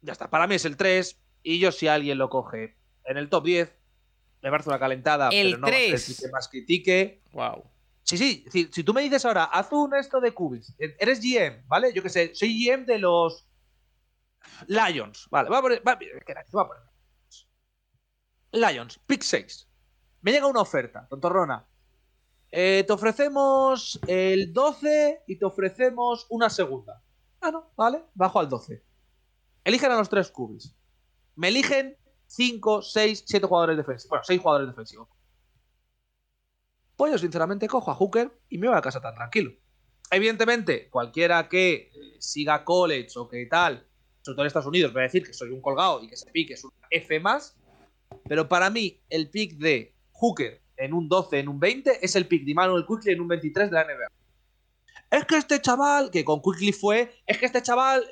Ya 0.03 0.13
está, 0.13 0.31
para 0.31 0.47
mí 0.47 0.55
es 0.55 0.65
el 0.65 0.77
3. 0.77 1.21
Y 1.43 1.59
yo, 1.59 1.73
si 1.73 1.89
alguien 1.89 2.17
lo 2.19 2.29
coge 2.31 2.77
en 3.05 3.17
el 3.17 3.29
top 3.29 3.45
10, 3.45 3.73
me 4.43 4.51
parece 4.51 4.69
una 4.71 4.79
calentada. 4.79 5.29
El 5.31 5.51
pero 5.51 5.59
no 5.59 5.67
va 5.67 5.73
a 5.73 5.81
ser 5.81 5.91
3. 5.91 6.09
el 6.11 6.17
que 6.17 6.29
más 6.33 6.49
critique. 6.49 7.23
Wow. 7.33 7.65
Sí, 8.03 8.17
sí, 8.19 8.45
si, 8.51 8.69
si 8.73 8.83
tú 8.83 8.93
me 8.95 9.03
dices 9.03 9.25
ahora, 9.25 9.45
haz 9.45 9.71
un 9.73 9.95
esto 9.95 10.21
de 10.21 10.33
Cubis, 10.33 10.75
eres 10.79 11.21
GM, 11.21 11.65
¿vale? 11.69 11.93
Yo 11.93 12.03
que 12.03 12.09
sé, 12.09 12.35
soy 12.35 12.59
GM 12.67 12.85
de 12.85 12.99
los 12.99 13.47
Lions, 14.67 15.29
vale, 15.31 15.49
voy 15.49 15.59
a 15.59 15.63
poner, 15.63 15.83
va- 15.87 15.93
a 15.93 16.69
poner. 16.69 16.83
Lions, 18.53 18.99
pick 19.07 19.23
6. 19.23 19.69
Me 20.23 20.33
llega 20.33 20.47
una 20.47 20.61
oferta, 20.61 21.07
tontorrona. 21.09 21.65
Eh, 22.53 22.85
te 22.87 22.93
ofrecemos 22.93 24.01
el 24.07 24.53
12 24.53 25.23
y 25.27 25.39
te 25.39 25.45
ofrecemos 25.45 26.27
una 26.31 26.51
segunda. 26.51 27.03
Ah, 27.41 27.51
no, 27.51 27.71
vale, 27.77 28.05
bajo 28.15 28.41
al 28.41 28.49
12. 28.49 28.83
Eligen 29.65 29.93
a 29.93 29.97
los 29.97 30.09
tres 30.09 30.31
cubis. 30.31 30.75
Me 31.37 31.49
eligen 31.49 31.97
5, 32.27 32.83
6, 32.83 33.25
7 33.27 33.47
jugadores 33.47 33.77
defensivos. 33.77 34.11
Bueno, 34.11 34.25
6 34.25 34.41
jugadores 34.41 34.69
defensivos. 34.69 35.09
Pues 36.97 37.13
yo, 37.13 37.19
sinceramente, 37.19 37.69
cojo 37.69 37.91
a 37.91 37.95
Hooker 37.95 38.31
y 38.49 38.59
me 38.59 38.69
voy 38.69 38.77
a 38.77 38.83
casa 38.83 39.01
tan 39.01 39.15
tranquilo. 39.15 39.53
Evidentemente, 40.11 40.91
cualquiera 40.91 41.49
que 41.49 41.75
eh, 41.75 41.91
siga 42.19 42.65
college 42.65 43.11
o 43.17 43.29
que 43.29 43.47
tal, 43.47 43.87
sobre 44.23 44.35
todo 44.35 44.43
en 44.43 44.47
Estados 44.49 44.67
Unidos, 44.67 44.95
va 44.95 45.01
a 45.01 45.05
decir 45.05 45.25
que 45.25 45.33
soy 45.33 45.51
un 45.51 45.63
colgado 45.63 46.03
y 46.03 46.09
que 46.09 46.15
ese 46.15 46.31
pick 46.31 46.51
es 46.51 46.65
un 46.65 46.73
F 46.91 47.21
más. 47.21 47.57
Pero 48.29 48.49
para 48.49 48.71
mí, 48.71 49.01
el 49.09 49.31
pick 49.31 49.57
de 49.57 49.95
Hooker 50.13 50.61
en 50.81 50.95
un 50.95 51.09
12, 51.09 51.41
en 51.41 51.49
un 51.49 51.61
20, 51.61 52.05
es 52.05 52.17
el 52.17 52.27
pick 52.27 52.45
de 52.45 52.53
Emmanuel 52.53 52.87
Quickly 52.87 53.13
en 53.13 53.21
un 53.21 53.29
23 53.29 53.71
de 53.71 53.75
la 53.75 53.85
NBA. 53.85 54.09
Es 55.11 55.25
que 55.27 55.37
este 55.37 55.61
chaval, 55.61 56.11
que 56.11 56.25
con 56.25 56.41
Quickly 56.41 56.73
fue, 56.73 57.13
es 57.27 57.37
que 57.37 57.47
este 57.47 57.63
chaval 57.63 58.05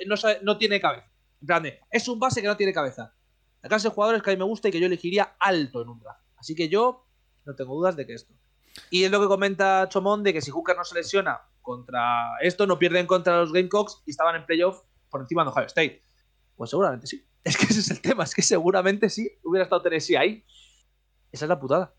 no, 0.43 0.57
tiene 0.57 0.79
cabeza. 0.79 1.09
En 1.41 1.47
plan 1.47 1.63
de, 1.63 1.79
es 1.89 2.07
un 2.07 2.19
base 2.19 2.41
que 2.41 2.47
no 2.47 2.57
tiene 2.57 2.73
cabeza. 2.73 3.15
La 3.61 3.69
clase 3.69 3.87
de 3.87 3.93
jugadores 3.93 4.21
que 4.21 4.29
a 4.29 4.33
mí 4.33 4.37
me 4.37 4.45
gusta 4.45 4.67
y 4.67 4.71
que 4.71 4.79
yo 4.79 4.85
elegiría 4.85 5.35
alto 5.39 5.81
en 5.81 5.89
un 5.89 5.99
draft. 5.99 6.21
Así 6.37 6.55
que 6.55 6.69
yo 6.69 7.07
no 7.45 7.55
tengo 7.55 7.75
dudas 7.75 7.95
de 7.95 8.05
que 8.05 8.13
esto. 8.13 8.33
Y 8.91 9.03
es 9.03 9.11
lo 9.11 9.19
que 9.19 9.27
comenta 9.27 9.87
Chomón 9.89 10.23
de 10.23 10.33
que 10.33 10.41
si 10.41 10.51
Hooker 10.51 10.77
no 10.77 10.83
se 10.83 10.95
lesiona 10.95 11.41
contra 11.61 12.37
esto, 12.41 12.67
no 12.67 12.77
pierden 12.77 13.07
contra 13.07 13.39
los 13.39 13.51
Gamecocks 13.51 14.03
y 14.05 14.11
estaban 14.11 14.35
en 14.35 14.45
playoff 14.45 14.81
por 15.09 15.21
encima 15.21 15.43
de 15.43 15.49
Ohio 15.49 15.65
State. 15.65 16.03
Pues 16.55 16.69
seguramente 16.69 17.07
sí. 17.07 17.25
Es 17.43 17.57
que 17.57 17.65
ese 17.65 17.79
es 17.79 17.89
el 17.89 18.01
tema, 18.01 18.25
es 18.25 18.35
que 18.35 18.41
seguramente 18.41 19.09
sí 19.09 19.31
hubiera 19.43 19.63
estado 19.63 19.81
Tennessee 19.81 20.17
ahí. 20.17 20.45
Esa 21.31 21.45
es 21.45 21.49
la 21.49 21.59
putada. 21.59 21.93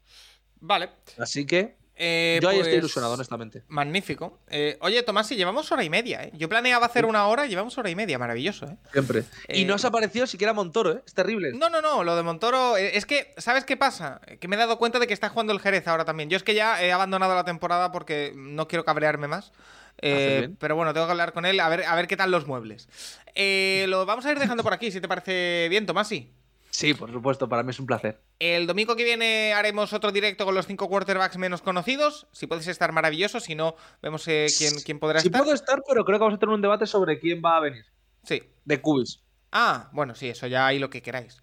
Vale. 0.61 0.91
Así 1.19 1.47
que 1.47 1.77
Eh, 2.03 2.39
yo 2.41 2.49
ahí 2.49 2.57
estoy 2.57 2.73
pues, 2.73 2.79
ilusionado, 2.79 3.13
honestamente. 3.13 3.63
Magnífico. 3.69 4.39
Eh, 4.49 4.79
oye, 4.81 5.03
Tomás, 5.03 5.27
si 5.27 5.37
llevamos 5.37 5.71
hora 5.71 5.85
y 5.85 5.91
media, 5.91 6.25
¿eh? 6.25 6.31
Yo 6.33 6.49
planeaba 6.49 6.87
hacer 6.87 7.05
una 7.05 7.27
hora 7.27 7.45
y 7.45 7.51
llevamos 7.51 7.77
hora 7.77 7.91
y 7.91 7.95
media. 7.95 8.19
Maravilloso, 8.19 8.65
¿eh? 8.65 8.77
Siempre. 8.93 9.25
Y 9.51 9.63
Eh, 9.63 9.65
no 9.67 9.75
has 9.75 9.85
aparecido 9.85 10.27
siquiera 10.27 10.55
Montoro, 10.55 10.93
¿eh? 10.93 11.03
Es 11.07 11.13
terrible. 11.13 11.53
No, 11.53 11.69
no, 11.69 11.83
no, 11.83 12.03
lo 12.03 12.17
de 12.17 12.23
Montoro. 12.23 12.79
eh, 12.79 12.97
Es 12.97 13.05
que, 13.05 13.35
¿sabes 13.37 13.65
qué 13.67 13.77
pasa? 13.77 14.23
Que 14.41 14.49
me 14.49 14.57
he 14.57 14.59
dado 14.59 14.79
cuenta 14.79 14.99
de 14.99 15.07
que 15.07 15.13
está 15.13 15.29
jugando 15.29 15.53
el 15.53 15.61
Jerez 15.61 15.87
ahora 15.89 16.07
también. 16.07 16.31
Yo 16.31 16.39
es 16.39 16.43
que 16.43 16.55
ya 16.55 16.83
he 16.83 16.91
abandonado 16.91 17.35
la 17.35 17.45
temporada 17.45 17.93
porque 17.93 18.33
no 18.35 18.67
quiero 18.67 18.87
cabrearme 18.87 19.29
más. 19.29 19.53
Eh, 20.03 20.37
bien. 20.39 20.57
pero 20.59 20.77
bueno, 20.77 20.95
tengo 20.95 21.05
que 21.05 21.11
hablar 21.11 21.35
con 21.35 21.45
él 21.45 21.61
a 21.61 21.69
ver, 21.69 21.85
a 21.85 21.95
ver 21.97 22.07
qué 22.07 22.17
tal 22.17 22.31
los 22.31 22.47
muebles. 22.47 22.89
Eh, 23.35 23.85
lo 23.89 24.07
vamos 24.07 24.25
a 24.25 24.33
ir 24.33 24.39
dejando 24.39 24.63
por 24.63 24.73
aquí, 24.73 24.91
si 24.91 25.03
te 25.03 25.09
parece 25.09 25.67
bien, 25.69 25.85
Tomasi. 25.85 26.17
Sí, 26.17 26.33
por 26.99 27.13
supuesto, 27.13 27.49
para 27.49 27.63
mí 27.63 27.71
es 27.71 27.81
un 27.81 27.87
placer. 27.87 28.21
El 28.39 28.67
domingo 28.67 28.97
que 28.97 29.05
viene 29.05 29.53
haremos 29.53 29.93
otro 29.93 30.13
directo 30.13 30.45
con 30.45 30.55
los 30.55 30.67
cinco 30.67 30.89
quarterbacks 30.89 31.37
menos 31.37 31.63
conocidos. 31.63 32.27
Si 32.33 32.47
puedes 32.47 32.67
estar 32.67 32.93
maravilloso, 32.93 33.41
si 33.41 33.55
no, 33.55 33.77
vemos 34.03 34.27
eh, 34.29 34.47
quién, 34.57 34.73
quién 34.85 34.99
podrá 34.99 35.21
Sí 35.21 35.29
estar. 35.29 35.43
puedo 35.43 35.55
estar, 35.55 35.81
pero 35.87 36.05
creo 36.05 36.19
que 36.19 36.25
vamos 36.25 36.37
a 36.37 36.39
tener 36.39 36.55
un 36.55 36.63
debate 36.63 36.87
sobre 36.87 37.19
quién 37.19 37.41
va 37.45 37.57
a 37.57 37.61
venir. 37.61 37.85
Sí. 38.25 38.43
De 38.65 38.81
Cubis. 38.81 39.21
Ah, 39.53 39.91
bueno, 39.93 40.15
sí, 40.15 40.29
eso 40.29 40.47
ya 40.47 40.67
hay 40.67 40.79
lo 40.79 40.91
que 40.91 41.03
queráis. 41.03 41.43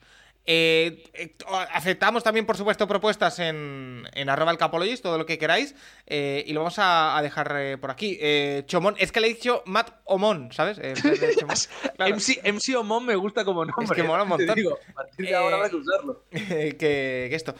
Eh, 0.49 1.03
eh, 1.13 1.35
aceptamos 1.73 2.23
también, 2.23 2.45
por 2.45 2.55
supuesto, 2.55 2.87
propuestas 2.87 3.37
en, 3.39 4.07
en 4.13 4.29
arroba 4.29 4.51
el 4.51 4.57
capologist, 4.57 5.03
todo 5.03 5.17
lo 5.17 5.25
que 5.25 5.37
queráis. 5.37 5.75
eh, 6.05 6.45
y 6.47 6.53
lo 6.53 6.61
vamos 6.61 6.79
a, 6.79 7.17
a 7.17 7.21
dejar 7.21 7.77
por 7.81 7.91
aquí. 7.91 8.17
Eh, 8.21 8.63
Chomón, 8.65 8.95
es 8.97 9.11
que 9.11 9.19
le 9.19 9.27
he 9.27 9.33
dicho 9.33 9.61
Matt 9.65 9.91
Omon, 10.05 10.51
¿sabes? 10.53 10.79
Claro. 11.97 12.15
MC, 12.15 12.41
MC 12.45 12.75
Omon 12.77 13.05
me 13.05 13.15
gusta 13.15 13.43
como 13.43 13.65
nombre. 13.65 13.93
que 13.95 14.03
mola 14.03 14.23
un 14.23 14.29
montón. 14.29 14.55
digo, 14.55 14.79
a 14.89 14.93
partir 14.93 15.27
de 15.27 15.35
ahora 15.35 15.57
habrá 15.57 15.69
que 15.69 15.75
usarlo. 15.75 16.23
que, 16.31 16.75
que 16.77 17.35
esto. 17.35 17.53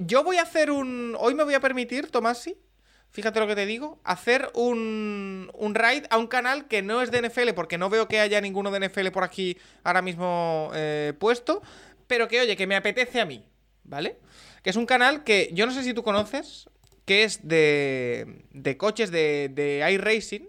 Yo 0.00 0.24
voy 0.24 0.38
a 0.38 0.42
hacer 0.42 0.70
un. 0.72 1.14
Hoy 1.20 1.34
me 1.34 1.44
voy 1.44 1.54
a 1.54 1.60
permitir, 1.60 2.10
Tomasi, 2.10 2.56
fíjate 3.10 3.38
lo 3.38 3.46
que 3.46 3.54
te 3.54 3.66
digo, 3.66 4.00
hacer 4.02 4.50
un, 4.54 5.50
un 5.54 5.74
raid 5.74 6.06
a 6.10 6.18
un 6.18 6.26
canal 6.26 6.66
que 6.66 6.82
no 6.82 7.02
es 7.02 7.10
de 7.12 7.22
NFL, 7.22 7.50
porque 7.54 7.78
no 7.78 7.88
veo 7.88 8.08
que 8.08 8.18
haya 8.18 8.40
ninguno 8.40 8.70
de 8.72 8.88
NFL 8.88 9.08
por 9.12 9.22
aquí 9.22 9.56
ahora 9.84 10.02
mismo 10.02 10.72
puesto, 11.18 11.62
pero 12.12 12.28
que 12.28 12.40
oye, 12.42 12.56
que 12.56 12.66
me 12.66 12.76
apetece 12.76 13.22
a 13.22 13.24
mí, 13.24 13.42
¿vale? 13.84 14.18
Que 14.62 14.68
es 14.68 14.76
un 14.76 14.84
canal 14.84 15.24
que 15.24 15.48
yo 15.54 15.64
no 15.64 15.72
sé 15.72 15.82
si 15.82 15.94
tú 15.94 16.02
conoces, 16.02 16.68
que 17.06 17.24
es 17.24 17.48
de, 17.48 18.44
de 18.50 18.76
coches 18.76 19.10
de, 19.10 19.48
de 19.48 19.66
iRacing. 19.94 20.46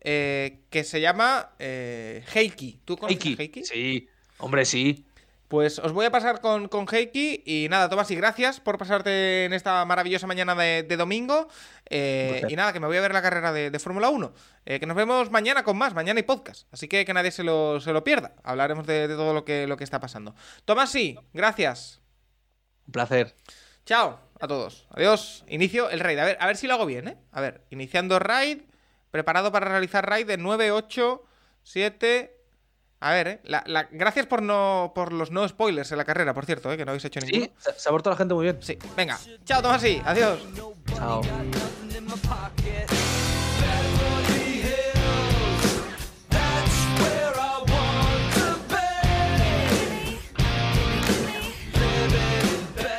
eh, 0.00 0.64
que 0.70 0.84
se 0.84 1.00
llama 1.00 1.54
eh, 1.58 2.24
Heiki. 2.34 2.80
¿Tú 2.84 2.96
conoces 2.96 3.32
Heiki. 3.36 3.36
Heiki? 3.38 3.64
Sí, 3.64 4.08
hombre, 4.38 4.64
sí. 4.64 5.04
Pues 5.52 5.78
os 5.80 5.92
voy 5.92 6.06
a 6.06 6.10
pasar 6.10 6.40
con, 6.40 6.66
con 6.68 6.86
Heiki 6.90 7.42
y 7.44 7.66
nada, 7.68 7.90
Tomás, 7.90 8.10
y 8.10 8.16
gracias 8.16 8.58
por 8.58 8.78
pasarte 8.78 9.44
en 9.44 9.52
esta 9.52 9.84
maravillosa 9.84 10.26
mañana 10.26 10.54
de, 10.54 10.82
de 10.82 10.96
domingo. 10.96 11.46
Eh, 11.90 12.40
y 12.48 12.56
nada, 12.56 12.72
que 12.72 12.80
me 12.80 12.86
voy 12.86 12.96
a 12.96 13.02
ver 13.02 13.12
la 13.12 13.20
carrera 13.20 13.52
de, 13.52 13.70
de 13.70 13.78
Fórmula 13.78 14.08
1. 14.08 14.32
Eh, 14.64 14.80
que 14.80 14.86
nos 14.86 14.96
vemos 14.96 15.30
mañana 15.30 15.62
con 15.62 15.76
más, 15.76 15.92
mañana 15.92 16.18
y 16.18 16.22
podcast. 16.22 16.72
Así 16.72 16.88
que 16.88 17.04
que 17.04 17.12
nadie 17.12 17.30
se 17.30 17.44
lo, 17.44 17.82
se 17.82 17.92
lo 17.92 18.02
pierda. 18.02 18.34
Hablaremos 18.44 18.86
de, 18.86 19.08
de 19.08 19.14
todo 19.14 19.34
lo 19.34 19.44
que, 19.44 19.66
lo 19.66 19.76
que 19.76 19.84
está 19.84 20.00
pasando. 20.00 20.34
Tomás, 20.64 20.90
sí, 20.90 21.18
gracias. 21.34 22.00
Un 22.86 22.92
placer. 22.92 23.36
Chao 23.84 24.20
a 24.40 24.48
todos. 24.48 24.88
Adiós. 24.88 25.44
Inicio 25.48 25.90
el 25.90 26.00
raid. 26.00 26.18
A 26.18 26.24
ver, 26.24 26.38
a 26.40 26.46
ver 26.46 26.56
si 26.56 26.66
lo 26.66 26.72
hago 26.72 26.86
bien, 26.86 27.08
¿eh? 27.08 27.18
A 27.30 27.42
ver, 27.42 27.66
iniciando 27.68 28.18
raid. 28.18 28.62
Preparado 29.10 29.52
para 29.52 29.68
realizar 29.68 30.08
raid 30.08 30.26
de 30.26 30.38
9, 30.38 30.72
8, 30.72 31.22
7. 31.62 32.41
A 33.04 33.10
ver, 33.12 33.26
¿eh? 33.28 33.40
La- 33.42 33.64
la- 33.66 33.88
gracias 33.90 34.26
por, 34.26 34.42
no, 34.42 34.92
por 34.94 35.12
los 35.12 35.32
no 35.32 35.46
spoilers 35.48 35.90
en 35.90 35.98
la 35.98 36.04
carrera, 36.04 36.32
por 36.34 36.46
cierto, 36.46 36.72
¿eh? 36.72 36.76
Que 36.76 36.84
no 36.84 36.92
habéis 36.92 37.04
hecho 37.04 37.18
ninguno. 37.20 37.44
Sí, 37.46 37.52
se, 37.58 37.72
se 37.78 37.88
ha 37.88 37.92
portado 37.92 38.14
la 38.14 38.18
gente 38.18 38.32
muy 38.34 38.44
bien. 38.44 38.58
Sí, 38.60 38.78
venga. 38.96 39.18
Chao, 39.44 39.60
Tomasi. 39.60 40.00
Adiós. 40.04 40.38
Chao. 40.94 41.20